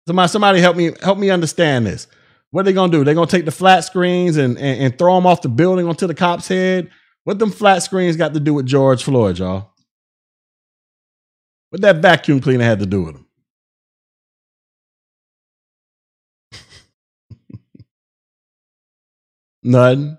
Somebody, 0.07 0.27
somebody 0.29 0.59
help 0.59 0.77
me 0.77 0.91
help 1.01 1.17
me 1.17 1.31
understand 1.31 1.88
this. 1.88 2.07
What 2.51 2.61
are 2.61 2.63
they 2.65 2.73
gonna 2.73 2.91
do? 2.91 3.03
They're 3.03 3.15
gonna 3.15 3.27
take 3.27 3.45
the 3.45 3.51
flat 3.51 3.83
screens 3.83 4.38
and, 4.38 4.57
and, 4.59 4.79
and 4.79 4.97
throw 4.97 5.15
them 5.15 5.25
off 5.25 5.41
the 5.41 5.49
building 5.49 5.88
onto 5.88 6.05
the 6.05 6.13
cop's 6.13 6.47
head. 6.47 6.91
What 7.23 7.39
them 7.39 7.51
flat 7.51 7.83
screens 7.83 8.15
got 8.15 8.33
to 8.33 8.39
do 8.39 8.53
with 8.53 8.65
George 8.65 9.03
Floyd, 9.03 9.39
y'all? 9.39 9.70
What 11.72 11.81
that 11.81 12.02
vacuum 12.02 12.41
cleaner 12.41 12.65
had 12.65 12.80
to 12.80 12.85
do 12.85 13.03
with 13.03 13.15
him? 13.15 13.26
Nothing. 19.64 20.18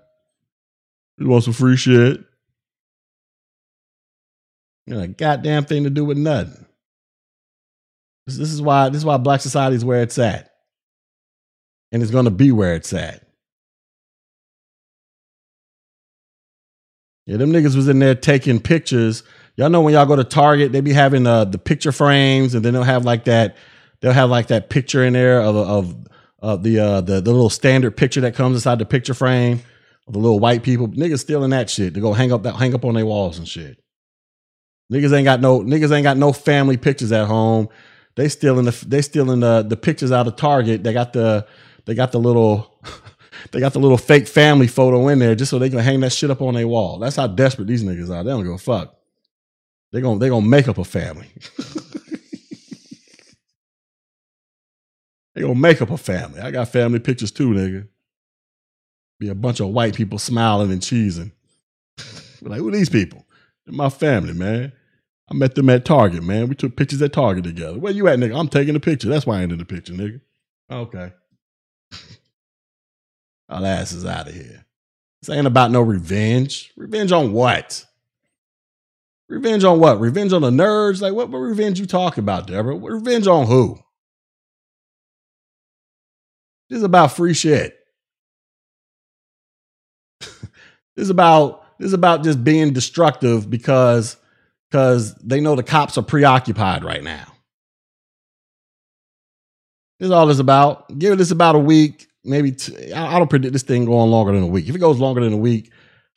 You 1.19 1.27
want 1.29 1.43
some 1.43 1.53
free 1.53 1.77
shit? 1.77 2.23
You 4.87 4.95
know, 4.95 5.01
a 5.01 5.07
goddamn 5.07 5.65
thing 5.65 5.83
to 5.83 5.89
do 5.91 6.03
with 6.03 6.17
nothing. 6.17 6.65
This, 8.25 8.37
this 8.37 8.51
is 8.51 8.61
why 8.61 8.89
this 8.89 8.97
is 8.97 9.05
why 9.05 9.17
black 9.17 9.39
society 9.39 9.75
is 9.75 9.85
where 9.85 10.01
it's 10.01 10.17
at. 10.17 10.49
And 11.91 12.01
it's 12.01 12.11
gonna 12.11 12.31
be 12.31 12.51
where 12.51 12.75
it's 12.75 12.91
at. 12.91 13.25
Yeah, 17.25 17.37
them 17.37 17.53
niggas 17.53 17.75
was 17.75 17.87
in 17.87 17.99
there 17.99 18.15
taking 18.15 18.59
pictures. 18.59 19.23
Y'all 19.55 19.69
know 19.69 19.81
when 19.81 19.93
y'all 19.93 20.05
go 20.05 20.15
to 20.15 20.23
Target, 20.23 20.71
they 20.71 20.81
be 20.81 20.93
having 20.93 21.27
uh, 21.27 21.45
the 21.45 21.59
picture 21.59 21.91
frames, 21.91 22.55
and 22.55 22.65
then 22.65 22.73
they'll 22.73 22.83
have 22.83 23.05
like 23.05 23.25
that. 23.25 23.55
They'll 24.01 24.11
have 24.11 24.29
like 24.29 24.47
that 24.47 24.69
picture 24.69 25.03
in 25.03 25.13
there 25.13 25.41
of 25.41 25.55
of, 25.55 25.95
of 26.39 26.63
the, 26.63 26.79
uh, 26.79 27.01
the 27.01 27.21
the 27.21 27.31
little 27.31 27.49
standard 27.49 27.95
picture 27.95 28.21
that 28.21 28.35
comes 28.35 28.55
inside 28.57 28.79
the 28.79 28.85
picture 28.85 29.13
frame 29.13 29.61
of 30.07 30.13
the 30.13 30.19
little 30.19 30.39
white 30.39 30.63
people. 30.63 30.87
Niggas 30.87 31.19
stealing 31.19 31.51
that 31.51 31.69
shit 31.69 31.93
to 31.93 32.01
go 32.01 32.13
hang 32.13 32.31
up 32.31 32.43
that 32.43 32.55
hang 32.55 32.73
up 32.73 32.83
on 32.83 32.95
their 32.95 33.05
walls 33.05 33.37
and 33.37 33.47
shit. 33.47 33.79
Niggas 34.91 35.13
ain't 35.15 35.25
got 35.25 35.39
no 35.39 35.61
niggas 35.61 35.91
ain't 35.91 36.03
got 36.03 36.17
no 36.17 36.33
family 36.33 36.77
pictures 36.77 37.11
at 37.11 37.27
home. 37.27 37.69
They 38.15 38.29
stealing 38.29 38.65
the 38.65 38.85
they 38.87 39.01
stealing 39.01 39.39
the 39.39 39.63
the 39.63 39.77
pictures 39.77 40.11
out 40.11 40.27
of 40.27 40.35
Target. 40.35 40.83
They 40.83 40.93
got 40.93 41.13
the 41.13 41.45
they 41.85 41.93
got 41.95 42.11
the 42.11 42.19
little 42.19 42.79
they 43.51 43.59
got 43.59 43.73
the 43.73 43.79
little 43.79 43.97
fake 43.97 44.27
family 44.27 44.67
photo 44.67 45.07
in 45.09 45.19
there 45.19 45.35
just 45.35 45.51
so 45.51 45.59
they 45.59 45.69
can 45.69 45.79
hang 45.79 45.99
that 46.01 46.11
shit 46.11 46.31
up 46.31 46.41
on 46.41 46.55
their 46.55 46.67
wall. 46.67 46.99
That's 46.99 47.15
how 47.15 47.27
desperate 47.27 47.67
these 47.67 47.83
niggas 47.83 48.09
are. 48.09 48.23
They 48.23 48.31
don't 48.31 48.43
give 48.43 48.53
a 48.53 48.57
fuck. 48.57 48.95
They 49.93 50.01
gonna 50.01 50.19
they 50.19 50.27
gonna 50.27 50.45
make 50.45 50.67
up 50.67 50.79
a 50.79 50.83
family. 50.83 51.27
they're 55.35 55.43
gonna 55.43 55.53
make 55.53 55.83
up 55.83 55.91
a 55.91 55.97
family. 55.97 56.41
I 56.41 56.49
got 56.49 56.69
family 56.69 56.97
pictures 56.97 57.31
too, 57.31 57.51
nigga. 57.51 57.87
Be 59.19 59.29
a 59.29 59.35
bunch 59.35 59.59
of 59.59 59.69
white 59.69 59.93
people 59.93 60.17
smiling 60.17 60.71
and 60.71 60.81
cheesing. 60.81 61.31
like, 62.41 62.57
who 62.57 62.69
are 62.69 62.71
these 62.71 62.89
people? 62.89 63.23
They're 63.67 63.75
my 63.75 63.89
family, 63.89 64.33
man. 64.33 64.73
I 65.29 65.35
met 65.35 65.53
them 65.53 65.69
at 65.69 65.85
Target, 65.85 66.23
man. 66.23 66.49
We 66.49 66.55
took 66.55 66.75
pictures 66.75 67.01
at 67.03 67.13
Target 67.13 67.43
together. 67.43 67.77
Where 67.77 67.93
you 67.93 68.07
at, 68.07 68.17
nigga? 68.17 68.37
I'm 68.37 68.49
taking 68.49 68.73
the 68.73 68.79
picture. 68.79 69.09
That's 69.09 69.27
why 69.27 69.39
I 69.39 69.43
ain't 69.43 69.51
in 69.51 69.59
the 69.59 69.65
picture, 69.65 69.93
nigga. 69.93 70.21
Okay. 70.71 71.13
Our 73.49 73.63
ass 73.63 73.91
is 73.91 74.05
out 74.07 74.27
of 74.27 74.33
here. 74.33 74.65
This 75.21 75.29
ain't 75.29 75.45
about 75.47 75.69
no 75.69 75.81
revenge. 75.81 76.71
Revenge 76.75 77.11
on 77.11 77.31
what? 77.31 77.85
Revenge 79.29 79.63
on 79.63 79.79
what? 79.79 79.99
Revenge 79.99 80.33
on 80.33 80.41
the 80.41 80.49
nerds? 80.49 81.01
Like, 81.01 81.13
what, 81.13 81.29
what 81.29 81.39
revenge 81.39 81.79
you 81.79 81.85
talking 81.85 82.23
about, 82.23 82.47
Deborah? 82.47 82.75
What 82.75 82.91
revenge 82.91 83.27
on 83.27 83.47
who? 83.47 83.79
This 86.69 86.77
is 86.77 86.83
about 86.83 87.13
free 87.13 87.33
shit. 87.33 87.77
this 90.19 90.39
is 90.97 91.09
about 91.09 91.61
this 91.79 91.87
is 91.87 91.93
about 91.93 92.23
just 92.23 92.43
being 92.43 92.73
destructive 92.73 93.49
because 93.49 94.17
because 94.69 95.15
they 95.15 95.39
know 95.39 95.55
the 95.55 95.63
cops 95.63 95.97
are 95.97 96.03
preoccupied 96.03 96.83
right 96.83 97.03
now. 97.03 97.25
This 99.99 100.07
is 100.07 100.11
all 100.11 100.25
this 100.25 100.39
about. 100.39 100.97
Give 100.97 101.17
this 101.17 101.31
about 101.31 101.55
a 101.55 101.59
week 101.59 102.07
maybe 102.23 102.55
I 102.95 103.17
don't 103.19 103.29
predict 103.29 103.53
this 103.53 103.63
thing 103.63 103.85
going 103.85 104.09
longer 104.09 104.31
than 104.31 104.43
a 104.43 104.47
week. 104.47 104.67
If 104.67 104.75
it 104.75 104.79
goes 104.79 104.99
longer 104.99 105.21
than 105.21 105.33
a 105.33 105.37
week, 105.37 105.71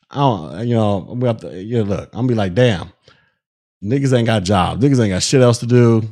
I 0.09 0.17
don't, 0.17 0.67
you 0.67 0.75
know, 0.75 1.15
we 1.17 1.27
have 1.27 1.39
to, 1.41 1.63
know, 1.63 1.83
look, 1.83 2.09
I'm 2.13 2.19
gonna 2.19 2.27
be 2.29 2.35
like, 2.35 2.53
damn, 2.53 2.91
niggas 3.83 4.17
ain't 4.17 4.25
got 4.25 4.43
jobs, 4.43 4.83
niggas 4.83 4.99
ain't 4.99 5.11
got 5.11 5.23
shit 5.23 5.41
else 5.41 5.59
to 5.59 5.65
do. 5.65 6.03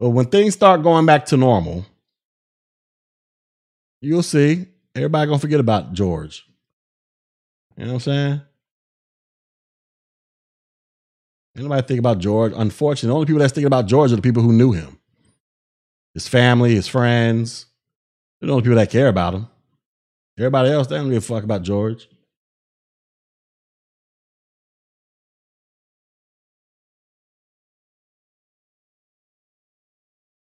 But 0.00 0.10
when 0.10 0.26
things 0.26 0.54
start 0.54 0.82
going 0.82 1.06
back 1.06 1.26
to 1.26 1.36
normal, 1.36 1.86
you'll 4.00 4.22
see 4.22 4.66
everybody 4.94 5.28
gonna 5.28 5.38
forget 5.38 5.60
about 5.60 5.92
George. 5.92 6.44
You 7.76 7.84
know 7.84 7.92
what 7.92 7.94
I'm 7.94 8.00
saying? 8.00 8.40
Anybody 11.56 11.86
think 11.86 11.98
about 12.00 12.18
George? 12.18 12.52
Unfortunately, 12.56 13.08
the 13.08 13.14
only 13.14 13.26
people 13.26 13.40
that's 13.40 13.52
thinking 13.52 13.66
about 13.66 13.86
George 13.86 14.12
are 14.12 14.16
the 14.16 14.22
people 14.22 14.42
who 14.42 14.52
knew 14.52 14.72
him. 14.72 14.98
His 16.14 16.26
family, 16.28 16.74
his 16.74 16.88
friends, 16.88 17.66
they're 18.40 18.48
the 18.48 18.52
only 18.52 18.62
people 18.62 18.76
that 18.76 18.90
care 18.90 19.08
about 19.08 19.34
him. 19.34 19.48
Everybody 20.38 20.70
else, 20.70 20.86
they 20.86 20.96
don't 20.96 21.10
give 21.10 21.22
a 21.22 21.26
fuck 21.26 21.44
about 21.44 21.62
George. 21.62 22.08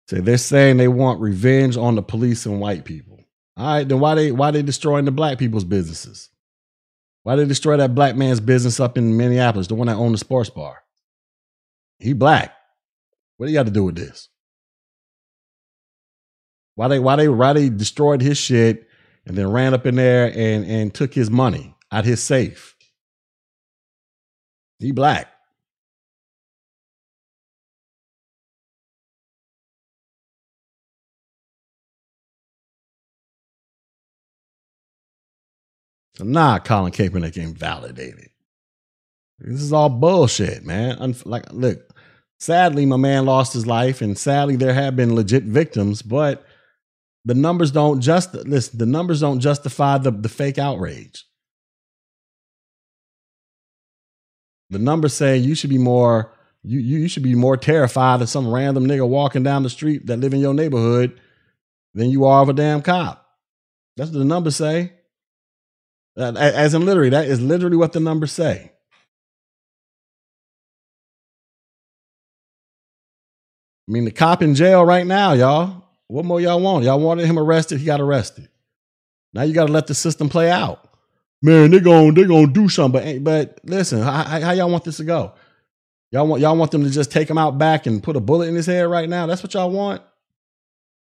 So 0.08 0.16
they're 0.16 0.38
saying 0.38 0.76
they 0.76 0.88
want 0.88 1.20
revenge 1.20 1.76
on 1.76 1.96
the 1.96 2.02
police 2.02 2.46
and 2.46 2.60
white 2.60 2.84
people. 2.84 3.24
All 3.56 3.66
right, 3.66 3.88
then 3.88 4.00
why 4.00 4.14
they 4.14 4.32
why 4.32 4.50
they 4.50 4.62
destroying 4.62 5.04
the 5.04 5.10
black 5.10 5.38
people's 5.38 5.64
businesses? 5.64 6.30
Why 7.22 7.36
they 7.36 7.44
destroy 7.44 7.76
that 7.78 7.94
black 7.94 8.14
man's 8.14 8.38
business 8.38 8.78
up 8.78 8.96
in 8.96 9.16
Minneapolis, 9.16 9.66
the 9.66 9.74
one 9.74 9.88
that 9.88 9.96
owned 9.96 10.14
the 10.14 10.18
sports 10.18 10.50
bar? 10.50 10.82
He 11.98 12.12
black. 12.12 12.54
What 13.36 13.46
do 13.46 13.52
you 13.52 13.58
got 13.58 13.66
to 13.66 13.72
do 13.72 13.84
with 13.84 13.96
this? 13.96 14.28
Why 16.76 16.88
they 16.88 16.98
why 16.98 17.16
they 17.16 17.28
why 17.28 17.54
they 17.54 17.68
destroyed 17.68 18.20
his 18.20 18.38
shit 18.38 18.86
and 19.24 19.36
then 19.36 19.50
ran 19.50 19.74
up 19.74 19.86
in 19.86 19.96
there 19.96 20.26
and 20.26 20.64
and 20.64 20.94
took 20.94 21.14
his 21.14 21.30
money 21.30 21.74
out 21.90 22.04
his 22.04 22.22
safe. 22.22 22.76
He 24.78 24.92
black. 24.92 25.28
So 36.16 36.24
nah, 36.24 36.59
Colin 36.59 36.93
Kaepernick 36.93 37.56
validated. 37.56 38.30
This 39.38 39.60
is 39.60 39.72
all 39.72 39.90
bullshit, 39.90 40.64
man. 40.64 41.14
Like, 41.26 41.52
look, 41.52 41.94
sadly, 42.38 42.86
my 42.86 42.97
man 42.97 43.26
lost 43.26 43.52
his 43.52 43.66
life, 43.66 44.01
and 44.01 44.16
sadly, 44.16 44.56
there 44.56 44.72
have 44.72 44.97
been 44.97 45.14
legit 45.14 45.44
victims, 45.44 46.01
but 46.01 46.47
the 47.26 47.34
numbers 47.34 47.70
don't 47.70 48.01
just 48.01 48.34
listen, 48.34 48.78
the 48.78 48.86
numbers 48.86 49.20
don't 49.20 49.40
justify 49.40 49.98
the, 49.98 50.10
the 50.10 50.28
fake 50.28 50.59
outrage. 50.59 51.24
The 54.70 54.78
numbers 54.78 55.12
say 55.12 55.36
you 55.36 55.55
should 55.55 55.70
be 55.70 55.78
more 55.78 56.32
you, 56.62 56.78
you 56.78 56.98
you 56.98 57.09
should 57.09 57.22
be 57.22 57.34
more 57.34 57.56
terrified 57.56 58.22
of 58.22 58.28
some 58.28 58.51
random 58.51 58.86
nigga 58.86 59.06
walking 59.06 59.43
down 59.43 59.62
the 59.62 59.70
street 59.70 60.06
that 60.06 60.18
live 60.18 60.34
in 60.34 60.40
your 60.40 60.55
neighborhood 60.55 61.20
than 61.94 62.10
you 62.10 62.24
are 62.24 62.43
of 62.43 62.48
a 62.48 62.52
damn 62.52 62.80
cop. 62.80 63.24
That's 63.97 64.10
what 64.10 64.18
the 64.18 64.24
numbers 64.24 64.56
say. 64.56 64.93
Uh, 66.16 66.32
as 66.36 66.74
in 66.74 66.84
literally, 66.86 67.10
that 67.10 67.26
is 67.26 67.40
literally 67.40 67.76
what 67.76 67.93
the 67.93 68.01
numbers 68.01 68.32
say. 68.32 68.72
I 73.88 73.93
mean, 73.93 74.05
the 74.05 74.10
cop 74.10 74.43
in 74.43 74.55
jail 74.55 74.84
right 74.84 75.06
now, 75.06 75.32
y'all. 75.34 75.84
What 76.09 76.24
more 76.24 76.40
y'all 76.40 76.60
want? 76.60 76.84
Y'all 76.84 77.01
wanted 77.01 77.26
him 77.26 77.38
arrested. 77.38 77.78
He 77.78 77.86
got 77.86 78.01
arrested. 78.01 78.48
Now 79.32 79.43
you 79.43 79.52
got 79.52 79.66
to 79.66 79.72
let 79.72 79.86
the 79.86 79.94
system 79.94 80.28
play 80.28 80.51
out. 80.51 80.88
Man, 81.43 81.70
they're 81.70 81.80
going 81.80 82.14
to 82.14 82.20
they're 82.20 82.28
gonna 82.28 82.47
do 82.47 82.68
something. 82.68 83.22
But, 83.22 83.59
but 83.62 83.70
listen, 83.70 84.01
how, 84.01 84.22
how 84.22 84.52
y'all 84.52 84.70
want 84.70 84.84
this 84.84 84.97
to 84.97 85.05
go? 85.05 85.34
Y'all 86.10 86.26
want 86.26 86.40
y'all 86.40 86.56
want 86.56 86.70
them 86.70 86.84
to 86.84 86.90
just 86.90 87.10
take 87.12 87.28
him 87.28 87.38
out 87.38 87.59
back 87.59 87.86
and 87.86 88.02
put 88.02 88.16
a 88.16 88.20
bullet 88.20 88.48
in 88.48 88.55
his 88.55 88.66
head 88.66 88.88
right 88.88 89.09
now? 89.09 89.26
That's 89.26 89.43
what 89.43 89.55
y'all 89.55 89.70
want? 89.70 90.01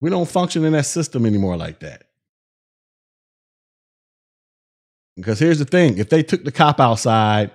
We 0.00 0.10
don't 0.10 0.28
function 0.28 0.64
in 0.64 0.72
that 0.72 0.86
system 0.86 1.26
anymore 1.26 1.56
like 1.56 1.80
that. 1.80 2.07
Because 5.18 5.38
here's 5.38 5.58
the 5.58 5.64
thing: 5.64 5.98
if 5.98 6.08
they 6.08 6.22
took 6.22 6.44
the 6.44 6.52
cop 6.52 6.78
outside, 6.78 7.50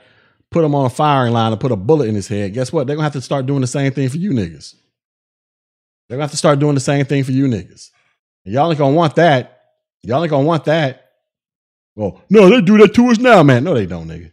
put 0.51 0.65
him 0.65 0.75
on 0.75 0.85
a 0.85 0.89
firing 0.89 1.33
line, 1.33 1.51
and 1.51 1.61
put 1.61 1.71
a 1.71 1.77
bullet 1.77 2.09
in 2.09 2.15
his 2.15 2.27
head, 2.27 2.53
guess 2.53 2.73
what? 2.73 2.85
They're 2.85 2.97
gonna 2.97 3.05
have 3.05 3.13
to 3.13 3.21
start 3.21 3.45
doing 3.45 3.61
the 3.61 3.67
same 3.67 3.91
thing 3.91 4.09
for 4.09 4.17
you 4.17 4.31
niggas. 4.31 4.75
They're 6.07 6.17
gonna 6.17 6.25
have 6.25 6.31
to 6.31 6.37
start 6.37 6.59
doing 6.59 6.75
the 6.75 6.81
same 6.81 7.05
thing 7.05 7.23
for 7.23 7.31
you 7.31 7.45
niggas. 7.47 7.89
And 8.45 8.53
y'all 8.53 8.69
ain't 8.69 8.77
gonna 8.77 8.95
want 8.95 9.15
that. 9.15 9.61
Y'all 10.03 10.21
ain't 10.21 10.29
gonna 10.29 10.45
want 10.45 10.65
that. 10.65 11.11
Well, 11.95 12.21
no, 12.29 12.49
they 12.49 12.61
do 12.61 12.77
that 12.79 12.93
to 12.95 13.07
us 13.07 13.19
now, 13.19 13.43
man. 13.43 13.63
No, 13.63 13.73
they 13.73 13.85
don't, 13.85 14.07
nigga. 14.07 14.31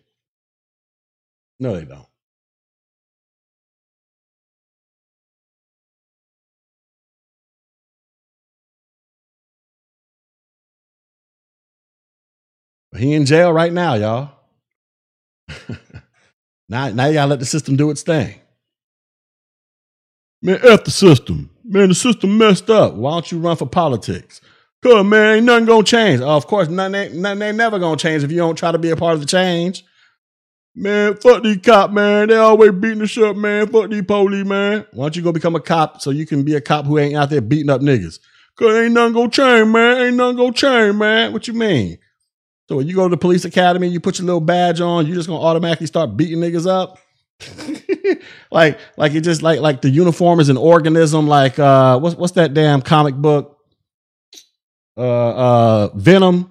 No, 1.61 1.77
they 1.77 1.85
don't. 1.85 2.07
He 12.97 13.15
in 13.15 13.27
jail 13.27 13.53
right 13.53 13.73
now, 13.73 13.95
y'all. 13.95 14.31
now, 16.69 16.89
now 16.89 17.13
gotta 17.13 17.31
let 17.31 17.39
the 17.39 17.47
system 17.47 17.77
do 17.77 17.91
its 17.91 18.03
thing. 18.03 18.41
Man, 20.43 20.59
F 20.63 20.85
the 20.85 20.91
system. 20.91 21.51
Man, 21.65 21.89
the 21.89 21.95
system 21.95 22.39
messed 22.39 22.71
up. 22.71 22.95
Why 22.95 23.13
don't 23.13 23.31
you 23.31 23.39
run 23.39 23.57
for 23.57 23.67
politics? 23.67 24.41
Cause 24.83 25.05
man, 25.05 25.37
ain't 25.37 25.47
nothing 25.47 25.67
gonna 25.67 25.83
change. 25.83 26.23
Of 26.23 26.47
course, 26.47 26.69
nothing 26.69 26.95
ain't, 26.95 27.15
nothing 27.15 27.43
ain't 27.43 27.57
never 27.59 27.79
gonna 27.79 27.99
change 27.99 28.25
if 28.25 28.31
you 28.31 28.39
don't 28.39 28.57
try 28.57 28.73
to 28.73 28.79
be 28.79 28.91
a 28.91 28.97
part 28.97 29.15
of 29.15 29.21
the 29.21 29.27
change. 29.27 29.85
Man, 30.75 31.15
fuck 31.17 31.43
these 31.43 31.59
cop, 31.59 31.91
man. 31.91 32.29
They 32.29 32.37
always 32.37 32.71
beating 32.73 33.03
us 33.03 33.19
up, 33.19 33.37
man. 33.37 33.67
Fuck 33.67 33.91
these 33.91 34.03
police, 34.03 34.47
man. 34.47 34.87
Why 34.93 35.05
don't 35.05 35.17
you 35.17 35.23
go 35.23 35.33
become 35.33 35.55
a 35.55 35.61
cop 35.61 36.01
so 36.01 36.11
you 36.11 36.27
can 36.27 36.45
be 36.45 36.55
a 36.55 36.61
cop 36.61 36.87
who 36.87 36.99
ain't 36.99 37.15
out 37.15 37.29
there 37.29 37.43
beating 37.43 37.69
up 37.69 37.83
niggas? 37.83 38.21
Cause 38.57 38.75
ain't 38.75 38.95
nothing 38.95 39.13
gonna 39.13 39.31
change, 39.31 39.69
man. 39.69 40.01
Ain't 40.01 40.17
nothing 40.17 40.37
gonna 40.39 40.53
change, 40.53 40.97
man. 40.97 41.33
What 41.35 41.47
you 41.47 41.55
mean? 41.55 41.99
So 42.71 42.77
when 42.77 42.87
you 42.89 42.95
go 42.95 43.09
to 43.09 43.11
the 43.11 43.19
police 43.19 43.45
academy, 43.45 43.89
you 43.89 43.99
put 43.99 44.21
your 44.21 44.27
little 44.27 44.41
badge 44.41 44.81
on, 44.81 45.09
you're 45.09 45.17
just 45.17 45.29
gonna 45.29 45.43
automatically 45.43 45.89
start 45.89 46.17
beating 46.17 46.39
niggas 46.39 46.69
up? 46.69 47.01
like 48.53 48.79
like 48.97 49.15
it 49.15 49.23
just 49.23 49.43
like 49.43 49.61
like 49.61 49.83
the 49.83 49.91
uniform 49.91 50.41
is 50.41 50.49
an 50.49 50.57
organism 50.57 51.29
like 51.29 51.59
uh 51.59 51.99
what's 51.99 52.17
what's 52.17 52.35
that 52.35 52.55
damn 52.55 52.83
comic 52.83 53.17
book 53.17 53.59
uh 54.97 55.01
uh 55.31 55.91
venom 55.97 56.51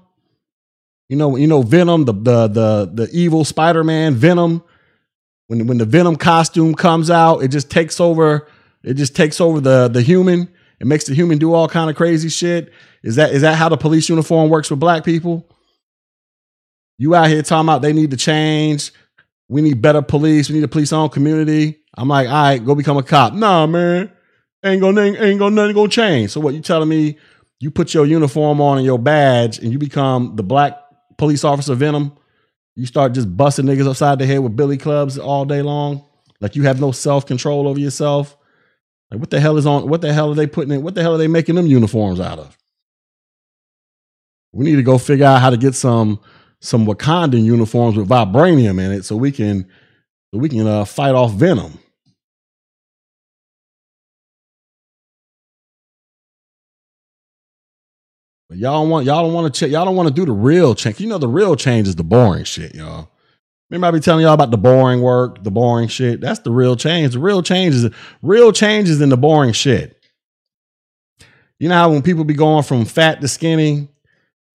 You 1.10 1.18
know, 1.18 1.38
you 1.38 1.48
know 1.48 1.62
Venom, 1.64 2.06
the 2.06 2.14
the 2.14 2.48
the 2.48 2.92
the 2.94 3.10
evil 3.14 3.46
Spider-Man 3.46 4.16
Venom. 4.16 4.64
When 5.48 5.68
when 5.68 5.78
the 5.80 5.86
Venom 5.86 6.18
costume 6.18 6.76
comes 6.76 7.10
out, 7.10 7.44
it 7.44 7.50
just 7.50 7.72
takes 7.72 8.00
over. 8.02 8.48
It 8.84 8.96
just 8.96 9.16
takes 9.16 9.42
over 9.42 9.62
the 9.62 9.88
the 9.88 10.02
human. 10.02 10.50
It 10.82 10.88
makes 10.88 11.06
the 11.06 11.16
human 11.16 11.38
do 11.40 11.54
all 11.54 11.70
kind 11.70 11.90
of 11.90 11.96
crazy 11.96 12.30
shit. 12.30 12.74
Is 13.04 13.16
that 13.16 13.32
is 13.32 13.42
that 13.44 13.56
how 13.58 13.70
the 13.70 13.78
police 13.78 14.10
uniform 14.10 14.50
works 14.50 14.68
for 14.68 14.76
black 14.76 15.06
people? 15.06 15.48
You 17.00 17.16
out 17.16 17.30
here 17.30 17.42
talking 17.42 17.66
about 17.66 17.82
they 17.82 17.94
need 17.94 18.12
to 18.12 18.18
change. 18.18 18.92
We 19.48 19.62
need 19.62 19.82
better 19.82 20.02
police. 20.02 20.50
We 20.50 20.56
need 20.56 20.66
a 20.66 20.68
police 20.68 20.94
owned 20.94 21.14
community. 21.14 21.80
I'm 21.98 22.10
like, 22.10 22.28
all 22.28 22.34
right, 22.34 22.64
go 22.64 22.76
become 22.76 22.98
a 22.98 23.04
cop. 23.04 23.34
Nah, 23.34 23.66
man, 23.66 24.12
ain't 24.64 24.82
gonna 24.82 25.02
ain't, 25.02 25.18
ain't 25.18 25.40
gonna 25.40 25.56
nothing 25.56 25.76
gonna 25.76 25.90
change. 25.90 26.32
So 26.32 26.42
what 26.42 26.54
you 26.54 26.62
telling 26.62 26.90
me? 26.90 27.18
You 27.62 27.72
put 27.72 27.94
your 27.94 28.06
uniform 28.06 28.62
on 28.62 28.78
and 28.78 28.86
your 28.86 29.00
badge, 29.00 29.60
and 29.60 29.72
you 29.72 29.80
become 29.80 30.36
the 30.36 30.44
black 30.44 30.78
police 31.18 31.44
officer 31.44 31.76
Venom, 31.76 32.18
you 32.76 32.86
start 32.86 33.14
just 33.14 33.36
busting 33.36 33.66
niggas 33.66 33.88
upside 33.88 34.20
the 34.20 34.26
head 34.26 34.40
with 34.40 34.56
billy 34.56 34.78
clubs 34.78 35.18
all 35.18 35.46
day 35.46 35.62
long. 35.62 36.04
Like 36.42 36.56
you 36.56 36.64
have 36.64 36.80
no 36.80 36.92
self 36.92 37.26
control 37.26 37.68
over 37.68 37.80
yourself. 37.80 38.36
Like 39.12 39.20
what 39.20 39.30
the 39.30 39.40
hell 39.40 39.58
is 39.58 39.66
on? 39.66 39.88
What 39.90 40.02
the 40.02 40.14
hell 40.14 40.32
are 40.32 40.36
they 40.36 40.48
putting 40.48 40.74
in? 40.74 40.84
What 40.84 40.96
the 40.96 41.02
hell 41.02 41.16
are 41.16 41.18
they 41.18 41.28
making 41.28 41.56
them 41.56 41.68
uniforms 41.68 42.20
out 42.20 42.40
of? 42.40 42.58
We 44.52 44.66
need 44.66 44.78
to 44.78 44.84
go 44.84 44.98
figure 44.98 45.26
out 45.26 45.42
how 45.42 45.50
to 45.50 45.58
get 45.58 45.76
some 45.76 46.20
some 46.62 46.86
Wakandan 46.86 47.44
uniforms 47.44 47.96
with 47.98 48.10
vibranium 48.10 48.84
in 48.84 48.92
it, 48.92 49.06
so 49.06 49.16
we 49.16 49.32
can 49.32 49.68
so 50.34 50.40
we 50.40 50.50
can 50.50 50.68
uh, 50.68 50.86
fight 50.86 51.16
off 51.16 51.34
Venom. 51.34 51.80
But 58.50 58.58
y'all 58.58 58.88
want 58.88 59.06
y'all 59.06 59.24
don't 59.24 59.34
want 59.34 59.54
to 59.54 59.60
check 59.60 59.72
y'all 59.72 59.86
don't 59.86 59.96
want 59.96 60.10
to 60.10 60.14
do 60.14 60.26
the 60.26 60.32
real 60.32 60.74
change. 60.74 61.00
You 61.00 61.08
know 61.08 61.20
the 61.20 61.28
real 61.28 61.56
change 61.56 61.88
is 61.88 61.96
the 61.96 62.04
boring 62.04 62.44
shit, 62.44 62.74
y'all. 62.74 63.10
Remember 63.70 63.88
I 63.88 63.92
be 63.92 64.00
telling 64.00 64.24
y'all 64.24 64.34
about 64.34 64.50
the 64.50 64.58
boring 64.58 65.02
work, 65.02 65.44
the 65.44 65.52
boring 65.52 65.88
shit. 65.88 66.20
That's 66.20 66.40
the 66.40 66.50
real 66.50 66.76
change. 66.76 67.14
The 67.14 67.20
real 67.20 67.44
change 67.44 67.76
is 67.76 67.90
real 68.24 68.52
changes 68.52 69.02
in 69.02 69.10
the 69.10 69.18
boring 69.18 69.54
shit. 69.54 69.96
You 71.60 71.70
know 71.70 71.76
how 71.76 71.92
when 71.92 72.02
people 72.02 72.24
be 72.24 72.34
going 72.34 72.64
from 72.64 72.86
fat 72.86 73.22
to 73.22 73.28
skinny 73.28 73.88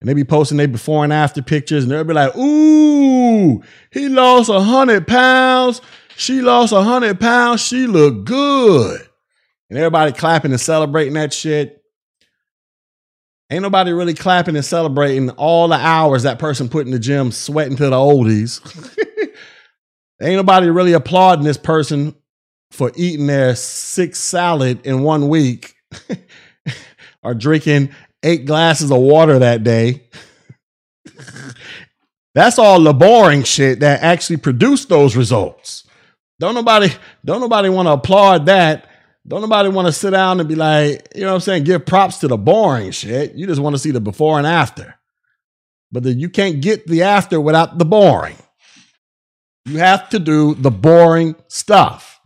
and 0.05 0.11
they 0.11 0.13
be 0.13 0.23
posting 0.23 0.59
their 0.59 0.69
before 0.69 1.03
and 1.03 1.15
after 1.15 1.41
pictures 1.41 1.83
and 1.83 1.91
they'll 1.91 2.05
be 2.05 2.13
like, 2.13 2.37
ooh, 2.37 3.63
he 3.91 4.11
lost 4.11 4.51
a 4.51 4.61
hundred 4.61 5.07
pounds. 5.07 5.81
She 6.15 6.43
lost 6.43 6.75
a 6.75 6.83
hundred 6.83 7.19
pounds. 7.19 7.63
She 7.63 7.87
look 7.87 8.27
good. 8.27 9.01
And 9.71 9.79
everybody 9.79 10.13
clapping 10.13 10.51
and 10.51 10.61
celebrating 10.61 11.15
that 11.15 11.33
shit. 11.33 11.83
Ain't 13.49 13.63
nobody 13.63 13.93
really 13.93 14.13
clapping 14.13 14.57
and 14.57 14.65
celebrating 14.65 15.31
all 15.31 15.69
the 15.69 15.77
hours 15.77 16.25
that 16.25 16.39
person 16.39 16.69
put 16.69 16.85
in 16.85 16.93
the 16.93 16.99
gym 16.99 17.33
sweating 17.33 17.77
to 17.79 17.89
the 17.89 17.97
oldies. 17.97 18.61
Ain't 20.21 20.37
nobody 20.37 20.69
really 20.69 20.93
applauding 20.93 21.47
this 21.47 21.57
person 21.57 22.15
for 22.71 22.93
eating 22.95 23.27
their 23.27 23.57
six 23.57 24.19
salad 24.19 24.85
in 24.85 25.03
one 25.03 25.29
week 25.29 25.77
or 27.23 27.33
drinking 27.33 27.89
eight 28.25 28.47
glasses 28.47 28.91
of 28.91 28.99
water 28.99 29.39
that 29.39 29.63
day. 29.63 30.09
That's 32.35 32.59
all 32.59 32.81
the 32.81 32.93
boring 32.93 33.45
shit 33.45 33.81
that 33.81 34.03
actually 34.03 34.39
produced 34.39 34.89
those 34.89 35.15
results. 35.15 35.87
Don't 36.41 36.55
nobody 36.55 36.89
don't 37.25 37.41
nobody 37.41 37.69
want 37.69 37.87
to 37.87 37.93
applaud 37.93 38.47
that 38.47 38.89
don't 39.27 39.41
nobody 39.41 39.71
want 39.71 39.87
to 39.87 39.93
sit 39.93 40.11
down 40.11 40.39
and 40.39 40.49
be 40.49 40.55
like, 40.55 41.09
you 41.15 41.23
know 41.23 41.29
what 41.29 41.35
I'm 41.35 41.41
saying, 41.41 41.65
give 41.65 41.87
props 41.87 42.19
to 42.19 42.29
the 42.29 42.37
boring 42.37 42.91
shit. 42.91 43.35
You 43.35 43.47
just 43.47 43.61
want 43.61 43.75
to 43.75 43.79
see 43.79 43.91
the 43.91 44.01
before 44.01 44.37
and 44.37 44.47
after. 44.47 44.95
But 45.91 46.03
the, 46.03 46.13
you 46.13 46.29
can't 46.29 46.61
get 46.61 46.87
the 46.87 47.05
after 47.05 47.41
without 47.41 47.79
the 47.79 47.87
boring. 47.87 48.37
You 49.65 49.79
have 49.79 50.11
to 50.11 50.19
do 50.19 50.55
the 50.55 50.71
boring 50.71 51.37
stuff. 51.49 52.21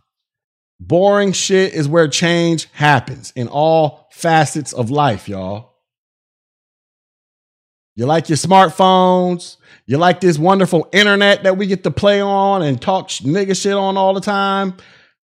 Boring 0.77 1.31
shit 1.31 1.73
is 1.73 1.87
where 1.87 2.07
change 2.09 2.67
happens 2.73 3.31
in 3.35 3.47
all 3.47 4.09
facets 4.11 4.73
of 4.73 4.89
life, 4.89 5.29
y'all. 5.29 5.68
You 7.95 8.05
like 8.05 8.29
your 8.29 8.37
smartphones. 8.37 9.57
You 9.85 9.97
like 9.97 10.21
this 10.21 10.37
wonderful 10.37 10.87
internet 10.93 11.43
that 11.43 11.57
we 11.57 11.67
get 11.67 11.83
to 11.83 11.91
play 11.91 12.21
on 12.21 12.61
and 12.61 12.81
talk 12.81 13.09
nigga 13.09 13.59
shit 13.59 13.73
on 13.73 13.97
all 13.97 14.13
the 14.13 14.21
time. 14.21 14.75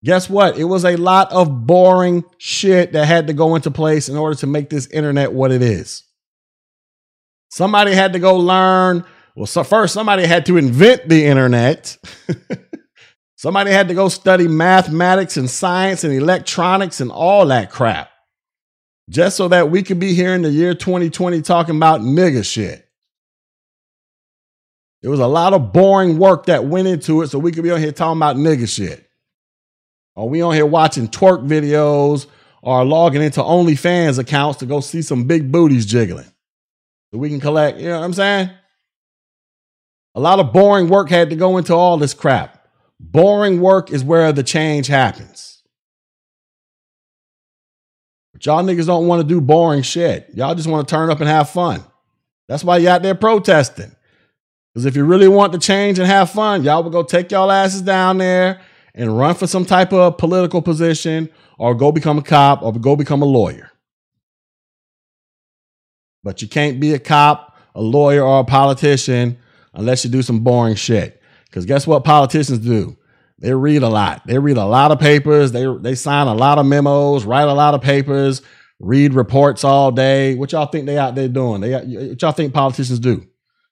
Guess 0.04 0.30
what? 0.30 0.58
It 0.58 0.64
was 0.64 0.84
a 0.84 0.96
lot 0.96 1.30
of 1.32 1.66
boring 1.66 2.24
shit 2.38 2.92
that 2.92 3.06
had 3.06 3.26
to 3.26 3.32
go 3.32 3.54
into 3.54 3.70
place 3.70 4.08
in 4.08 4.16
order 4.16 4.36
to 4.36 4.46
make 4.46 4.70
this 4.70 4.86
internet 4.88 5.32
what 5.32 5.52
it 5.52 5.62
is. 5.62 6.04
Somebody 7.50 7.92
had 7.94 8.12
to 8.12 8.18
go 8.18 8.36
learn. 8.36 9.04
Well, 9.34 9.46
so 9.46 9.64
first, 9.64 9.92
somebody 9.92 10.24
had 10.24 10.46
to 10.46 10.56
invent 10.56 11.08
the 11.08 11.26
internet. 11.26 11.98
somebody 13.36 13.72
had 13.72 13.88
to 13.88 13.94
go 13.94 14.08
study 14.08 14.46
mathematics 14.46 15.36
and 15.36 15.50
science 15.50 16.04
and 16.04 16.14
electronics 16.14 17.00
and 17.00 17.10
all 17.10 17.46
that 17.46 17.70
crap. 17.70 18.09
Just 19.10 19.36
so 19.36 19.48
that 19.48 19.70
we 19.70 19.82
could 19.82 19.98
be 19.98 20.14
here 20.14 20.34
in 20.34 20.42
the 20.42 20.50
year 20.50 20.72
2020 20.72 21.42
talking 21.42 21.76
about 21.76 22.00
nigga 22.00 22.44
shit. 22.44 22.88
There 25.02 25.10
was 25.10 25.18
a 25.18 25.26
lot 25.26 25.52
of 25.52 25.72
boring 25.72 26.16
work 26.16 26.46
that 26.46 26.66
went 26.66 26.86
into 26.86 27.22
it 27.22 27.28
so 27.28 27.38
we 27.38 27.50
could 27.50 27.64
be 27.64 27.72
on 27.72 27.80
here 27.80 27.90
talking 27.90 28.18
about 28.18 28.36
nigga 28.36 28.68
shit. 28.68 29.08
Or 30.14 30.28
we 30.28 30.42
on 30.42 30.54
here 30.54 30.66
watching 30.66 31.08
twerk 31.08 31.44
videos 31.44 32.26
or 32.62 32.84
logging 32.84 33.22
into 33.22 33.40
OnlyFans 33.40 34.18
accounts 34.18 34.60
to 34.60 34.66
go 34.66 34.78
see 34.80 35.02
some 35.02 35.24
big 35.24 35.50
booties 35.50 35.86
jiggling. 35.86 36.30
So 37.12 37.18
we 37.18 37.30
can 37.30 37.40
collect, 37.40 37.78
you 37.78 37.88
know 37.88 37.98
what 37.98 38.04
I'm 38.04 38.12
saying? 38.12 38.50
A 40.14 40.20
lot 40.20 40.38
of 40.38 40.52
boring 40.52 40.88
work 40.88 41.08
had 41.08 41.30
to 41.30 41.36
go 41.36 41.56
into 41.56 41.74
all 41.74 41.96
this 41.96 42.14
crap. 42.14 42.64
Boring 43.00 43.60
work 43.60 43.90
is 43.90 44.04
where 44.04 44.30
the 44.30 44.44
change 44.44 44.86
happens. 44.86 45.49
Y'all 48.42 48.64
niggas 48.64 48.86
don't 48.86 49.06
want 49.06 49.20
to 49.20 49.28
do 49.28 49.40
boring 49.40 49.82
shit. 49.82 50.30
Y'all 50.34 50.54
just 50.54 50.68
want 50.68 50.86
to 50.86 50.94
turn 50.94 51.10
up 51.10 51.20
and 51.20 51.28
have 51.28 51.50
fun. 51.50 51.84
That's 52.48 52.64
why 52.64 52.78
you 52.78 52.88
out 52.88 53.02
there 53.02 53.14
protesting. 53.14 53.94
Because 54.72 54.86
if 54.86 54.96
you 54.96 55.04
really 55.04 55.28
want 55.28 55.52
to 55.52 55.58
change 55.58 55.98
and 55.98 56.06
have 56.06 56.30
fun, 56.30 56.62
y'all 56.62 56.82
would 56.82 56.92
go 56.92 57.02
take 57.02 57.30
y'all 57.30 57.50
asses 57.50 57.82
down 57.82 58.18
there 58.18 58.60
and 58.94 59.16
run 59.16 59.34
for 59.34 59.46
some 59.46 59.64
type 59.64 59.92
of 59.92 60.16
political 60.18 60.62
position 60.62 61.28
or 61.58 61.74
go 61.74 61.92
become 61.92 62.18
a 62.18 62.22
cop 62.22 62.62
or 62.62 62.72
go 62.72 62.96
become 62.96 63.22
a 63.22 63.26
lawyer. 63.26 63.70
But 66.22 66.42
you 66.42 66.48
can't 66.48 66.80
be 66.80 66.94
a 66.94 66.98
cop, 66.98 67.56
a 67.74 67.82
lawyer, 67.82 68.22
or 68.22 68.40
a 68.40 68.44
politician 68.44 69.38
unless 69.74 70.04
you 70.04 70.10
do 70.10 70.22
some 70.22 70.40
boring 70.40 70.74
shit. 70.74 71.20
Because 71.46 71.66
guess 71.66 71.86
what 71.86 72.04
politicians 72.04 72.58
do? 72.58 72.96
They 73.40 73.54
read 73.54 73.82
a 73.82 73.88
lot. 73.88 74.26
They 74.26 74.38
read 74.38 74.58
a 74.58 74.66
lot 74.66 74.92
of 74.92 75.00
papers. 75.00 75.52
They 75.52 75.66
they 75.80 75.94
sign 75.94 76.26
a 76.26 76.34
lot 76.34 76.58
of 76.58 76.66
memos, 76.66 77.24
write 77.24 77.48
a 77.48 77.54
lot 77.54 77.74
of 77.74 77.80
papers, 77.80 78.42
read 78.78 79.14
reports 79.14 79.64
all 79.64 79.90
day. 79.90 80.34
What 80.34 80.52
y'all 80.52 80.66
think 80.66 80.86
they 80.86 80.98
out 80.98 81.14
there 81.14 81.28
doing? 81.28 81.62
They 81.62 81.72
what 81.72 82.20
y'all 82.20 82.32
think 82.32 82.52
politicians 82.52 82.98
do? 82.98 83.26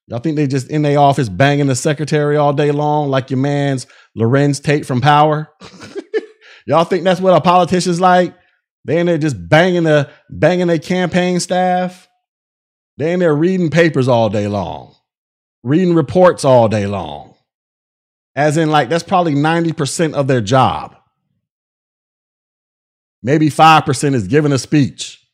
Y'all 0.06 0.20
think 0.20 0.36
they 0.36 0.46
just 0.46 0.70
in 0.70 0.80
their 0.80 0.98
office 0.98 1.28
banging 1.28 1.66
the 1.66 1.76
secretary 1.76 2.38
all 2.38 2.54
day 2.54 2.70
long 2.70 3.10
like 3.10 3.30
your 3.30 3.38
man's 3.38 3.86
Larenz 4.16 4.62
Tate 4.62 4.86
from 4.86 5.02
Power? 5.02 5.48
Y'all 6.66 6.84
think 6.84 7.04
that's 7.04 7.20
what 7.20 7.34
a 7.34 7.40
politician's 7.40 8.00
like? 8.00 8.34
They 8.86 8.98
in 8.98 9.06
there 9.06 9.18
just 9.18 9.36
banging 9.48 9.84
the 9.84 10.08
banging 10.30 10.66
their 10.66 10.78
campaign 10.78 11.40
staff. 11.40 12.08
They 12.96 13.12
in 13.12 13.20
there 13.20 13.34
reading 13.34 13.70
papers 13.70 14.08
all 14.08 14.30
day 14.30 14.48
long, 14.48 14.94
reading 15.62 15.94
reports 15.94 16.44
all 16.44 16.68
day 16.68 16.86
long. 16.86 17.27
As 18.38 18.56
in, 18.56 18.70
like, 18.70 18.88
that's 18.88 19.02
probably 19.02 19.34
90% 19.34 20.14
of 20.14 20.28
their 20.28 20.40
job. 20.40 20.94
Maybe 23.20 23.50
5% 23.50 24.14
is 24.14 24.28
giving 24.28 24.52
a 24.52 24.58
speech. 24.58 25.26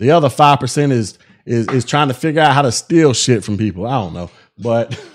The 0.00 0.10
other 0.10 0.28
5% 0.28 0.90
is 0.90 1.16
is 1.46 1.68
is 1.68 1.84
trying 1.84 2.08
to 2.08 2.14
figure 2.14 2.40
out 2.42 2.54
how 2.54 2.62
to 2.62 2.72
steal 2.72 3.12
shit 3.12 3.44
from 3.44 3.56
people. 3.56 3.86
I 3.86 4.00
don't 4.00 4.14
know, 4.14 4.32
but 4.58 5.00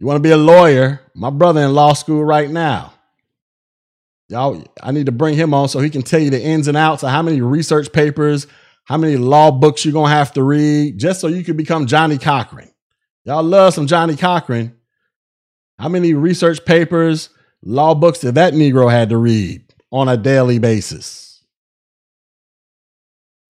you 0.00 0.06
want 0.06 0.16
to 0.16 0.20
be 0.20 0.32
a 0.32 0.36
lawyer? 0.36 1.00
My 1.14 1.30
brother 1.30 1.60
in 1.60 1.72
law 1.72 1.92
school 1.92 2.24
right 2.24 2.50
now. 2.50 2.92
Y'all, 4.28 4.64
I 4.82 4.90
need 4.90 5.06
to 5.06 5.12
bring 5.12 5.36
him 5.36 5.54
on 5.54 5.68
so 5.68 5.78
he 5.78 5.90
can 5.90 6.02
tell 6.02 6.18
you 6.18 6.30
the 6.30 6.42
ins 6.42 6.66
and 6.66 6.76
outs 6.76 7.04
of 7.04 7.10
how 7.10 7.22
many 7.22 7.40
research 7.40 7.92
papers, 7.92 8.48
how 8.82 8.96
many 8.96 9.16
law 9.16 9.52
books 9.52 9.84
you're 9.84 9.94
gonna 9.94 10.12
have 10.12 10.32
to 10.32 10.42
read, 10.42 10.98
just 10.98 11.20
so 11.20 11.28
you 11.28 11.44
can 11.44 11.56
become 11.56 11.86
Johnnie 11.86 12.18
Cochran. 12.18 12.68
Y'all 13.28 13.42
love 13.42 13.74
some 13.74 13.86
Johnnie 13.86 14.16
Cochran. 14.16 14.74
How 15.78 15.90
many 15.90 16.14
research 16.14 16.64
papers, 16.64 17.28
law 17.62 17.94
books 17.94 18.20
did 18.20 18.36
that 18.36 18.54
Negro 18.54 18.90
had 18.90 19.10
to 19.10 19.18
read 19.18 19.62
on 19.92 20.08
a 20.08 20.16
daily 20.16 20.58
basis? 20.58 21.44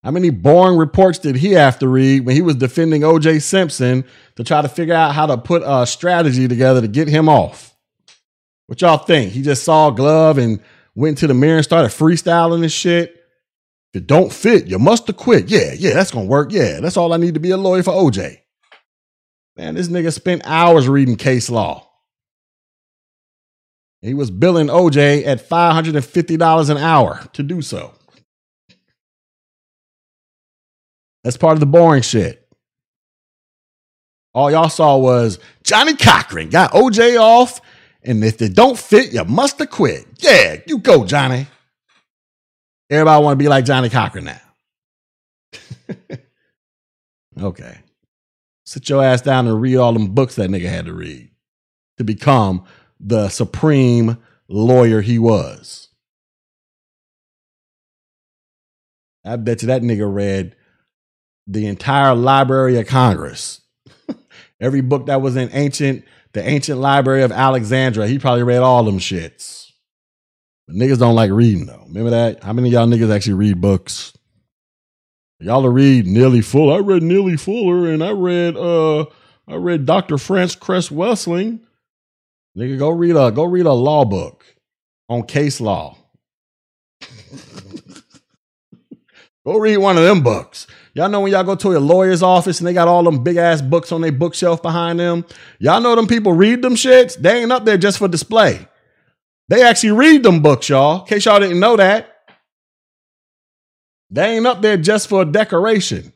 How 0.02 0.10
many 0.10 0.30
boring 0.30 0.78
reports 0.78 1.20
did 1.20 1.36
he 1.36 1.52
have 1.52 1.78
to 1.78 1.86
read 1.86 2.26
when 2.26 2.34
he 2.34 2.42
was 2.42 2.56
defending 2.56 3.02
OJ 3.02 3.40
Simpson 3.40 4.04
to 4.34 4.42
try 4.42 4.62
to 4.62 4.68
figure 4.68 4.94
out 4.94 5.14
how 5.14 5.26
to 5.26 5.38
put 5.38 5.62
a 5.64 5.86
strategy 5.86 6.48
together 6.48 6.80
to 6.80 6.88
get 6.88 7.06
him 7.06 7.28
off? 7.28 7.72
What 8.66 8.80
y'all 8.80 8.98
think? 8.98 9.30
He 9.30 9.42
just 9.42 9.62
saw 9.62 9.90
a 9.90 9.94
glove 9.94 10.38
and 10.38 10.58
went 10.96 11.18
to 11.18 11.28
the 11.28 11.34
mirror 11.34 11.58
and 11.58 11.64
started 11.64 11.90
freestyling 11.90 12.62
and 12.62 12.72
shit. 12.72 13.12
If 13.94 14.02
it 14.02 14.06
don't 14.08 14.32
fit, 14.32 14.66
you 14.66 14.80
must 14.80 15.06
have 15.06 15.16
quit. 15.16 15.48
Yeah, 15.48 15.72
yeah, 15.72 15.94
that's 15.94 16.10
gonna 16.10 16.26
work. 16.26 16.50
Yeah, 16.50 16.80
that's 16.80 16.96
all 16.96 17.12
I 17.12 17.16
need 17.16 17.34
to 17.34 17.40
be 17.40 17.50
a 17.50 17.56
lawyer 17.56 17.84
for 17.84 17.92
OJ. 17.92 18.38
Man, 19.58 19.74
this 19.74 19.88
nigga 19.88 20.12
spent 20.12 20.42
hours 20.44 20.88
reading 20.88 21.16
case 21.16 21.50
law. 21.50 21.84
He 24.00 24.14
was 24.14 24.30
billing 24.30 24.68
OJ 24.68 25.26
at 25.26 25.46
$550 25.46 26.70
an 26.70 26.76
hour 26.76 27.28
to 27.32 27.42
do 27.42 27.60
so. 27.60 27.92
That's 31.24 31.36
part 31.36 31.54
of 31.54 31.60
the 31.60 31.66
boring 31.66 32.02
shit. 32.02 32.46
All 34.32 34.48
y'all 34.52 34.68
saw 34.68 34.96
was 34.96 35.40
Johnnie 35.64 35.96
Cochran 35.96 36.50
got 36.50 36.70
OJ 36.70 37.20
off, 37.20 37.60
and 38.04 38.22
if 38.22 38.40
it 38.40 38.54
don't 38.54 38.78
fit, 38.78 39.12
you 39.12 39.24
must 39.24 39.58
have 39.58 39.70
quit. 39.70 40.06
Yeah, 40.20 40.58
you 40.68 40.78
go, 40.78 41.04
Johnnie. 41.04 41.48
Everybody 42.88 43.24
want 43.24 43.32
to 43.36 43.42
be 43.42 43.48
like 43.48 43.64
Johnnie 43.64 43.90
Cochran 43.90 44.26
now. 44.26 44.40
okay. 47.42 47.78
Sit 48.68 48.90
your 48.90 49.02
ass 49.02 49.22
down 49.22 49.46
and 49.46 49.62
read 49.62 49.78
all 49.78 49.94
them 49.94 50.08
books 50.08 50.34
that 50.34 50.50
nigga 50.50 50.68
had 50.68 50.84
to 50.84 50.92
read 50.92 51.30
to 51.96 52.04
become 52.04 52.64
the 53.00 53.30
supreme 53.30 54.18
lawyer 54.46 55.00
he 55.00 55.18
was. 55.18 55.88
I 59.24 59.36
bet 59.36 59.62
you 59.62 59.68
that 59.68 59.80
nigga 59.80 60.12
read 60.12 60.54
the 61.46 61.66
entire 61.66 62.14
Library 62.14 62.78
of 62.78 62.86
Congress. 62.86 63.62
Every 64.60 64.82
book 64.82 65.06
that 65.06 65.22
was 65.22 65.34
in 65.34 65.48
ancient, 65.54 66.04
the 66.34 66.46
ancient 66.46 66.78
library 66.78 67.22
of 67.22 67.32
Alexandria, 67.32 68.06
he 68.06 68.18
probably 68.18 68.42
read 68.42 68.58
all 68.58 68.84
them 68.84 68.98
shits. 68.98 69.70
But 70.66 70.76
niggas 70.76 70.98
don't 70.98 71.14
like 71.14 71.30
reading 71.30 71.64
though. 71.64 71.84
Remember 71.86 72.10
that? 72.10 72.44
How 72.44 72.52
many 72.52 72.68
y'all 72.68 72.86
niggas 72.86 73.10
actually 73.10 73.32
read 73.32 73.62
books? 73.62 74.12
Y'all 75.40 75.62
to 75.62 75.70
read 75.70 76.06
Neely 76.06 76.40
Fuller. 76.40 76.76
I 76.76 76.78
read 76.78 77.02
Neely 77.02 77.36
Fuller 77.36 77.92
and 77.92 78.02
I 78.02 78.10
read 78.10 78.56
uh 78.56 79.02
I 79.46 79.54
read 79.54 79.86
Dr. 79.86 80.18
Frances 80.18 80.56
Cress 80.56 80.88
Welsing. 80.88 81.60
Nigga, 82.56 82.78
go 82.78 82.90
read 82.90 83.14
a 83.16 83.30
go 83.30 83.44
read 83.44 83.66
a 83.66 83.72
law 83.72 84.04
book 84.04 84.44
on 85.08 85.22
case 85.22 85.60
law. 85.60 85.96
go 89.46 89.58
read 89.58 89.76
one 89.76 89.96
of 89.96 90.02
them 90.02 90.22
books. 90.22 90.66
Y'all 90.94 91.08
know 91.08 91.20
when 91.20 91.30
y'all 91.30 91.44
go 91.44 91.54
to 91.54 91.76
a 91.76 91.78
lawyer's 91.78 92.24
office 92.24 92.58
and 92.58 92.66
they 92.66 92.72
got 92.72 92.88
all 92.88 93.04
them 93.04 93.22
big 93.22 93.36
ass 93.36 93.62
books 93.62 93.92
on 93.92 94.00
their 94.00 94.10
bookshelf 94.10 94.60
behind 94.60 94.98
them. 94.98 95.24
Y'all 95.60 95.80
know 95.80 95.94
them 95.94 96.08
people 96.08 96.32
read 96.32 96.62
them 96.62 96.74
shits. 96.74 97.16
They 97.16 97.42
ain't 97.42 97.52
up 97.52 97.64
there 97.64 97.78
just 97.78 97.98
for 97.98 98.08
display. 98.08 98.66
They 99.48 99.62
actually 99.62 99.92
read 99.92 100.24
them 100.24 100.42
books, 100.42 100.68
y'all. 100.68 101.02
In 101.02 101.06
case 101.06 101.26
y'all 101.26 101.38
didn't 101.38 101.60
know 101.60 101.76
that. 101.76 102.17
They 104.10 104.36
ain't 104.36 104.46
up 104.46 104.62
there 104.62 104.76
just 104.76 105.08
for 105.08 105.24
decoration. 105.24 106.12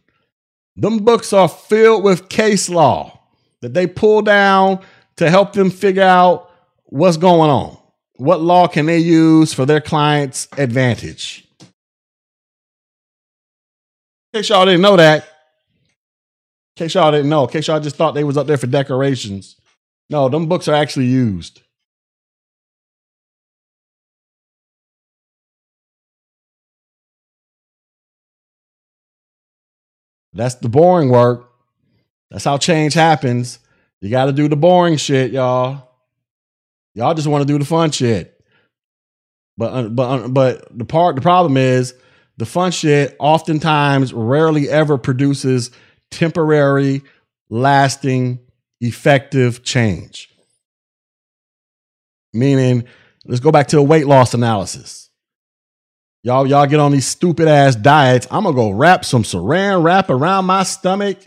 Them 0.77 0.98
books 0.98 1.32
are 1.32 1.48
filled 1.48 2.05
with 2.05 2.28
case 2.28 2.69
law 2.69 3.20
that 3.60 3.74
they 3.74 3.86
pull 3.86 4.23
down 4.23 4.81
to 5.16 5.28
help 5.28 5.52
them 5.52 5.70
figure 5.70 6.02
out 6.02 6.51
what's 6.86 7.16
going 7.16 7.51
on. 7.51 7.77
What 8.16 8.40
law 8.40 8.69
can 8.69 8.86
they 8.86 8.98
use 8.98 9.52
for 9.52 9.66
their 9.66 9.81
client's 9.81 10.48
advantage? 10.56 11.47
In 14.32 14.40
case 14.40 14.48
y'all 14.48 14.64
didn't 14.64 14.81
know 14.81 14.97
that. 14.97 15.24
In 15.24 16.85
case 16.85 16.94
y'all 16.94 17.10
didn't 17.10 17.28
know. 17.28 17.44
In 17.44 17.51
case 17.51 17.66
y'all 17.66 17.81
just 17.81 17.97
thought 17.97 18.14
they 18.14 18.24
was 18.24 18.39
up 18.39 18.47
there 18.47 18.56
for 18.56 18.66
decorations. 18.66 19.56
No, 20.09 20.28
them 20.28 20.47
books 20.47 20.69
are 20.69 20.74
actually 20.74 21.06
used. 21.06 21.60
That's 30.32 30.56
the 30.56 30.68
boring 30.68 31.10
work. 31.10 31.50
That's 32.30 32.44
how 32.44 32.59
change 32.59 32.94
happens. 32.94 33.59
You 34.00 34.10
got 34.10 34.26
to 34.26 34.32
do 34.32 34.48
the 34.48 34.56
boring 34.56 34.96
shit, 34.96 35.32
y'all. 35.32 35.88
Y'all 36.94 37.14
just 37.14 37.28
want 37.28 37.42
to 37.42 37.52
do 37.52 37.59
the 37.59 37.64
fun 37.64 37.90
shit. 37.90 38.40
But 39.56 39.90
but 39.90 40.28
but 40.28 40.66
the 40.76 40.84
part 40.84 41.14
the 41.14 41.22
problem 41.22 41.56
is 41.56 41.94
the 42.38 42.46
fun 42.46 42.72
shit 42.72 43.14
oftentimes 43.18 44.12
rarely 44.12 44.68
ever 44.68 44.98
produces 44.98 45.70
temporary, 46.10 47.02
lasting, 47.50 48.40
effective 48.80 49.62
change. 49.62 50.28
Meaning, 52.32 52.84
let's 53.26 53.40
go 53.40 53.52
back 53.52 53.68
to 53.68 53.78
a 53.78 53.82
weight 53.82 54.06
loss 54.06 54.32
analysis. 54.34 55.10
Y'all, 56.24 56.47
y'all 56.47 56.66
get 56.66 56.78
on 56.78 56.93
these 56.93 57.07
stupid 57.07 57.49
ass 57.49 57.74
diets. 57.74 58.28
I'm 58.31 58.44
gonna 58.44 58.55
go 58.55 58.70
wrap 58.70 59.05
some 59.05 59.24
saran 59.24 59.82
wrap 59.82 60.09
around 60.09 60.44
my 60.44 60.62
stomach 60.62 61.19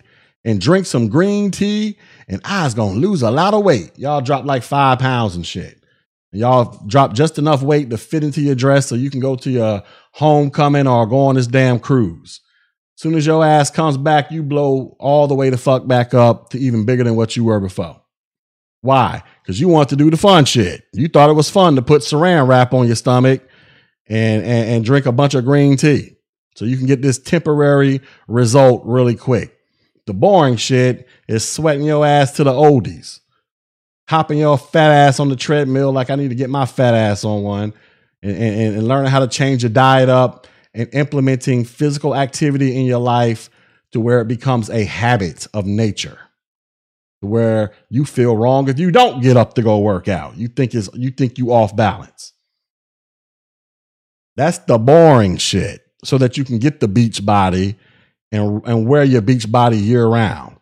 and 0.45 0.61
drink 0.61 0.85
some 0.85 1.09
green 1.09 1.51
tea, 1.51 1.97
and 2.29 2.39
I's 2.45 2.73
gonna 2.73 2.97
lose 2.97 3.21
a 3.21 3.29
lot 3.29 3.53
of 3.53 3.65
weight. 3.65 3.91
Y'all 3.97 4.21
drop 4.21 4.45
like 4.45 4.63
five 4.63 4.99
pounds 4.99 5.35
and 5.35 5.45
shit. 5.45 5.83
Y'all 6.31 6.81
drop 6.87 7.11
just 7.11 7.37
enough 7.37 7.61
weight 7.61 7.89
to 7.89 7.97
fit 7.97 8.23
into 8.23 8.39
your 8.39 8.55
dress 8.55 8.87
so 8.87 8.95
you 8.95 9.09
can 9.09 9.19
go 9.19 9.35
to 9.35 9.51
your 9.51 9.83
homecoming 10.13 10.87
or 10.87 11.05
go 11.05 11.25
on 11.25 11.35
this 11.35 11.47
damn 11.47 11.77
cruise. 11.79 12.39
Soon 12.95 13.15
as 13.15 13.25
your 13.25 13.43
ass 13.43 13.69
comes 13.69 13.97
back, 13.97 14.31
you 14.31 14.43
blow 14.43 14.95
all 14.97 15.27
the 15.27 15.35
way 15.35 15.49
the 15.49 15.57
fuck 15.57 15.87
back 15.87 16.13
up 16.13 16.51
to 16.51 16.57
even 16.57 16.85
bigger 16.85 17.03
than 17.03 17.17
what 17.17 17.35
you 17.35 17.43
were 17.43 17.59
before. 17.59 18.01
Why? 18.79 19.23
Because 19.41 19.59
you 19.59 19.67
want 19.67 19.89
to 19.89 19.97
do 19.97 20.09
the 20.09 20.15
fun 20.15 20.45
shit. 20.45 20.83
You 20.93 21.09
thought 21.09 21.29
it 21.29 21.33
was 21.33 21.49
fun 21.49 21.75
to 21.75 21.81
put 21.81 22.01
saran 22.01 22.47
wrap 22.47 22.73
on 22.73 22.87
your 22.87 22.95
stomach 22.95 23.41
and, 24.07 24.43
and, 24.43 24.69
and 24.69 24.85
drink 24.85 25.05
a 25.05 25.11
bunch 25.11 25.33
of 25.33 25.45
green 25.45 25.77
tea. 25.77 26.17
So 26.55 26.65
you 26.65 26.77
can 26.77 26.85
get 26.85 27.01
this 27.01 27.19
temporary 27.19 28.01
result 28.27 28.83
really 28.85 29.15
quick. 29.15 29.57
The 30.05 30.13
boring 30.13 30.57
shit 30.57 31.07
is 31.27 31.47
sweating 31.47 31.85
your 31.85 32.05
ass 32.05 32.33
to 32.33 32.43
the 32.43 32.51
oldies, 32.51 33.19
hopping 34.07 34.37
your 34.37 34.57
fat 34.57 34.91
ass 34.91 35.19
on 35.19 35.29
the 35.29 35.35
treadmill 35.35 35.91
like 35.91 36.09
I 36.09 36.15
need 36.15 36.29
to 36.29 36.35
get 36.35 36.49
my 36.49 36.65
fat 36.65 36.93
ass 36.93 37.25
on 37.25 37.43
one, 37.43 37.73
and, 38.21 38.37
and, 38.37 38.75
and 38.77 38.87
learning 38.87 39.11
how 39.11 39.19
to 39.19 39.27
change 39.27 39.63
your 39.63 39.71
diet 39.71 40.09
up 40.09 40.47
and 40.73 40.87
implementing 40.93 41.65
physical 41.65 42.15
activity 42.15 42.77
in 42.77 42.85
your 42.85 42.99
life 42.99 43.49
to 43.91 43.99
where 43.99 44.21
it 44.21 44.27
becomes 44.27 44.69
a 44.69 44.83
habit 44.83 45.47
of 45.53 45.65
nature 45.65 46.19
where 47.25 47.73
you 47.89 48.05
feel 48.05 48.37
wrong 48.37 48.69
if 48.69 48.79
you 48.79 48.91
don't 48.91 49.21
get 49.21 49.37
up 49.37 49.55
to 49.55 49.61
go 49.61 49.79
work 49.79 50.07
out. 50.07 50.37
You 50.37 50.47
think 50.47 50.75
is 50.75 50.89
you 50.93 51.11
think 51.11 51.37
you 51.37 51.51
off 51.51 51.75
balance. 51.75 52.33
That's 54.35 54.59
the 54.59 54.77
boring 54.77 55.37
shit. 55.37 55.81
So 56.03 56.17
that 56.19 56.37
you 56.37 56.43
can 56.43 56.59
get 56.59 56.79
the 56.79 56.87
beach 56.87 57.25
body 57.25 57.77
and, 58.31 58.61
and 58.65 58.87
wear 58.87 59.03
your 59.03 59.21
beach 59.21 59.51
body 59.51 59.77
year 59.77 60.05
round. 60.05 60.57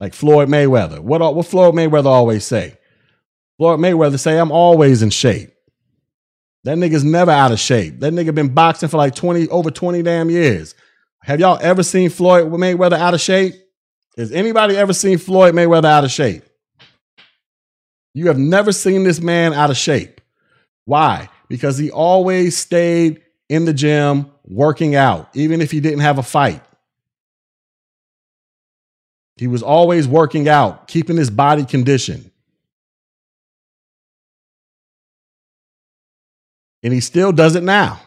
Like 0.00 0.14
Floyd 0.14 0.48
Mayweather. 0.48 1.00
What, 1.00 1.34
what 1.34 1.46
Floyd 1.46 1.74
Mayweather 1.74 2.06
always 2.06 2.44
say? 2.44 2.78
Floyd 3.58 3.78
Mayweather 3.78 4.18
say, 4.18 4.38
I'm 4.38 4.52
always 4.52 5.02
in 5.02 5.10
shape. 5.10 5.50
That 6.64 6.78
nigga's 6.78 7.04
never 7.04 7.30
out 7.30 7.52
of 7.52 7.60
shape. 7.60 8.00
That 8.00 8.12
nigga 8.14 8.34
been 8.34 8.54
boxing 8.54 8.88
for 8.88 8.96
like 8.96 9.14
20, 9.14 9.48
over 9.48 9.70
20 9.70 10.02
damn 10.02 10.30
years. 10.30 10.74
Have 11.22 11.40
y'all 11.40 11.58
ever 11.60 11.82
seen 11.82 12.10
Floyd 12.10 12.50
Mayweather 12.50 12.98
out 12.98 13.14
of 13.14 13.20
shape? 13.20 13.54
Has 14.16 14.32
anybody 14.32 14.76
ever 14.76 14.92
seen 14.92 15.18
Floyd 15.18 15.54
Mayweather 15.54 15.86
out 15.86 16.04
of 16.04 16.10
shape? 16.10 16.44
You 18.14 18.28
have 18.28 18.38
never 18.38 18.72
seen 18.72 19.04
this 19.04 19.20
man 19.20 19.52
out 19.52 19.70
of 19.70 19.76
shape. 19.76 20.13
Why? 20.84 21.28
Because 21.48 21.78
he 21.78 21.90
always 21.90 22.56
stayed 22.56 23.22
in 23.48 23.64
the 23.64 23.72
gym 23.72 24.30
working 24.44 24.94
out, 24.94 25.28
even 25.34 25.60
if 25.60 25.70
he 25.70 25.80
didn't 25.80 26.00
have 26.00 26.18
a 26.18 26.22
fight. 26.22 26.62
He 29.36 29.46
was 29.46 29.62
always 29.62 30.06
working 30.06 30.48
out, 30.48 30.86
keeping 30.86 31.16
his 31.16 31.30
body 31.30 31.64
conditioned. 31.64 32.30
And 36.82 36.92
he 36.92 37.00
still 37.00 37.32
does 37.32 37.56
it 37.56 37.62
now. 37.62 38.00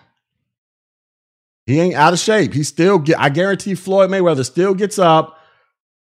He 1.66 1.82
ain't 1.82 1.96
out 1.96 2.14
of 2.14 2.20
shape. 2.20 2.54
He 2.54 2.64
still 2.64 2.98
get 2.98 3.20
I 3.20 3.30
guarantee 3.30 3.76
Floyd 3.76 4.10
Mayweather 4.10 4.46
still 4.46 4.74
gets 4.74 4.98
up 4.98 5.38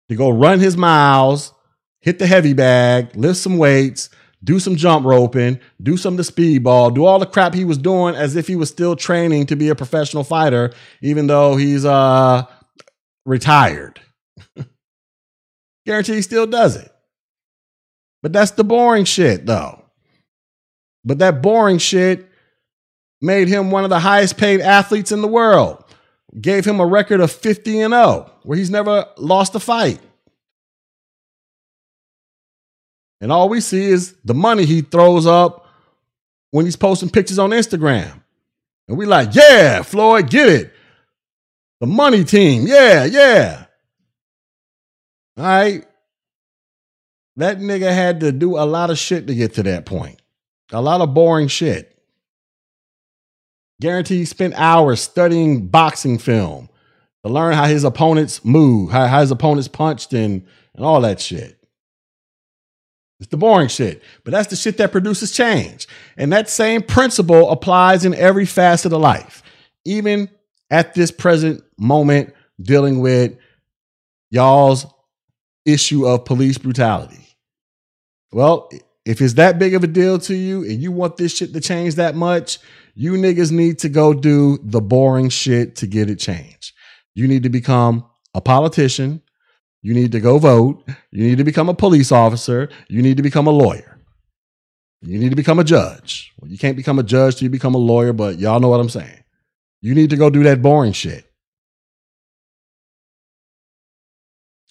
to 0.10 0.16
go 0.16 0.30
run 0.30 0.60
his 0.60 0.78
miles, 0.78 1.54
hit 2.02 2.20
the 2.20 2.28
heavy 2.28 2.54
bag, 2.54 3.16
lift 3.16 3.40
some 3.40 3.58
weights, 3.58 4.10
do 4.44 4.60
some 4.60 4.76
jump 4.76 5.06
roping, 5.06 5.60
do 5.82 5.98
some 5.98 6.16
the 6.16 6.24
speedball, 6.24 6.94
do 6.94 7.06
all 7.06 7.20
the 7.20 7.26
crap 7.26 7.54
he 7.54 7.66
was 7.66 7.78
doing 7.78 8.16
as 8.16 8.36
if 8.36 8.48
he 8.48 8.56
was 8.56 8.70
still 8.70 8.96
training 8.96 9.46
to 9.48 9.56
be 9.56 9.70
a 9.70 9.76
professional 9.76 10.24
fighter, 10.24 10.72
even 11.02 11.28
though 11.28 11.56
he's 11.56 11.86
uh 11.86 12.46
retired. 13.26 14.00
Guarantee 15.86 16.16
he 16.16 16.22
still 16.22 16.48
does 16.48 16.76
it. 16.76 16.92
But 18.22 18.34
that's 18.34 18.52
the 18.52 18.64
boring 18.64 19.06
shit, 19.06 19.46
though. 19.46 19.84
But 21.06 21.20
that 21.20 21.42
boring 21.42 21.78
shit 21.78 22.30
made 23.22 23.48
him 23.48 23.72
one 23.72 23.84
of 23.84 23.90
the 23.90 24.00
highest 24.00 24.38
paid 24.38 24.62
athletes 24.62 25.12
in 25.12 25.22
the 25.22 25.28
world. 25.28 25.84
Gave 26.40 26.66
him 26.66 26.80
a 26.80 26.86
record 26.86 27.22
of 27.22 27.32
50 27.32 27.82
and 27.82 27.94
0, 27.94 28.32
where 28.44 28.58
he's 28.58 28.70
never 28.70 29.06
lost 29.18 29.56
a 29.56 29.60
fight. 29.60 30.00
And 33.22 33.32
all 33.32 33.50
we 33.50 33.62
see 33.62 33.86
is 33.86 34.16
the 34.24 34.34
money 34.34 34.66
he 34.66 34.82
throws 34.82 35.26
up 35.26 35.68
when 36.52 36.66
he's 36.66 36.76
posting 36.76 37.10
pictures 37.10 37.40
on 37.40 37.52
Instagram. 37.52 38.22
And 38.88 38.98
we 38.98 39.06
like, 39.06 39.36
yeah, 39.36 39.82
Floyd, 39.84 40.30
get 40.30 40.50
it. 40.50 40.74
The 41.80 41.88
money 41.88 42.24
team. 42.24 42.66
Yeah, 42.66 43.06
yeah. 43.06 43.66
All 45.38 45.44
right. 45.44 45.86
That 47.36 47.60
nigga 47.60 47.94
had 47.94 48.22
to 48.22 48.32
do 48.32 48.58
a 48.58 48.66
lot 48.66 48.90
of 48.90 48.98
shit 48.98 49.28
to 49.28 49.36
get 49.36 49.54
to 49.56 49.64
that 49.64 49.86
point. 49.86 50.22
A 50.72 50.82
lot 50.82 51.02
of 51.02 51.14
boring 51.14 51.48
shit. 51.48 51.98
Guarantee 53.82 54.18
he 54.18 54.26
spent 54.26 54.54
hours 54.56 55.00
studying 55.00 55.68
boxing 55.68 56.18
film 56.18 56.70
to 57.24 57.32
learn 57.32 57.54
how 57.54 57.66
his 57.66 57.84
opponents 57.84 58.44
move, 58.44 58.92
how, 58.92 59.08
how 59.08 59.22
his 59.22 59.32
opponents 59.32 59.68
punched 59.68 60.14
and, 60.14 60.46
and 60.76 60.86
all 60.86 61.02
that 61.02 61.22
shit. 61.22 61.59
It's 63.20 63.30
the 63.30 63.38
boring 63.38 63.68
shit, 63.68 64.02
but 64.24 64.32
that's 64.32 64.48
the 64.48 64.56
shit 64.56 64.78
that 64.78 64.92
produces 64.92 65.32
change. 65.32 65.88
And 66.16 66.32
that 66.32 66.50
same 66.50 66.82
principle 66.82 67.50
applies 67.52 68.06
in 68.06 68.14
every 68.14 68.46
facet 68.46 68.94
of 68.94 69.02
life, 69.02 69.44
even 69.86 70.30
at 70.72 70.94
this 70.94 71.12
present 71.12 71.64
moment, 71.78 72.34
dealing 72.62 73.02
with 73.02 73.36
y'all's 74.32 74.86
issue 75.66 76.06
of 76.06 76.26
police 76.26 76.58
brutality. 76.58 77.26
Well, 78.32 78.70
if 79.06 79.22
it's 79.22 79.34
that 79.34 79.60
big 79.60 79.74
of 79.74 79.84
a 79.84 79.88
deal 79.88 80.20
to 80.20 80.36
you 80.36 80.64
and 80.64 80.82
you 80.82 80.92
want 80.92 81.18
this 81.18 81.36
shit 81.36 81.54
to 81.54 81.60
change 81.60 81.96
that 81.96 82.16
much, 82.16 82.60
you 82.94 83.14
niggas 83.14 83.52
need 83.52 83.80
to 83.80 83.90
go 83.90 84.14
do 84.14 84.60
the 84.64 84.82
boring 84.82 85.30
shit 85.30 85.78
to 85.78 85.88
get 85.88 86.10
it 86.10 86.20
changed. 86.20 86.74
You 87.16 87.28
need 87.28 87.44
to 87.44 87.50
become 87.50 88.06
a 88.34 88.42
politician. 88.42 89.22
You 89.82 89.94
need 89.94 90.12
to 90.12 90.20
go 90.20 90.38
vote. 90.38 90.84
You 91.12 91.24
need 91.24 91.38
to 91.38 91.44
become 91.44 91.70
a 91.70 91.74
police 91.74 92.12
officer. 92.12 92.70
You 92.90 93.02
need 93.02 93.18
to 93.18 93.24
become 93.24 93.48
a 93.48 93.52
lawyer. 93.52 94.00
You 95.02 95.18
need 95.18 95.30
to 95.30 95.36
become 95.36 95.60
a 95.60 95.64
judge. 95.64 96.34
Well, 96.40 96.52
you 96.52 96.58
can't 96.58 96.76
become 96.76 97.00
a 97.00 97.04
judge 97.04 97.38
till 97.38 97.46
you 97.46 97.50
become 97.50 97.76
a 97.76 97.80
lawyer, 97.80 98.12
but 98.12 98.38
y'all 98.38 98.60
know 98.60 98.68
what 98.68 98.82
I'm 98.82 98.90
saying. 98.90 99.24
You 99.82 99.96
need 99.96 100.10
to 100.10 100.18
go 100.18 100.30
do 100.30 100.44
that 100.44 100.62
boring 100.62 100.92
shit 100.92 101.26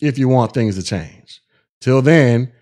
if 0.01 0.19
you 0.19 0.29
want 0.29 0.53
things 0.53 0.77
to 0.77 0.83
change. 0.83 1.41
Till 1.81 2.03
then, 2.03 2.53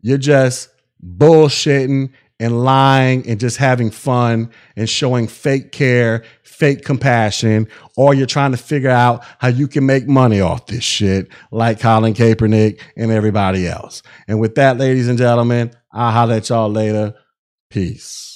you're 0.00 0.18
just 0.18 0.68
bullshitting 1.04 2.10
and 2.40 2.64
lying 2.64 3.28
and 3.28 3.38
just 3.38 3.56
having 3.56 3.90
fun 3.90 4.50
and 4.76 4.88
showing 4.88 5.28
fake 5.28 5.72
care, 5.72 6.24
fake 6.42 6.84
compassion, 6.84 7.68
or 7.96 8.14
you're 8.14 8.26
trying 8.26 8.50
to 8.52 8.56
figure 8.56 8.90
out 8.90 9.24
how 9.38 9.48
you 9.48 9.68
can 9.68 9.86
make 9.86 10.08
money 10.08 10.40
off 10.40 10.66
this 10.66 10.84
shit 10.84 11.28
like 11.50 11.80
Colin 11.80 12.14
Kaepernick 12.14 12.80
and 12.96 13.10
everybody 13.10 13.66
else. 13.66 14.02
And 14.26 14.40
with 14.40 14.54
that, 14.56 14.78
ladies 14.78 15.08
and 15.08 15.18
gentlemen, 15.18 15.72
I'll 15.92 16.12
holler 16.12 16.34
at 16.34 16.48
y'all 16.48 16.70
later. 16.70 17.14
Peace. 17.70 18.31